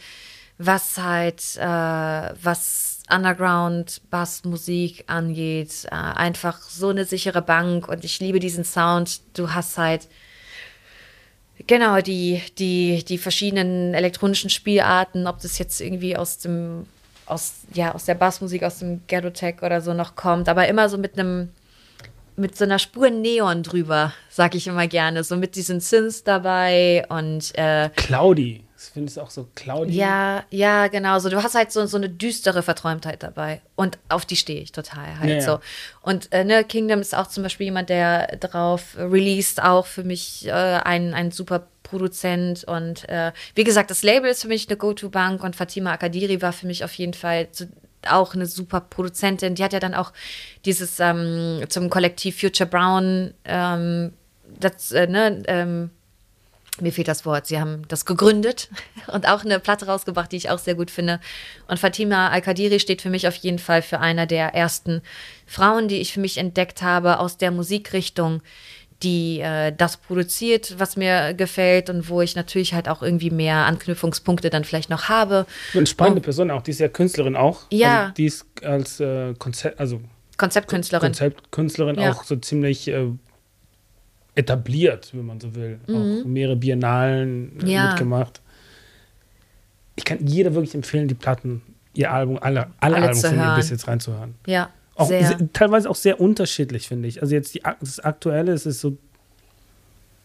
was 0.59 0.99
halt, 0.99 1.41
äh, 1.57 2.35
was 2.43 2.94
Underground, 3.11 4.01
Bassmusik 4.11 5.05
angeht, 5.07 5.87
äh, 5.91 5.95
einfach 5.95 6.63
so 6.63 6.89
eine 6.89 7.05
sichere 7.05 7.43
Bank 7.43 7.89
und 7.89 8.05
ich 8.05 8.19
liebe 8.21 8.41
diesen 8.41 8.65
Sound. 8.65 9.21
Du 9.35 9.53
hast 9.53 9.77
halt, 9.77 10.09
genau, 11.67 12.01
die, 12.01 12.43
die, 12.59 13.05
die 13.05 13.19
verschiedenen 13.19 13.95
elektronischen 13.95 14.51
Spielarten, 14.51 15.27
ob 15.27 15.41
das 15.41 15.59
jetzt 15.59 15.81
irgendwie 15.81 16.17
aus 16.17 16.39
dem, 16.39 16.87
aus, 17.27 17.55
ja, 17.75 17.95
aus 17.95 18.07
der 18.07 18.15
Bassmusik, 18.15 18.63
aus 18.63 18.79
dem 18.79 19.03
Ghetto-Tech 19.07 19.57
oder 19.63 19.81
so 19.81 19.93
noch 19.93 20.17
kommt, 20.17 20.49
aber 20.49 20.67
immer 20.69 20.89
so 20.89 20.97
mit 20.97 21.19
einem, 21.19 21.51
mit 22.37 22.57
so 22.57 22.65
einer 22.65 22.79
Spur 22.79 23.11
Neon 23.11 23.63
drüber, 23.63 24.13
sag 24.31 24.55
ich 24.55 24.67
immer 24.67 24.89
gerne. 24.89 25.25
So 25.25 25.37
mit 25.37 25.57
diesen 25.57 25.81
Synths 25.81 26.25
dabei 26.25 27.05
und 27.09 27.57
äh, 27.57 27.91
Cloudy. 27.91 28.65
Das 28.85 28.93
findest 28.93 29.17
du 29.17 29.23
auch 29.23 29.31
so 29.31 29.49
Cloudy? 29.55 29.95
ja, 29.95 30.45
ja, 30.51 30.89
genau. 30.89 31.19
So, 31.19 31.31
du 31.31 31.43
hast 31.43 31.55
halt 31.55 31.73
so, 31.73 31.87
so 31.87 31.97
eine 31.97 32.11
düstere 32.11 32.63
Verträumtheit 32.63 33.23
dabei. 33.23 33.63
Und 33.77 33.99
auf 34.11 34.27
die 34.27 34.37
stehe 34.37 34.61
ich 34.61 34.73
total 34.73 35.19
halt 35.19 35.31
Ja, 35.31 35.37
ja. 35.37 35.41
so. 35.41 35.61
Und 36.03 36.31
äh, 36.33 36.45
ne, 36.45 36.65
Kingdom 36.65 37.01
ist 37.01 37.15
auch 37.15 37.27
zum 37.27 37.45
Beispiel 37.45 37.65
jemand, 37.65 37.89
der 37.89 38.37
drauf 38.37 38.95
released, 38.99 39.63
auch 39.63 39.87
für 39.87 40.05
mich 40.05 40.47
äh, 40.49 40.51
ein, 40.51 41.15
ein 41.15 41.31
super 41.31 41.67
Produzent. 41.83 42.65
Und 42.65 43.09
äh, 43.09 43.33
wie 43.55 43.65
gesagt, 43.65 43.91
das 43.91 44.03
Label 44.03 44.31
ist 44.31 44.43
für 44.43 44.49
mich 44.49 44.69
eine 44.69 44.77
Go-To-Bank 44.77 45.43
und 45.43 45.57
Fatima 45.57 45.93
Akadiri 45.93 46.43
war 46.43 46.53
für 46.53 46.67
mich 46.67 46.85
auf 46.85 46.93
jeden 46.93 47.15
Fall 47.15 47.51
zu, 47.53 47.71
auch 48.07 48.35
eine 48.35 48.45
super 48.45 48.83
Produzentin. 48.83 49.55
Die 49.55 49.65
hat 49.65 49.73
ja 49.73 49.81
dann 49.81 49.95
auch 49.95 50.13
dieses 50.67 51.01
ähm, 51.01 51.65
zum 51.71 51.89
Kollektiv 51.89 52.39
Future 52.39 52.69
Brown, 52.69 53.33
ähm, 53.47 54.13
das, 54.61 54.93
äh, 54.93 55.07
ne, 55.07 55.43
ähm, 55.47 55.91
mir 56.81 56.93
fehlt 56.93 57.09
das 57.09 57.25
Wort. 57.25 57.47
Sie 57.47 57.61
haben 57.61 57.83
das 57.89 58.05
gegründet 58.05 58.69
und 59.13 59.29
auch 59.29 59.45
eine 59.45 59.61
Platte 59.61 59.87
rausgebracht, 59.87 60.33
die 60.33 60.37
ich 60.37 60.51
auch 60.51 60.59
sehr 60.59 60.75
gut 60.75 60.91
finde. 60.91 61.21
Und 61.69 61.79
Fatima 61.79 62.29
Al-Kadiri 62.29 62.81
steht 62.81 63.03
für 63.03 63.11
mich 63.11 63.29
auf 63.29 63.37
jeden 63.37 63.59
Fall 63.59 63.83
für 63.83 64.01
einer 64.01 64.27
der 64.27 64.55
ersten 64.55 65.03
Frauen, 65.47 65.89
die 65.89 65.99
ich 66.01 66.13
für 66.13 66.21
mich 66.21 66.39
entdeckt 66.39 66.83
habe 66.83 67.19
aus 67.21 67.37
der 67.37 67.51
Musikrichtung, 67.51 68.43
die 69.03 69.41
äh, 69.41 69.73
das 69.77 69.97
produziert, 69.99 70.79
was 70.79 70.97
mir 70.97 71.35
gefällt 71.35 71.91
und 71.91 72.09
wo 72.09 72.23
ich 72.23 72.37
natürlich 72.37 72.75
halt 72.75 72.89
auch 72.89 73.03
irgendwie 73.03 73.31
mehr 73.31 73.67
Anknüpfungspunkte 73.67 74.51
dann 74.51 74.65
vielleicht 74.65 74.91
noch 74.91 75.09
habe. 75.09 75.47
Eine 75.75 75.87
spannende 75.87 76.21
Person 76.21 76.51
auch. 76.51 76.63
Die 76.63 76.71
ist 76.71 76.81
ja 76.81 76.89
Künstlerin 76.89 77.37
auch. 77.37 77.63
Ja. 77.71 78.03
Also 78.03 78.15
die 78.15 78.27
ist 78.27 78.47
als 78.63 79.01
äh, 79.01 79.35
Konzept, 79.35 79.79
also 79.79 80.01
Konzeptkünstlerin. 80.37 81.09
Konzeptkünstlerin 81.09 81.99
Ja. 81.99 82.13
auch 82.13 82.25
so 82.25 82.37
ziemlich 82.37 82.89
äh, 82.89 83.09
etabliert, 84.35 85.11
wenn 85.15 85.27
man 85.27 85.41
so 85.41 85.55
will. 85.55 85.79
Auch 85.89 86.25
mehrere 86.27 86.57
Biennalen 86.57 87.59
äh, 87.61 87.63
Mhm. 87.65 87.69
Ja. 87.69 87.89
mitgemacht. 87.91 88.41
Ich 89.97 90.05
kann 90.05 90.27
jeder 90.27 90.55
wirklich 90.55 90.75
empfehlen, 90.75 91.07
die 91.09 91.15
Platten, 91.15 91.63
ihr 91.95 92.11
Album, 92.13 92.39
alle, 92.41 92.69
alle, 92.81 92.97
Alle 92.97 93.09
Alben 93.09 93.21
von 93.21 93.37
ihr 93.39 93.55
bis 93.57 93.71
jetzt 93.71 93.87
reinzuhören. 93.87 94.35
Ja, 94.47 94.71
Auch 94.97 95.07
sehr. 95.09 95.25
se- 95.27 95.49
teilweise 95.53 95.89
auch 95.89 95.95
sehr 95.95 96.21
unterschiedlich, 96.21 96.89
finde 96.89 97.07
ich. 97.09 97.23
Also 97.23 97.35
jetzt 97.35 97.55
die, 97.55 97.63
das 97.81 98.01
Aktuelle, 98.01 98.53
es 98.53 98.67
ist 98.67 98.81
so 98.81 98.97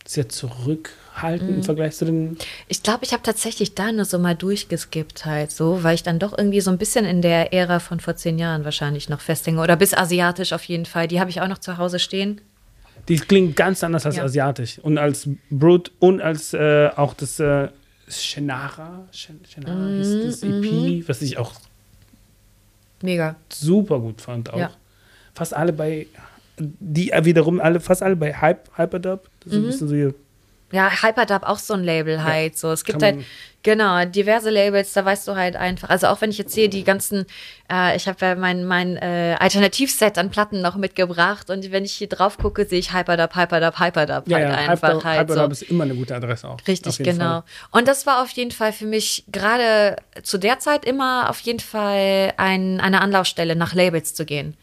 sehr 0.07 0.27
zurückhaltend 0.27 1.49
Mhm. 1.51 1.55
im 1.57 1.63
Vergleich 1.63 1.95
zu 1.95 2.05
den 2.05 2.37
Ich 2.67 2.81
glaube, 2.81 3.03
ich 3.05 3.13
habe 3.13 3.21
tatsächlich 3.21 3.75
da 3.75 3.91
nur 3.91 4.05
so 4.05 4.17
mal 4.17 4.33
durchgeskippt 4.35 5.25
halt 5.27 5.51
so, 5.51 5.83
weil 5.83 5.93
ich 5.93 6.01
dann 6.01 6.17
doch 6.17 6.35
irgendwie 6.35 6.61
so 6.61 6.71
ein 6.71 6.79
bisschen 6.79 7.05
in 7.05 7.21
der 7.21 7.53
Ära 7.53 7.77
von 7.79 7.99
vor 7.99 8.15
zehn 8.15 8.39
Jahren 8.39 8.65
wahrscheinlich 8.65 9.07
noch 9.07 9.19
festhänge. 9.21 9.61
Oder 9.61 9.75
bis 9.75 9.93
asiatisch 9.93 10.51
auf 10.53 10.63
jeden 10.63 10.85
Fall. 10.87 11.07
Die 11.07 11.19
habe 11.19 11.29
ich 11.29 11.41
auch 11.41 11.47
noch 11.47 11.59
zu 11.59 11.77
Hause 11.77 11.99
stehen. 11.99 12.41
Die 13.09 13.17
klingt 13.17 13.55
ganz 13.55 13.83
anders 13.83 14.05
als 14.05 14.15
Ja. 14.17 14.23
asiatisch. 14.23 14.79
Und 14.79 14.97
als 14.97 15.27
Brut 15.49 15.91
und 15.99 16.21
als 16.21 16.53
äh, 16.53 16.89
auch 16.95 17.13
das 17.15 17.39
äh, 17.39 17.67
Shenara, 18.07 19.07
Shen- 19.11 19.41
Shenara 19.47 19.75
Mhm, 19.75 19.97
hieß 19.97 20.23
das 20.23 20.43
EP, 20.43 21.07
was 21.09 21.21
ich 21.21 21.37
auch 21.37 21.53
Mega. 23.01 23.35
super 23.51 23.99
gut 23.99 24.21
fand. 24.21 24.51
Auch. 24.53 24.57
Ja. 24.59 24.71
Fast 25.33 25.53
alle 25.53 25.73
bei, 25.73 26.07
die 26.57 27.11
wiederum 27.23 27.59
alle, 27.59 27.79
fast 27.79 28.03
alle 28.03 28.15
bei 28.15 28.33
Hype, 28.33 28.69
Hyperdub. 28.77 29.29
Das 29.41 29.53
ist 29.53 29.59
Mhm. 29.59 29.63
ein 29.63 29.67
bisschen 29.67 29.87
so 29.87 29.95
hier, 29.95 30.13
Ja, 30.71 30.91
Hyperdub 31.01 31.43
auch 31.43 31.57
so 31.57 31.73
ein 31.73 31.83
Label 31.83 32.23
halt. 32.23 32.57
So, 32.57 32.71
es 32.71 32.83
gibt 32.83 33.01
halt, 33.01 33.25
genau, 33.63 34.05
diverse 34.05 34.49
Labels, 34.49 34.93
da 34.93 35.03
weißt 35.03 35.27
du 35.27 35.35
halt 35.35 35.55
einfach. 35.55 35.89
Also 35.89 36.07
auch 36.07 36.21
wenn 36.21 36.29
ich 36.29 36.37
jetzt 36.37 36.53
sehe, 36.53 36.69
die 36.69 36.83
ganzen, 36.83 37.25
äh, 37.71 37.95
ich 37.95 38.07
habe 38.07 38.23
ja 38.23 38.35
mein, 38.35 38.65
mein 38.65 38.95
äh, 38.97 39.35
Alternativset 39.39 40.17
an 40.17 40.29
Platten 40.29 40.61
noch 40.61 40.75
mitgebracht 40.75 41.49
und 41.49 41.71
wenn 41.71 41.85
ich 41.85 41.93
hier 41.93 42.07
drauf 42.07 42.37
gucke, 42.37 42.65
sehe 42.65 42.79
ich 42.79 42.93
Hyperdub, 42.93 43.35
Hyperdub, 43.35 43.79
Hyperdub 43.79 44.27
ja, 44.27 44.37
halt 44.37 44.49
ja, 44.49 44.55
einfach 44.55 44.89
Hyperdub, 44.89 45.03
halt 45.03 45.19
Hyperdub 45.21 45.45
so. 45.55 45.63
ist 45.63 45.71
immer 45.71 45.85
eine 45.85 45.95
gute 45.95 46.15
Adresse 46.15 46.47
auch. 46.47 46.57
Richtig, 46.67 46.97
genau. 46.99 47.41
Fall. 47.41 47.43
Und 47.71 47.87
das 47.87 48.05
war 48.05 48.21
auf 48.21 48.29
jeden 48.31 48.51
Fall 48.51 48.71
für 48.71 48.85
mich 48.85 49.23
gerade 49.31 49.95
zu 50.21 50.37
der 50.37 50.59
Zeit 50.59 50.85
immer 50.85 51.29
auf 51.29 51.39
jeden 51.41 51.59
Fall 51.59 52.33
ein, 52.37 52.79
eine 52.79 53.01
Anlaufstelle, 53.01 53.55
nach 53.55 53.73
Labels 53.73 54.13
zu 54.13 54.25
gehen. 54.25 54.55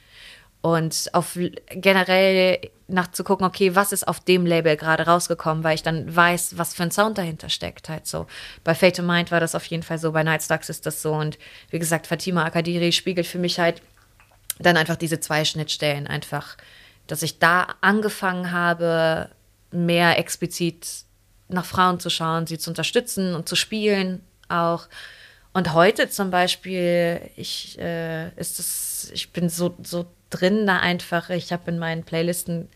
Und 0.67 1.11
auf 1.13 1.39
generell 1.71 2.59
nachzugucken, 2.89 3.47
okay, 3.47 3.77
was 3.77 3.93
ist 3.93 4.09
auf 4.09 4.19
dem 4.19 4.45
Label 4.45 4.77
gerade 4.77 5.07
rausgekommen, 5.07 5.63
weil 5.63 5.77
ich 5.77 5.85
dann 5.85 6.15
weiß, 6.15 6.59
was 6.59 6.75
für 6.75 6.83
ein 6.83 6.91
Sound 6.91 7.19
dahinter 7.19 7.49
steckt. 7.51 7.89
Halt 7.89 8.09
so. 8.09 8.27
Bei 8.65 8.75
Fate 8.75 8.97
to 8.97 9.03
Mind 9.05 9.31
war 9.31 9.39
das 9.39 9.55
auf 9.55 9.65
jeden 9.67 9.85
Fall 9.85 9.99
so, 9.99 10.11
bei 10.11 10.25
Night 10.25 10.43
Slugs 10.43 10.69
ist 10.69 10.85
das 10.85 11.03
so. 11.03 11.13
Und 11.13 11.39
wie 11.71 11.79
gesagt, 11.79 12.09
Fatima 12.09 12.45
Akadiri 12.45 12.91
spiegelt 12.91 13.29
für 13.29 13.39
mich 13.39 13.61
halt 13.61 13.81
dann 14.59 14.77
einfach 14.77 14.97
diese 14.97 15.21
zwei 15.21 15.45
Schnittstellen 15.45 16.09
einfach, 16.09 16.57
dass 17.07 17.23
ich 17.23 17.39
da 17.39 17.69
angefangen 17.81 18.51
habe, 18.51 19.31
mehr 19.71 20.19
explizit 20.19 21.05
nach 21.47 21.65
Frauen 21.65 22.01
zu 22.01 22.11
schauen, 22.11 22.49
sie 22.49 22.59
zu 22.59 22.71
unterstützen 22.71 23.37
und 23.37 23.49
zu 23.49 23.55
spielen 23.55 24.21
auch. 24.49 24.89
Und 25.53 25.75
heute 25.75 26.11
zum 26.11 26.33
Beispiel, 26.33 27.21
ich 27.37 27.79
äh, 27.79 28.31
ist 28.35 28.59
es, 28.59 29.13
ich 29.15 29.33
bin 29.33 29.49
so 29.49 29.77
so 29.85 30.07
drin 30.31 30.67
da 30.67 30.79
einfach. 30.79 31.31
Ich 31.31 31.53
habe 31.53 31.71
in 31.71 31.79
meinen 31.79 32.05
Playlisten 32.05 32.69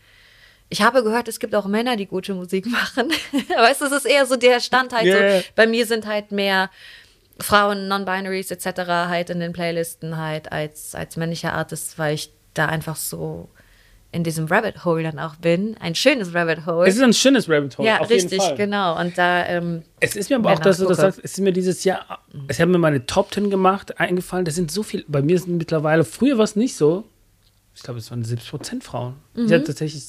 ich 0.71 0.81
habe 0.81 1.03
gehört, 1.03 1.27
es 1.27 1.39
gibt 1.39 1.53
auch 1.53 1.67
Männer, 1.67 1.97
die 1.97 2.05
gute 2.05 2.33
Musik 2.33 2.65
machen. 2.71 3.11
weißt 3.55 3.81
du, 3.81 3.85
es 3.85 3.91
ist 3.91 4.05
eher 4.05 4.25
so 4.25 4.37
der 4.37 4.61
Stand 4.61 4.93
halt 4.93 5.05
ja. 5.05 5.39
so. 5.39 5.45
Bei 5.55 5.67
mir 5.67 5.85
sind 5.85 6.07
halt 6.07 6.31
mehr 6.31 6.69
Frauen, 7.39 7.87
Non-Binaries 7.87 8.51
etc. 8.51 8.87
halt 8.87 9.29
in 9.29 9.41
den 9.41 9.51
Playlisten 9.51 10.17
halt 10.17 10.51
als, 10.51 10.95
als 10.95 11.17
männliche 11.17 11.51
Artists, 11.51 11.99
weil 11.99 12.15
ich 12.15 12.31
da 12.53 12.67
einfach 12.67 12.95
so 12.95 13.49
in 14.13 14.23
diesem 14.23 14.45
Rabbit 14.45 14.83
Hole 14.85 15.03
dann 15.03 15.19
auch 15.19 15.35
bin. 15.35 15.75
Ein 15.79 15.95
schönes 15.95 16.33
Rabbit 16.33 16.65
Hole. 16.65 16.87
Es 16.87 16.95
ist 16.95 17.01
ein 17.01 17.13
schönes 17.13 17.49
Rabbit 17.49 17.77
Hole, 17.77 17.87
ja, 17.87 17.99
auf 17.99 18.09
richtig, 18.09 18.31
jeden 18.31 18.43
Fall. 18.43 18.55
genau. 18.55 18.99
Und 18.99 19.17
da, 19.17 19.45
ähm, 19.47 19.83
Es 19.99 20.15
ist 20.15 20.29
mir 20.29 20.37
aber 20.37 20.53
auch, 20.53 20.59
dass 20.59 20.77
du 20.77 20.85
das 20.85 20.97
sagst, 20.97 21.19
es 21.23 21.33
ist 21.33 21.39
mir 21.39 21.53
dieses 21.53 21.83
Jahr, 21.83 22.19
es 22.47 22.59
haben 22.59 22.71
mir 22.71 22.77
meine 22.77 23.05
Top 23.05 23.31
Ten 23.31 23.49
gemacht, 23.49 23.99
eingefallen, 23.99 24.45
das 24.45 24.55
sind 24.55 24.71
so 24.71 24.83
viel, 24.83 25.05
bei 25.07 25.21
mir 25.21 25.37
sind 25.39 25.57
mittlerweile, 25.57 26.03
früher 26.03 26.37
war 26.37 26.43
es 26.43 26.55
nicht 26.55 26.75
so, 26.75 27.05
ich 27.75 27.83
glaube, 27.83 27.99
es 27.99 28.09
waren 28.11 28.23
70% 28.23 28.83
Frauen. 28.83 29.15
Ich 29.35 29.41
Mhm. 29.43 29.51
hatte 29.53 29.63
tatsächlich 29.65 30.03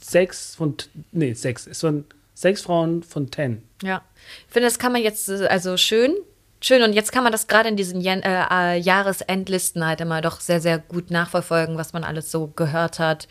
sechs 0.00 0.54
von, 0.56 0.74
nee, 1.12 1.32
sechs, 1.34 1.66
es 1.66 1.82
waren 1.82 2.04
sechs 2.34 2.62
Frauen 2.62 3.02
von 3.02 3.30
ten. 3.30 3.62
ja. 3.82 4.02
Ich 4.46 4.52
finde, 4.52 4.68
das 4.68 4.78
kann 4.78 4.92
man 4.92 5.02
jetzt, 5.02 5.28
äh, 5.28 5.46
also 5.46 5.76
schön, 5.76 6.14
schön. 6.60 6.82
Und 6.82 6.92
jetzt 6.92 7.12
kann 7.12 7.22
man 7.24 7.32
das 7.32 7.46
gerade 7.46 7.68
in 7.68 7.76
diesen 7.76 8.00
Jan 8.00 8.20
äh, 8.22 8.44
äh, 8.50 8.78
Jahresendlisten 8.78 9.84
halt 9.86 10.00
immer 10.00 10.20
doch 10.20 10.40
sehr, 10.40 10.60
sehr 10.60 10.78
gut 10.78 11.10
nachverfolgen, 11.10 11.76
was 11.78 11.92
man 11.92 12.04
alles 12.04 12.30
so 12.30 12.48
gehört 12.48 12.98
hat. 12.98 13.26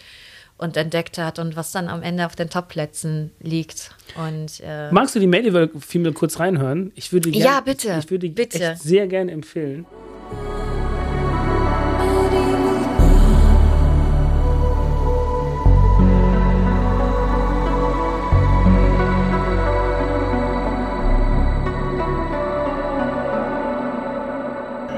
und 0.60 0.76
entdeckt 0.76 1.20
hat 1.20 1.38
und 1.38 1.56
was 1.56 1.72
dann 1.72 1.88
am 1.88 2.02
Ende 2.02 2.26
auf 2.26 2.36
den 2.36 2.50
Top-Plätzen 2.50 3.30
liegt. 3.40 3.92
Und 4.16 4.60
äh, 4.64 4.92
Magst 4.92 5.14
du 5.14 5.20
die 5.20 5.28
Medieval 5.28 5.70
Female 5.80 6.14
kurz 6.14 6.40
reinhören? 6.40 6.92
Ich 6.96 7.14
würde 7.14 7.30
die 7.30 7.38
Ja, 7.38 7.62
bitte, 7.62 7.96
Ich 8.04 8.10
würde 8.10 8.28
die 8.28 8.34
bitte. 8.34 8.72
echt 8.72 8.82
sehr 8.82 9.06
gerne 9.06 9.32
empfehlen. 9.34 9.86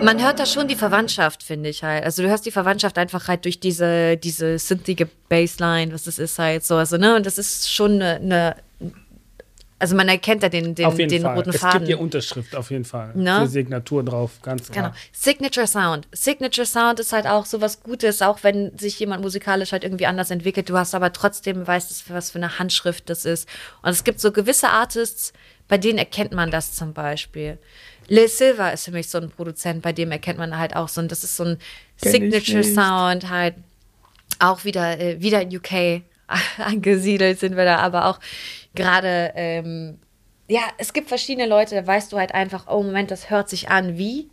Man 0.02 0.24
hört 0.24 0.40
da 0.40 0.46
schon 0.46 0.68
die 0.68 0.76
Verwandtschaft, 0.76 1.44
finde 1.44 1.70
ich 1.70 1.84
halt. 1.84 2.04
Also 2.04 2.24
du 2.24 2.30
hörst 2.30 2.46
die 2.46 2.52
Verwandtschaft 2.52 2.98
einfach 2.98 3.28
halt 3.28 3.46
durch 3.46 3.60
diese, 3.60 4.18
diese 4.18 4.58
synthige 4.58 5.08
Bassline, 5.28 5.94
was 5.94 6.04
das 6.04 6.20
ist 6.20 6.40
halt 6.40 6.64
so. 6.64 6.76
Also, 6.76 6.98
ne, 6.98 7.16
und 7.16 7.26
das 7.26 7.38
ist 7.38 7.72
schon 7.72 8.02
eine, 8.02 8.16
eine 8.16 8.56
also 9.82 9.96
man 9.96 10.10
erkennt 10.10 10.44
da 10.44 10.50
den, 10.50 10.76
den, 10.76 10.86
auf 10.86 11.00
jeden 11.00 11.10
den 11.10 11.22
Fall. 11.22 11.38
roten 11.38 11.52
es 11.52 11.58
Faden. 11.58 11.80
gibt 11.80 11.90
ja 11.90 11.98
Unterschrift 11.98 12.54
auf 12.54 12.70
jeden 12.70 12.84
Fall. 12.84 13.12
Ne? 13.16 13.40
Die 13.44 13.48
Signatur 13.48 14.04
drauf, 14.04 14.32
ganz 14.42 14.70
klar. 14.70 14.90
Genau. 14.90 14.98
Signature 15.14 15.68
Sound. 15.68 16.08
Signature 16.12 16.68
Sound 16.68 17.00
ist 17.00 17.14
halt 17.14 17.26
auch 17.28 17.46
so 17.46 17.62
was 17.62 17.82
Gutes, 17.82 18.22
auch 18.22 18.44
wenn 18.44 18.78
sich 18.78 19.00
jemand 19.00 19.22
musikalisch 19.24 19.72
halt 19.72 19.86
irgendwie 19.86 20.06
anders 20.06 20.32
entwickelt. 20.32 20.70
Du 20.70 20.78
hast 20.78 20.94
aber 20.94 21.14
trotzdem, 21.14 21.66
weißt 21.66 22.10
du, 22.10 22.14
was 22.14 22.32
für 22.32 22.40
eine 22.40 22.60
Handschrift 22.60 23.10
das 23.10 23.24
ist. 23.24 23.48
Und 23.82 23.92
es 23.92 24.04
gibt 24.04 24.20
so 24.20 24.34
gewisse 24.34 24.68
Artists, 24.68 25.32
bei 25.70 25.78
denen 25.78 25.98
erkennt 25.98 26.34
man 26.34 26.52
das 26.52 26.74
zum 26.74 26.94
Beispiel. 26.94 27.58
Lil 28.10 28.28
Silva 28.28 28.70
ist 28.70 28.86
für 28.86 28.92
mich 28.92 29.10
so 29.10 29.20
ein 29.20 29.30
Produzent, 29.30 29.82
bei 29.82 29.94
dem 29.94 30.12
erkennt 30.12 30.40
man 30.40 30.58
halt 30.58 30.76
auch 30.76 30.90
so 30.90 31.02
ein, 31.02 31.08
das 31.08 31.24
ist 31.24 31.36
so 31.36 31.44
ein 31.44 31.58
Kenn 32.02 32.12
ich 32.12 32.12
Signature 32.12 32.58
nicht. 32.60 32.76
Sound 32.76 33.30
halt 33.30 33.56
auch 34.40 34.64
wieder, 34.64 35.00
äh, 35.00 35.22
wieder 35.22 35.42
in 35.42 35.56
UK 35.56 36.04
angesiedelt 36.58 37.40
sind 37.40 37.56
wir 37.56 37.66
da, 37.66 37.78
aber 37.78 38.06
auch 38.06 38.20
gerade, 38.76 39.32
ähm, 39.36 40.00
ja, 40.48 40.62
es 40.78 40.94
gibt 40.94 41.10
verschiedene 41.10 41.48
Leute, 41.48 41.76
da 41.76 41.86
weißt 41.86 42.12
du 42.12 42.18
halt 42.18 42.34
einfach, 42.34 42.68
oh 42.68 42.82
Moment, 42.82 43.12
das 43.12 43.30
hört 43.30 43.50
sich 43.50 43.70
an 43.70 43.98
wie. 43.98 44.30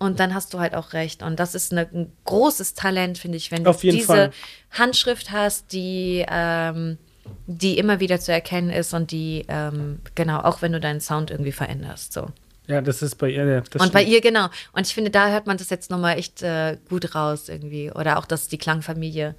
Und 0.00 0.20
dann 0.20 0.32
hast 0.32 0.54
du 0.54 0.60
halt 0.60 0.76
auch 0.76 0.92
recht. 0.92 1.24
Und 1.24 1.40
das 1.40 1.56
ist 1.56 1.72
eine, 1.72 1.88
ein 1.92 2.12
großes 2.24 2.74
Talent, 2.74 3.18
finde 3.18 3.36
ich, 3.36 3.50
wenn 3.50 3.64
du 3.64 3.72
diese 3.72 4.06
Fall. 4.06 4.30
Handschrift 4.70 5.32
hast, 5.32 5.72
die, 5.72 6.24
ähm, 6.30 6.98
die 7.46 7.78
immer 7.78 7.98
wieder 7.98 8.20
zu 8.20 8.32
erkennen 8.32 8.70
ist 8.70 8.94
und 8.94 9.10
die, 9.10 9.44
ähm, 9.48 10.00
genau, 10.14 10.38
auch 10.40 10.62
wenn 10.62 10.72
du 10.72 10.78
deinen 10.78 11.00
Sound 11.00 11.32
irgendwie 11.32 11.50
veränderst. 11.50 12.12
So. 12.12 12.28
Ja, 12.68 12.80
das 12.80 13.02
ist 13.02 13.16
bei 13.16 13.30
ihr. 13.30 13.44
ja, 13.46 13.58
Und 13.58 13.70
bei 13.92 14.00
stimmt. 14.02 14.08
ihr, 14.08 14.20
genau. 14.20 14.46
Und 14.72 14.86
ich 14.86 14.94
finde, 14.94 15.10
da 15.10 15.28
hört 15.30 15.46
man 15.46 15.56
das 15.56 15.70
jetzt 15.70 15.90
nochmal 15.90 16.18
echt 16.18 16.42
äh, 16.42 16.76
gut 16.88 17.14
raus 17.14 17.48
irgendwie. 17.48 17.90
Oder 17.90 18.18
auch 18.18 18.26
das, 18.26 18.46
die 18.48 18.58
Klangfamilie. 18.58 19.34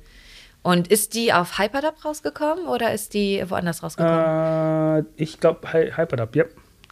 Und 0.61 0.89
ist 0.89 1.13
die 1.13 1.31
auf 1.31 1.57
Hyperdub 1.57 2.03
rausgekommen 2.03 2.67
oder 2.67 2.91
ist 2.93 3.13
die 3.13 3.41
woanders 3.47 3.81
rausgekommen? 3.81 4.99
Äh, 4.99 5.03
ich 5.15 5.39
glaube, 5.39 5.71
Hy 5.71 5.91
Hyperdub, 5.95 6.35
ja. 6.35 6.43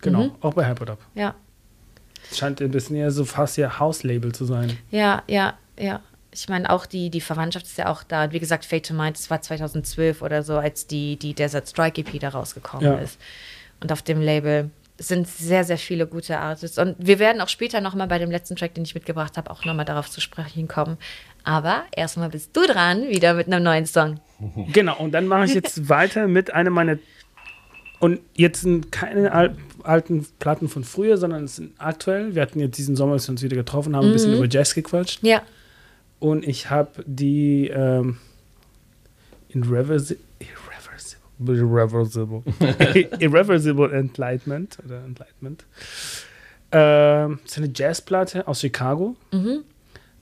Genau, 0.01 0.23
Mhm. 0.26 0.31
auch 0.41 0.53
bei 0.53 0.65
Hyperdub. 0.68 0.99
Ja, 1.15 1.35
scheint 2.34 2.61
ein 2.61 2.72
bisschen 2.72 2.95
eher 2.95 3.11
so 3.11 3.26
fast 3.26 3.57
ihr 3.57 3.80
Hauslabel 3.80 4.31
zu 4.34 4.45
sein. 4.45 4.77
ja, 4.91 5.23
ja, 5.27 5.55
ja. 5.77 6.01
Ich 6.31 6.47
meine, 6.49 6.69
auch 6.69 6.85
die, 6.85 7.09
die 7.09 7.22
Verwandtschaft 7.22 7.65
ist 7.65 7.77
ja 7.80 7.89
auch 7.89 8.03
da. 8.03 8.26
Und 8.26 8.31
Wie 8.34 8.39
gesagt, 8.39 8.64
Fate 8.64 8.85
to 8.85 8.93
Mind, 8.93 9.18
das 9.18 9.30
war 9.31 9.41
2012 9.41 10.22
oder 10.22 10.43
so, 10.43 10.57
als 10.57 10.85
die, 10.85 11.15
die 11.18 11.34
Desert 11.34 11.68
Strike 11.68 11.99
EP 12.01 12.19
da 12.19 12.30
rausgekommen 12.30 12.85
Ja. 12.85 12.95
ist. 12.99 13.18
Und 13.81 13.91
auf 13.91 14.03
dem 14.03 14.22
Label 14.22 14.69
sind 14.98 15.28
sehr, 15.28 15.64
sehr 15.64 15.78
viele 15.78 16.07
gute 16.07 16.40
Artists. 16.40 16.78
Und 16.78 16.95
wir 16.99 17.19
werden 17.19 17.41
auch 17.41 17.49
später 17.49 17.82
nochmal 17.82 18.07
bei 18.07 18.19
dem 18.19 18.32
letzten 18.32 18.56
Track, 18.56 18.74
den 18.74 18.84
ich 18.84 18.95
mitgebracht 18.95 19.38
habe, 19.38 19.52
auch 19.52 19.64
nochmal 19.65 19.86
darauf 19.86 20.10
zu 20.10 20.22
sprechen 20.22 20.68
kommen. 20.68 20.98
Aber 21.44 21.84
erstmal 21.95 22.30
bist 22.30 22.56
du 22.56 22.65
dran, 22.65 23.07
wieder 23.10 23.34
mit 23.34 23.48
einem 23.48 23.64
neuen 23.64 23.86
Song. 23.86 24.19
Genau, 24.72 24.98
und 24.98 25.14
dann 25.14 25.26
mache 25.26 25.45
ich 25.45 25.56
jetzt 25.56 25.90
weiter 25.90 26.28
mit 26.28 26.53
einer 26.53 26.69
meiner. 26.69 26.99
Und 27.99 28.19
jetzt 28.36 28.61
sind 28.61 28.91
keine 28.91 29.32
al 29.32 29.57
alten 29.82 30.28
Platten 30.38 30.68
von 30.68 30.84
früher, 30.84 31.18
sondern 31.18 31.45
es 31.45 31.56
sind 31.56 31.74
aktuell. 31.80 32.36
Wir 32.36 32.44
hatten 32.44 32.60
jetzt 32.60 32.78
diesen 32.78 32.95
Sommer, 32.95 33.14
als 33.14 33.28
wir 33.28 33.32
uns 33.32 33.41
wieder 33.41 33.56
getroffen 33.56 33.95
haben, 33.95 34.07
ein 34.07 34.14
bisschen 34.14 34.36
über 34.36 34.48
Jazz 34.48 34.76
gequatscht. 34.76 35.24
Ja. 35.24 35.41
Und 36.19 36.48
ich 36.48 36.69
habe 36.69 37.03
die 37.07 37.69
ähm, 37.69 38.18
Irreversible, 39.49 40.18
Irreversible, 40.19 40.26
Irreversible, 41.39 42.43
Irreversible 43.19 43.91
Enlightenment 43.93 44.77
oder 44.84 45.03
Enlightenment. 45.03 45.65
Ähm, 46.72 47.39
das 47.43 47.51
ist 47.51 47.57
eine 47.57 47.72
Jazzplatte 47.73 48.47
aus 48.47 48.61
Chicago, 48.61 49.15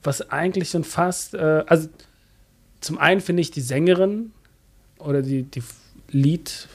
was 0.02 0.30
eigentlich 0.30 0.70
schon 0.70 0.84
fast, 0.84 1.34
äh, 1.34 1.64
also 1.66 1.88
zum 2.80 2.98
einen 2.98 3.20
finde 3.20 3.40
ich 3.40 3.50
die 3.50 3.60
Sängerin 3.60 4.32
oder 4.98 5.22
die, 5.22 5.42
die 5.42 5.62
Lied 6.10 6.68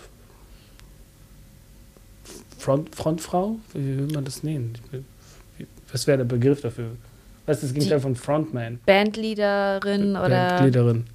Front, 2.58 2.94
Frontfrau, 2.96 3.58
wie 3.74 3.98
will 3.98 4.08
man 4.14 4.24
das 4.24 4.44
nennen? 4.44 4.74
Was 5.92 6.06
wäre 6.06 6.20
der 6.20 6.26
Begriff 6.26 6.62
dafür? 6.62 6.92
Was 7.48 7.58
ist 7.58 7.64
das 7.64 7.74
Gegenteil 7.74 8.00
von 8.00 8.16
Frontman? 8.16 8.80
Bandleaderin 8.86 10.12
oder. 10.12 10.50
Bandleaderin. 10.50 11.06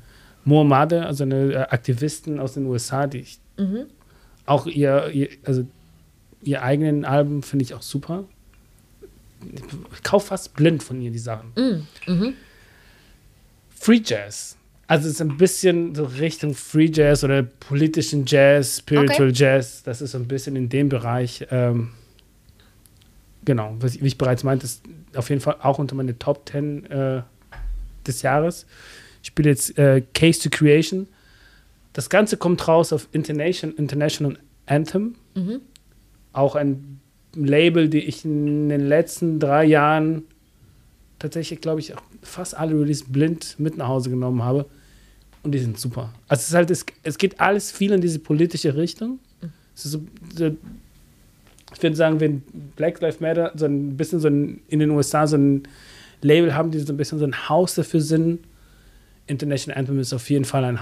Mohammade, 0.47 1.05
also 1.05 1.25
eine 1.25 1.53
äh, 1.53 1.57
Aktivistin 1.57 2.39
aus 2.41 2.55
den 2.55 2.67
USA, 2.67 3.07
die 3.07 3.19
ich 3.19 3.39
Mhm. 3.59 3.87
auch 4.45 4.67
ihr, 4.67 5.09
ihr 5.13 5.29
also 5.45 5.67
ihr 6.43 6.63
eigenen 6.63 7.05
Alben 7.07 7.43
finde 7.43 7.65
ich 7.65 7.73
auch 7.75 7.83
super. 7.83 8.25
Ich 9.95 10.03
kaufe 10.03 10.29
fast 10.29 10.55
blind 10.55 10.83
von 10.83 11.01
ihr 11.01 11.11
die 11.11 11.19
Sachen. 11.19 11.53
Mm, 11.57 12.11
mhm. 12.11 12.35
Free 13.71 14.01
Jazz. 14.05 14.57
Also 14.87 15.09
es 15.09 15.15
ist 15.15 15.21
ein 15.23 15.37
bisschen 15.37 15.95
so 15.95 16.05
Richtung 16.05 16.55
Free 16.55 16.91
Jazz 16.93 17.25
oder 17.25 17.43
politischen 17.43 18.25
Jazz, 18.27 18.79
Spiritual 18.79 19.33
Jazz. 19.35 19.83
Das 19.83 20.01
ist 20.03 20.13
so 20.13 20.19
ein 20.19 20.29
bisschen 20.29 20.55
in 20.55 20.69
dem 20.69 20.89
Bereich. 20.89 21.47
Ähm, 21.51 21.91
genau, 23.45 23.75
was 23.81 23.95
ich, 23.97 24.03
wie 24.03 24.07
ich 24.09 24.19
bereits 24.19 24.45
meinte, 24.45 24.67
ist 24.67 24.83
auf 25.15 25.31
jeden 25.31 25.41
Fall 25.41 25.57
auch 25.61 25.79
unter 25.79 25.95
meine 25.97 26.19
Top 26.19 26.49
10 26.49 26.87
äh, 26.87 27.23
des 28.07 28.23
Jahres. 28.23 28.67
Ich 29.27 29.31
spiele 29.31 29.51
jetzt 29.51 29.77
äh, 29.77 30.05
Case 30.15 30.41
to 30.41 30.57
Creation. 30.57 31.09
Das 31.93 32.09
Ganze 32.09 32.37
kommt 32.37 32.69
raus 32.69 32.93
auf 32.93 33.09
Internation, 33.11 33.75
International 33.75 34.39
Anthem. 34.67 35.17
Mhm. 35.35 35.63
Auch 36.33 36.55
ein 36.55 37.01
Label, 37.35 37.89
die 37.89 38.05
ich 38.05 38.25
in 38.25 38.69
den 38.69 38.87
letzten 38.87 39.41
drei 39.41 39.65
Jahren 39.65 40.23
tatsächlich, 41.19 41.61
glaube 41.61 41.81
ich, 41.81 41.93
auch 41.93 42.03
fast 42.23 42.57
alle 42.57 42.79
Release 42.79 43.05
blind 43.05 43.57
mit 43.59 43.77
nach 43.77 43.89
Hause 43.89 44.11
genommen 44.11 44.45
habe. 44.45 44.67
Und 45.43 45.51
die 45.51 45.59
sind 45.59 45.77
super. 45.77 46.15
Also 46.29 46.43
es 46.43 46.49
ist 46.51 46.55
halt, 46.55 46.71
es, 46.71 46.87
es 47.03 47.19
geht 47.19 47.41
alles 47.41 47.73
viel 47.73 47.91
in 47.91 48.01
diese 48.01 48.21
politische 48.21 48.77
Richtung. 48.77 49.19
Ist 49.75 49.91
so, 49.91 50.03
so, 50.37 50.57
ich 51.75 51.83
würde 51.83 51.97
sagen, 51.97 52.21
wenn 52.21 52.45
Black 52.77 53.01
Lives 53.01 53.19
Matter 53.19 53.51
so 53.57 53.65
ein 53.65 53.97
bisschen 53.97 54.21
so 54.21 54.29
ein, 54.29 54.61
in 54.69 54.79
den 54.79 54.91
USA 54.91 55.27
so 55.27 55.37
ein 55.37 55.65
Label 56.23 56.55
haben, 56.55 56.71
die 56.71 56.79
so 56.79 56.93
ein 56.93 56.97
bisschen 56.97 57.19
so 57.19 57.25
ein 57.25 57.49
Haus 57.49 57.75
dafür 57.75 58.01
sind, 58.01 58.39
International 59.27 59.79
Anthem 59.79 59.99
ist 59.99 60.13
auf 60.13 60.29
jeden 60.31 60.45
Fall 60.45 60.65
ein, 60.65 60.79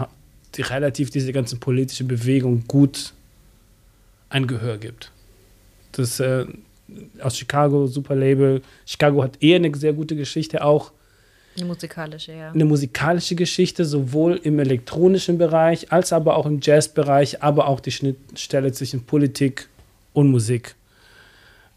die 0.55 0.62
relativ 0.62 1.11
diese 1.11 1.33
ganze 1.33 1.57
politische 1.57 2.05
Bewegung 2.05 2.65
gut 2.66 3.12
ein 4.29 4.47
Gehör 4.47 4.79
gibt. 4.79 5.11
Das 5.93 6.21
äh, 6.21 6.47
aus 7.21 7.39
Chicago, 7.39 7.87
super 7.87 8.15
Label. 8.15 8.62
Chicago 8.85 9.23
hat 9.23 9.43
eher 9.43 9.57
eine 9.57 9.75
sehr 9.75 9.93
gute 9.93 10.16
Geschichte, 10.16 10.65
auch 10.65 10.93
Eine 11.57 11.66
musikalische, 11.66 12.33
ja. 12.33 12.51
eine 12.51 12.65
musikalische 12.65 13.35
Geschichte, 13.35 13.85
sowohl 13.85 14.37
im 14.43 14.59
elektronischen 14.59 15.39
Bereich 15.39 15.93
als 15.93 16.12
aber 16.12 16.37
auch 16.37 16.47
im 16.47 16.61
Jazzbereich, 16.61 17.43
aber 17.43 17.69
auch 17.69 17.81
die 17.81 17.93
Schnittstelle 17.93 18.73
zwischen 18.73 19.05
Politik 19.05 19.69
und 20.12 20.31
Musik. 20.31 20.75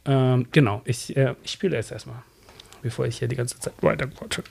Ähm, 0.06 0.48
genau, 0.52 0.82
ich, 0.86 1.16
äh, 1.16 1.36
ich 1.44 1.52
spiele 1.52 1.78
es 1.78 1.92
erstmal, 1.92 2.24
bevor 2.82 3.06
ich 3.06 3.20
hier 3.20 3.28
die 3.28 3.36
ganze 3.36 3.60
Zeit 3.60 3.74
weiter 3.82 4.08
quatsche. 4.08 4.44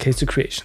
Case 0.00 0.16
to 0.16 0.26
Creation. 0.26 0.64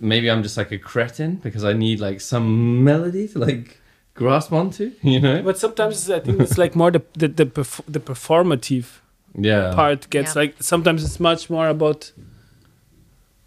Maybe 0.00 0.30
I'm 0.30 0.42
just 0.42 0.56
like 0.56 0.72
a 0.72 0.78
cretin 0.78 1.36
because 1.36 1.64
I 1.64 1.74
need 1.74 2.00
like 2.00 2.20
some 2.20 2.82
melody 2.82 3.28
to 3.28 3.38
like 3.38 3.78
grasp 4.14 4.52
onto, 4.52 4.92
you 5.02 5.20
know? 5.20 5.42
But 5.42 5.58
sometimes 5.58 6.10
I 6.10 6.20
think 6.20 6.40
it's 6.40 6.58
like 6.58 6.74
more 6.74 6.90
the 6.90 7.02
the 7.14 7.28
the, 7.28 7.46
perf- 7.46 7.84
the 7.86 8.00
performative 8.00 9.01
Yeah. 9.38 9.72
part 9.74 10.08
gets 10.10 10.34
Yeah. 10.34 10.42
like 10.42 10.54
sometimes 10.60 11.02
it's 11.04 11.18
much 11.20 11.48
more 11.50 11.68
about 11.68 12.12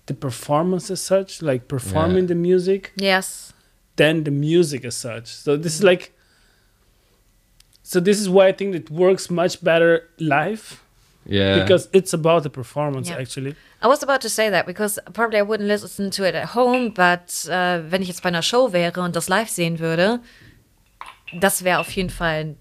the 0.08 0.14
performance 0.14 0.90
as 0.92 1.02
such, 1.02 1.42
like 1.42 1.68
performing 1.68 2.24
Yeah. 2.24 2.28
the 2.28 2.36
music. 2.36 2.92
Yes. 2.96 3.52
than 3.98 4.24
the 4.26 4.32
music 4.32 4.84
as 4.84 4.94
such. 4.98 5.28
So 5.28 5.56
this 5.56 5.76
is 5.76 5.82
like 5.84 6.12
so 7.84 8.00
this 8.00 8.20
is 8.20 8.28
why 8.28 8.48
I 8.48 8.52
think 8.52 8.76
it 8.76 8.90
works 8.90 9.30
much 9.30 9.64
better 9.64 10.10
live 10.20 10.82
Yeah. 11.26 11.62
because 11.62 11.88
it's 11.94 12.14
about 12.14 12.44
the 12.44 12.50
performance 12.50 13.10
Yeah. 13.10 13.20
actually. 13.22 13.56
I 13.82 13.88
was 13.88 14.04
about 14.04 14.22
to 14.22 14.30
say 14.30 14.50
that 14.50 14.66
because 14.66 15.00
probably 15.14 15.40
I 15.40 15.44
wouldn't 15.44 15.68
listen 15.68 16.10
to 16.12 16.24
it 16.28 16.36
at 16.36 16.50
home, 16.56 16.90
but 16.90 17.30
äh, 17.48 17.84
wenn 17.90 18.02
ich 18.02 18.08
jetzt 18.10 18.22
bei 18.24 18.30
einer 18.30 18.42
Show 18.42 18.74
wäre 18.74 19.00
und 19.02 19.16
das 19.16 19.30
live 19.30 19.50
sehen 19.50 19.80
würde, 19.80 20.20
das 21.40 21.64
wäre 21.64 21.80
auf 21.80 21.92
jeden 21.92 22.10
Fall 22.10 22.56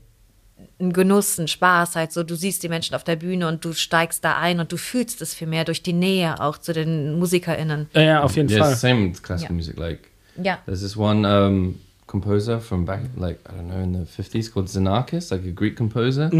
ein, 0.80 0.92
Genuss, 0.92 1.38
ein 1.38 1.48
Spaß. 1.48 1.96
Halt 1.96 2.12
so, 2.12 2.22
du 2.22 2.34
siehst 2.36 2.62
die 2.62 2.68
Menschen 2.68 2.94
auf 2.94 3.04
der 3.04 3.16
Bühne 3.16 3.48
und 3.48 3.64
du 3.64 3.72
steigst 3.72 4.24
da 4.24 4.38
ein 4.38 4.60
und 4.60 4.70
du 4.72 4.76
fühlst 4.76 5.20
es 5.22 5.34
viel 5.34 5.46
mehr 5.48 5.64
durch 5.64 5.82
die 5.82 5.92
Nähe 5.92 6.40
auch 6.40 6.58
zu 6.58 6.72
den 6.72 7.18
MusikerInnen. 7.18 7.88
Ja, 7.94 8.00
ja, 8.02 8.22
auf 8.22 8.36
jeden 8.36 8.48
yeah, 8.48 8.58
it's 8.58 8.66
Fall. 8.66 8.74
the 8.74 8.80
same 8.80 9.08
with 9.10 9.22
classical 9.22 9.50
Yeah. 9.50 9.56
music. 9.56 9.76
Like, 9.78 10.10
Ja. 10.42 10.58
there's 10.66 10.80
this 10.80 10.96
one 10.96 11.26
um, 11.26 11.78
composer 12.06 12.60
from 12.60 12.84
back, 12.84 13.00
like 13.16 13.38
I 13.48 13.52
don't 13.56 13.68
know, 13.68 13.82
in 13.82 13.92
the 13.92 14.04
fifties 14.06 14.48
called 14.52 14.66
Xenakis, 14.68 15.30
like 15.30 15.44
a 15.44 15.52
Greek 15.52 15.76
composer, 15.76 16.30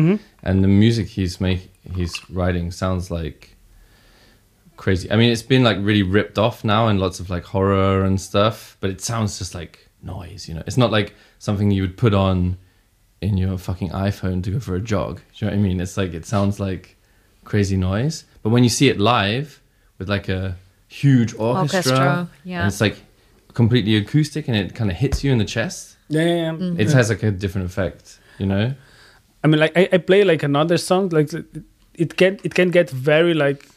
and 0.42 0.62
the 0.64 0.68
music 0.68 1.08
he's 1.08 1.40
make 1.40 1.70
he's 1.96 2.12
writing 2.30 2.70
sounds 2.72 3.10
like 3.10 3.50
crazy. 4.76 5.10
I 5.10 5.16
mean, 5.16 5.30
it's 5.30 5.42
been 5.42 5.62
like 5.62 5.78
really 5.80 6.02
ripped 6.02 6.38
off 6.38 6.64
now 6.64 6.88
in 6.88 6.98
lots 6.98 7.20
of 7.20 7.30
like 7.30 7.44
horror 7.44 8.04
and 8.04 8.20
stuff, 8.20 8.76
but 8.80 8.90
it 8.90 9.00
sounds 9.00 9.38
just 9.38 9.54
like 9.54 9.88
noise. 10.02 10.48
You 10.48 10.54
know, 10.54 10.62
it's 10.66 10.76
not 10.76 10.90
like 10.90 11.14
something 11.38 11.70
you 11.70 11.82
would 11.82 11.96
put 11.96 12.14
on 12.14 12.56
in 13.24 13.36
your 13.36 13.58
fucking 13.58 13.90
iPhone 13.90 14.42
to 14.44 14.50
go 14.52 14.60
for 14.60 14.74
a 14.74 14.80
jog. 14.80 15.16
Do 15.16 15.22
you 15.46 15.50
know 15.50 15.56
what 15.56 15.60
I 15.60 15.62
mean? 15.68 15.80
It's 15.80 15.96
like 15.96 16.14
it 16.14 16.24
sounds 16.26 16.60
like 16.60 16.96
crazy 17.44 17.76
noise, 17.76 18.24
but 18.42 18.50
when 18.50 18.62
you 18.62 18.70
see 18.70 18.88
it 18.88 18.98
live 18.98 19.60
with 19.98 20.08
like 20.08 20.28
a 20.28 20.56
huge 20.88 21.34
orchestra, 21.34 21.80
Orchestra, 21.92 22.28
yeah. 22.44 22.60
and 22.60 22.68
it's 22.68 22.80
like 22.80 22.96
completely 23.52 23.96
acoustic 23.96 24.48
and 24.48 24.56
it 24.56 24.74
kind 24.74 24.90
of 24.90 24.96
hits 24.96 25.22
you 25.24 25.32
in 25.32 25.38
the 25.38 25.44
chest. 25.44 25.96
Yeah, 26.08 26.22
yeah, 26.22 26.34
yeah. 26.34 26.50
Mm-hmm. 26.52 26.80
It 26.80 26.90
has 26.92 27.08
like 27.08 27.22
a 27.22 27.30
different 27.30 27.66
effect, 27.66 28.18
you 28.38 28.46
know. 28.46 28.74
I 29.42 29.46
mean, 29.46 29.60
like 29.60 29.76
I, 29.76 29.88
I 29.92 29.98
play 29.98 30.24
like 30.24 30.42
another 30.42 30.76
song, 30.78 31.08
like 31.10 31.32
it- 31.32 31.62
it 31.96 32.16
get 32.16 32.40
it 32.44 32.54
can 32.54 32.70
get 32.70 32.90
very 32.90 33.34
like 33.34 33.68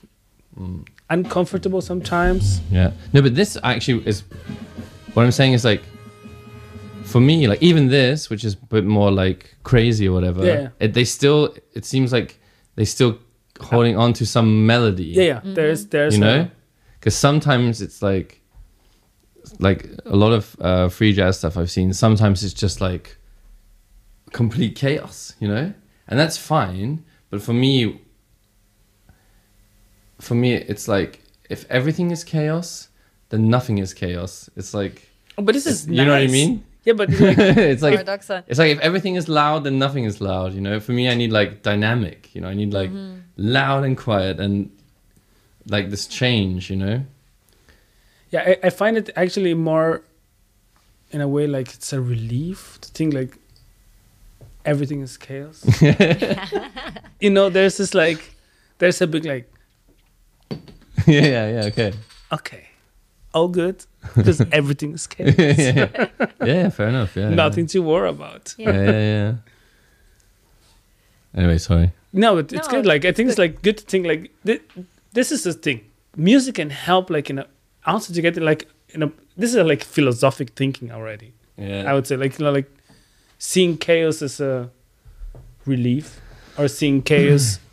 uncomfortable 1.09 1.81
sometimes. 1.81 2.61
Yeah. 2.71 2.91
No, 3.13 3.21
but 3.21 3.35
this 3.35 3.57
actually 3.63 4.05
is 4.07 4.23
what 5.13 5.23
I'm 5.23 5.31
saying 5.31 5.53
is 5.53 5.63
like 5.63 5.83
for 7.07 7.19
me, 7.21 7.47
like 7.47 7.61
even 7.61 7.87
this, 7.87 8.29
which 8.29 8.43
is 8.43 8.53
a 8.53 8.65
bit 8.75 8.85
more 8.85 9.11
like 9.11 9.55
crazy 9.63 10.07
or 10.07 10.13
whatever, 10.13 10.45
Yeah. 10.45 10.69
it, 10.79 10.93
they 10.93 11.05
still 11.05 11.55
it 11.73 11.85
seems 11.85 12.11
like 12.11 12.39
they 12.75 12.85
still 12.85 13.17
holding 13.61 13.97
on 13.97 14.13
to 14.13 14.25
some 14.25 14.65
melody. 14.65 15.05
Yeah, 15.05 15.23
yeah. 15.23 15.41
There's 15.43 15.85
there's 15.87 16.13
You 16.15 16.21
know? 16.21 16.49
Because 16.99 17.15
sometimes 17.15 17.81
it's 17.81 18.01
like 18.01 18.41
like 19.59 19.89
a 20.05 20.15
lot 20.15 20.33
of 20.33 20.55
uh, 20.59 20.89
free 20.89 21.13
jazz 21.13 21.37
stuff 21.39 21.57
I've 21.57 21.71
seen, 21.71 21.93
sometimes 21.93 22.43
it's 22.43 22.53
just 22.53 22.81
like 22.81 23.17
complete 24.33 24.75
chaos, 24.75 25.33
you 25.39 25.47
know? 25.47 25.73
And 26.07 26.19
that's 26.19 26.37
fine, 26.37 27.03
but 27.29 27.41
for 27.41 27.53
me 27.53 28.01
for 30.19 30.35
me 30.35 30.53
it's 30.55 30.87
like 30.87 31.21
if 31.49 31.65
everything 31.69 32.11
is 32.11 32.23
chaos, 32.23 32.89
then 33.29 33.49
nothing 33.49 33.77
is 33.77 33.93
chaos. 33.93 34.49
It's 34.55 34.73
like 34.73 35.03
Oh, 35.37 35.43
but 35.43 35.53
this 35.53 35.65
is 35.67 35.87
you 35.87 36.03
know 36.03 36.11
what 36.11 36.21
I 36.21 36.27
mean? 36.27 36.63
Yeah, 36.87 36.93
but 36.93 37.09
like, 37.09 37.37
it's 37.37 37.81
like 37.81 37.95
Paradoxon. 37.95 38.45
it's 38.47 38.59
like 38.59 38.71
if 38.71 38.79
everything 38.79 39.15
is 39.15 39.27
loud, 39.27 39.65
then 39.65 39.77
nothing 39.77 40.05
is 40.05 40.21
loud. 40.21 40.53
You 40.53 40.61
know, 40.61 40.79
for 40.79 40.93
me, 40.93 41.09
I 41.09 41.15
need 41.15 41.33
like 41.33 41.61
dynamic. 41.61 42.33
You 42.33 42.39
know, 42.39 42.47
I 42.47 42.53
need 42.53 42.71
like 42.71 42.89
mm-hmm. 42.89 43.19
loud 43.35 43.83
and 43.83 43.97
quiet 43.97 44.39
and 44.39 44.71
like 45.67 45.89
this 45.89 46.07
change. 46.07 46.69
You 46.69 46.77
know, 46.77 47.03
yeah, 48.29 48.53
I, 48.63 48.67
I 48.67 48.69
find 48.69 48.95
it 48.95 49.09
actually 49.17 49.53
more 49.53 50.01
in 51.11 51.19
a 51.19 51.27
way 51.27 51.45
like 51.45 51.73
it's 51.73 51.91
a 51.91 51.99
relief 51.99 52.79
to 52.79 52.89
think 52.91 53.13
like 53.13 53.37
everything 54.63 55.01
is 55.01 55.17
chaos. 55.17 55.65
you 57.19 57.29
know, 57.29 57.49
there's 57.49 57.75
this 57.75 57.93
like 57.93 58.33
there's 58.77 59.01
a 59.01 59.07
big 59.07 59.25
like 59.25 59.51
yeah, 61.05 61.25
yeah, 61.35 61.49
yeah. 61.51 61.63
Okay, 61.65 61.91
okay, 62.31 62.66
all 63.37 63.47
good 63.47 63.77
because 64.15 64.39
everything 64.59 64.93
is 64.97 65.07
chaos. 65.13 65.35
yeah, 65.37 65.89
yeah. 65.95 66.27
yeah, 66.51 66.69
fair 66.69 66.87
enough. 66.89 67.15
Yeah, 67.15 67.29
Nothing 67.43 67.67
to 67.73 67.79
worry 67.91 68.09
about. 68.09 68.55
Yeah, 68.57 68.71
yeah, 68.71 68.91
yeah. 68.91 69.13
yeah. 69.23 69.33
Anyway, 71.35 71.57
sorry. 71.57 71.91
No, 72.13 72.35
but 72.35 72.51
it's 72.53 72.67
No, 72.67 72.73
good. 72.75 72.85
Like 72.85 73.05
I 73.05 73.11
think 73.11 73.27
it's 73.29 73.35
good. 73.35 73.51
like 73.53 73.61
good 73.61 73.77
to 73.77 73.83
think 73.85 74.05
like 74.07 74.31
thi- 74.45 74.61
this 75.13 75.31
is 75.31 75.43
the 75.43 75.53
thing. 75.53 75.81
Music 76.15 76.55
can 76.55 76.69
help 76.69 77.09
like 77.09 77.29
in 77.29 77.39
a 77.39 77.45
also 77.85 78.13
to 78.13 78.21
get 78.21 78.37
it 78.37 78.43
like 78.43 78.67
in 78.89 79.03
a 79.03 79.11
this 79.37 79.49
is 79.51 79.55
a, 79.55 79.63
like 79.63 79.83
philosophic 79.83 80.49
thinking 80.55 80.91
already. 80.91 81.33
Yeah, 81.57 81.83
I 81.89 81.93
would 81.93 82.07
say 82.07 82.15
like 82.17 82.39
you 82.39 82.45
know 82.45 82.51
like 82.51 82.69
seeing 83.37 83.77
chaos 83.77 84.21
as 84.21 84.39
a 84.39 84.69
relief 85.65 86.19
or 86.57 86.67
seeing 86.67 87.01
chaos 87.03 87.59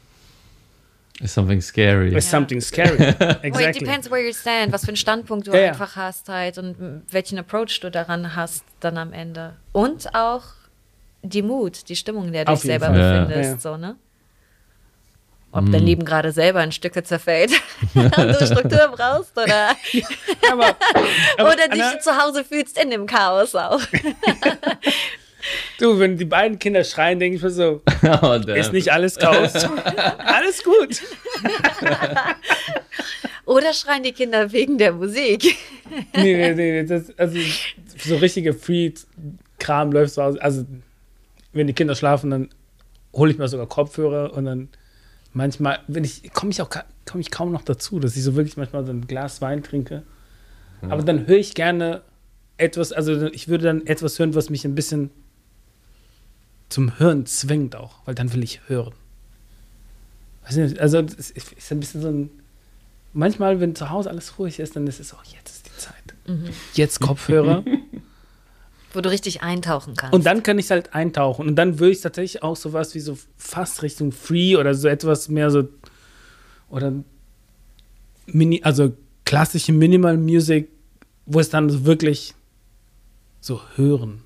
it's 1.20 1.32
something 1.32 1.60
scary. 1.60 2.14
as 2.14 2.28
something 2.28 2.60
scary. 2.60 2.98
Well, 3.18 3.30
it 3.30 3.44
exactly. 3.44 3.80
depends 3.80 4.10
where 4.10 4.20
you 4.24 4.32
stand, 4.32 4.72
was 4.72 4.82
für 4.82 4.88
einen 4.88 4.96
Standpunkt 4.96 5.46
du 5.46 5.52
Ja, 5.52 5.68
einfach 5.68 5.96
hast 5.96 6.28
halt 6.28 6.58
und 6.58 7.02
welchen 7.10 7.38
Approach 7.38 7.78
du 7.80 7.90
daran 7.90 8.34
hast 8.36 8.64
dann 8.80 8.98
am 8.98 9.12
Ende. 9.12 9.54
Und 9.72 10.14
auch 10.14 10.42
die 11.22 11.42
Mut, 11.42 11.88
die 11.88 11.96
Stimmung, 11.96 12.26
in 12.26 12.32
der 12.32 12.44
du 12.44 12.52
Auf 12.52 12.60
dich 12.60 12.70
selber 12.70 12.86
Fall. 12.86 13.26
Befindest, 13.26 13.50
Ja. 13.64 13.70
so, 13.72 13.76
ne? 13.76 13.96
Ob 15.52 15.70
dein 15.70 15.84
Leben 15.84 16.04
gerade 16.04 16.32
selber 16.32 16.64
in 16.64 16.72
Stücke 16.72 17.04
zerfällt 17.04 17.52
und 17.94 18.16
du 18.18 18.44
Struktur 18.46 18.92
brauchst 18.96 19.36
oder, 19.38 19.70
aber, 20.50 20.76
aber 21.38 21.52
oder 21.52 21.68
dich 21.68 21.80
Anna, 21.80 22.00
zu 22.00 22.10
Hause 22.20 22.44
fühlst 22.44 22.76
in 22.76 22.90
dem 22.90 23.06
Chaos 23.06 23.54
auch. 23.54 23.80
Du, 25.78 25.98
wenn 25.98 26.16
die 26.16 26.24
beiden 26.24 26.58
Kinder 26.58 26.84
schreien, 26.84 27.18
denke 27.18 27.36
ich 27.36 27.42
mir 27.42 27.50
so, 27.50 27.82
oh, 28.22 28.32
ist 28.54 28.72
nicht 28.72 28.92
alles 28.92 29.16
Chaos. 29.16 29.52
alles 30.18 30.62
gut. 30.62 31.02
Oder 33.46 33.72
schreien 33.72 34.02
die 34.02 34.12
Kinder 34.12 34.52
wegen 34.52 34.78
der 34.78 34.92
Musik. 34.92 35.56
Nee, 36.14 36.34
nee, 36.36 36.54
nee, 36.54 36.84
das, 36.84 37.16
also 37.18 37.38
so 37.98 38.16
richtige 38.16 38.54
Free-Kram 38.54 39.92
läuft 39.92 40.14
so 40.14 40.22
aus. 40.22 40.38
Also, 40.38 40.64
wenn 41.52 41.66
die 41.66 41.74
Kinder 41.74 41.94
schlafen, 41.94 42.30
dann 42.30 42.48
hole 43.12 43.30
ich 43.30 43.38
mir 43.38 43.48
sogar 43.48 43.66
Kopfhörer 43.66 44.32
und 44.32 44.46
dann 44.46 44.68
manchmal, 45.32 45.80
wenn 45.88 46.04
ich, 46.04 46.32
komme 46.32 46.50
ich 46.52 46.62
auch 46.62 46.70
komme 47.04 47.20
ich 47.20 47.30
kaum 47.30 47.52
noch 47.52 47.62
dazu, 47.62 48.00
dass 48.00 48.16
ich 48.16 48.22
so 48.22 48.34
wirklich 48.34 48.56
manchmal 48.56 48.84
so 48.84 48.92
ein 48.92 49.06
Glas 49.06 49.40
Wein 49.42 49.62
trinke. 49.62 50.02
Aber 50.88 51.02
dann 51.02 51.26
höre 51.26 51.38
ich 51.38 51.54
gerne 51.54 52.02
etwas, 52.56 52.92
also 52.92 53.26
ich 53.26 53.48
würde 53.48 53.64
dann 53.64 53.86
etwas 53.86 54.18
hören, 54.18 54.34
was 54.34 54.50
mich 54.50 54.64
ein 54.64 54.74
bisschen 54.74 55.10
zum 56.68 56.98
Hören 56.98 57.26
zwingt 57.26 57.76
auch, 57.76 57.96
weil 58.04 58.14
dann 58.14 58.32
will 58.32 58.42
ich 58.42 58.60
hören. 58.68 58.94
Nicht, 60.50 60.78
also 60.78 60.98
es 60.98 61.30
ist 61.30 61.72
ein 61.72 61.80
bisschen 61.80 62.02
so 62.02 62.08
ein, 62.08 62.30
manchmal, 63.12 63.60
wenn 63.60 63.74
zu 63.74 63.90
Hause 63.90 64.10
alles 64.10 64.38
ruhig 64.38 64.58
ist, 64.58 64.76
dann 64.76 64.86
ist 64.86 65.00
es 65.00 65.08
so, 65.08 65.16
jetzt 65.34 65.50
ist 65.50 65.66
die 65.66 65.76
Zeit. 65.78 66.14
Jetzt 66.74 67.00
Kopfhörer. 67.00 67.64
Wo 68.92 69.00
du 69.00 69.10
richtig 69.10 69.42
eintauchen 69.42 69.96
kannst. 69.96 70.14
Und 70.14 70.24
dann 70.24 70.42
kann 70.42 70.58
ich 70.58 70.70
halt 70.70 70.94
eintauchen. 70.94 71.48
Und 71.48 71.56
dann 71.56 71.80
würde 71.80 71.92
ich 71.92 72.00
tatsächlich 72.00 72.42
auch 72.42 72.54
sowas 72.56 72.94
wie 72.94 73.00
so 73.00 73.18
fast 73.36 73.82
Richtung 73.82 74.12
Free 74.12 74.56
oder 74.56 74.74
so 74.74 74.86
etwas 74.86 75.28
mehr 75.28 75.50
so 75.50 75.68
oder 76.68 76.92
Mini, 78.26 78.62
also 78.62 78.92
klassische 79.24 79.72
Minimal 79.72 80.16
Music, 80.16 80.68
wo 81.26 81.40
es 81.40 81.48
dann 81.48 81.84
wirklich 81.84 82.34
so 83.40 83.60
hören. 83.76 84.22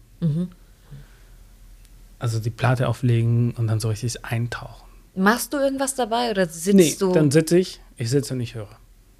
Also 2.19 2.41
die 2.41 2.51
Platte 2.51 2.89
auflegen 2.89 3.53
und 3.53 3.67
dann 3.69 3.79
so 3.81 3.89
richtig 3.89 4.25
eintauchen. 4.25 4.89
Machst 5.15 5.53
du 5.53 5.59
irgendwas 5.59 5.95
dabei 5.95 6.31
oder 6.31 6.47
sitzt 6.47 6.75
Nee, 6.77 6.95
du 6.99 7.13
dann 7.13 7.31
sitze 7.31 7.59
ich, 7.59 7.81
ich 7.97 8.11
sitze 8.11 8.35
und 8.35 8.41
ich 8.41 8.55
höre. 8.55 8.69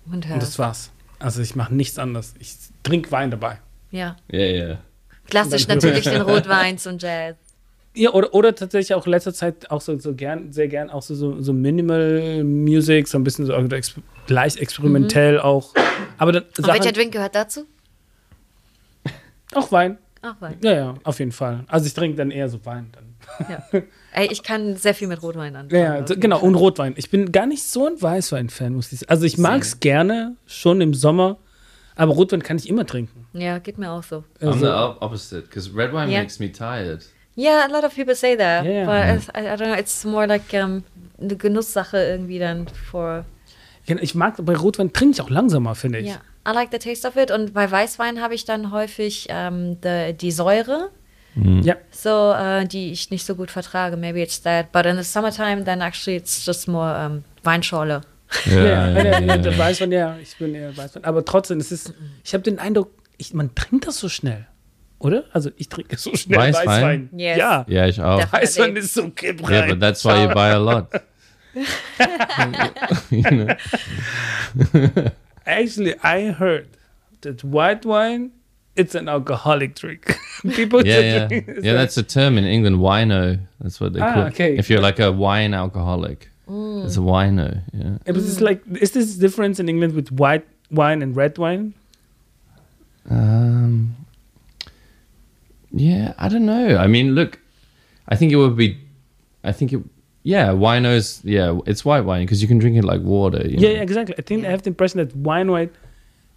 und 0.07 0.15
Und 0.15 0.29
hörst? 0.29 0.43
das 0.43 0.59
war's. 0.59 0.91
Also 1.19 1.43
ich 1.43 1.57
mache 1.57 1.75
nichts 1.75 1.99
anderes. 1.99 2.35
Ich 2.39 2.55
trinke 2.83 3.11
Wein 3.11 3.31
dabei. 3.31 3.59
Ja. 3.91 4.17
Yeah, 4.33 4.67
yeah. 4.69 4.79
Klassisch 5.29 5.63
Und 5.63 5.71
dann 5.71 5.81
höre 5.83 5.91
natürlich 5.93 6.05
den 6.13 6.23
Rotwein 6.35 6.79
zum 6.79 6.99
Jazz. 6.99 7.37
Ja, 7.95 8.11
oder, 8.13 8.33
oder 8.35 8.55
tatsächlich 8.55 8.95
auch 8.95 9.07
in 9.07 9.11
letzter 9.11 9.35
Zeit 9.35 9.71
auch 9.71 9.81
so, 9.81 9.99
so 9.99 10.15
gern, 10.15 10.53
sehr 10.53 10.69
gern 10.69 10.89
auch 10.91 11.03
so, 11.03 11.15
so, 11.15 11.41
so 11.43 11.53
Minimal 11.53 12.45
Music, 12.45 13.09
so 13.09 13.19
ein 13.19 13.25
bisschen 13.25 13.47
so 13.47 13.55
also 13.55 13.75
ex 13.75 13.95
leicht 14.29 14.59
experimentell 14.59 15.41
auch. 15.41 15.75
Aber 16.19 16.31
dann 16.33 16.45
Und 16.45 16.67
welcher 16.67 16.83
Sachen, 16.85 16.95
Drink 16.95 17.13
gehört 17.13 17.35
dazu? 17.35 17.65
auch 19.55 19.73
Wein. 19.73 19.99
Auch 20.23 20.41
Wein. 20.41 20.57
Ja, 20.63 20.73
ja, 20.73 20.95
auf 21.05 21.19
jeden 21.19 21.33
Fall. 21.33 21.65
Also 21.69 21.87
ich 21.87 21.95
trinke 21.95 22.17
dann 22.17 22.31
eher 22.31 22.49
so 22.49 22.65
Wein 22.67 22.89
dann. 22.93 23.05
Ja. 23.49 23.81
Ey, 24.13 24.29
ich 24.31 24.43
kann 24.43 24.77
sehr 24.77 24.95
viel 24.95 25.07
mit 25.09 25.23
Rotwein 25.23 25.55
anfangen. 25.57 25.83
Ja, 25.83 26.01
genau, 26.01 26.41
und 26.41 26.55
Rotwein. 26.55 26.95
Ich 26.97 27.11
bin 27.11 27.31
gar 27.33 27.47
nicht 27.47 27.63
so 27.65 27.87
ein 27.87 28.01
Weißwein-Fan, 28.01 28.75
muss 28.75 28.93
ich 28.93 29.01
sagen. 29.01 29.11
Also 29.11 29.25
ich 29.27 29.39
mag 29.39 29.63
es 29.63 29.81
gerne, 29.81 30.35
schon 30.47 30.81
im 30.81 30.95
Sommer, 30.95 31.37
aber 31.97 32.13
Rotwein 32.15 32.43
kann 32.43 32.57
ich 32.57 32.69
immer 32.69 32.87
trinken. 32.87 33.27
Ja, 33.33 33.59
geht 33.59 33.79
mir 33.79 33.91
auch 33.91 34.03
so. 34.03 34.19
I'm 34.41 34.59
the 34.59 34.67
Also, 34.67 34.73
op- 34.75 35.03
opposite 35.03 35.43
because 35.43 35.71
red 35.75 35.93
wine 35.93 36.11
Yeah. 36.11 36.21
makes 36.21 36.39
me 36.39 36.51
tired. 36.51 37.05
Yeah, 37.37 37.65
a 37.65 37.71
lot 37.71 37.85
of 37.85 37.95
people 37.95 38.15
say 38.17 38.37
that. 38.37 38.65
Yeah. 38.65 38.85
But 38.87 39.35
I, 39.37 39.41
I 39.41 39.57
don't 39.57 39.69
know, 39.71 39.79
it's 39.79 40.05
more 40.05 40.27
like 40.27 40.53
um, 40.55 40.83
eine 41.21 41.37
Genusssache 41.37 41.97
irgendwie 41.99 42.39
dann 42.41 42.67
for. 42.91 43.25
ja, 43.87 43.97
ich 44.01 44.15
mag, 44.17 44.35
bei 44.45 44.57
Rotwein 44.57 44.93
trinke 44.93 45.15
ich 45.15 45.21
auch 45.23 45.31
langsamer, 45.31 45.75
finde 45.77 45.99
ich. 46.01 46.09
Ja, 46.09 46.21
I 46.47 46.53
like 46.53 46.71
the 46.73 46.79
taste 46.79 47.07
of 47.07 47.17
it. 47.17 47.31
Und 47.31 47.55
bei 47.55 47.71
Weißwein 47.71 48.21
habe 48.21 48.35
ich 48.35 48.45
dann 48.45 48.73
häufig 48.73 49.27
ähm, 49.31 49.77
the, 49.83 50.13
die 50.13 50.33
Säure 50.33 50.91
Ja. 51.63 51.77
So, 51.91 52.33
äh, 52.33 52.67
die 52.67 52.93
ich 52.93 53.11
nicht 53.11 53.25
so 53.25 53.35
gut 53.35 53.51
vertrage. 53.51 53.97
Maybe 53.97 54.21
it's 54.21 54.43
that. 54.43 54.73
But 54.73 54.87
in 54.87 54.97
the 54.97 55.03
summertime, 55.05 55.65
then 55.65 55.81
actually 55.81 56.17
it's 56.17 56.45
just 56.45 56.69
more 56.69 56.95
ähm, 56.99 57.25
Weinschorle. 57.45 58.01
Ja, 58.45 58.53
Yeah, 58.53 58.65
ja, 58.65 58.89
yeah, 58.89 59.05
ja, 59.05 59.21
yeah. 59.21 59.39
der 59.39 59.59
Weißwein, 59.59 59.93
ja, 59.93 60.17
ich 60.21 60.37
bin 60.37 60.55
eher 60.55 60.77
Weißwein. 60.77 61.05
Aber 61.05 61.25
trotzdem, 61.25 61.61
es 61.61 61.73
ist, 61.73 61.95
ich 62.25 62.35
habe 62.35 62.43
den 62.43 62.59
Eindruck, 62.59 62.91
ich, 63.17 63.33
man 63.33 63.55
trinkt 63.55 63.87
das 63.87 63.99
so 63.99 64.09
schnell, 64.09 64.47
oder? 64.99 65.25
Also 65.33 65.51
ich 65.57 65.69
trinke 65.69 65.97
so 65.97 66.15
schnell 66.15 66.39
Weißwein? 66.39 66.67
Weißwein. 66.67 67.11
Yes. 67.17 67.39
Ja, 67.39 67.65
Yeah, 67.69 67.87
ich 67.87 68.03
auch. 68.03 68.19
Definitely. 68.19 68.49
Weißwein 68.49 68.77
ist 68.77 68.95
so 68.95 69.11
kipprein. 69.11 69.55
Yeah, 69.55 69.67
but 69.69 69.81
that's 69.81 70.05
why 70.05 70.23
you 70.25 70.29
buy 70.29 70.51
a 70.51 70.59
lot. 70.59 70.89
you 73.11 73.23
know? 73.23 73.55
Actually, 75.49 75.95
I 76.03 76.31
heard 76.31 76.69
that 77.23 77.43
white 77.43 77.85
wine, 77.85 78.33
it's 78.77 78.95
an 78.95 79.09
alcoholic 79.09 79.75
drink. 79.75 80.05
People 80.43 80.87
Yeah, 80.87 80.95
just 80.95 81.05
yeah, 81.05 81.27
drink- 81.29 81.49
it's 81.49 81.65
yeah. 81.65 81.73
That's 81.73 81.97
a 81.97 82.03
term 82.03 82.39
in 82.39 82.45
England. 82.45 82.77
Wino. 82.77 83.41
That's 83.61 83.81
what 83.81 83.93
they 83.95 84.01
Ah, 84.01 84.13
call. 84.15 84.23
it. 84.27 84.35
okay. 84.35 84.57
If 84.59 84.69
you're 84.71 84.81
like 84.81 85.01
a 85.01 85.11
wine 85.11 85.55
alcoholic, 85.55 86.29
it's 86.47 86.97
a 86.97 87.01
wino. 87.01 87.61
Yeah. 87.73 87.99
It 88.07 88.13
was 88.13 88.25
just 88.27 88.41
like, 88.41 88.63
is 88.81 88.93
this 88.93 89.17
difference 89.17 89.59
in 89.59 89.69
England 89.69 89.95
with 89.95 90.13
white 90.13 90.47
wine 90.71 91.03
and 91.03 91.17
red 91.17 91.39
wine? 91.39 91.75
Um. 93.11 93.97
Yeah, 95.73 96.15
I 96.19 96.29
don't 96.29 96.47
know. 96.47 96.77
I 96.79 96.87
mean, 96.87 97.15
look, 97.15 97.39
I 98.09 98.17
think 98.17 98.33
it 98.33 98.37
would 98.37 98.57
be. 98.57 98.79
I 99.45 99.53
think 99.53 99.73
it. 99.73 99.81
Yeah, 100.23 100.49
winos. 100.53 101.21
Yeah, 101.25 101.59
it's 101.67 101.85
white 101.85 102.05
wine 102.05 102.25
because 102.27 102.43
you 102.43 102.49
can 102.49 102.59
drink 102.59 102.77
it 102.77 102.85
like 102.85 103.01
water. 103.01 103.43
you 103.47 103.57
Yeah, 103.59 103.69
know. 103.69 103.75
yeah, 103.77 103.83
exactly. 103.83 104.15
I 104.19 104.23
think 104.23 104.45
I 104.45 104.51
have 104.51 104.63
the 104.63 104.71
impression 104.71 104.99
that 104.99 105.15
wine 105.17 105.51
white. 105.51 105.73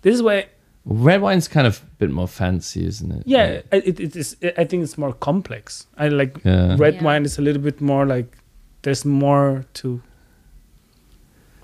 This 0.02 0.16
is 0.16 0.22
why, 0.24 0.48
Red 0.86 1.22
wine's 1.22 1.48
kind 1.48 1.68
of 1.68 1.78
a 1.82 1.86
bit 2.00 2.10
more 2.10 2.28
fancy, 2.28 2.86
isn't 2.88 3.12
it? 3.12 3.24
yeah, 3.26 3.62
I- 3.72 3.76
it, 3.86 4.00
it 4.00 4.16
is. 4.16 4.36
I 4.58 4.64
think 4.66 4.84
it's 4.84 4.98
more 4.98 5.14
complex. 5.14 5.86
I 5.98 6.08
like 6.10 6.38
Yeah. 6.44 6.76
red 6.80 6.96
Yeah. 6.96 7.04
wine 7.04 7.26
is 7.26 7.38
a 7.38 7.42
little 7.42 7.62
bit 7.62 7.82
more 7.82 8.06
like 8.08 8.36
there's 8.82 9.06
more 9.06 9.64
to 9.74 10.02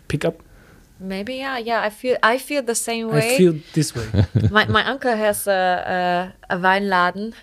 pick 0.07 0.23
up. 0.25 0.35
Maybe, 0.99 1.35
yeah, 1.35 1.57
yeah. 1.59 1.81
I 1.81 1.89
feel 1.89 2.17
I 2.23 2.37
feel 2.39 2.61
the 2.63 2.75
same 2.75 3.09
way. 3.09 3.35
I 3.35 3.37
feel 3.37 3.53
this 3.73 3.95
way. 3.95 4.05
my, 4.51 4.65
my 4.65 4.83
uncle 4.85 5.15
has 5.15 5.47
a, 5.47 6.33
a, 6.49 6.55
a 6.55 6.57
Weinladen. 6.59 7.33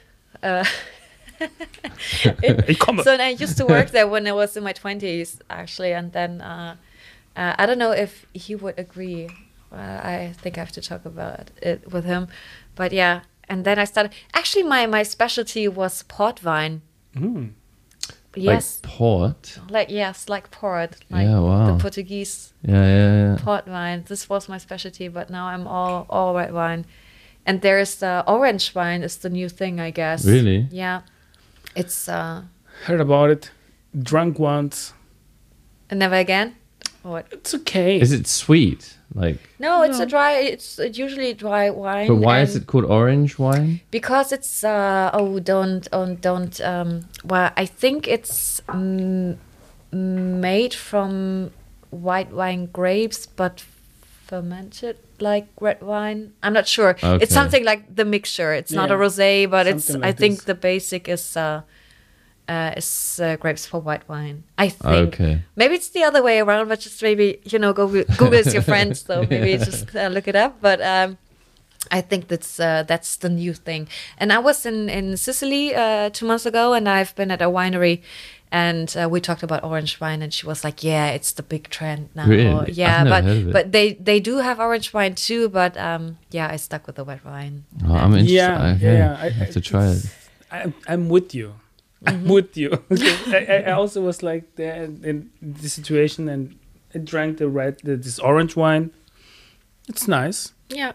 Uh, 0.43 0.65
Ich 0.65 0.69
komme. 0.69 0.94
so 3.05 3.13
and 3.13 3.23
I 3.23 3.31
used 3.39 3.57
to 3.59 3.67
work 3.67 3.91
there 3.91 4.07
when 4.07 4.27
I 4.27 4.33
was 4.33 4.57
in 4.57 4.65
my 4.65 4.73
20s, 4.73 5.41
actually. 5.51 5.93
And 5.93 6.13
then 6.13 6.41
uh, 6.41 6.77
uh, 7.37 7.55
I 7.59 7.67
don't 7.67 7.79
know 7.79 7.93
if 7.93 8.27
he 8.33 8.55
would 8.55 8.79
agree. 8.79 9.29
Uh, 9.73 9.77
I 9.77 10.35
think 10.41 10.57
I 10.57 10.61
have 10.61 10.73
to 10.73 10.81
talk 10.81 11.05
about 11.05 11.51
it 11.63 11.91
with 11.93 12.05
him. 12.05 12.29
But 12.75 12.93
yeah. 12.93 13.23
And 13.49 13.65
then 13.65 13.79
I 13.79 13.85
started. 13.85 14.13
Actually, 14.33 14.63
my, 14.65 14.87
my 14.87 15.03
specialty 15.03 15.69
was 15.69 16.03
port 16.05 16.43
wine. 16.43 16.83
Mm. 17.15 17.53
Yes. 18.37 18.81
Like 18.83 18.93
port. 18.93 19.59
Like, 19.69 19.91
yes, 19.91 20.29
like 20.29 20.51
port. 20.51 20.97
Like 21.11 21.27
Yeah, 21.27 21.39
wow. 21.41 21.67
the 21.77 21.81
Portuguese 21.81 22.53
Yeah, 22.63 22.75
yeah, 22.85 23.13
yeah. 23.31 23.37
port 23.41 23.67
wine. 23.69 24.05
This 24.07 24.29
was 24.29 24.49
my 24.49 24.59
specialty, 24.59 25.09
but 25.09 25.31
now 25.31 25.47
I'm 25.47 25.67
all 25.67 26.07
all 26.09 26.35
white 26.35 26.53
wine. 26.53 26.85
And 27.47 27.61
there's 27.61 27.97
the 27.97 28.25
orange 28.27 28.75
wine 28.75 29.03
is 29.03 29.19
the 29.19 29.29
new 29.31 29.49
thing, 29.49 29.79
I 29.79 29.91
guess. 29.91 30.25
Really? 30.25 30.67
Yeah. 30.71 31.03
It's 31.77 32.09
uh 32.09 32.43
Heard 32.85 33.01
about 33.01 33.31
it. 33.31 33.51
Drunk 33.97 34.39
once. 34.39 34.93
and 35.91 35.99
never 36.01 36.17
again. 36.17 36.55
What? 37.03 37.27
It's 37.31 37.55
okay. 37.55 38.01
Is 38.01 38.13
it 38.13 38.27
sweet? 38.27 38.97
Like, 39.15 39.39
No, 39.59 39.83
it's 39.83 40.01
a 40.01 40.07
dry. 40.07 40.33
It's 40.41 40.81
usually 40.93 41.35
dry 41.35 41.71
wine. 41.71 42.09
but 42.09 42.17
why 42.17 42.41
is 42.41 42.57
it 42.57 42.67
called 42.67 42.85
orange 42.87 43.39
wine? 43.39 43.81
Because 43.91 44.33
it's 44.33 44.65
uh 44.65 45.11
oh 45.13 45.39
don't 45.39 45.89
don't 45.91 46.21
don't 46.21 46.61
um 46.61 47.05
well 47.25 47.51
I 47.57 47.67
think 47.67 48.09
it's 48.09 48.61
mm, 48.69 49.37
made 49.93 50.75
from 50.75 51.51
white 51.91 52.33
wine 52.33 52.67
grapes 52.73 53.27
but 53.27 53.65
fermented 54.25 54.97
like 55.21 55.47
red 55.61 55.83
wine. 55.83 56.33
I'm 56.43 56.53
not 56.53 56.67
sure. 56.67 56.91
Okay. 56.91 57.23
It's 57.23 57.35
something 57.35 57.65
like 57.65 57.95
the 57.95 58.05
mixture. 58.05 58.53
It's 58.53 58.73
not 58.73 58.91
a 58.91 58.95
rosé, 58.95 59.49
but 59.49 59.67
it's 59.67 59.85
Something 59.85 60.05
I 60.05 60.09
like 60.09 60.19
think 60.19 60.45
the 60.45 60.55
basic 60.55 61.09
is 61.09 61.37
uh 61.37 61.63
uh, 62.49 62.75
is 62.77 63.21
uh, 63.23 63.37
grapes 63.37 63.67
for 63.67 63.81
white 63.81 64.07
wine. 64.09 64.45
I 64.59 64.69
think. 64.69 65.15
Okay. 65.15 65.43
Maybe 65.57 65.75
it's 65.75 65.89
the 65.89 66.03
other 66.05 66.23
way 66.23 66.41
around, 66.41 66.69
but 66.69 66.81
just 66.81 67.03
maybe 67.03 67.41
you 67.45 67.59
know, 67.59 67.73
go 67.73 67.89
Google 67.89 68.35
is 68.35 68.53
your 68.53 68.63
friend, 68.63 68.97
so 68.97 69.27
maybe 69.31 69.57
just 69.65 69.95
uh, 69.97 70.09
look 70.09 70.29
it 70.29 70.37
up. 70.37 70.61
But 70.61 70.83
um, 70.83 71.17
I 71.91 72.01
think 72.01 72.29
that's 72.29 72.61
uh, 72.61 72.83
that's 72.87 73.17
the 73.17 73.29
new 73.29 73.55
thing. 73.55 73.89
And 74.19 74.33
I 74.33 74.39
was 74.39 74.67
in 74.67 74.89
in 74.89 75.17
Sicily 75.17 75.75
uh, 75.75 76.11
two 76.11 76.27
months 76.27 76.47
ago, 76.47 76.75
and 76.75 76.89
I've 76.89 77.15
been 77.17 77.31
at 77.31 77.41
a 77.41 77.49
winery, 77.49 78.03
and 78.55 78.89
uh, 78.97 79.09
we 79.15 79.21
talked 79.21 79.43
about 79.43 79.65
orange 79.65 80.01
wine, 80.01 80.23
and 80.25 80.33
she 80.33 80.47
was 80.47 80.63
like, 80.65 80.85
"Yeah, 80.85 81.07
it's 81.17 81.33
the 81.33 81.43
big 81.43 81.65
trend 81.77 82.09
now." 82.15 82.27
Really? 82.27 82.73
Yeah, 82.73 83.03
but 83.05 83.25
heard 83.25 83.37
of 83.43 83.49
it. 83.49 83.53
but 83.53 83.73
they 83.73 83.95
they 84.09 84.21
do 84.21 84.35
have 84.39 84.61
orange 84.61 84.93
wine 84.95 85.15
too. 85.15 85.49
But 85.49 85.77
um, 85.77 86.17
yeah, 86.31 86.55
I 86.55 86.57
stuck 86.57 86.87
with 86.87 86.97
the 86.97 87.05
white 87.05 87.25
wine. 87.25 87.65
Oh, 87.89 87.95
I'm 88.03 88.13
interested. 88.15 88.35
Yeah, 88.35 88.75
okay. 88.77 88.97
yeah, 88.99 89.17
I- 89.19 89.27
I 89.27 89.31
have 89.31 89.51
to 89.53 89.61
try 89.61 89.87
it. 89.97 90.03
I'm, 90.53 90.73
I'm 90.87 91.09
with 91.09 91.35
you. 91.35 91.55
I'm 92.07 92.29
with 92.29 92.57
you. 92.57 92.71
I, 93.37 93.39
I- 93.55 93.65
I 93.71 93.73
also 93.73 94.01
was 94.03 94.23
like 94.23 94.45
there 94.57 94.85
in, 94.85 95.05
in 95.05 95.31
the 95.63 95.69
situation 95.69 96.29
and 96.29 96.55
I 96.95 96.99
drank 96.99 97.39
the 97.39 97.49
red, 97.49 97.81
the, 97.83 97.97
this 97.97 98.19
orange 98.21 98.55
wine. 98.57 98.91
It's 99.89 100.07
nice, 100.07 100.53
Yeah, 100.69 100.93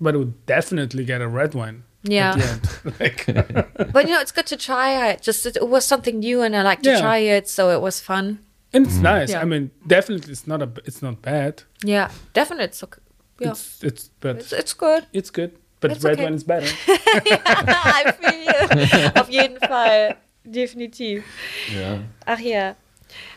but 0.00 0.14
I 0.14 0.18
would 0.18 0.46
definitely 0.46 1.04
get 1.04 1.20
a 1.20 1.28
red 1.28 1.54
wine. 1.54 1.82
Yeah. 2.04 2.36
Like, 3.00 3.24
but 3.92 4.06
you 4.06 4.12
know, 4.14 4.20
it's 4.20 4.32
good 4.32 4.46
to 4.46 4.56
try 4.56 5.10
it. 5.10 5.22
Just 5.22 5.46
it, 5.46 5.56
it 5.56 5.68
was 5.68 5.84
something 5.84 6.18
new, 6.20 6.42
and 6.42 6.54
I 6.54 6.62
like 6.62 6.82
to 6.82 6.90
Yeah. 6.90 7.00
try 7.00 7.18
it, 7.18 7.48
so 7.48 7.70
it 7.70 7.80
was 7.80 8.00
fun. 8.00 8.38
and 8.72 8.86
it's 8.86 8.96
nice. 8.98 9.30
Yeah. 9.30 9.42
I 9.42 9.44
mean, 9.46 9.70
definitely, 9.86 10.32
it's 10.32 10.46
not 10.46 10.60
a, 10.62 10.68
it's 10.84 11.00
not 11.02 11.22
bad. 11.22 11.62
Yeah, 11.84 12.10
definitely, 12.34 12.64
it's 12.66 12.82
okay. 12.82 13.00
Yeah, 13.40 13.50
It's 13.52 13.82
it's 13.82 14.10
but 14.20 14.36
it's, 14.36 14.52
it's 14.52 14.74
good. 14.74 15.06
it's 15.12 15.30
good. 15.30 15.50
But 15.80 15.90
It's 15.92 16.04
red 16.04 16.14
okay. 16.14 16.24
wine 16.24 16.34
is 16.34 16.44
better. 16.44 16.66
I 16.88 18.12
feel 18.18 18.40
you. 18.40 19.10
Auf 19.20 19.28
jeden 19.28 19.58
Fall. 19.60 20.16
Definitiv. 20.44 21.24
Yeah. 21.72 21.98
Ach 22.26 22.38
ja. 22.40 22.74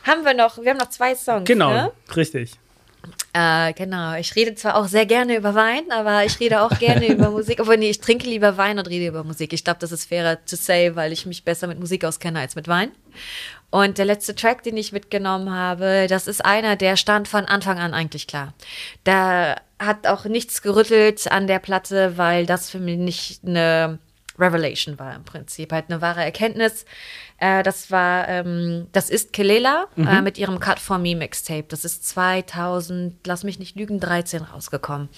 Haben 0.03 0.23
wir 0.23 0.33
noch, 0.33 0.57
wir 0.57 0.69
haben 0.71 0.77
noch 0.77 0.89
zwei 0.89 1.13
Songs. 1.15 1.45
Genau, 1.45 1.71
Ne? 1.73 1.91
richtig. 2.15 2.51
Äh, 3.37 3.73
genau. 3.73 4.15
Ich 4.15 4.35
rede 4.35 4.55
zwar 4.55 4.75
auch 4.75 4.87
sehr 4.87 5.05
gerne 5.05 5.37
über 5.37 5.53
Wein, 5.53 5.91
aber 5.91 6.25
ich 6.25 6.39
rede 6.39 6.61
auch 6.61 6.79
gerne 6.79 7.07
über 7.13 7.29
Musik. 7.29 7.59
Obwohl, 7.59 7.77
nee, 7.77 7.91
ich 7.91 8.01
trinke 8.01 8.27
lieber 8.27 8.57
Wein 8.57 8.79
und 8.79 8.89
rede 8.89 9.05
über 9.05 9.23
Musik. 9.23 9.53
Ich 9.53 9.63
glaube, 9.63 9.79
das 9.79 9.91
ist 9.91 10.05
fairer 10.05 10.43
to 10.45 10.55
say, 10.55 10.95
weil 10.95 11.11
ich 11.11 11.27
mich 11.27 11.45
besser 11.45 11.67
mit 11.67 11.79
Musik 11.79 12.03
auskenne 12.03 12.39
als 12.39 12.55
mit 12.55 12.67
Wein. 12.67 12.91
Und 13.69 13.99
der 13.99 14.05
letzte 14.05 14.33
Track, 14.33 14.63
den 14.63 14.75
ich 14.75 14.91
mitgenommen 14.91 15.51
habe, 15.53 16.07
das 16.09 16.25
ist 16.25 16.43
einer, 16.43 16.75
der 16.77 16.97
stand 16.97 17.27
von 17.27 17.45
Anfang 17.45 17.77
an 17.77 17.93
eigentlich 17.93 18.25
klar. 18.25 18.53
Da 19.03 19.57
hat 19.77 20.07
auch 20.07 20.25
nichts 20.25 20.63
gerüttelt 20.63 21.31
an 21.31 21.45
der 21.45 21.59
Platte, 21.59 22.17
weil 22.17 22.47
das 22.47 22.71
für 22.71 22.79
mich 22.79 22.97
nicht 22.97 23.41
eine 23.45 23.99
Revelation 24.39 24.97
war 24.97 25.15
im 25.15 25.25
Prinzip, 25.25 25.71
halt 25.71 25.85
eine 25.89 26.01
wahre 26.01 26.23
Erkenntnis. 26.23 26.85
Äh, 27.39 27.63
das 27.63 27.91
war, 27.91 28.27
ähm, 28.27 28.87
das 28.91 29.09
ist 29.09 29.33
Kelela 29.33 29.87
äh, 29.95 30.21
mit 30.21 30.37
ihrem 30.37 30.59
Cut 30.59 30.79
for 30.79 30.97
Me 30.97 31.15
Mixtape. 31.15 31.65
Das 31.67 31.85
ist 31.85 32.07
2000, 32.07 33.15
lass 33.25 33.43
mich 33.43 33.59
nicht 33.59 33.75
lügen, 33.75 33.99
13 33.99 34.43
rausgekommen. 34.43 35.09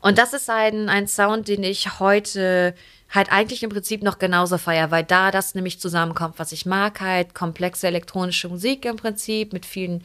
Und 0.00 0.18
das 0.18 0.32
ist 0.32 0.50
ein, 0.50 0.88
ein 0.88 1.06
Sound, 1.06 1.48
den 1.48 1.62
ich 1.62 1.98
heute 2.00 2.74
halt 3.10 3.30
eigentlich 3.30 3.62
im 3.62 3.70
Prinzip 3.70 4.02
noch 4.02 4.18
genauso 4.18 4.58
feier, 4.58 4.90
weil 4.90 5.04
da 5.04 5.30
das 5.30 5.54
nämlich 5.54 5.78
zusammenkommt, 5.78 6.38
was 6.38 6.52
ich 6.52 6.66
mag, 6.66 7.00
halt 7.00 7.34
komplexe 7.34 7.86
elektronische 7.86 8.48
Musik 8.48 8.84
im 8.84 8.96
Prinzip 8.96 9.52
mit 9.52 9.66
vielen 9.66 10.02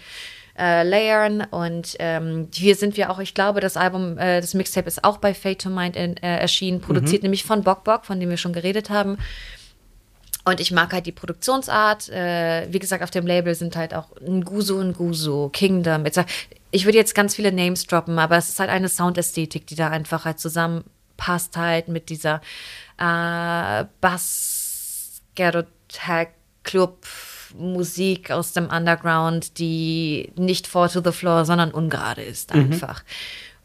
äh, 0.58 0.84
Layern 0.84 1.42
und 1.50 1.96
ähm, 2.00 2.50
hier 2.54 2.76
sind 2.76 2.98
wir 2.98 3.10
auch, 3.10 3.20
ich 3.20 3.34
glaube, 3.34 3.62
das 3.62 3.78
Album, 3.78 4.18
äh, 4.18 4.42
das 4.42 4.54
Mixtape 4.54 4.88
ist 4.88 5.04
auch 5.04 5.18
bei 5.18 5.34
Fate 5.34 5.62
to 5.62 5.70
Mind 5.70 5.96
in, 5.96 6.18
äh, 6.18 6.38
erschienen, 6.38 6.82
produziert 6.82 7.24
nämlich 7.24 7.44
von 7.44 7.64
Bok 7.64 7.84
Bok, 7.84 8.06
von 8.06 8.20
dem 8.20 8.30
wir 8.30 8.38
schon 8.38 8.54
geredet 8.54 8.90
haben. 8.90 9.18
Und 10.46 10.60
ich 10.60 10.72
mag 10.72 10.94
halt 10.94 11.06
die 11.06 11.12
Produktionsart. 11.12 12.10
Äh, 12.10 12.68
wie 12.72 12.80
gesagt, 12.80 13.04
auf 13.04 13.12
dem 13.12 13.28
Label 13.28 13.54
sind 13.56 13.76
halt 13.76 13.94
auch 13.94 14.10
Nguzo 14.22 14.84
Nguzo, 14.84 15.50
Kingdom. 15.52 16.06
Etc. 16.06 16.22
Ich 16.72 16.86
würde 16.86 16.98
jetzt 16.98 17.14
ganz 17.14 17.36
viele 17.36 17.52
Names 17.52 17.86
droppen, 17.86 18.18
aber 18.20 18.38
es 18.38 18.50
ist 18.50 18.60
halt 18.60 18.70
eine 18.70 18.90
Soundästhetik, 18.90 19.68
die 19.68 19.76
da 19.76 19.90
einfach 19.90 20.26
halt 20.26 20.40
zusammenpasst 20.40 21.58
halt 21.58 21.88
mit 21.88 22.10
dieser 22.10 22.42
äh, 22.98 23.86
Bass, 24.02 25.22
Club 26.64 27.06
Musik 27.58 28.32
aus 28.32 28.54
dem 28.54 28.68
Underground, 28.68 29.58
die 29.58 30.32
nicht 30.36 30.68
four 30.68 30.90
to 30.90 31.02
the 31.04 31.12
floor, 31.12 31.46
sondern 31.46 31.72
ungerade 31.72 32.22
ist 32.22 32.52
einfach. 32.52 33.04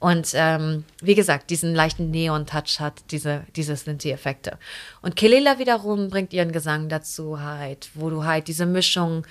Und 0.01 0.33
ähm, 0.35 0.85
wie 1.01 1.15
gesagt, 1.15 1.51
diesen 1.51 1.75
leichten 1.75 2.11
Neon-Touch 2.11 2.79
hat, 2.79 3.03
diese, 3.11 3.45
diese 3.57 3.75
Synthi-Effekte. 3.77 4.59
Und 5.01 5.17
Kelela 5.17 5.59
wiederum 5.59 6.11
bringt 6.11 6.33
ihren 6.33 6.53
Gesang 6.53 6.89
dazu 6.89 7.41
halt, 7.41 7.89
wo 7.95 8.11
du 8.11 8.25
halt 8.25 8.49
diese 8.49 8.67
Mischung 8.67 9.27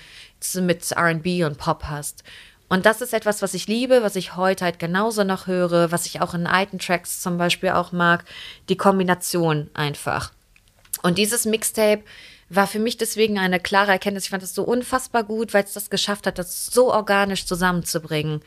mit 0.56 0.90
R&B 0.90 1.44
und 1.44 1.58
Pop 1.58 1.84
hast. 1.84 2.24
Und 2.68 2.86
das 2.86 3.00
ist 3.02 3.14
etwas, 3.14 3.42
was 3.42 3.54
ich 3.54 3.68
liebe, 3.68 4.02
was 4.02 4.16
ich 4.16 4.36
heute 4.36 4.64
halt 4.64 4.78
genauso 4.78 5.22
noch 5.22 5.46
höre, 5.46 5.92
was 5.92 6.06
ich 6.06 6.20
auch 6.20 6.34
in 6.34 6.46
alten 6.46 6.78
Tracks 6.78 7.20
zum 7.20 7.38
Beispiel 7.38 7.70
auch 7.70 7.92
mag, 7.92 8.24
die 8.68 8.76
Kombination 8.76 9.70
einfach. 9.74 10.32
Und 11.02 11.18
dieses 11.18 11.44
Mixtape 11.44 12.02
war 12.48 12.66
für 12.66 12.78
mich 12.78 12.96
deswegen 12.96 13.38
eine 13.38 13.60
klare 13.60 13.92
Erkenntnis. 13.92 14.24
Ich 14.24 14.30
fand 14.30 14.42
es 14.42 14.54
so 14.54 14.62
unfassbar 14.62 15.24
gut, 15.24 15.54
weil 15.54 15.64
es 15.64 15.72
das 15.72 15.90
geschafft 15.90 16.26
hat, 16.26 16.38
das 16.38 16.66
so 16.66 16.92
organisch 16.92 17.46
zusammenzubringen. 17.46 18.40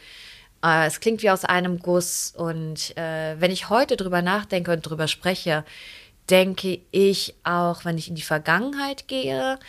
Äh, 0.64 0.88
es 0.88 1.00
klingt 1.00 1.22
wie 1.24 1.30
aus 1.30 1.46
einem 1.46 1.80
Guss. 1.80 2.34
Und 2.36 2.96
äh, 2.98 3.40
wenn 3.40 3.52
ich 3.52 3.70
heute 3.70 3.98
drüber 3.98 4.22
nachdenke 4.22 4.72
und 4.72 4.82
drüber 4.82 5.08
spreche, 5.08 5.64
denke 6.30 6.80
ich 6.92 7.36
auch, 7.44 7.86
wenn 7.86 7.98
ich 7.98 8.10
in 8.10 8.16
die 8.16 8.22
Vergangenheit 8.22 9.08
gehe, 9.08 9.60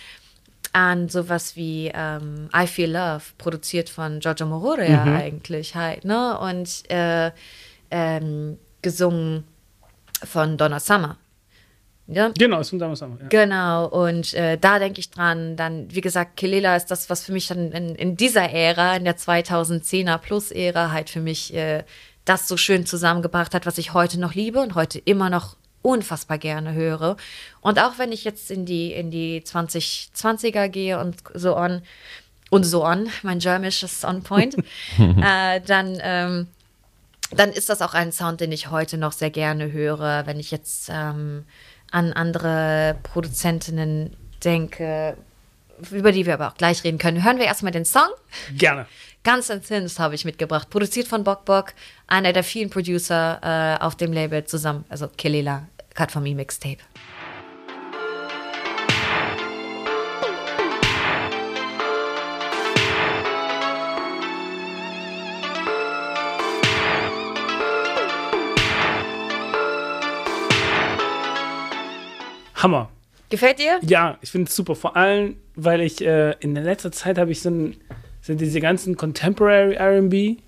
an 0.73 1.09
sowas 1.09 1.56
wie 1.56 1.90
ähm, 1.94 2.51
I 2.55 2.66
Feel 2.66 2.93
Love, 2.93 3.23
produziert 3.39 3.89
von 3.89 4.20
Giorgio 4.20 4.47
Moroder 4.47 4.89
ja 4.89 5.05
eigentlich 5.05 5.74
halt, 5.74 6.05
ne? 6.05 6.39
Und 6.39 6.90
äh, 6.90 7.31
ähm, 7.90 8.59
gesungen 8.82 9.44
von 10.24 10.56
Donna 10.56 10.81
Summer. 10.81 11.16
Ja? 12.09 12.32
Genau, 12.36 12.60
ist 12.60 12.70
von 12.70 12.78
damals. 12.78 13.01
Ja. 13.01 13.06
Genau, 13.28 13.86
und 13.86 14.32
äh, 14.32 14.56
da 14.56 14.78
denke 14.78 14.98
ich 14.98 15.10
dran. 15.10 15.56
Dann, 15.56 15.94
wie 15.94 16.01
gesagt, 16.01 16.36
Kelela 16.36 16.74
ist 16.74 16.86
das, 16.86 17.10
was 17.10 17.24
für 17.24 17.32
mich 17.32 17.48
dann 17.48 17.70
in, 17.70 17.94
in 17.94 18.16
dieser 18.16 18.51
Ära, 18.51 18.97
in 18.97 19.05
der 19.05 19.18
2010er 19.18 20.16
Plus-Ära, 20.16 20.90
halt 20.90 21.10
für 21.10 21.20
mich 21.20 21.55
äh, 21.55 21.85
das 22.24 22.48
so 22.48 22.56
schön 22.56 22.86
zusammengebracht 22.86 23.55
hat, 23.55 23.66
was 23.66 23.76
ich 23.76 23.93
heute 23.93 24.18
noch 24.18 24.35
liebe 24.35 24.60
und 24.60 24.74
heute 24.74 24.98
immer 24.98 25.28
noch 25.28 25.56
unfassbar 25.82 26.39
gerne 26.39 26.72
höre. 26.72 27.16
Und 27.60 27.78
auch 27.78 27.98
wenn 27.98 28.10
ich 28.10 28.24
jetzt 28.24 28.51
in 28.51 28.64
die, 28.64 28.93
in 28.93 29.10
die 29.10 29.43
2020er 29.43 30.68
gehe 30.68 30.98
und 30.98 31.16
so 31.35 31.56
on, 31.56 31.82
und 32.51 32.64
so 32.64 32.85
on, 32.86 33.09
mein 33.22 33.39
Germisch 33.39 33.82
ist 33.82 34.05
on 34.05 34.22
point, 34.22 34.56
äh, 34.98 35.60
dann, 35.60 35.98
ähm, 36.02 36.47
dann 37.30 37.51
ist 37.51 37.68
das 37.68 37.82
auch 37.82 37.93
ein 37.93 38.12
Sound, 38.12 38.40
den 38.40 38.51
ich 38.51 38.70
heute 38.70 38.97
noch 38.97 39.12
sehr 39.12 39.30
gerne 39.30 39.72
höre, 39.72 40.26
wenn 40.26 40.40
ich 40.40 40.51
jetzt 40.51 40.89
ähm, 40.90 41.44
an 41.90 42.12
andere 42.12 42.97
Produzentinnen 43.02 44.16
denke, 44.44 45.16
über 45.90 46.12
die 46.12 46.27
wir 46.27 46.35
aber 46.35 46.48
auch 46.48 46.56
gleich 46.56 46.85
reden 46.85 46.98
können. 46.98 47.24
Hören 47.24 47.39
wir 47.39 47.47
erstmal 47.47 47.73
den 47.73 47.85
Song. 47.85 48.09
Gerne. 48.56 48.86
Ganz 49.24 49.48
Thins 49.48 49.98
habe 49.98 50.15
ich 50.15 50.24
mitgebracht, 50.24 50.70
produziert 50.70 51.09
von 51.09 51.24
Bok 51.24 51.44
Bok, 51.44 51.74
einer 52.06 52.32
der 52.32 52.44
vielen 52.44 52.70
Producer 52.70 53.40
äh, 53.43 53.82
auf 53.82 53.97
dem 53.97 54.12
Label 54.12 54.44
zusammen, 54.44 54.85
also 54.89 55.09
Kelela, 55.09 55.66
Cut 55.94 56.12
For 56.12 56.23
Me 56.23 56.35
Hammer. 72.62 72.90
Gefällt 73.30 73.59
dir? 73.59 73.78
Ja, 73.82 74.18
ich 74.22 74.30
finde 74.30 74.48
es 74.48 74.56
super. 74.56 74.74
Vor 74.74 74.97
allem, 74.97 75.36
weil 75.55 75.80
ich 75.80 76.01
äh, 76.01 76.32
in 76.40 76.55
der 76.55 76.64
letzten 76.64 76.93
Zeit 76.93 77.18
habe 77.18 77.30
ich 77.30 77.40
so 77.43 77.51
ein, 77.51 77.76
sind 78.22 78.40
diese 78.40 78.60
ganzen 78.60 78.97
Contemporary 78.97 79.76
RB 79.76 80.39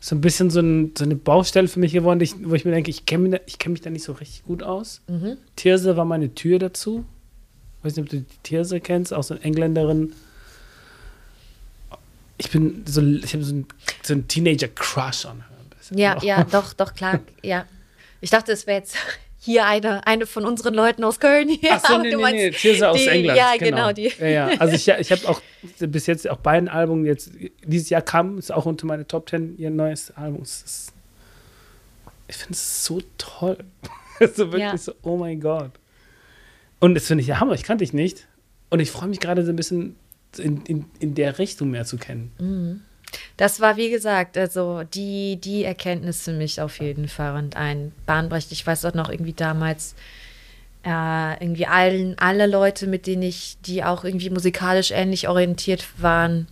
so 0.00 0.14
ein 0.14 0.20
bisschen 0.20 0.48
so, 0.50 0.60
ein, 0.60 0.92
so 0.96 1.02
eine 1.04 1.16
Baustelle 1.16 1.66
für 1.66 1.80
mich 1.80 1.92
geworden, 1.92 2.20
ich, 2.20 2.34
wo 2.48 2.54
ich 2.54 2.64
mir 2.64 2.70
denke, 2.70 2.88
ich 2.90 3.04
kenne 3.04 3.22
mich, 3.24 3.32
da- 3.32 3.44
ich 3.46 3.58
kenn 3.58 3.72
mich 3.72 3.80
da 3.80 3.90
nicht 3.90 4.04
so 4.04 4.12
richtig 4.12 4.44
gut 4.44 4.62
aus. 4.62 5.00
Tirse 5.56 5.96
war 5.96 6.04
meine 6.04 6.34
Tür 6.36 6.58
dazu. 6.60 7.04
weiß 7.82 7.96
nicht, 7.96 8.04
ob 8.04 8.08
du 8.10 8.18
die 8.20 8.24
Tirse 8.44 8.80
kennst, 8.80 9.12
auch 9.12 9.24
so 9.24 9.34
eine 9.34 9.42
Engländerin. 9.42 10.12
Ich 12.36 12.50
bin 12.50 12.84
so, 12.86 13.00
ich 13.02 13.34
habe 13.34 13.42
so 13.44 13.52
einen 13.54 13.66
so 14.04 14.14
Teenager-Crush 14.14 15.26
an 15.26 15.38
her. 15.38 15.98
Ja, 15.98 16.22
ja, 16.22 16.44
doch, 16.44 16.74
doch, 16.74 16.94
klar, 16.94 17.20
ja. 17.42 17.64
Ich 18.20 18.30
dachte, 18.30 18.52
es 18.52 18.66
wäre 18.66 18.78
jetzt 18.78 18.96
hier 19.48 19.64
eine, 19.64 20.06
eine 20.06 20.26
von 20.26 20.44
unseren 20.44 20.74
Leuten 20.74 21.02
aus 21.04 21.20
Köln 21.20 21.48
hier. 21.48 21.70
Ach 21.72 21.88
so, 21.88 21.98
nee, 22.02 22.10
du 22.10 22.16
nee, 22.16 22.22
meinst 22.22 22.36
nee, 22.36 22.50
Tirse 22.50 22.90
aus 22.90 22.98
die, 22.98 23.08
England. 23.08 23.38
Ja, 23.38 23.56
genau, 23.58 23.92
die. 23.92 24.12
Ja, 24.20 24.26
ja. 24.26 24.46
Also 24.58 24.74
ich, 24.74 24.86
ich 24.88 25.10
habe 25.10 25.26
auch 25.26 25.40
bis 25.78 26.06
jetzt 26.06 26.28
auch 26.28 26.36
beiden 26.36 26.68
Alben 26.68 27.06
jetzt, 27.06 27.30
dieses 27.64 27.88
Jahr 27.88 28.02
kam, 28.02 28.36
ist 28.36 28.52
auch 28.52 28.66
unter 28.66 28.86
meine 28.86 29.06
Top 29.06 29.26
Ten 29.26 29.56
ihr 29.56 29.70
neues 29.70 30.10
Album. 30.16 30.42
Ist, 30.42 30.92
ich 32.28 32.36
finde 32.36 32.52
es 32.52 32.84
so 32.84 33.00
toll. 33.16 33.56
so 34.20 34.52
wirklich 34.52 34.60
Ja. 34.60 34.76
so, 34.76 34.92
oh 35.02 35.16
mein 35.16 35.40
Gott. 35.40 35.70
Und 36.78 36.94
das 36.94 37.06
finde 37.06 37.22
ich 37.22 37.28
ja 37.28 37.40
Hammer, 37.40 37.54
ich 37.54 37.62
kannte 37.62 37.84
dich 37.84 37.94
nicht. 37.94 38.28
Und 38.68 38.80
ich 38.80 38.90
freue 38.90 39.08
mich 39.08 39.18
gerade 39.18 39.44
so 39.46 39.50
ein 39.50 39.56
bisschen 39.56 39.96
in, 40.36 40.62
in, 40.66 40.84
in 41.00 41.14
der 41.14 41.38
Richtung 41.38 41.70
mehr 41.70 41.86
zu 41.86 41.96
kennen. 41.96 42.84
Das 43.36 43.60
war, 43.60 43.76
wie 43.76 43.90
gesagt, 43.90 44.36
also 44.36 44.82
die, 44.82 45.36
die 45.36 45.64
Erkenntnis 45.64 46.22
für 46.22 46.32
mich 46.32 46.60
auf 46.60 46.80
jeden 46.80 47.08
Fall 47.08 47.36
und 47.36 47.56
ein 47.56 47.92
Bahnbrecht. 48.06 48.52
Ich 48.52 48.66
weiß 48.66 48.84
auch 48.84 48.94
noch 48.94 49.08
irgendwie 49.08 49.32
damals, 49.32 49.94
äh, 50.84 51.42
irgendwie 51.42 51.66
allen, 51.66 52.18
alle 52.18 52.46
Leute, 52.46 52.86
mit 52.86 53.06
denen 53.06 53.22
ich, 53.22 53.56
die 53.62 53.84
auch 53.84 54.04
irgendwie 54.04 54.30
musikalisch 54.30 54.90
ähnlich 54.90 55.28
orientiert 55.28 55.86
waren, 55.98 56.46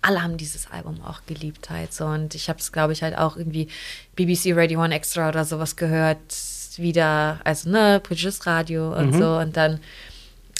alle 0.00 0.22
haben 0.22 0.36
dieses 0.36 0.70
Album 0.70 1.00
auch 1.02 1.22
geliebt 1.26 1.70
halt 1.70 1.92
so. 1.92 2.06
Und 2.06 2.34
ich 2.34 2.48
habe 2.48 2.58
es, 2.58 2.72
glaube 2.72 2.92
ich, 2.92 3.02
halt 3.02 3.16
auch 3.16 3.36
irgendwie 3.36 3.68
BBC 4.16 4.54
Radio 4.54 4.80
One 4.82 4.94
Extra 4.94 5.28
oder 5.28 5.44
sowas 5.44 5.76
gehört, 5.76 6.18
wieder, 6.76 7.40
also 7.42 7.70
ne, 7.70 8.00
britisches 8.02 8.46
Radio 8.46 8.96
und 8.96 9.12
so. 9.12 9.36
Und 9.38 9.56
dann 9.56 9.80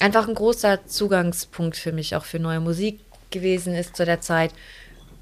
einfach 0.00 0.26
ein 0.26 0.34
großer 0.34 0.86
Zugangspunkt 0.86 1.76
für 1.76 1.92
mich 1.92 2.16
auch 2.16 2.24
für 2.24 2.40
neue 2.40 2.60
Musik 2.60 3.00
gewesen 3.30 3.74
ist 3.74 3.96
zu 3.96 4.04
der 4.04 4.20
Zeit. 4.20 4.52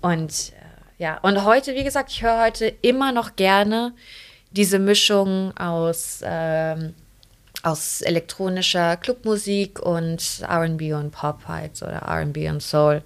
Und 0.00 0.52
äh, 0.52 1.02
ja, 1.02 1.18
und 1.18 1.44
heute, 1.44 1.74
wie 1.74 1.84
gesagt, 1.84 2.10
ich 2.10 2.22
höre 2.22 2.42
heute 2.42 2.72
immer 2.82 3.12
noch 3.12 3.36
gerne 3.36 3.92
diese 4.50 4.78
Mischung 4.78 5.56
aus, 5.56 6.20
ähm, 6.24 6.94
aus 7.62 8.00
elektronischer 8.00 8.96
Clubmusik 8.96 9.80
und 9.80 10.42
RB 10.48 10.94
und 10.94 11.10
Pop 11.10 11.46
halt 11.46 11.82
oder 11.82 12.02
RB 12.08 12.48
und 12.48 12.62
Soul. 12.62 13.02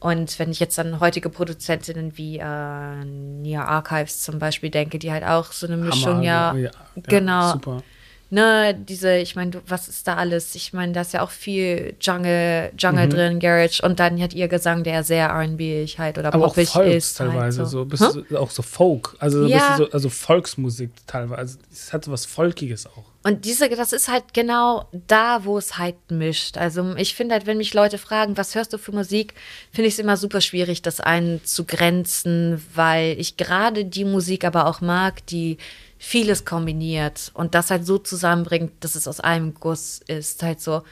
Und 0.00 0.38
wenn 0.38 0.50
ich 0.50 0.60
jetzt 0.60 0.78
an 0.78 0.98
heutige 0.98 1.28
Produzentinnen 1.28 2.16
wie 2.16 2.38
äh, 2.38 3.04
Nia 3.04 3.66
Archives 3.66 4.22
zum 4.22 4.38
Beispiel 4.38 4.70
denke, 4.70 4.98
die 4.98 5.12
halt 5.12 5.24
auch 5.24 5.52
so 5.52 5.66
eine 5.66 5.76
Mischung, 5.76 6.14
Hammer, 6.14 6.22
ja, 6.22 6.54
ja, 6.54 6.70
ja, 6.70 6.70
genau, 7.02 7.52
Super. 7.52 7.82
Ne, 8.30 8.74
diese, 8.74 9.16
ich 9.18 9.36
meine, 9.36 9.50
du- 9.50 9.60
was 9.66 9.88
ist 9.88 10.06
da 10.08 10.14
alles? 10.16 10.54
Ich 10.54 10.72
meine, 10.72 10.92
da 10.92 11.00
ist 11.02 11.12
ja 11.12 11.22
auch 11.22 11.30
viel 11.30 11.94
Jungle, 12.00 12.72
Jungle 12.78 13.06
Mhm. 13.06 13.10
drin, 13.10 13.40
Garage 13.40 13.82
und 13.82 14.00
dann 14.00 14.20
hat 14.22 14.32
ihr 14.32 14.48
Gesang, 14.48 14.82
der 14.84 15.02
sehr 15.04 15.26
R&B 15.28 15.86
halt 15.98 16.16
oder 16.18 16.32
Aber 16.32 16.46
auch 16.46 16.54
Volks 16.54 16.74
ist. 16.76 17.18
teilweise, 17.18 17.60
halt 17.62 17.70
so, 17.70 17.86
so. 17.96 18.22
so, 18.28 18.38
auch 18.38 18.50
so 18.50 18.62
Folk, 18.62 19.16
also, 19.18 19.46
Ja. 19.46 19.76
so, 19.76 19.90
also 19.90 20.08
Volksmusik 20.08 20.90
teilweise. 21.06 21.58
Es 21.72 21.92
hat 21.92 22.04
so 22.04 22.12
was 22.12 22.24
Volkiges 22.26 22.86
auch. 22.86 23.04
Und 23.22 23.44
diese, 23.44 23.68
das 23.68 23.92
ist 23.92 24.08
halt 24.08 24.32
genau 24.32 24.88
da, 25.06 25.44
wo 25.44 25.58
es 25.58 25.76
halt 25.76 25.96
mischt. 26.10 26.56
Also 26.56 26.94
ich 26.96 27.14
finde 27.14 27.34
halt, 27.34 27.46
wenn 27.46 27.58
mich 27.58 27.74
Leute 27.74 27.98
fragen, 27.98 28.38
was 28.38 28.54
hörst 28.54 28.72
du 28.72 28.78
für 28.78 28.92
Musik, 28.92 29.34
finde 29.72 29.88
ich 29.88 29.94
es 29.94 29.98
immer 29.98 30.16
super 30.16 30.40
schwierig, 30.40 30.80
das 30.80 31.00
einzugrenzen, 31.00 32.62
weil 32.74 33.18
ich 33.20 33.36
gerade 33.36 33.84
die 33.84 34.04
Musik 34.04 34.44
aber 34.44 34.66
auch 34.66 34.80
mag, 34.80 35.24
die 35.26 35.58
vieles 36.02 36.46
kombiniert 36.46 37.30
und 37.34 37.54
das 37.54 37.70
halt 37.70 37.86
so 37.86 37.98
zusammenbringt, 37.98 38.72
dass 38.80 38.94
es 38.94 39.06
aus 39.06 39.20
einem 39.20 39.54
Guss 39.54 40.00
ist. 40.06 40.42
Halt 40.42 40.60
so, 40.60 40.82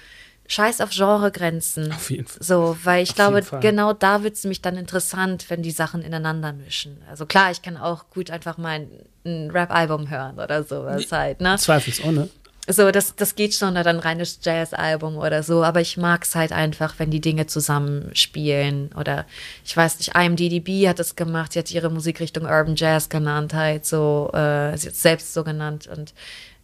scheiß 0.49 0.83
auf 0.83 0.91
Genregrenzen. 0.91 1.91
Auf 1.93 2.11
jeden 2.11 2.27
Fall. 2.27 2.43
So, 2.43 2.77
weil 2.85 3.03
ich 3.03 3.11
Auf 3.11 3.17
glaube, 3.17 3.43
genau 3.61 3.95
da 3.95 4.23
wird 4.23 4.35
es 4.35 4.45
nämlich 4.45 4.61
dann 4.61 4.77
interessant, 4.77 5.49
wenn 5.49 5.63
die 5.63 5.71
Sachen 5.71 6.03
ineinander 6.03 6.53
mischen. 6.53 7.03
Also 7.09 7.25
klar, 7.25 7.51
ich 7.51 7.63
kann 7.63 7.79
auch 7.79 8.11
gut 8.11 8.31
einfach 8.31 8.59
mal 8.59 8.81
ein, 8.81 8.91
ein 9.25 9.51
Rap-Album 9.51 10.11
hören 10.11 10.39
oder 10.39 10.63
sowas 10.63 11.11
halt, 11.11 11.41
ne? 11.41 11.57
Zweifelsohne. 11.57 12.29
So, 12.71 12.91
das, 12.91 13.17
das 13.17 13.35
geht 13.35 13.55
schon, 13.55 13.79
oder 13.79 13.89
ein 13.89 13.99
reines 13.99 14.41
Jazz-Album 14.43 15.17
oder 15.17 15.43
so, 15.43 15.65
aber 15.65 15.81
ich 15.81 15.97
mag 15.97 16.25
es 16.25 16.35
halt 16.35 16.53
einfach, 16.53 16.99
wenn 16.99 17.11
die 17.11 17.21
Dinge 17.21 17.47
zusammenspielen. 17.47 18.91
Oder 18.95 19.25
ich 19.65 19.75
weiß 19.75 19.99
nicht, 19.99 20.15
IMDDB 20.15 20.87
hat 20.87 21.01
es 21.01 21.17
gemacht, 21.17 21.55
sie 21.55 21.61
hat 21.61 21.71
ihre 21.71 21.89
Musikrichtung 21.89 22.45
Urban 22.45 22.77
Jazz 22.77 23.09
genannt, 23.09 23.55
halt 23.55 23.87
so, 23.87 24.31
äh, 24.35 24.77
sie 24.77 24.89
hat 24.89 24.95
selbst 24.97 25.33
so 25.33 25.45
genannt. 25.45 25.87
Und 25.87 26.13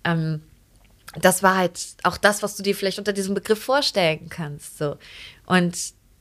ähm, 0.05 0.43
das 1.19 1.43
war 1.43 1.57
halt 1.57 1.81
auch 2.03 2.19
das, 2.19 2.43
was 2.43 2.57
du 2.57 2.63
dir 2.63 2.75
vielleicht 2.75 2.99
unter 2.99 3.15
diesem 3.15 3.35
Begriff 3.35 3.65
vorstellen 3.65 4.29
kannst. 4.29 4.77
So. 4.77 4.97
Und 5.47 5.75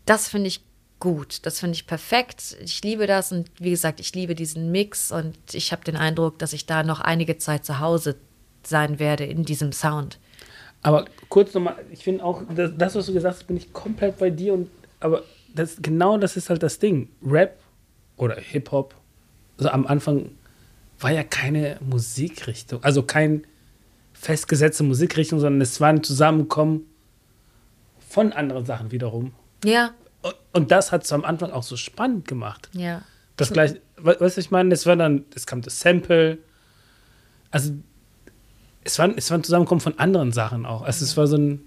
das 0.06 0.30
finde 0.30 0.48
ich 0.48 0.62
gut, 1.00 1.46
das 1.46 1.60
finde 1.60 1.76
ich 1.76 1.88
perfekt. 1.88 2.56
Ich 2.64 2.82
liebe 2.84 3.06
das 3.06 3.34
und 3.34 3.52
wie 3.60 3.72
gesagt, 3.72 4.00
ich 4.00 4.16
liebe 4.16 4.34
diesen 4.34 4.72
Mix 4.72 5.12
und 5.12 5.36
ich 5.52 5.74
habe 5.74 5.84
den 5.84 5.98
Eindruck, 5.98 6.40
dass 6.40 6.54
ich 6.54 6.66
da 6.66 6.84
noch 6.84 7.02
einige 7.02 7.38
Zeit 7.38 7.66
zu 7.66 7.80
Hause 7.80 8.16
sein 8.68 9.00
werde 9.00 9.26
in 9.26 9.44
diesem 9.46 9.72
Sound. 9.72 10.20
Aber 10.82 11.06
kurz 11.30 11.54
nochmal, 11.54 11.76
ich 11.92 12.04
finde 12.04 12.24
auch, 12.24 12.42
das, 12.56 12.96
was 12.96 13.06
du 13.06 13.14
gesagt 13.14 13.38
hast, 13.38 13.48
bin 13.48 13.58
ich 13.58 13.72
komplett 13.72 14.18
bei 14.18 14.30
dir. 14.30 14.54
Und, 14.54 14.70
aber 15.00 15.24
das, 15.56 15.78
genau 15.82 16.18
das 16.18 16.36
ist 16.36 16.50
halt 16.50 16.62
das 16.64 16.80
Ding. 16.80 17.10
Rap 17.26 17.58
oder 18.18 18.36
Hip-Hop, 18.36 18.94
also 19.58 19.70
am 19.70 19.88
Anfang 19.88 20.32
war 21.00 21.12
ja 21.12 21.24
keine 21.24 21.78
Musikrichtung, 21.82 22.84
also 22.84 23.04
kein 23.04 23.46
festgesetzte 24.14 24.84
Musikrichtung, 24.84 25.40
sondern 25.40 25.62
es 25.62 25.80
war 25.82 25.90
ein 25.90 26.04
Zusammenkommen 26.04 26.86
von 28.10 28.32
anderen 28.34 28.66
Sachen 28.66 28.92
wiederum. 28.92 29.34
Ja, 29.66 29.94
Und, 30.54 30.72
das 30.72 30.92
hat 30.92 31.04
es 31.04 31.12
am 31.12 31.26
Anfang 31.26 31.52
auch 31.52 31.64
so 31.64 31.76
spannend 31.78 32.28
gemacht. 32.28 32.70
ja. 32.74 33.02
Das 33.36 33.52
gleich, 33.52 33.74
we- 33.98 34.16
weißt 34.20 34.38
du, 34.38 34.42
ich 34.42 34.52
meine, 34.52 34.72
es 34.76 34.86
war 34.86 34.96
dann, 34.96 35.26
es 35.34 35.48
kam 35.48 35.64
das 35.64 35.80
Sample. 35.80 36.38
Also, 37.50 37.74
es 38.86 39.00
war, 39.00 39.10
es 39.16 39.30
war 39.30 39.38
ein 39.38 39.44
Zusammenkommen 39.44 39.82
von 39.82 39.98
anderen 40.00 40.32
Sachen 40.32 40.66
auch. 40.66 40.82
Also 40.84 41.04
es 41.06 41.16
war 41.18 41.28
so 41.28 41.38
ein, 41.38 41.62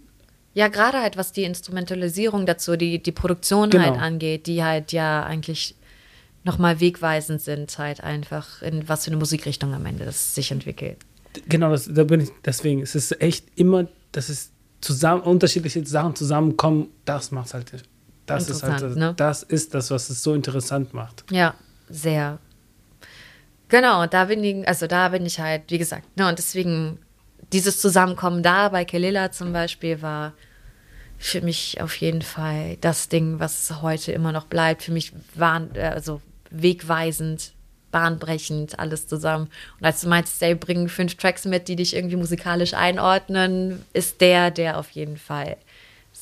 Ja, 0.54 0.68
gerade 0.68 0.98
halt, 1.00 1.16
was 1.16 1.32
die 1.32 1.44
Instrumentalisierung 1.44 2.46
dazu, 2.46 2.76
die, 2.76 3.02
die 3.02 3.12
Produktion 3.12 3.70
Genau. 3.70 3.84
halt 3.84 4.00
angeht, 4.00 4.46
die 4.46 4.62
halt 4.64 4.92
ja 4.92 5.24
eigentlich 5.24 5.74
nochmal 6.44 6.78
wegweisend 6.80 7.42
sind, 7.42 7.76
halt 7.78 8.02
einfach, 8.02 8.62
in 8.62 8.88
was 8.88 9.04
für 9.04 9.10
eine 9.10 9.18
Musikrichtung 9.18 9.74
am 9.74 9.84
Ende 9.84 10.04
das 10.04 10.34
sich 10.34 10.50
entwickelt. 10.52 10.98
genau, 11.48 11.70
das, 11.70 11.88
da 11.92 12.04
bin 12.04 12.20
ich, 12.20 12.30
deswegen, 12.44 12.80
es 12.82 12.94
ist 12.94 13.20
echt 13.20 13.46
immer, 13.56 13.86
dass 14.12 14.28
es 14.28 14.50
zusammen, 14.80 15.22
unterschiedliche 15.22 15.84
Sachen 15.84 16.14
zusammenkommen, 16.14 16.88
das 17.04 17.32
macht 17.32 17.52
halt, 17.52 17.72
das 18.26 18.48
ist 18.48 18.62
halt, 18.62 18.96
ne? 18.96 19.12
das 19.16 19.42
ist 19.42 19.74
das, 19.74 19.90
was 19.90 20.08
es 20.08 20.22
so 20.22 20.34
interessant 20.34 20.94
macht. 20.94 21.24
Ja, 21.30 21.54
sehr. 21.90 22.38
Genau, 23.68 24.06
da 24.06 24.26
bin 24.26 24.44
ich, 24.44 24.66
also 24.68 24.86
da 24.86 25.08
bin 25.08 25.26
ich 25.26 25.40
halt, 25.40 25.62
wie 25.68 25.78
gesagt, 25.78 26.16
ne, 26.16 26.28
und 26.28 26.38
deswegen 26.38 26.98
dieses 27.52 27.80
Zusammenkommen 27.80 28.42
da 28.42 28.68
bei 28.68 28.84
Kelila 28.84 29.30
zum 29.30 29.52
Beispiel 29.52 30.02
war 30.02 30.32
für 31.18 31.40
mich 31.40 31.80
auf 31.80 31.96
jeden 31.96 32.22
Fall 32.22 32.76
das 32.80 33.08
Ding, 33.08 33.38
was 33.40 33.80
heute 33.82 34.12
immer 34.12 34.32
noch 34.32 34.46
bleibt. 34.46 34.82
Für 34.82 34.92
mich 34.92 35.12
war 35.34 35.66
also 35.74 36.20
wegweisend, 36.50 37.52
bahnbrechend, 37.90 38.78
alles 38.78 39.06
zusammen. 39.06 39.48
Und 39.80 39.86
als 39.86 40.02
du 40.02 40.08
meinst, 40.08 40.42
ey, 40.42 40.54
bring 40.54 40.88
fünf 40.88 41.14
Tracks 41.14 41.44
mit, 41.44 41.68
die 41.68 41.76
dich 41.76 41.94
irgendwie 41.94 42.16
musikalisch 42.16 42.74
einordnen, 42.74 43.84
ist 43.92 44.20
der, 44.20 44.50
der 44.50 44.78
auf 44.78 44.90
jeden 44.90 45.16
Fall 45.16 45.56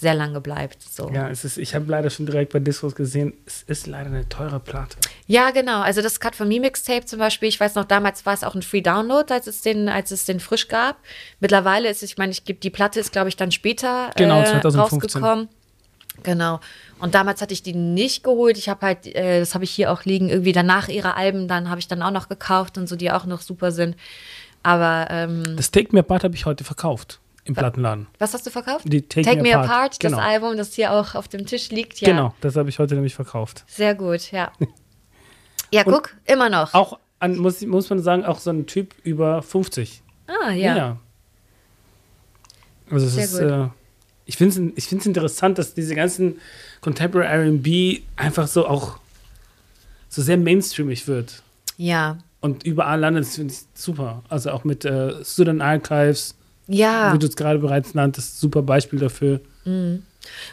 sehr 0.04 0.14
lange 0.14 0.42
bleibt. 0.42 0.82
So. 0.82 1.10
Ja, 1.10 1.30
es 1.30 1.46
ist, 1.46 1.56
ich 1.56 1.74
habe 1.74 1.86
leider 1.90 2.10
schon 2.10 2.26
direkt 2.26 2.52
bei 2.52 2.58
Discos 2.58 2.94
gesehen, 2.94 3.32
es 3.46 3.62
ist 3.62 3.86
leider 3.86 4.10
eine 4.10 4.28
teure 4.28 4.60
Platte. 4.60 4.98
Ja, 5.26 5.50
genau. 5.50 5.80
Also 5.80 6.02
das 6.02 6.20
Cut 6.20 6.36
for 6.36 6.44
Me 6.44 6.60
Mixtape 6.60 7.06
zum 7.06 7.18
Beispiel, 7.18 7.48
ich 7.48 7.58
weiß 7.58 7.74
noch, 7.74 7.86
damals 7.86 8.26
war 8.26 8.34
es 8.34 8.44
auch 8.44 8.54
ein 8.54 8.60
Free 8.60 8.82
Download, 8.82 9.32
als 9.32 9.46
es 9.46 9.62
den, 9.62 9.88
als 9.88 10.10
es 10.10 10.26
den 10.26 10.40
frisch 10.40 10.68
gab. 10.68 10.98
Mittlerweile 11.40 11.88
ist 11.88 12.02
es, 12.02 12.10
ich 12.10 12.18
meine, 12.18 12.32
ich 12.32 12.44
gebe 12.44 12.60
die 12.60 12.68
Platte 12.68 13.00
ist, 13.00 13.12
glaube 13.12 13.30
ich, 13.30 13.36
dann 13.36 13.50
später 13.50 14.10
Genau, 14.16 14.42
äh, 14.42 14.60
2015. 14.60 14.80
rausgekommen. 15.22 15.48
Genau. 16.22 16.60
Und 17.00 17.14
damals 17.14 17.40
hatte 17.40 17.54
ich 17.54 17.62
die 17.62 17.72
nicht 17.74 18.22
geholt. 18.22 18.58
Ich 18.58 18.68
habe 18.68 18.84
halt, 18.84 19.06
äh, 19.06 19.40
das 19.40 19.54
habe 19.54 19.64
ich 19.64 19.70
hier 19.70 19.90
auch 19.90 20.04
liegen, 20.04 20.28
irgendwie 20.28 20.52
danach 20.52 20.88
ihre 20.88 21.16
Alben, 21.16 21.48
dann 21.48 21.70
habe 21.70 21.80
ich 21.80 21.88
dann 21.88 22.02
auch 22.02 22.10
noch 22.10 22.28
gekauft 22.28 22.76
und 22.76 22.88
so, 22.90 22.94
die 22.94 23.10
auch 23.10 23.24
noch 23.24 23.40
super 23.40 23.72
sind. 23.72 23.96
Aber 24.62 25.06
ähm, 25.08 25.56
Das 25.56 25.70
Take 25.70 25.88
Me 25.92 26.00
Apart 26.00 26.24
habe 26.24 26.34
ich 26.34 26.44
heute 26.44 26.62
verkauft 26.62 27.20
im 27.44 27.54
Plattenladen. 27.54 28.06
was 28.18 28.32
hast 28.34 28.46
du 28.46 28.50
verkauft? 28.50 28.84
Die 28.88 29.02
Take 29.02 29.36
Me 29.36 29.42
Me 29.42 29.54
Apart, 29.54 29.68
Apart, 29.70 30.00
genau. 30.00 30.16
das 30.16 30.26
Album, 30.26 30.56
das 30.56 30.74
hier 30.74 30.92
auch 30.92 31.14
auf 31.14 31.28
dem 31.28 31.44
Tisch 31.46 31.70
liegt. 31.70 32.00
Ja, 32.00 32.08
Genau, 32.08 32.34
das 32.40 32.56
habe 32.56 32.68
ich 32.70 32.78
heute 32.78 32.94
nämlich 32.94 33.14
verkauft. 33.14 33.64
sehr 33.66 33.94
gut, 33.94 34.30
ja. 34.32 34.50
Ja, 35.72 35.82
guck, 35.82 36.14
immer 36.24 36.48
noch. 36.50 36.72
Auch, 36.72 36.98
an, 37.18 37.36
muss, 37.36 37.60
muss 37.62 37.90
man 37.90 37.98
sagen, 38.00 38.24
auch 38.24 38.38
so 38.38 38.50
ein 38.50 38.66
Typ 38.66 38.94
über 39.02 39.42
50. 39.42 40.02
ah, 40.28 40.50
ja. 40.52 40.98
Also 42.90 43.06
es 43.06 43.14
Sehr 43.14 43.24
ist, 43.24 43.34
äh, 43.38 43.68
ich 44.26 44.36
finde 44.36 44.72
es 44.76 44.78
ich 44.78 44.86
find's 44.88 45.06
interessant, 45.06 45.58
dass 45.58 45.74
diese 45.74 45.94
ganzen 45.94 46.38
Contemporary 46.80 47.26
R&B 47.48 48.02
einfach 48.16 48.46
so 48.46 48.66
auch 48.68 48.98
so 50.08 50.22
sehr 50.22 50.36
mainstreamig 50.36 51.08
wird 51.08 51.42
Ja. 51.76 52.18
und 52.40 52.62
überall 52.64 53.00
landet. 53.00 53.24
Das 53.24 53.34
finde 53.34 53.52
ich 53.54 53.60
super. 53.74 54.22
Also 54.28 54.50
auch 54.52 54.62
mit 54.64 54.84
äh, 54.84 55.24
Student 55.24 55.60
Archives, 55.60 56.36
Ja. 56.66 57.12
wie 57.12 57.18
du 57.18 57.26
es 57.26 57.36
gerade 57.36 57.58
bereits 57.58 57.94
nanntest, 57.94 58.40
super 58.40 58.62
Beispiel 58.62 58.98
dafür. 58.98 59.40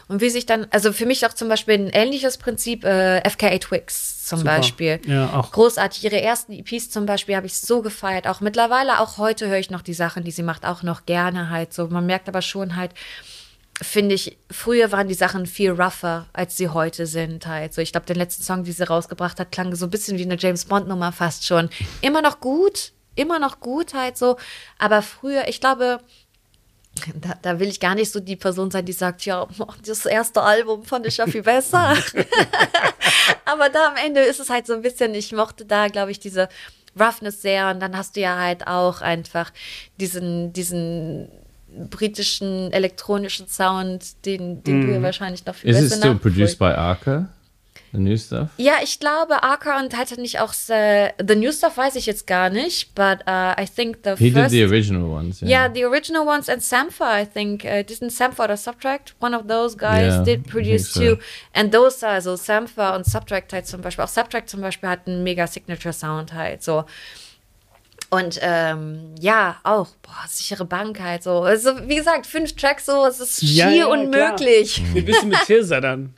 Und 0.08 0.20
wie 0.20 0.30
sich 0.30 0.46
dann, 0.46 0.66
also 0.70 0.92
für 0.92 1.06
mich 1.06 1.24
auch 1.26 1.32
zum 1.32 1.48
Beispiel 1.48 1.74
ein 1.74 1.88
ähnliches 1.88 2.38
Prinzip, 2.38 2.84
äh, 2.84 3.28
FKA 3.28 3.58
Twix 3.58 4.26
zum 4.26 4.40
Super. 4.40 4.56
Beispiel. 4.56 5.00
Ja, 5.06 5.32
auch. 5.34 5.52
Großartig. 5.52 6.04
Ihre 6.04 6.20
ersten 6.20 6.52
EPs 6.52 6.90
zum 6.90 7.06
Beispiel 7.06 7.36
habe 7.36 7.46
ich 7.46 7.58
so 7.58 7.82
gefeiert. 7.82 8.26
Auch 8.26 8.40
mittlerweile, 8.40 9.00
auch 9.00 9.18
heute 9.18 9.48
höre 9.48 9.58
ich 9.58 9.70
noch 9.70 9.82
die 9.82 9.94
Sachen, 9.94 10.24
die 10.24 10.30
sie 10.30 10.42
macht, 10.42 10.64
auch 10.64 10.82
noch 10.82 11.06
gerne 11.06 11.50
halt 11.50 11.72
so. 11.72 11.88
Man 11.88 12.06
merkt 12.06 12.28
aber 12.28 12.42
schon 12.42 12.76
halt, 12.76 12.92
finde 13.80 14.14
ich, 14.14 14.38
früher 14.50 14.92
waren 14.92 15.08
die 15.08 15.14
Sachen 15.14 15.46
viel 15.46 15.70
rougher, 15.70 16.26
als 16.32 16.56
sie 16.56 16.68
heute 16.68 17.06
sind 17.06 17.46
halt. 17.46 17.74
So, 17.74 17.80
ich 17.82 17.92
glaube, 17.92 18.06
den 18.06 18.16
letzten 18.16 18.42
Song, 18.42 18.64
die 18.64 18.72
sie 18.72 18.86
rausgebracht 18.86 19.40
hat, 19.40 19.52
klang 19.52 19.74
so 19.74 19.86
ein 19.86 19.90
bisschen 19.90 20.18
wie 20.18 20.22
eine 20.24 20.36
James 20.38 20.66
Bond 20.66 20.88
Nummer 20.88 21.12
fast 21.12 21.46
schon. 21.46 21.68
Immer 22.00 22.22
noch 22.22 22.40
gut, 22.40 22.92
immer 23.14 23.38
noch 23.38 23.60
gut 23.60 23.94
halt 23.94 24.16
so. 24.16 24.36
Aber 24.78 25.02
früher, 25.02 25.48
ich 25.48 25.60
glaube, 25.60 26.00
da, 27.20 27.34
da 27.40 27.58
will 27.58 27.68
ich 27.68 27.80
gar 27.80 27.94
nicht 27.94 28.12
so 28.12 28.20
die 28.20 28.36
Person 28.36 28.70
sein, 28.70 28.84
die 28.84 28.92
sagt, 28.92 29.24
ja, 29.24 29.46
das 29.84 30.06
erste 30.06 30.42
Album 30.42 30.84
fand 30.84 31.06
ich 31.06 31.16
ja 31.16 31.26
viel 31.26 31.42
besser. 31.42 31.96
Aber 33.44 33.68
da 33.68 33.88
am 33.88 33.96
Ende 33.96 34.20
ist 34.20 34.40
es 34.40 34.50
halt 34.50 34.66
so 34.66 34.74
ein 34.74 34.82
bisschen, 34.82 35.14
ich 35.14 35.32
mochte 35.32 35.64
da, 35.64 35.88
glaube 35.88 36.10
ich, 36.10 36.20
diese 36.20 36.48
Roughness 36.98 37.42
sehr. 37.42 37.70
Und 37.70 37.80
dann 37.80 37.96
hast 37.96 38.16
du 38.16 38.20
ja 38.20 38.38
halt 38.38 38.66
auch 38.66 39.00
einfach 39.00 39.50
diesen, 39.98 40.52
diesen 40.52 41.28
britischen 41.90 42.70
elektronischen 42.72 43.48
Sound, 43.48 44.24
den, 44.26 44.62
den 44.62 44.82
du 44.82 44.92
ja 44.92 45.02
wahrscheinlich 45.02 45.44
noch 45.46 45.54
viel 45.54 45.70
Is 45.70 45.76
it 45.76 45.82
besser 45.84 45.96
still 45.96 46.14
produced 46.16 46.58
by 46.58 46.66
Arca? 46.66 47.28
The 47.92 47.98
new 47.98 48.16
stuff? 48.16 48.48
ja, 48.56 48.74
ich 48.82 48.98
glaube, 49.00 49.42
Arca 49.42 49.78
und 49.78 49.94
hatte 49.96 50.18
nicht 50.20 50.40
auch 50.40 50.54
äh, 50.68 51.12
The 51.22 51.36
New 51.36 51.52
Stuff 51.52 51.76
weiß 51.76 51.96
ich 51.96 52.06
jetzt 52.06 52.26
gar 52.26 52.48
nicht, 52.48 52.94
but 52.94 53.18
uh, 53.28 53.52
I 53.60 53.66
think 53.66 53.98
the 54.02 54.12
He 54.16 54.30
did 54.30 54.34
first 54.34 54.50
the 54.52 54.64
original 54.64 55.02
ones. 55.10 55.42
Yeah, 55.42 55.48
Yeah. 55.66 55.68
the 55.74 55.84
original 55.84 56.26
ones 56.26 56.48
and 56.48 56.62
Sampha, 56.62 57.20
I 57.20 57.26
think. 57.26 57.64
Uh, 57.64 57.82
didn't 57.82 58.10
Sampha 58.10 58.48
or 58.48 58.56
Subtract? 58.56 59.14
One 59.20 59.36
of 59.36 59.46
those 59.46 59.76
guys 59.76 60.14
Yeah, 60.14 60.24
did 60.24 60.46
produce 60.48 60.90
so. 60.94 61.00
too. 61.00 61.18
And 61.52 61.70
those 61.70 62.02
are 62.06 62.20
so 62.22 62.36
Sampha 62.36 62.96
und 62.96 63.04
Subtract 63.04 63.52
halt 63.52 63.66
zum 63.66 63.82
Beispiel. 63.82 64.04
Auch 64.04 64.08
Subtract 64.08 64.48
zum 64.48 64.62
Beispiel 64.62 64.88
hat 64.88 65.06
einen 65.06 65.22
mega 65.22 65.46
Signature 65.46 65.92
Sound 65.92 66.32
halt 66.32 66.62
so. 66.62 66.84
Und 68.10 68.38
ähm, 68.42 69.14
ja, 69.20 69.56
auch, 69.64 69.88
boah, 70.02 70.24
sichere 70.28 70.64
Bank 70.66 71.00
halt 71.00 71.22
so. 71.22 71.42
Also, 71.42 71.70
wie 71.88 71.96
gesagt, 71.96 72.26
fünf 72.26 72.54
Tracks 72.56 72.84
so, 72.86 73.06
es 73.06 73.20
ist 73.20 73.40
Ja, 73.42 73.68
schier 73.68 73.76
ja, 73.76 73.86
unmöglich. 73.86 74.82
Wie 74.92 75.00
bist 75.00 75.22
du 75.22 75.28
mit 75.28 75.38
Tirsa 75.46 75.80
dann? 75.80 76.14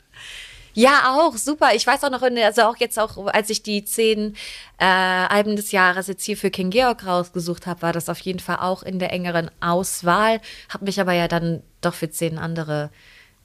Ja, 0.75 1.15
auch, 1.17 1.35
super. 1.37 1.69
Ich 1.73 1.87
weiß 1.87 2.03
auch 2.03 2.11
noch, 2.11 2.21
in 2.21 2.37
also 2.37 2.63
auch 2.63 2.77
jetzt 2.77 2.99
auch, 2.99 3.27
als 3.27 3.49
ich 3.49 3.63
die 3.63 3.83
zehn 3.85 4.35
äh, 4.77 4.85
Alben 4.85 5.55
des 5.55 5.71
Jahres 5.71 6.07
jetzt 6.07 6.23
hier 6.23 6.37
für 6.37 6.51
King 6.51 6.69
Georg 6.69 7.05
rausgesucht 7.07 7.65
habe, 7.65 7.81
war 7.81 7.93
das 7.93 8.09
auf 8.09 8.19
jeden 8.19 8.39
Fall 8.39 8.57
auch 8.57 8.83
in 8.83 8.99
der 8.99 9.11
engeren 9.11 9.49
Auswahl. 9.61 10.41
Habe 10.69 10.85
mich 10.85 10.99
aber 10.99 11.13
ja 11.13 11.27
dann 11.27 11.63
doch 11.81 11.93
für 11.93 12.09
zehn 12.09 12.37
andere 12.37 12.91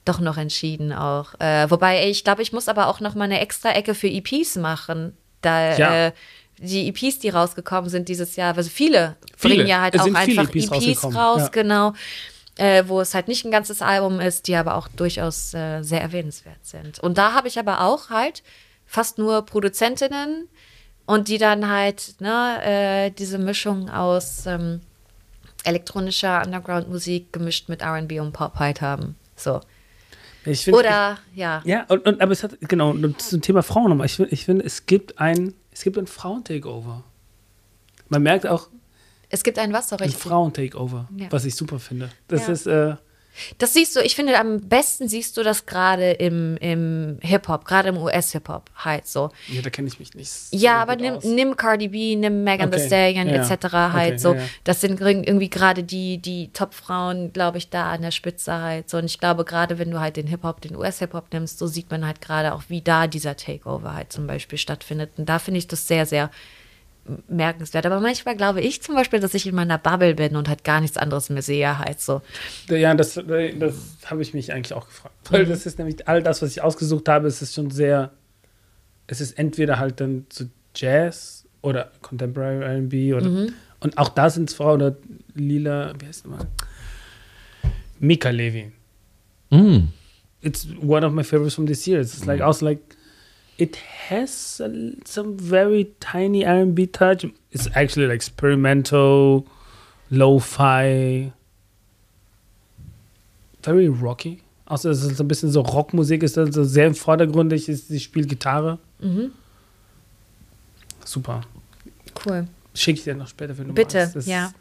doch 0.05 0.21
noch 0.21 0.39
entschieden 0.39 0.93
auch. 0.93 1.39
Äh, 1.41 1.71
wobei, 1.71 2.09
ich 2.09 2.25
glaube, 2.25 2.43
ich 2.43 2.53
muss 2.53 2.69
aber 2.69 2.89
auch 2.89 3.01
noch 3.01 3.15
mal 3.15 3.25
eine 3.25 3.41
extra 3.41 3.71
Ecke 3.73 3.95
für 3.95 4.09
EPs 4.09 4.57
machen. 4.57 5.17
Da 5.43 5.77
Ja. 5.77 6.07
äh, 6.07 6.13
die 6.59 6.89
EPs, 6.89 7.19
die 7.21 7.31
rausgekommen 7.31 7.89
sind 7.89 8.09
dieses 8.09 8.37
Jahr, 8.37 8.55
also 8.57 8.69
viele, 8.69 9.17
Viele. 9.37 9.55
bringen 9.55 9.67
ja 9.67 9.81
halt 9.81 9.95
Es 9.95 10.03
auch 10.03 10.15
einfach 10.15 10.55
EPs 10.55 10.71
EPs, 10.71 11.05
raus, 11.05 11.43
ja. 11.43 11.49
genau. 11.49 11.95
Äh, 12.61 12.89
wo 12.89 13.01
es 13.01 13.15
halt 13.15 13.27
nicht 13.27 13.47
ein 13.47 13.51
ganzes 13.51 13.81
Album 13.81 14.21
ist, 14.21 14.47
die 14.47 14.55
aber 14.55 14.75
auch 14.75 14.87
durchaus 14.89 15.55
äh, 15.55 15.81
sehr 15.81 16.03
erwähnenswert 16.03 16.59
sind. 16.61 17.01
Und 17.01 17.17
da 17.17 17.33
habe 17.33 17.49
ich 17.49 17.59
aber 17.59 17.81
auch 17.81 18.11
halt 18.11 18.43
fast 18.85 19.17
nur 19.17 19.47
Produzentinnen 19.47 20.47
und 21.07 21.29
die 21.29 21.39
dann 21.39 21.71
halt 21.71 22.17
ne, 22.21 22.59
äh, 22.63 23.11
diese 23.13 23.39
Mischung 23.39 23.89
aus 23.89 24.45
ähm, 24.45 24.83
elektronischer 25.65 26.43
Underground-Musik 26.45 27.33
gemischt 27.33 27.71
mit 27.71 27.81
R&B 27.81 28.21
und 28.21 28.33
Pop 28.33 28.59
halt 28.59 28.83
haben. 28.83 29.17
So. 29.37 29.63
Find, 30.45 30.77
Oder, 30.77 31.17
ja. 31.35 31.63
Ja, 31.65 31.87
und, 31.89 32.05
und, 32.05 32.21
aber 32.21 32.33
es 32.33 32.43
hat, 32.43 32.59
genau, 32.61 32.95
zum 33.17 33.41
Thema 33.41 33.63
Frauen 33.63 33.89
nochmal. 33.89 34.05
Ich, 34.05 34.21
ich 34.21 34.45
finde, 34.45 34.67
es 34.67 34.85
gibt 34.85 35.19
ein, 35.19 35.55
es 35.73 35.83
gibt 35.83 35.97
ein 35.97 36.07
Frauen-Takeover. 36.07 37.05
Man 38.11 38.23
merkt 38.23 38.47
auch 38.47 38.69
Es 39.31 39.43
gibt 39.45 39.59
ein 39.59 39.73
was, 39.73 39.89
sorry. 39.89 40.05
ein 40.05 40.11
Frauen-Takeover, 40.11 41.09
Ja. 41.17 41.27
was 41.31 41.45
ich 41.45 41.55
super 41.55 41.79
finde. 41.79 42.11
Das 42.29 42.47
Ja. 42.47 42.53
ist, 42.53 42.67
äh, 42.67 42.97
Das 43.59 43.73
siehst 43.73 43.95
du, 43.95 44.01
ich 44.01 44.17
finde, 44.17 44.37
am 44.39 44.61
besten 44.61 45.09
siehst 45.09 45.37
du 45.37 45.45
das 45.45 45.65
gerade 45.65 46.11
im, 46.11 46.57
im 46.57 47.19
Hip-Hop, 47.23 47.65
gerade 47.65 47.89
im 47.91 47.97
US-Hip-Hop 47.97 48.69
halt 48.75 49.07
so. 49.07 49.31
ja, 49.47 49.63
da 49.63 49.71
kenne 49.71 49.87
ich 49.87 50.01
mich 50.01 50.15
nicht. 50.15 50.29
so 50.31 50.57
Ja, 50.57 50.83
aber 50.83 50.97
nimm, 50.97 51.15
aus. 51.15 51.25
nimm 51.25 51.57
Cardi 51.57 51.89
B, 51.89 52.17
nimm 52.17 52.43
Megan 52.43 52.71
Thee 52.73 52.77
Okay, 52.79 52.87
Stallion 52.89 53.29
ja, 53.29 53.37
etc. 53.49 53.73
halt 53.93 54.09
okay, 54.15 54.19
so. 54.19 54.35
ja, 54.35 54.41
ja. 54.41 54.47
Das 54.65 54.81
sind 54.81 55.01
irgendwie 55.01 55.49
gerade 55.49 55.85
die, 55.85 56.19
die 56.19 56.51
Top-Frauen, 56.53 57.33
glaube 57.33 57.59
ich, 57.59 57.71
da 57.71 57.93
an 57.93 58.03
der 58.03 58.11
Spitze 58.11 58.53
halt 58.61 58.91
so. 58.91 58.99
Und 58.99 59.05
ich 59.05 59.21
glaube, 59.21 59.45
gerade 59.45 59.79
wenn 59.79 59.93
du 59.93 60.01
halt 60.01 60.17
den 60.17 60.27
Hip-Hop, 60.27 60.61
den 60.61 60.75
US-Hip-Hop 60.77 61.33
nimmst, 61.33 61.61
so 61.61 61.69
sieht 61.69 61.89
man 61.91 62.05
halt 62.05 62.21
gerade 62.21 62.53
auch, 62.53 62.65
wie 62.67 62.83
da 62.83 63.07
dieser 63.07 63.37
Takeover 63.37 63.95
halt 63.95 64.13
zum 64.13 64.27
Beispiel 64.27 64.59
stattfindet. 64.59 65.13
Und 65.17 65.29
da 65.29 65.39
finde 65.39 65.59
ich 65.59 65.69
das 65.69 65.87
sehr, 65.87 66.05
sehr 66.05 66.31
merkenswert. 67.29 67.87
Aber 67.87 68.01
manchmal 68.01 68.37
glaube 68.37 68.61
ich 68.61 68.83
zum 68.83 68.95
Beispiel, 68.95 69.21
dass 69.21 69.35
ich 69.35 69.47
in 69.47 69.55
meiner 69.55 69.79
Bubble 69.79 70.15
bin 70.15 70.37
und 70.37 70.49
halt 70.49 70.65
gar 70.65 70.81
nichts 70.81 70.97
anderes 70.97 71.29
mehr 71.31 71.43
sehe 71.43 71.79
halt 71.79 72.01
so. 72.01 72.23
Ja, 72.69 72.95
das, 72.95 73.15
das 73.15 73.75
habe 74.07 74.23
ich 74.23 74.35
mich 74.35 74.53
eigentlich 74.53 74.75
auch 74.75 74.87
gefragt. 74.87 75.15
Weil 75.31 75.45
Mhm. 75.47 75.51
das 75.51 75.67
ist 75.67 75.79
nämlich 75.79 76.07
all 76.09 76.23
das, 76.23 76.43
was 76.43 76.51
ich 76.53 76.63
ausgesucht 76.63 77.09
habe, 77.09 77.27
es 77.29 77.43
ist 77.43 77.55
schon 77.55 77.71
sehr, 77.71 78.11
es 79.07 79.21
ist 79.21 79.39
entweder 79.39 79.79
halt 79.79 80.01
dann 80.01 80.27
so 80.33 80.45
Jazz 80.75 81.45
oder 81.63 81.91
Contemporary 82.03 82.63
R&B 82.65 83.15
oder, 83.15 83.29
Mhm. 83.29 83.53
und 83.81 83.99
auch 83.99 84.09
da 84.11 84.31
sind 84.31 84.49
es 84.51 84.55
Frauen 84.57 84.81
oder 84.83 84.97
Lila, 85.35 85.93
wie 85.99 86.07
heißt 86.07 86.27
nochmal? 86.27 86.47
Mika 87.99 88.31
Levy. 88.31 88.73
Mm. 89.51 89.89
It's 90.43 90.67
one 90.81 91.05
of 91.07 91.13
my 91.13 91.23
favorites 91.25 91.55
from 91.55 91.67
this 91.67 91.85
year. 91.87 92.01
It's 92.01 92.25
like 92.25 92.41
also 92.41 92.65
like 92.65 92.81
it 93.61 93.77
has 94.09 94.61
a, 94.61 94.71
some 95.05 95.37
very 95.37 95.93
tiny 96.01 96.45
R&B 96.45 96.87
touch. 96.87 97.27
It's 97.53 97.69
actually 97.75 98.07
like 98.07 98.17
experimental, 98.17 99.47
Lo-Fi, 100.11 101.33
very 103.63 103.89
rocky. 103.89 104.43
Außer 104.67 104.89
dass 104.89 105.03
es 105.03 105.21
ein 105.21 105.29
bisschen 105.29 105.51
so 105.51 105.63
Rockmusik 105.63 106.23
ist, 106.23 106.39
also 106.39 106.65
sehr 106.65 106.95
vordergründig 106.95 107.69
ist, 107.69 107.89
sie 107.89 108.01
spielt 108.01 108.29
Gitarre. 108.29 108.79
Mhm. 109.01 109.33
Super. 111.05 111.43
Cool. 112.25 112.47
Schicke 112.75 112.99
ich 112.99 113.05
dir 113.05 113.15
noch 113.17 113.27
später, 113.27 113.59
wenn 113.59 113.69
du 113.69 113.75
Bitte, 113.75 114.13
ja. 114.27 114.53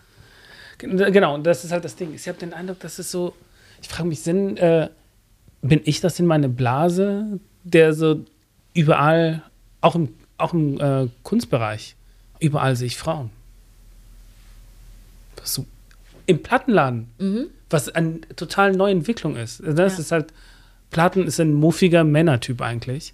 Genau, 0.79 1.35
und 1.35 1.43
das 1.45 1.63
ist 1.63 1.71
halt 1.71 1.85
das 1.85 1.95
Ding. 1.95 2.13
Ich 2.15 2.27
habe 2.27 2.39
den 2.39 2.53
Eindruck, 2.53 2.79
dass 2.79 2.97
es 2.99 3.11
so, 3.11 3.35
ich 3.81 3.87
frage 3.87 4.09
mich, 4.09 4.21
sind, 4.21 4.57
äh, 4.57 4.89
bin 5.61 5.81
ich 5.83 6.01
das 6.01 6.19
in 6.19 6.25
meine 6.25 6.49
Blase, 6.49 7.39
der 7.63 7.93
so 7.93 8.25
überall, 8.73 9.43
auch 9.81 9.95
im, 9.95 10.09
auch 10.37 10.53
im 10.53 10.79
äh, 10.79 11.07
Kunstbereich, 11.23 11.95
überall 12.39 12.75
sehe 12.75 12.87
ich 12.87 12.97
Frauen. 12.97 13.29
So, 15.43 15.65
Im 16.25 16.43
Plattenladen, 16.43 17.09
was 17.69 17.89
eine 17.89 18.21
total 18.35 18.73
neue 18.73 18.91
Entwicklung 18.91 19.35
ist. 19.35 19.61
Das 19.65 19.93
Ja. 19.93 19.99
ist 19.99 20.11
halt, 20.11 20.33
Platten 20.91 21.25
ist 21.25 21.39
ein 21.39 21.53
muffiger 21.53 22.03
Männertyp 22.03 22.61
eigentlich. 22.61 23.13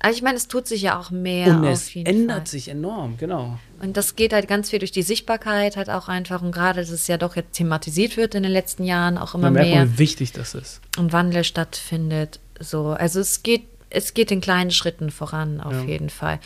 Also 0.00 0.16
ich 0.16 0.22
meine, 0.22 0.36
es 0.38 0.48
tut 0.48 0.66
sich 0.66 0.82
ja 0.82 0.98
auch 0.98 1.10
mehr 1.10 1.48
und 1.48 1.64
auf 1.66 1.72
es 1.72 1.94
ändert 1.94 2.38
Fall. 2.38 2.46
sich 2.46 2.68
enorm, 2.68 3.18
genau. 3.18 3.58
Und 3.82 3.96
das 3.98 4.16
geht 4.16 4.32
halt 4.32 4.48
ganz 4.48 4.70
viel 4.70 4.78
durch 4.78 4.92
die 4.92 5.02
Sichtbarkeit 5.02 5.76
halt 5.76 5.90
auch 5.90 6.08
einfach 6.08 6.40
und 6.42 6.52
gerade, 6.52 6.80
dass 6.80 6.88
es 6.90 7.06
ja 7.06 7.18
doch 7.18 7.36
jetzt 7.36 7.52
thematisiert 7.52 8.16
wird 8.16 8.34
in 8.34 8.42
den 8.42 8.52
letzten 8.52 8.84
Jahren 8.84 9.16
auch 9.18 9.34
immer 9.34 9.44
Man 9.44 9.52
merkt, 9.54 9.68
mehr 9.70 9.84
mal, 9.84 9.92
wie 9.92 9.98
wichtig 9.98 10.32
das 10.32 10.54
ist. 10.54 10.80
und 10.98 11.12
Wandel 11.12 11.44
stattfindet. 11.44 12.40
So, 12.58 12.88
also 12.88 13.20
es 13.20 13.42
geht, 13.42 13.64
es 13.90 14.14
geht 14.14 14.30
in 14.30 14.40
kleinen 14.40 14.70
Schritten 14.70 15.10
voran 15.10 15.60
auf 15.60 15.72
Ja. 15.74 15.80
jeden 15.82 16.10
Fall. 16.10 16.38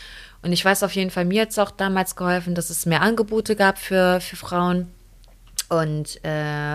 Und 0.43 0.53
ich 0.53 0.65
weiß 0.65 0.83
auf 0.83 0.93
jeden 0.95 1.11
Fall, 1.11 1.25
mir 1.25 1.43
hat 1.43 1.51
es 1.51 1.59
auch 1.59 1.71
damals 1.71 2.17
geholfen, 2.17 2.55
dass 2.55 2.71
es 2.71 2.85
mehr 2.87 3.03
Angebote 3.03 3.57
gab 3.57 3.79
für, 3.79 4.21
für 4.21 4.37
Frauen. 4.37 4.91
Und 5.71 6.23
äh, 6.25 6.29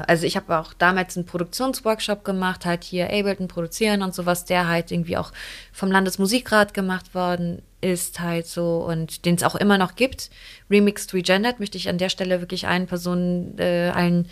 also 0.08 0.26
ich 0.26 0.36
habe 0.36 0.58
auch 0.58 0.74
damals 0.74 1.16
einen 1.16 1.28
Produktionsworkshop 1.28 2.24
gemacht, 2.26 2.66
halt 2.66 2.84
hier 2.84 3.06
Ableton 3.06 3.48
produzieren 3.48 4.02
und 4.02 4.16
sowas, 4.16 4.46
der 4.46 4.68
halt 4.68 4.92
irgendwie 4.92 5.16
auch 5.18 5.32
vom 5.72 5.92
Landesmusikrat 5.92 6.74
gemacht 6.74 7.14
worden 7.14 7.62
ist, 7.82 8.20
halt 8.20 8.48
so 8.48 8.78
und 8.84 9.26
den 9.26 9.36
es 9.36 9.44
auch 9.44 9.56
immer 9.56 9.78
noch 9.78 9.96
gibt. 9.96 10.32
Remixed 10.70 11.14
Regendered 11.14 11.60
möchte 11.60 11.78
ich 11.78 11.88
an 11.88 12.00
der 12.00 12.10
Stelle 12.10 12.42
wirklich 12.42 12.68
allen 12.68 12.88
Personen, 12.88 13.58
äh, 13.60 13.92
allen, 13.94 14.28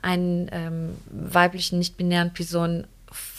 allen 0.00 0.48
ähm, 0.52 0.94
weiblichen, 1.10 1.78
nicht-binären 1.80 2.32
Personen 2.32 2.86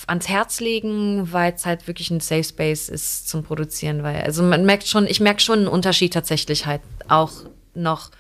ans 0.08 0.28
Herz 0.28 0.60
legen, 0.60 1.32
weil 1.32 1.54
es 1.54 1.66
halt 1.66 1.88
wirklich 1.88 2.10
ein 2.10 2.20
Safe 2.20 2.44
Space 2.44 2.90
ist 2.90 3.30
zum 3.30 3.44
Produzieren, 3.44 4.04
weil 4.04 4.22
also 4.22 4.44
man 4.44 4.66
merkt 4.66 4.88
schon, 4.88 5.06
ich 5.06 5.20
merke 5.20 5.42
schon 5.42 5.60
einen 5.60 5.68
Unterschied 5.68 6.14
tatsächlich 6.14 6.66
halt 6.66 6.82
auch 7.08 7.32
noch 7.76 8.12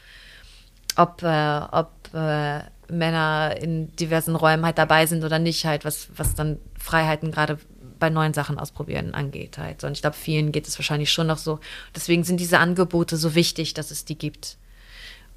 ob, 0.99 1.23
äh, 1.23 1.61
ob 1.71 1.91
äh, 2.13 2.61
Männer 2.91 3.55
in 3.59 3.95
diversen 3.95 4.35
Räumen 4.35 4.65
halt 4.65 4.77
dabei 4.77 5.05
sind 5.05 5.23
oder 5.23 5.39
nicht, 5.39 5.65
halt, 5.65 5.85
was, 5.85 6.09
was 6.15 6.35
dann 6.35 6.59
Freiheiten 6.77 7.31
gerade 7.31 7.57
bei 7.99 8.09
neuen 8.09 8.33
Sachen 8.33 8.57
ausprobieren 8.57 9.13
angeht 9.13 9.57
halt. 9.57 9.83
Und 9.83 9.91
ich 9.93 10.01
glaube, 10.01 10.15
vielen 10.15 10.51
geht 10.51 10.67
es 10.67 10.77
wahrscheinlich 10.77 11.11
schon 11.11 11.27
noch 11.27 11.37
so. 11.37 11.59
Deswegen 11.95 12.23
sind 12.23 12.39
diese 12.39 12.59
Angebote 12.59 13.17
so 13.17 13.35
wichtig, 13.35 13.73
dass 13.73 13.91
es 13.91 14.05
die 14.05 14.17
gibt. 14.17 14.57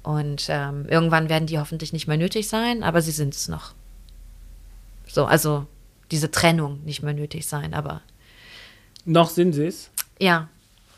Und 0.01 0.47
ähm, 0.49 0.85
irgendwann 0.89 1.29
werden 1.29 1.45
die 1.45 1.59
hoffentlich 1.59 1.93
nicht 1.93 2.07
mehr 2.07 2.17
nötig 2.17 2.47
sein, 2.47 2.83
aber 2.83 3.01
sie 3.01 3.11
sind 3.11 3.33
es 3.33 3.47
noch. 3.47 3.73
So, 5.07 5.25
also 5.25 5.67
diese 6.13 6.29
Trennung 6.29 6.79
nicht 6.85 7.01
mehr 7.01 7.13
nötig 7.13 7.47
sein, 7.47 7.73
aber 7.73 8.01
Noch 9.03 9.29
sind 9.29 9.53
sie 9.53 9.65
es. 9.65 9.89
ja, 10.19 10.47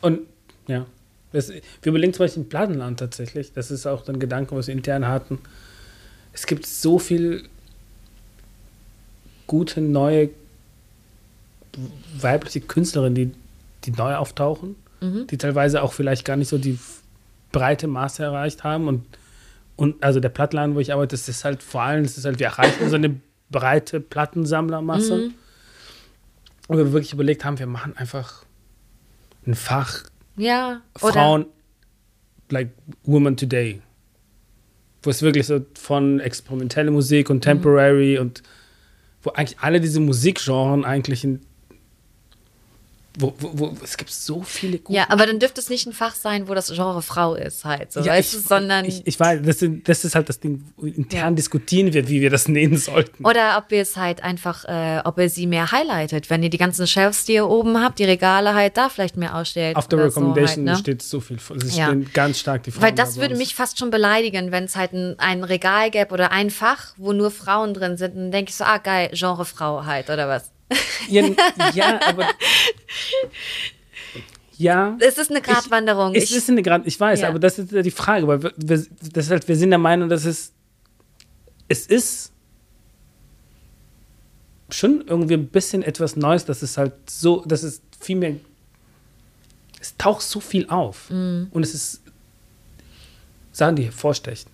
Und 0.02 0.20
ja, 0.68 0.84
das, 1.32 1.48
wir 1.48 1.62
überlegen 1.84 2.12
zum 2.12 2.24
Beispiel 2.24 2.42
im 2.42 2.48
Plattenland 2.48 3.00
tatsächlich. 3.00 3.52
Das 3.52 3.70
ist 3.70 3.86
auch 3.86 4.06
ein 4.08 4.20
Gedanke, 4.20 4.54
was 4.54 4.66
wir 4.66 4.74
intern 4.74 5.08
hatten. 5.08 5.38
Es 6.32 6.46
gibt 6.46 6.66
so 6.66 6.98
viel 6.98 7.48
gute 9.46 9.80
neue 9.80 10.30
weibliche 12.18 12.60
Künstlerinnen, 12.60 13.14
die, 13.14 13.32
die 13.84 13.92
neu 13.92 14.16
auftauchen, 14.16 14.76
die 15.26 15.38
teilweise 15.38 15.82
auch 15.82 15.92
vielleicht 15.92 16.24
gar 16.24 16.36
nicht 16.36 16.48
so 16.48 16.58
die 16.58 16.78
breite 17.52 17.86
Masse 17.86 18.24
erreicht 18.24 18.64
haben. 18.64 18.88
Und, 18.88 19.04
und 19.76 20.02
also 20.02 20.20
der 20.20 20.28
Plattenladen, 20.30 20.74
wo 20.74 20.80
ich 20.80 20.92
arbeite, 20.92 21.16
das 21.16 21.28
ist 21.28 21.44
halt 21.44 21.62
vor 21.62 21.82
allem, 21.82 22.02
das 22.02 22.18
ist 22.18 22.24
halt, 22.24 22.38
wir 22.38 22.46
erreichen 22.48 22.88
so 22.90 22.96
eine 22.96 23.20
breite 23.50 24.00
Plattensammlermasse. 24.00 25.30
Und 26.68 26.76
wir 26.76 26.92
wirklich 26.92 27.12
überlegt 27.12 27.44
haben, 27.44 27.58
wir 27.58 27.66
machen 27.66 27.96
einfach 27.96 28.44
ein 29.46 29.54
Fach 29.54 30.04
ja, 30.36 30.82
Frauen, 30.96 31.46
like 32.50 32.70
Women 33.04 33.36
Today. 33.36 33.80
Wo 35.02 35.10
es 35.10 35.22
wirklich 35.22 35.46
so 35.46 35.64
von 35.74 36.20
experimentelle 36.20 36.90
Musik 36.90 37.30
und 37.30 37.42
Temporary 37.42 38.18
und 38.18 38.42
wo 39.22 39.30
eigentlich 39.30 39.58
alle 39.60 39.80
diese 39.80 40.00
Musikgenren 40.00 40.84
eigentlich 40.84 41.24
in. 41.24 41.45
Wo, 43.18 43.32
wo, 43.38 43.50
wo, 43.54 43.76
es 43.82 43.96
gibt 43.96 44.10
so 44.10 44.42
viele 44.42 44.78
gute. 44.78 44.96
ja, 44.98 45.06
aber 45.08 45.26
dann 45.26 45.38
dürfte 45.38 45.60
es 45.60 45.70
nicht 45.70 45.86
ein 45.86 45.92
Fach 45.92 46.14
sein, 46.14 46.48
wo 46.48 46.54
das 46.54 46.68
Genre 46.70 47.00
Frau 47.00 47.34
ist 47.34 47.64
halt, 47.64 47.92
so, 47.92 48.00
Ja, 48.00 48.12
weißt 48.12 48.34
ich, 48.34 48.42
du, 48.42 48.48
sondern 48.48 48.84
Ich, 48.84 49.06
ich 49.06 49.18
weiß, 49.18 49.40
das, 49.42 49.58
sind, 49.60 49.88
das 49.88 50.04
ist 50.04 50.14
halt 50.14 50.28
das 50.28 50.38
Ding, 50.40 50.64
wo 50.76 50.86
intern 50.86 51.20
Ja. 51.20 51.30
diskutieren 51.30 51.92
wir, 51.94 52.08
wie 52.08 52.20
wir 52.20 52.28
das 52.30 52.46
nehmen 52.48 52.76
sollten. 52.76 53.24
Oder 53.24 53.56
ob 53.56 53.72
ihr 53.72 53.80
es 53.82 53.96
halt 53.96 54.22
einfach, 54.22 54.64
äh, 54.66 55.00
ob 55.04 55.18
ihr 55.18 55.30
sie 55.30 55.46
mehr 55.46 55.72
highlightet, 55.72 56.28
wenn 56.28 56.42
ihr 56.42 56.50
die 56.50 56.58
ganzen 56.58 56.86
Shelves, 56.86 57.24
die 57.24 57.32
ihr 57.34 57.48
oben 57.48 57.82
habt, 57.82 57.98
die 57.98 58.04
Regale 58.04 58.54
halt 58.54 58.76
da 58.76 58.88
vielleicht 58.90 59.16
mehr 59.16 59.34
ausstellt. 59.34 59.76
Auf 59.76 59.88
der 59.88 59.98
oder 59.98 60.10
so 60.10 60.20
Recommendation 60.20 60.66
halt, 60.68 60.76
ne? 60.76 60.80
steht 60.80 61.02
so 61.02 61.20
viel. 61.20 61.38
Es 61.56 61.76
Ja. 61.76 61.86
stehen 61.86 62.10
ganz 62.12 62.38
stark 62.38 62.64
die 62.64 62.70
Frauen. 62.70 62.82
Weil 62.82 62.92
das 62.92 63.16
würde 63.16 63.36
mich 63.36 63.54
fast 63.54 63.78
schon 63.78 63.90
beleidigen, 63.90 64.52
wenn 64.52 64.64
es 64.64 64.76
halt 64.76 64.92
ein, 64.92 65.18
ein 65.18 65.42
Regal 65.42 65.90
gäbe 65.90 66.12
oder 66.12 66.32
ein 66.32 66.50
Fach, 66.50 66.92
wo 66.98 67.12
nur 67.14 67.30
Frauen 67.30 67.72
drin 67.72 67.96
sind. 67.96 68.14
Dann 68.16 68.30
denke 68.30 68.50
ich 68.50 68.56
so, 68.56 68.64
ah 68.64 68.78
geil, 68.78 69.08
Genre 69.14 69.44
Frau 69.46 69.84
halt, 69.86 70.10
oder 70.10 70.28
was? 70.28 70.50
Ja, 71.08 71.24
ja 71.74 72.00
aber. 72.02 72.28
Ja. 74.58 74.96
Es 75.00 75.18
ist 75.18 75.30
eine 75.30 75.42
Gratwanderung. 75.42 76.14
Es 76.14 76.30
ist 76.30 76.48
eine 76.48 76.62
Grad, 76.62 76.86
ich 76.86 76.98
weiß, 76.98 77.20
Ja. 77.20 77.28
aber 77.28 77.38
das 77.38 77.58
ist 77.58 77.72
ja 77.72 77.82
die 77.82 77.90
Frage, 77.90 78.26
weil 78.26 78.42
wir, 78.42 78.52
wir, 78.56 78.86
das 79.12 79.26
ist 79.26 79.30
halt, 79.30 79.46
wir 79.48 79.56
sind 79.56 79.70
der 79.70 79.78
Meinung, 79.78 80.08
dass 80.08 80.24
es, 80.24 80.52
es 81.68 81.86
ist 81.86 82.32
schon 84.70 85.04
irgendwie 85.06 85.34
ein 85.34 85.46
bisschen 85.48 85.82
etwas 85.82 86.16
Neues, 86.16 86.44
dass 86.44 86.62
es 86.62 86.76
halt 86.78 86.94
so, 87.08 87.44
dass 87.44 87.62
es 87.62 87.82
viel 88.00 88.16
mehr, 88.16 88.36
es 89.80 89.96
taucht 89.96 90.22
so 90.22 90.40
viel 90.40 90.68
auf 90.68 91.10
Mhm. 91.10 91.48
und 91.50 91.62
es 91.62 91.74
ist 91.74 92.02
Sachen, 93.52 93.76
die 93.76 93.84
hervorstechen. 93.84 94.50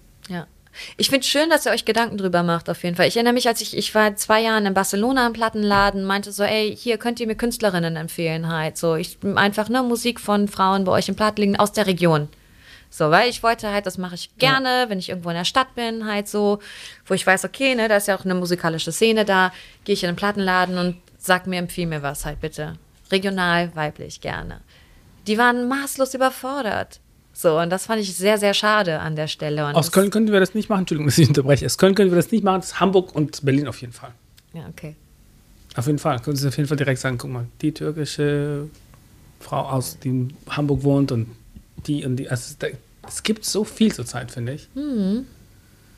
Ja. 0.72 0.94
Ich 0.96 1.10
finde 1.10 1.26
schön, 1.26 1.50
dass 1.50 1.66
ihr 1.66 1.72
euch 1.72 1.84
Gedanken 1.84 2.16
drüber 2.16 2.42
macht, 2.42 2.68
auf 2.70 2.82
jeden 2.82 2.96
Fall. 2.96 3.08
Ich 3.08 3.16
erinnere 3.16 3.34
mich, 3.34 3.48
als 3.48 3.60
ich, 3.60 3.76
ich 3.76 3.94
war 3.94 4.16
zwei 4.16 4.40
Jahre 4.40 4.66
in 4.66 4.74
Barcelona 4.74 5.26
im 5.26 5.32
Plattenladen, 5.32 6.04
meinte 6.04 6.32
so, 6.32 6.42
ey, 6.42 6.76
hier 6.76 6.98
könnt 6.98 7.20
ihr 7.20 7.26
mir 7.26 7.36
Künstlerinnen 7.36 7.96
empfehlen 7.96 8.48
halt. 8.48 8.76
So, 8.76 8.96
ich 8.96 9.18
einfach, 9.34 9.68
ne, 9.68 9.82
Musik 9.82 10.20
von 10.20 10.48
Frauen 10.48 10.84
bei 10.84 10.92
euch 10.92 11.08
im 11.08 11.16
Plattenladen 11.16 11.56
aus 11.56 11.72
der 11.72 11.86
Region. 11.86 12.28
So, 12.90 13.10
weil 13.10 13.30
ich 13.30 13.42
wollte 13.42 13.70
halt, 13.70 13.86
das 13.86 13.96
mache 13.96 14.16
ich 14.16 14.36
gerne, 14.36 14.84
wenn 14.88 14.98
ich 14.98 15.08
irgendwo 15.08 15.30
in 15.30 15.36
der 15.36 15.46
Stadt 15.46 15.74
bin, 15.74 16.06
halt 16.06 16.28
so, 16.28 16.58
wo 17.06 17.14
ich 17.14 17.26
weiß, 17.26 17.46
okay, 17.46 17.74
ne, 17.74 17.88
da 17.88 17.96
ist 17.96 18.08
ja 18.08 18.18
auch 18.18 18.24
eine 18.26 18.34
musikalische 18.34 18.92
Szene 18.92 19.24
da, 19.24 19.50
gehe 19.84 19.94
ich 19.94 20.02
in 20.02 20.10
den 20.10 20.16
Plattenladen 20.16 20.76
und 20.76 20.96
sag 21.16 21.46
mir, 21.46 21.58
empfiehl 21.58 21.86
mir 21.86 22.02
was 22.02 22.26
halt 22.26 22.40
bitte. 22.40 22.74
Regional, 23.10 23.74
weiblich, 23.74 24.20
gerne. 24.20 24.60
Die 25.26 25.38
waren 25.38 25.68
maßlos 25.68 26.14
überfordert. 26.14 27.00
So, 27.34 27.58
und 27.58 27.70
das 27.70 27.86
fand 27.86 28.00
ich 28.00 28.14
sehr, 28.14 28.38
sehr 28.38 28.54
schade 28.54 29.00
an 29.00 29.16
der 29.16 29.26
Stelle. 29.26 29.66
Und 29.66 29.74
Aus 29.74 29.90
Köln 29.90 30.10
könnten 30.10 30.32
wir 30.32 30.40
das 30.40 30.54
nicht 30.54 30.68
machen, 30.68 30.80
Entschuldigung, 30.80 31.06
dass 31.06 31.18
ich 31.18 31.28
unterbreche. 31.28 31.66
Aus 31.66 31.78
Köln 31.78 31.94
können 31.94 32.10
wir 32.10 32.16
das 32.16 32.30
nicht 32.30 32.44
machen, 32.44 32.60
das 32.60 32.72
ist 32.72 32.80
Hamburg 32.80 33.14
und 33.14 33.44
Berlin 33.44 33.66
auf 33.68 33.80
jeden 33.80 33.92
Fall. 33.92 34.10
Ja, 34.52 34.66
okay. 34.68 34.96
Auf 35.74 35.86
jeden 35.86 35.98
Fall. 35.98 36.20
Können 36.20 36.36
Sie 36.36 36.46
auf 36.46 36.56
jeden 36.56 36.68
Fall 36.68 36.76
direkt 36.76 37.00
sagen, 37.00 37.16
guck 37.16 37.30
mal, 37.30 37.46
die 37.62 37.72
türkische 37.72 38.68
Frau 39.40 39.60
aus, 39.60 39.98
die 39.98 40.08
in 40.08 40.34
Hamburg 40.48 40.82
wohnt 40.82 41.10
und 41.12 41.28
die 41.86 42.04
und 42.04 42.16
die. 42.16 42.28
Also 42.28 42.54
da, 42.58 42.66
es 43.08 43.22
gibt 43.22 43.44
so 43.44 43.64
viel 43.64 43.92
zurzeit, 43.92 44.30
finde 44.30 44.52
ich. 44.52 44.68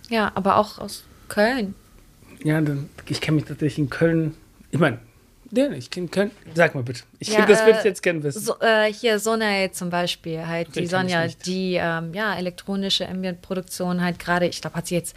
Ja, 0.09 0.31
aber 0.35 0.57
auch 0.57 0.79
aus 0.79 1.03
Köln. 1.29 1.75
Ja, 2.45 2.63
ich 3.09 3.21
kenne 3.21 3.37
mich 3.37 3.45
tatsächlich 3.47 3.79
in 3.79 3.91
Köln. 3.91 4.35
Ich 4.71 4.79
meine, 4.79 4.99
ja, 5.57 5.71
ich 5.73 5.91
kenne. 5.91 6.09
Sag 6.55 6.75
mal 6.75 6.83
bitte. 6.83 7.03
Ich 7.19 7.29
Ja, 7.29 7.47
das 7.47 7.61
würde 7.65 7.79
ich 7.79 7.85
äh, 7.85 7.89
jetzt 7.89 8.03
gerne 8.03 8.23
wissen. 8.23 8.41
So, 8.41 8.55
äh, 8.61 8.93
hier 8.93 9.19
Sonay 9.19 9.71
zum 9.73 9.91
Beispiel, 9.91 10.47
halt 10.47 10.69
Okay, 10.69 10.81
die 10.83 10.87
Sonja, 10.87 11.27
die 11.47 11.75
ähm, 11.81 12.13
ja 12.15 12.35
elektronische 12.37 13.09
Ambient-Produktion 13.09 14.03
halt 14.03 14.19
gerade, 14.19 14.47
ich 14.47 14.61
glaube, 14.61 14.77
hat 14.77 14.87
sie 14.87 14.95
jetzt, 14.97 15.15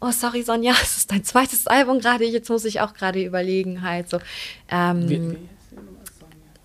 oh 0.00 0.10
sorry 0.10 0.42
Sonja, 0.42 0.72
es 0.82 0.96
ist 0.98 1.10
dein 1.12 1.24
zweites 1.24 1.66
Album 1.66 2.00
gerade, 2.00 2.24
jetzt 2.24 2.48
muss 2.50 2.64
ich 2.64 2.80
auch 2.80 2.94
gerade 2.94 3.22
überlegen 3.22 3.82
halt 3.82 4.08
so. 4.10 4.18
Ähm, 4.70 5.08
Wie- 5.08 5.30
wie- 5.32 5.38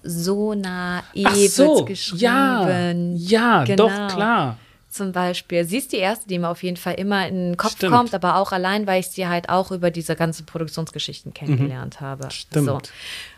Sona 0.03 1.03
E 1.14 1.48
so, 1.48 1.85
geschrieben. 1.85 2.19
ja, 2.19 2.91
ja, 3.15 3.64
Genau. 3.65 3.88
doch, 3.88 4.07
klar. 4.15 4.57
Zum 4.91 5.13
Beispiel. 5.13 5.63
Sie 5.63 5.77
ist 5.77 5.93
die 5.93 5.97
erste, 5.97 6.27
die 6.27 6.38
mir 6.38 6.49
auf 6.49 6.63
jeden 6.63 6.76
Fall 6.76 6.95
immer 6.95 7.26
in 7.26 7.51
den 7.51 7.57
Kopf 7.57 7.77
Stimmt. 7.77 7.93
kommt, 7.93 8.13
aber 8.13 8.35
auch 8.35 8.51
allein, 8.51 8.85
weil 8.88 8.99
ich 8.99 9.07
sie 9.07 9.26
halt 9.26 9.47
auch 9.47 9.72
über 9.72 9.89
diese 9.89 10.18
ganzen 10.18 10.45
Produktionsgeschichten 10.45 11.34
kennengelernt 11.34 12.01
habe. 12.01 12.26
Mhm. 12.26 12.30
Stimmt. 12.31 12.65
So. 12.65 12.81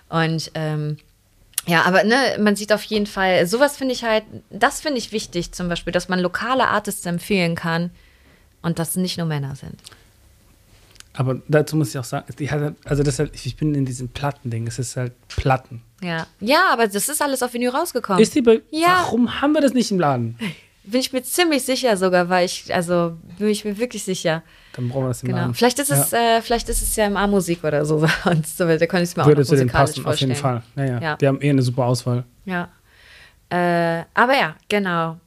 Und 0.10 0.52
ähm, 0.56 0.98
ja, 1.68 1.84
aber 1.84 2.04
ne, 2.04 2.16
man 2.40 2.56
sieht 2.56 2.74
auf 2.74 2.84
jeden 2.84 3.06
Fall, 3.06 3.46
sowas 3.46 3.78
finde 3.78 3.94
ich 3.94 4.04
halt, 4.04 4.24
das 4.50 4.82
finde 4.82 4.98
ich 4.98 5.12
wichtig 5.12 5.52
zum 5.52 5.70
Beispiel, 5.70 5.94
dass 5.94 6.10
man 6.10 6.20
lokale 6.20 6.68
Artists 6.68 7.06
empfehlen 7.06 7.54
kann, 7.56 7.92
Und 8.64 8.80
das 8.80 8.96
nicht 8.96 9.18
nur 9.20 9.28
Männer 9.28 9.56
sind. 9.56 9.80
Aber 11.16 11.40
dazu 11.48 11.76
muss 11.76 11.90
ich 11.90 12.00
auch 12.00 12.04
sagen, 12.04 12.26
hat, 12.50 12.76
also 12.86 13.04
das 13.04 13.20
halt, 13.20 13.32
ich 13.36 13.56
bin 13.56 13.76
in 13.76 13.86
diesem 13.86 14.10
Plattending, 14.10 14.66
es 14.66 14.80
ist 14.80 14.98
halt 14.98 15.14
Platten. 15.28 15.84
Ja. 16.02 16.26
Ja, 16.40 16.70
aber 16.72 16.88
das 16.88 17.08
ist 17.08 17.22
alles 17.22 17.44
auf 17.44 17.54
Vinyl 17.54 17.70
rausgekommen. 17.70 18.22
Ist 18.22 18.34
die 18.34 18.44
Ja. 18.72 19.04
Warum 19.04 19.40
haben 19.40 19.54
wir 19.54 19.62
das 19.62 19.74
nicht 19.74 19.92
im 19.92 20.00
Laden? 20.00 20.38
Bin 20.86 21.00
ich 21.00 21.14
mir 21.14 21.24
ziemlich 21.24 21.64
sicher 21.64 21.96
sogar, 21.96 22.28
weil 22.30 22.46
ich, 22.46 22.74
also 22.74 23.18
bin 23.38 23.48
ich 23.48 23.64
mir 23.64 23.78
wirklich 23.78 24.04
sicher. 24.04 24.44
Dann 24.74 24.90
brauchen 24.90 25.04
wir 25.06 25.08
das 25.10 25.24
im 25.24 25.30
Genau. 25.30 25.54
Vielleicht 25.54 25.80
ist 25.80 25.92
es, 25.92 26.12
äh, 26.12 26.42
vielleicht 26.42 26.68
ist 26.68 26.82
es 26.82 26.96
ja 26.96 27.06
im 27.06 27.16
A-Musik 27.16 27.64
oder 27.64 27.86
so. 27.86 27.96
Und 28.26 28.46
so 28.48 28.66
da 28.66 28.86
kann 28.86 29.02
ich 29.02 29.10
es 29.10 29.16
mir 29.16 29.26
Würde 29.26 29.42
auch 29.42 29.46
noch 29.46 29.52
musikalisch 29.52 29.72
passen, 29.72 30.00
auf 30.00 30.04
vorstellen. 30.04 30.32
jeden 30.32 30.42
Fall. 30.42 30.64
Naja, 30.76 31.00
Ja. 31.02 31.16
Die 31.18 31.28
haben 31.28 31.42
eh 31.42 31.50
eine 31.50 31.62
super 31.62 31.86
Auswahl. 31.86 32.26
Ja. 32.46 32.70
Äh, 33.50 34.04
aber 34.14 34.34
ja, 34.36 34.56
genau. 34.68 35.20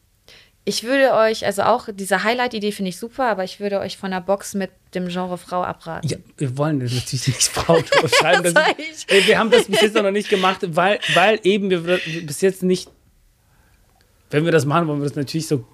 Ich 0.69 0.83
würde 0.83 1.15
euch, 1.15 1.47
also 1.47 1.63
auch 1.63 1.89
diese 1.95 2.25
Highlight-Idee 2.25 2.73
finde 2.73 2.89
ich 2.89 2.99
super, 2.99 3.27
aber 3.31 3.45
ich 3.45 3.61
würde 3.61 3.79
euch 3.79 3.97
von 3.97 4.11
der 4.11 4.21
Box 4.21 4.55
mit 4.55 4.71
dem 4.95 5.07
Genre 5.07 5.39
Frau 5.39 5.63
abraten. 5.63 6.09
Ja, 6.09 6.17
wir 6.39 6.59
wollen 6.59 6.81
das 6.81 6.93
natürlich 6.93 7.29
nicht 7.29 7.43
Frau 7.45 7.79
schreiben. 8.09 8.43
Das 8.43 8.53
Sag 8.53 8.77
ist, 8.81 9.09
wir 9.29 9.39
haben 9.39 9.51
das 9.53 9.67
bis 9.67 9.81
jetzt 9.81 9.95
noch 9.95 10.11
nicht 10.11 10.29
gemacht, 10.29 10.59
weil, 10.71 10.99
weil 11.15 11.39
eben 11.45 11.71
wir 11.71 12.01
bis 12.27 12.41
jetzt 12.41 12.65
nicht, 12.65 12.91
wenn 14.31 14.45
wir 14.45 14.53
das 14.53 14.65
machen, 14.65 14.89
wollen 14.89 15.01
wir 15.01 15.09
das 15.09 15.17
natürlich 15.17 15.47
so, 15.47 15.65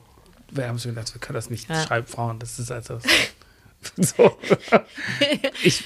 wir 0.50 0.68
haben 0.68 0.78
schon 0.78 0.92
gedacht, 0.94 1.12
wir 1.14 1.20
können 1.20 1.34
das 1.36 1.50
nicht 1.50 1.68
Ja. 1.68 1.82
schreiben, 1.82 2.06
Frauen, 2.06 2.38
das 2.38 2.58
ist 2.58 2.70
also 2.70 2.98
so. 3.96 4.36
ich, 5.62 5.82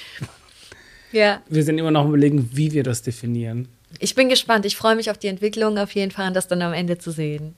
Ja. 1.13 1.41
wir 1.49 1.63
sind 1.65 1.79
immer 1.79 1.91
noch 1.91 2.03
am 2.03 2.09
überlegen, 2.09 2.51
wie 2.53 2.73
wir 2.73 2.83
das 2.83 3.03
definieren. 3.03 3.69
Ich 4.01 4.15
bin 4.15 4.29
gespannt. 4.29 4.67
Ich 4.67 4.77
freue 4.77 4.97
mich 4.97 5.11
auf 5.11 5.17
die 5.17 5.29
Entwicklung 5.29 5.79
auf 5.79 5.93
jeden 5.93 6.11
Fall 6.11 6.29
und 6.29 6.35
das 6.35 6.49
dann 6.49 6.61
am 6.61 6.73
Ende 6.75 6.99
zu 6.99 7.11
sehen. 7.11 7.55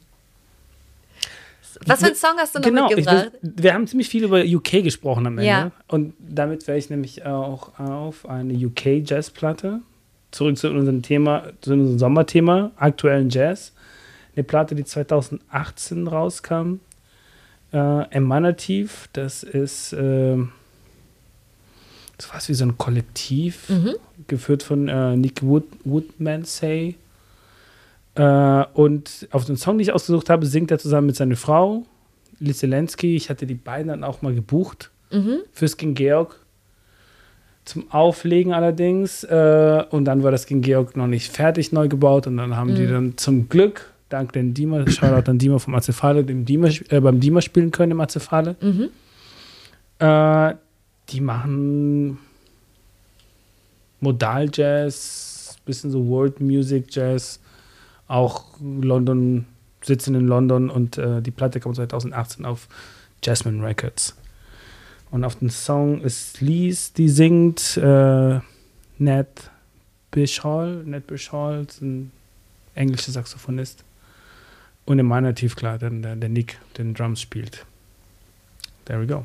Was 1.86 2.00
für 2.00 2.06
einen 2.06 2.14
Song 2.16 2.36
hast 2.38 2.54
du 2.54 2.58
noch 2.60 2.66
Genau, 2.68 2.86
mitgebracht? 2.88 3.30
will- 3.40 3.52
wir 3.56 3.74
haben 3.74 3.86
ziemlich 3.86 4.08
viel 4.08 4.24
über 4.24 4.40
UK 4.44 4.82
gesprochen 4.82 5.26
am 5.26 5.38
Ende. 5.38 5.48
Ja. 5.48 5.70
Und 5.86 6.14
damit 6.18 6.66
wäre 6.66 6.76
ich 6.78 6.90
nämlich 6.90 7.24
auch 7.24 7.78
auf 7.78 8.28
eine 8.28 8.52
UK-Jazz-Platte. 8.54 9.80
Zurück 10.30 10.58
zu 10.58 10.68
unserem 10.70 11.02
Thema, 11.02 11.44
zu 11.60 11.72
unserem 11.72 11.98
Sommerthema, 11.98 12.72
aktuellen 12.76 13.30
Jazz. 13.30 13.72
Eine 14.38 14.44
Platte, 14.44 14.76
die 14.76 14.84
2018 14.84 16.06
rauskam. 16.06 16.74
Äh, 17.72 18.02
Emanativ, 18.10 19.08
das 19.12 19.42
ist 19.42 19.92
äh, 19.92 20.36
das 22.16 22.32
war 22.32 22.40
wie 22.46 22.54
so 22.54 22.64
ein 22.64 22.78
Kollektiv, 22.78 23.68
geführt 24.28 24.62
von 24.62 24.86
äh, 24.86 25.16
Nick 25.16 25.42
Wood, 25.42 25.64
Woodmansey. 25.82 26.94
Äh, 28.14 28.64
und 28.74 29.28
auf 29.32 29.44
dem 29.44 29.56
Song, 29.56 29.76
den 29.78 29.82
ich 29.82 29.92
ausgesucht 29.92 30.30
habe, 30.30 30.46
singt 30.46 30.70
er 30.70 30.78
zusammen 30.78 31.08
mit 31.08 31.16
seiner 31.16 31.34
Frau, 31.34 31.84
Liz 32.38 32.58
Zelensky. 32.58 33.16
Ich 33.16 33.30
hatte 33.30 33.44
die 33.44 33.54
beiden 33.54 33.88
dann 33.88 34.04
auch 34.04 34.22
mal 34.22 34.34
gebucht 34.34 34.92
fürs 35.52 35.76
King 35.76 35.94
Georg. 35.94 36.38
Zum 37.64 37.90
Auflegen 37.90 38.52
allerdings. 38.52 39.24
Äh, 39.24 39.84
und 39.90 40.04
dann 40.04 40.22
war 40.22 40.30
das 40.30 40.46
King 40.46 40.62
Georg 40.62 40.96
noch 40.96 41.08
nicht 41.08 41.32
fertig 41.32 41.72
neu 41.72 41.88
gebaut. 41.88 42.28
Und 42.28 42.36
dann 42.36 42.56
haben 42.56 42.76
die 42.76 42.86
dann 42.86 43.16
zum 43.16 43.48
Glück, 43.48 43.92
dank 44.08 44.32
den 44.32 44.54
Dima, 44.54 44.88
Shoutout 44.88 45.30
an 45.30 45.38
Dima 45.38 45.58
vom 45.58 45.74
Azefale, 45.74 46.24
dem 46.24 46.44
Dima, 46.44 46.68
äh, 46.88 47.00
beim 47.00 47.20
Dima 47.20 47.40
spielen 47.40 47.70
können 47.70 47.92
im 47.92 48.00
Azefale. 48.00 48.56
Äh, 49.98 50.54
die 51.10 51.20
machen 51.20 52.18
Modal-Jazz, 54.00 55.56
bisschen 55.64 55.90
so 55.90 56.06
World 56.06 56.40
Music 56.40 56.86
Jazz, 56.90 57.40
auch 58.06 58.44
London, 58.60 59.46
sitzen 59.82 60.14
in 60.14 60.26
London 60.26 60.70
und 60.70 60.98
äh, 60.98 61.20
die 61.20 61.30
Platte 61.30 61.60
kam 61.60 61.74
2018 61.74 62.44
auf 62.44 62.68
Jasmine 63.22 63.64
Records. 63.64 64.16
Und 65.10 65.24
auf 65.24 65.36
dem 65.36 65.50
Song 65.50 66.00
ist 66.02 66.40
Lies, 66.40 66.92
die 66.92 67.08
singt, 67.08 67.76
äh, 67.76 68.40
Ned 68.98 69.28
Bishall, 70.10 70.82
Ned 70.84 71.06
Bishall, 71.06 71.64
ist 71.68 71.80
ein 71.82 72.12
englischer 72.74 73.12
Saxophonist. 73.12 73.84
Und 74.88 74.98
in 74.98 75.04
meiner 75.04 75.34
Tiefklar 75.34 75.76
dann 75.78 76.00
der, 76.00 76.16
der 76.16 76.30
Nick, 76.30 76.58
den 76.78 76.94
Drums 76.94 77.20
spielt. 77.20 77.66
There 78.86 78.98
we 78.98 79.06
go. 79.06 79.22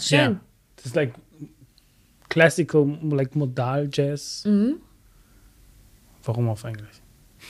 Schön. 0.00 0.18
Yeah. 0.18 0.40
Das 0.76 0.86
ist 0.86 0.96
like 0.96 1.12
classical, 2.30 2.98
like 3.02 3.36
modal 3.36 3.90
Jazz. 3.92 4.46
Mhm. 4.46 4.76
Warum 6.24 6.48
auf 6.48 6.64
Englisch? 6.64 7.02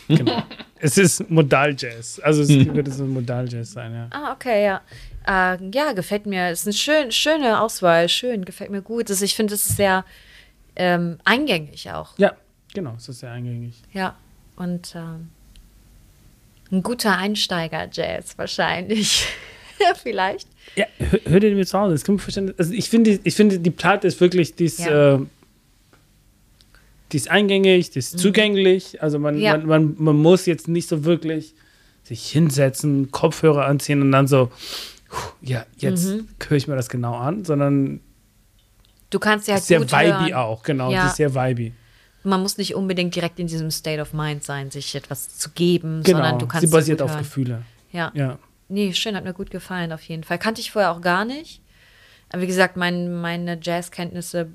Genau. 0.08 0.42
es 0.78 0.98
ist 0.98 1.28
modal 1.30 1.74
Jazz. 1.76 2.20
Also 2.22 2.42
es 2.42 2.48
wird 2.48 2.92
so 2.92 3.04
modal 3.04 3.48
Jazz 3.48 3.72
sein, 3.72 3.92
ja. 3.92 4.08
Ah, 4.10 4.32
okay, 4.32 4.64
ja. 4.64 4.80
Äh, 5.26 5.58
ja, 5.74 5.92
gefällt 5.92 6.26
mir. 6.26 6.50
Ist 6.50 6.66
eine 6.66 6.74
schön, 6.74 7.10
schöne 7.10 7.60
Auswahl. 7.60 8.08
Schön, 8.08 8.44
gefällt 8.44 8.70
mir 8.70 8.82
gut. 8.82 9.10
Also 9.10 9.24
ich 9.24 9.34
finde, 9.34 9.54
es 9.54 9.66
ist 9.68 9.76
sehr 9.76 10.04
ähm, 10.76 11.18
eingängig 11.24 11.90
auch. 11.90 12.16
Ja, 12.18 12.32
genau, 12.74 12.94
es 12.96 13.08
ist 13.08 13.20
sehr 13.20 13.32
eingängig. 13.32 13.74
Ja. 13.92 14.14
Und 14.56 14.94
ähm, 14.94 15.30
ein 16.70 16.82
guter 16.82 17.16
Einsteiger-Jazz 17.18 18.38
wahrscheinlich. 18.38 19.26
Vielleicht. 20.02 20.48
Ja, 20.74 20.86
hör, 20.98 21.20
hör 21.26 21.40
dir 21.40 21.50
den 21.50 21.58
mit 21.58 21.68
zu 21.68 21.78
Hause. 21.78 21.92
Das 21.94 22.04
kann 22.04 22.14
man 22.14 22.20
verstehen. 22.20 22.54
Also 22.56 22.72
ich 22.72 22.88
finde, 22.88 23.18
ich 23.22 23.34
finde, 23.34 23.58
die 23.58 23.70
Platte 23.70 24.06
ist 24.06 24.20
wirklich, 24.20 24.54
die 24.54 24.64
ist, 24.64 24.78
Ja. 24.80 25.14
äh, 25.16 25.20
die 27.12 27.16
ist 27.18 27.30
eingängig, 27.30 27.90
die 27.90 27.98
ist 28.00 28.18
zugänglich. 28.18 29.02
Also 29.02 29.18
man, 29.18 29.36
Mhm. 29.36 29.40
Ja. 29.40 29.56
man, 29.58 29.66
man, 29.66 29.94
man 29.98 30.16
muss 30.16 30.46
jetzt 30.46 30.68
nicht 30.68 30.88
so 30.88 31.04
wirklich 31.04 31.54
sich 32.02 32.28
hinsetzen, 32.30 33.10
Kopfhörer 33.10 33.66
anziehen 33.66 34.00
und 34.02 34.12
dann 34.12 34.26
so, 34.28 34.50
ja, 35.40 35.66
jetzt 35.76 36.06
Mhm. 36.08 36.28
höre 36.48 36.56
ich 36.56 36.68
mir 36.68 36.76
das 36.76 36.88
genau 36.88 37.14
an, 37.16 37.44
sondern 37.44 38.00
Du 39.10 39.18
kannst 39.20 39.46
ja 39.48 39.54
ist 39.56 39.66
sehr 39.68 39.80
vibey 39.80 40.34
auch, 40.34 40.62
genau. 40.64 40.90
Ja. 40.90 41.02
Die 41.02 41.06
ist 41.08 41.16
sehr 41.16 41.32
vibey. 41.34 41.72
Man 42.24 42.42
muss 42.42 42.58
nicht 42.58 42.74
unbedingt 42.74 43.14
direkt 43.14 43.38
in 43.38 43.46
diesem 43.46 43.70
State 43.70 44.00
of 44.02 44.12
Mind 44.12 44.42
sein, 44.42 44.70
sich 44.72 44.94
etwas 44.96 45.38
zu 45.38 45.50
geben, 45.50 46.02
Genau. 46.02 46.18
sondern 46.18 46.38
du 46.40 46.46
kannst 46.46 46.66
Sie 46.66 46.72
basiert 46.72 47.00
auf 47.00 47.10
hören. 47.12 47.20
Gefühle. 47.20 47.62
Ja. 47.92 48.10
Ja. 48.14 48.38
Nee, 48.68 48.92
schön, 48.94 49.14
hat 49.14 49.22
mir 49.22 49.32
gut 49.32 49.50
gefallen, 49.52 49.92
auf 49.92 50.02
jeden 50.02 50.24
Fall. 50.24 50.38
Kannte 50.40 50.60
ich 50.60 50.72
vorher 50.72 50.90
auch 50.90 51.00
gar 51.00 51.24
nicht. 51.24 51.60
Aber 52.30 52.42
wie 52.42 52.48
gesagt, 52.48 52.76
mein, 52.76 53.20
meine 53.20 53.56
Jazzkenntnisse 53.62 54.48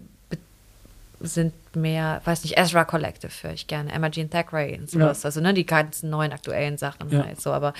sind 1.23 1.53
mehr, 1.75 2.21
weiß 2.25 2.43
nicht, 2.43 2.57
Ezra 2.57 2.83
Collective 2.85 3.31
höre 3.41 3.53
ich 3.53 3.67
gerne, 3.67 3.91
Emma 3.91 4.09
Jean 4.09 4.29
Thackeray 4.29 4.77
und 4.79 4.89
sowas. 4.89 5.25
Also, 5.25 5.41
ne, 5.41 5.53
die 5.53 5.65
ganzen 5.65 6.09
neuen 6.09 6.31
aktuellen 6.31 6.77
Sachen 6.77 7.09
Ja. 7.11 7.25
halt 7.25 7.39
so. 7.41 7.51
Aber, 7.51 7.73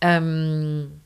ähm, 0.00 1.00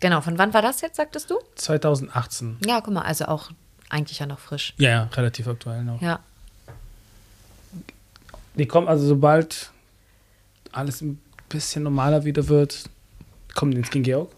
genau, 0.00 0.20
von 0.20 0.38
wann 0.38 0.52
war 0.54 0.62
das 0.62 0.80
jetzt, 0.80 0.96
sagtest 0.96 1.30
du? 1.30 1.38
2018. 1.56 2.58
Ja, 2.66 2.80
guck 2.80 2.94
mal, 2.94 3.02
also 3.02 3.26
auch 3.26 3.50
eigentlich 3.88 4.18
ja 4.20 4.26
noch 4.26 4.38
frisch. 4.38 4.74
Ja, 4.78 4.90
ja, 4.90 5.08
relativ 5.14 5.46
aktuell 5.48 5.84
noch. 5.84 6.00
Ja. 6.00 6.20
Die 8.54 8.66
kommen 8.66 8.88
also, 8.88 9.06
sobald 9.06 9.70
alles 10.72 11.00
ein 11.00 11.20
bisschen 11.48 11.82
normaler 11.82 12.24
wieder 12.24 12.48
wird, 12.48 12.84
kommen 13.54 13.72
die 13.72 13.78
ins 13.78 13.90
King 13.90 14.02
Georg. 14.02 14.30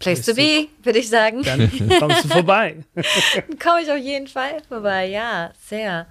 Place 0.00 0.22
to 0.22 0.34
be, 0.34 0.66
würde 0.82 0.98
ich 0.98 1.08
sagen. 1.08 1.42
Dann 1.44 1.70
kommst 2.00 2.24
du 2.24 2.28
vorbei. 2.28 2.76
Komme 3.62 3.82
ich 3.82 3.90
auf 3.90 3.98
jeden 3.98 4.26
Fall 4.26 4.60
vorbei, 4.68 5.06
ja, 5.06 5.52
sehr. 5.68 6.06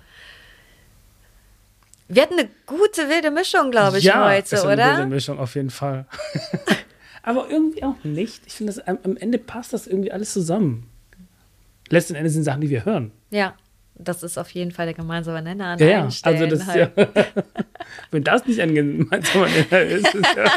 Wir 2.07 2.21
hatten 2.23 2.39
eine 2.39 2.49
gute 2.65 3.09
wilde 3.09 3.29
Mischung, 3.31 3.69
glaube 3.71 3.97
ich, 3.99 4.05
ja, 4.05 4.27
heute, 4.29 4.55
ist 4.55 4.63
eine 4.63 4.73
oder? 4.73 4.97
wilde 4.97 5.05
Mischung 5.07 5.37
auf 5.39 5.53
jeden 5.55 5.69
Fall. 5.69 6.05
Aber 7.23 7.49
irgendwie 7.49 7.83
auch 7.83 8.01
nicht. 8.03 8.41
Ich 8.47 8.53
finde, 8.53 8.73
das- 8.73 8.87
am, 8.87 8.97
am 9.03 9.17
Ende 9.17 9.37
passt 9.37 9.73
das 9.73 9.85
irgendwie 9.85 10.11
alles 10.11 10.33
zusammen. 10.33 10.89
Letzten 11.89 12.15
Endes 12.15 12.33
sind 12.33 12.43
Sachen, 12.43 12.61
die 12.61 12.69
wir 12.69 12.85
hören. 12.85 13.11
Ja, 13.31 13.55
das 13.95 14.23
ist 14.23 14.37
auf 14.37 14.49
jeden 14.51 14.71
Fall 14.71 14.85
der 14.85 14.95
gemeinsame 14.95 15.41
Nenner 15.41 15.65
an 15.65 15.79
Ja, 15.79 15.85
allen 15.87 16.05
Also 16.05 16.17
Stellen. 16.17 16.49
das 16.49 16.59
ist 16.61 16.67
halt. 16.67 16.91
ja, 16.97 17.05
wenn 18.11 18.23
das 18.23 18.45
nicht 18.47 18.61
ein 18.61 18.73
gemeinsamer 18.73 19.47
Nenner 19.49 19.81
ist, 19.81 20.13
ist 20.13 20.35
ja, 20.35 20.51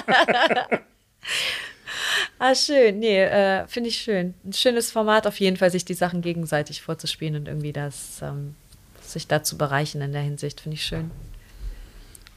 Ah, 2.38 2.54
schön. 2.54 2.98
Nee, 2.98 3.22
äh, 3.22 3.66
finde 3.68 3.88
ich 3.88 3.98
schön. 3.98 4.34
Ein 4.44 4.52
schönes 4.52 4.90
Format 4.90 5.26
auf 5.26 5.38
jeden 5.40 5.56
Fall, 5.56 5.70
sich 5.70 5.84
die 5.84 5.94
Sachen 5.94 6.22
gegenseitig 6.22 6.82
vorzuspielen 6.82 7.36
und 7.36 7.48
irgendwie 7.48 7.72
das, 7.72 8.20
ähm, 8.22 8.54
sich 9.00 9.26
da 9.26 9.42
zu 9.42 9.56
bereichen 9.56 10.00
in 10.00 10.12
der 10.12 10.22
Hinsicht, 10.22 10.60
finde 10.60 10.74
ich 10.76 10.84
schön. 10.84 11.10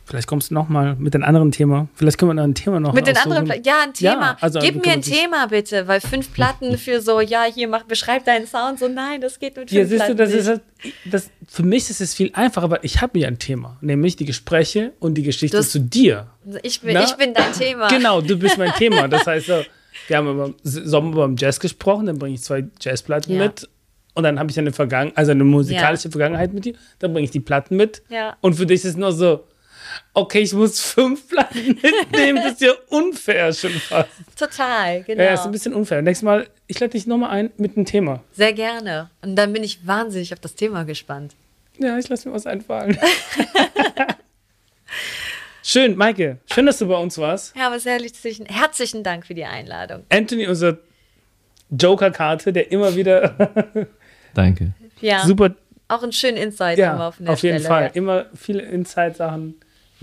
Vielleicht 0.07 0.27
kommst 0.27 0.51
du 0.51 0.53
noch 0.53 0.69
mal 0.69 0.95
mit 0.97 1.15
einem 1.15 1.23
anderen 1.23 1.51
Thema. 1.51 1.87
Vielleicht 1.95 2.17
können 2.19 2.29
wir 2.29 2.33
noch 2.35 2.43
ein 2.43 2.53
Thema 2.53 2.79
noch 2.79 2.93
Mit 2.93 3.07
den 3.07 3.17
anderen, 3.17 3.45
Pla- 3.45 3.55
ja, 3.63 3.81
ein 3.83 3.93
Thema. 3.93 4.21
Ja, 4.21 4.37
also 4.39 4.59
Gib 4.59 4.85
mir 4.85 4.91
ein 4.93 5.01
Thema 5.01 5.47
bitte, 5.47 5.87
weil 5.87 5.99
fünf 5.99 6.31
Platten 6.31 6.77
für 6.77 7.01
so, 7.01 7.19
ja, 7.21 7.43
hier 7.43 7.67
mach, 7.67 7.83
beschreib 7.83 8.23
deinen 8.25 8.45
Sound, 8.45 8.77
so 8.79 8.87
nein, 8.87 9.19
das 9.21 9.39
geht 9.39 9.57
mit 9.57 9.69
fünf 9.69 9.79
Ja, 9.79 9.85
siehst 9.85 10.07
du, 10.07 10.15
Platten 10.15 10.17
das 10.17 10.29
nicht. 10.29 10.39
ist 10.41 10.47
halt, 10.47 10.61
das, 11.05 11.29
für 11.47 11.63
mich 11.63 11.89
ist 11.89 12.01
es 12.01 12.13
viel 12.13 12.29
einfacher, 12.33 12.69
weil 12.69 12.79
ich 12.83 13.01
habe 13.01 13.17
ja 13.17 13.27
ein 13.27 13.39
Thema, 13.39 13.77
nämlich 13.81 14.15
die 14.15 14.25
Gespräche 14.25 14.93
und 14.99 15.15
die 15.15 15.23
Geschichte 15.23 15.57
Du 15.57 15.63
hast- 15.63 15.71
zu 15.71 15.79
dir. 15.79 16.27
ich, 16.61 16.81
bin, 16.81 16.93
Na? 16.93 17.03
ich 17.03 17.13
bin 17.15 17.33
dein 17.33 17.51
Thema. 17.53 17.87
Genau, 17.87 18.21
du 18.21 18.37
bist 18.37 18.57
mein 18.57 18.73
Thema. 18.73 19.07
Das 19.07 19.25
heißt 19.25 19.49
wir 20.07 20.17
haben 20.17 20.29
über 20.29 20.53
Sommer 20.63 21.11
über 21.25 21.33
Jazz 21.37 21.59
gesprochen, 21.59 22.05
dann 22.05 22.19
bringe 22.19 22.35
ich 22.35 22.43
zwei 22.43 22.65
Jazzplatten 22.79 23.33
Ja. 23.35 23.43
mit. 23.43 23.67
Und 24.13 24.23
dann 24.23 24.39
habe 24.39 24.49
ich 24.51 24.57
eine 24.59 24.71
Vergangenheit, 24.71 25.17
also 25.17 25.31
eine 25.31 25.43
musikalische 25.43 26.09
Vergangenheit 26.09 26.53
mit 26.53 26.63
dir. 26.65 26.73
Dann 26.99 27.11
bringe 27.13 27.25
ich 27.25 27.31
die 27.31 27.39
Platten 27.39 27.75
mit. 27.75 28.01
Ja. 28.09 28.37
Und 28.41 28.53
für 28.53 28.65
dich 28.65 28.75
ist 28.75 28.85
es 28.85 28.95
nur 28.97 29.11
so, 29.11 29.43
okay, 30.13 30.39
ich 30.39 30.53
muss 30.53 30.79
fünf 30.81 31.27
Platten 31.29 31.67
mitnehmen. 31.81 32.41
Das 32.43 32.53
ist 32.53 32.61
ja 32.61 32.71
unfair 32.89 33.53
schon 33.53 33.71
fast. 33.71 34.09
Total, 34.37 35.03
genau. 35.03 35.23
Ja, 35.23 35.33
ist 35.33 35.45
ein 35.45 35.51
bisschen 35.51 35.73
unfair. 35.73 36.01
Nächstes 36.01 36.23
Mal, 36.23 36.47
ich 36.67 36.79
lade 36.79 36.91
dich 36.91 37.07
nochmal 37.07 37.29
ein 37.31 37.51
mit 37.57 37.75
einem 37.77 37.85
Thema. 37.85 38.23
Sehr 38.33 38.53
gerne. 38.53 39.09
Und 39.21 39.35
dann 39.35 39.53
bin 39.53 39.63
ich 39.63 39.85
wahnsinnig 39.85 40.33
auf 40.33 40.39
das 40.39 40.55
Thema 40.55 40.83
gespannt. 40.85 41.35
Ja, 41.77 41.97
ich 41.97 42.07
lasse 42.07 42.27
mir 42.29 42.35
was 42.35 42.45
einfallen. 42.47 42.97
Schön, 45.63 45.95
Maike. 45.97 46.37
Schön, 46.51 46.65
dass 46.67 46.77
du 46.77 46.87
bei 46.87 46.95
uns 46.97 47.17
warst. 47.17 47.55
Ja, 47.55 47.67
aber 47.67 47.79
sehr 47.79 47.99
herzlichen, 47.99 48.45
herzlichen 48.45 49.03
Dank 49.03 49.25
für 49.25 49.33
die 49.33 49.45
Einladung. 49.45 50.03
Anthony, 50.09 50.47
unser 50.47 50.77
Joker-Karte, 51.71 52.53
der 52.53 52.71
immer 52.71 52.95
wieder 52.95 53.35
Danke. 54.35 54.73
Ja, 55.01 55.25
super, 55.25 55.55
auch 55.87 56.03
einen 56.03 56.11
schönen 56.11 56.37
Insight 56.37 56.77
ja, 56.77 56.91
nochmal 56.91 57.07
auf, 57.09 57.15
von 57.15 57.25
der 57.25 57.35
jeden 57.35 57.59
Stelle. 57.59 57.67
Fall, 57.67 57.83
Ja. 57.85 57.89
immer 57.93 58.25
viele 58.35 58.61
Insight-Sachen 58.63 59.55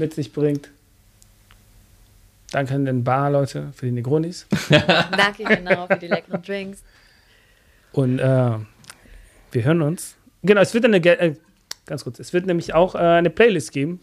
mit 0.02 0.12
sich 0.12 0.32
bringt. 0.32 0.68
Danke 2.50 2.74
an 2.74 2.84
den 2.84 3.02
Bar-Leute 3.04 3.72
für 3.74 3.86
die 3.86 3.92
Negronis. 3.92 4.46
Danke 4.68 5.44
genau 5.44 5.86
für 5.86 5.96
die 5.96 6.08
leckeren 6.08 6.42
Drinks. 6.42 6.82
Und 7.92 8.18
äh, 8.18 8.58
wir 9.52 9.64
hören 9.64 9.80
uns. 9.80 10.16
Genau, 10.42 10.60
es 10.60 10.74
wird 10.74 10.84
eine, 10.84 10.96
äh, 10.98 11.34
ganz 11.86 12.04
kurz, 12.04 12.18
es 12.18 12.32
wird 12.32 12.46
nämlich 12.46 12.74
auch 12.74 12.94
äh, 12.94 12.98
eine 12.98 13.30
Playlist 13.30 13.72
geben 13.72 14.00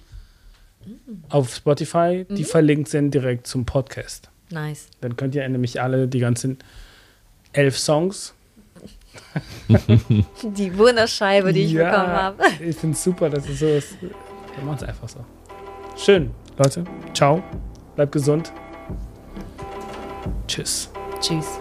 auf 1.27 1.53
Spotify, 1.53 2.26
die 2.30 2.45
verlinkt 2.45 2.88
sind 2.88 3.13
direkt 3.13 3.45
zum 3.45 3.65
Podcast. 3.65 4.30
Nice. 4.49 4.88
Dann 5.01 5.17
könnt 5.17 5.35
ihr 5.35 5.47
nämlich 5.47 5.81
alle 5.81 6.07
die 6.07 6.19
ganzen 6.19 6.57
elf 7.51 7.77
Songs. 7.77 8.34
Die 10.43 10.77
Wunderscheibe, 10.77 11.51
die 11.51 11.63
ich 11.63 11.71
Ja, 11.71 11.89
bekommen 11.89 12.13
habe. 12.13 12.43
Ich 12.63 12.77
finde 12.77 12.95
es 12.95 13.03
super, 13.03 13.30
dass 13.30 13.49
es 13.49 13.59
so 13.59 13.67
ist. 13.67 14.01
Wir 14.01 14.63
machen 14.63 14.77
es 14.77 14.84
einfach 14.84 15.09
so. 15.09 15.26
Schön, 16.01 16.31
Leute. 16.57 16.85
Ciao. 17.13 17.43
Bleibt 17.95 18.13
gesund. 18.13 18.53
Tschüss. 20.47 20.89
Tschüss. 21.19 21.59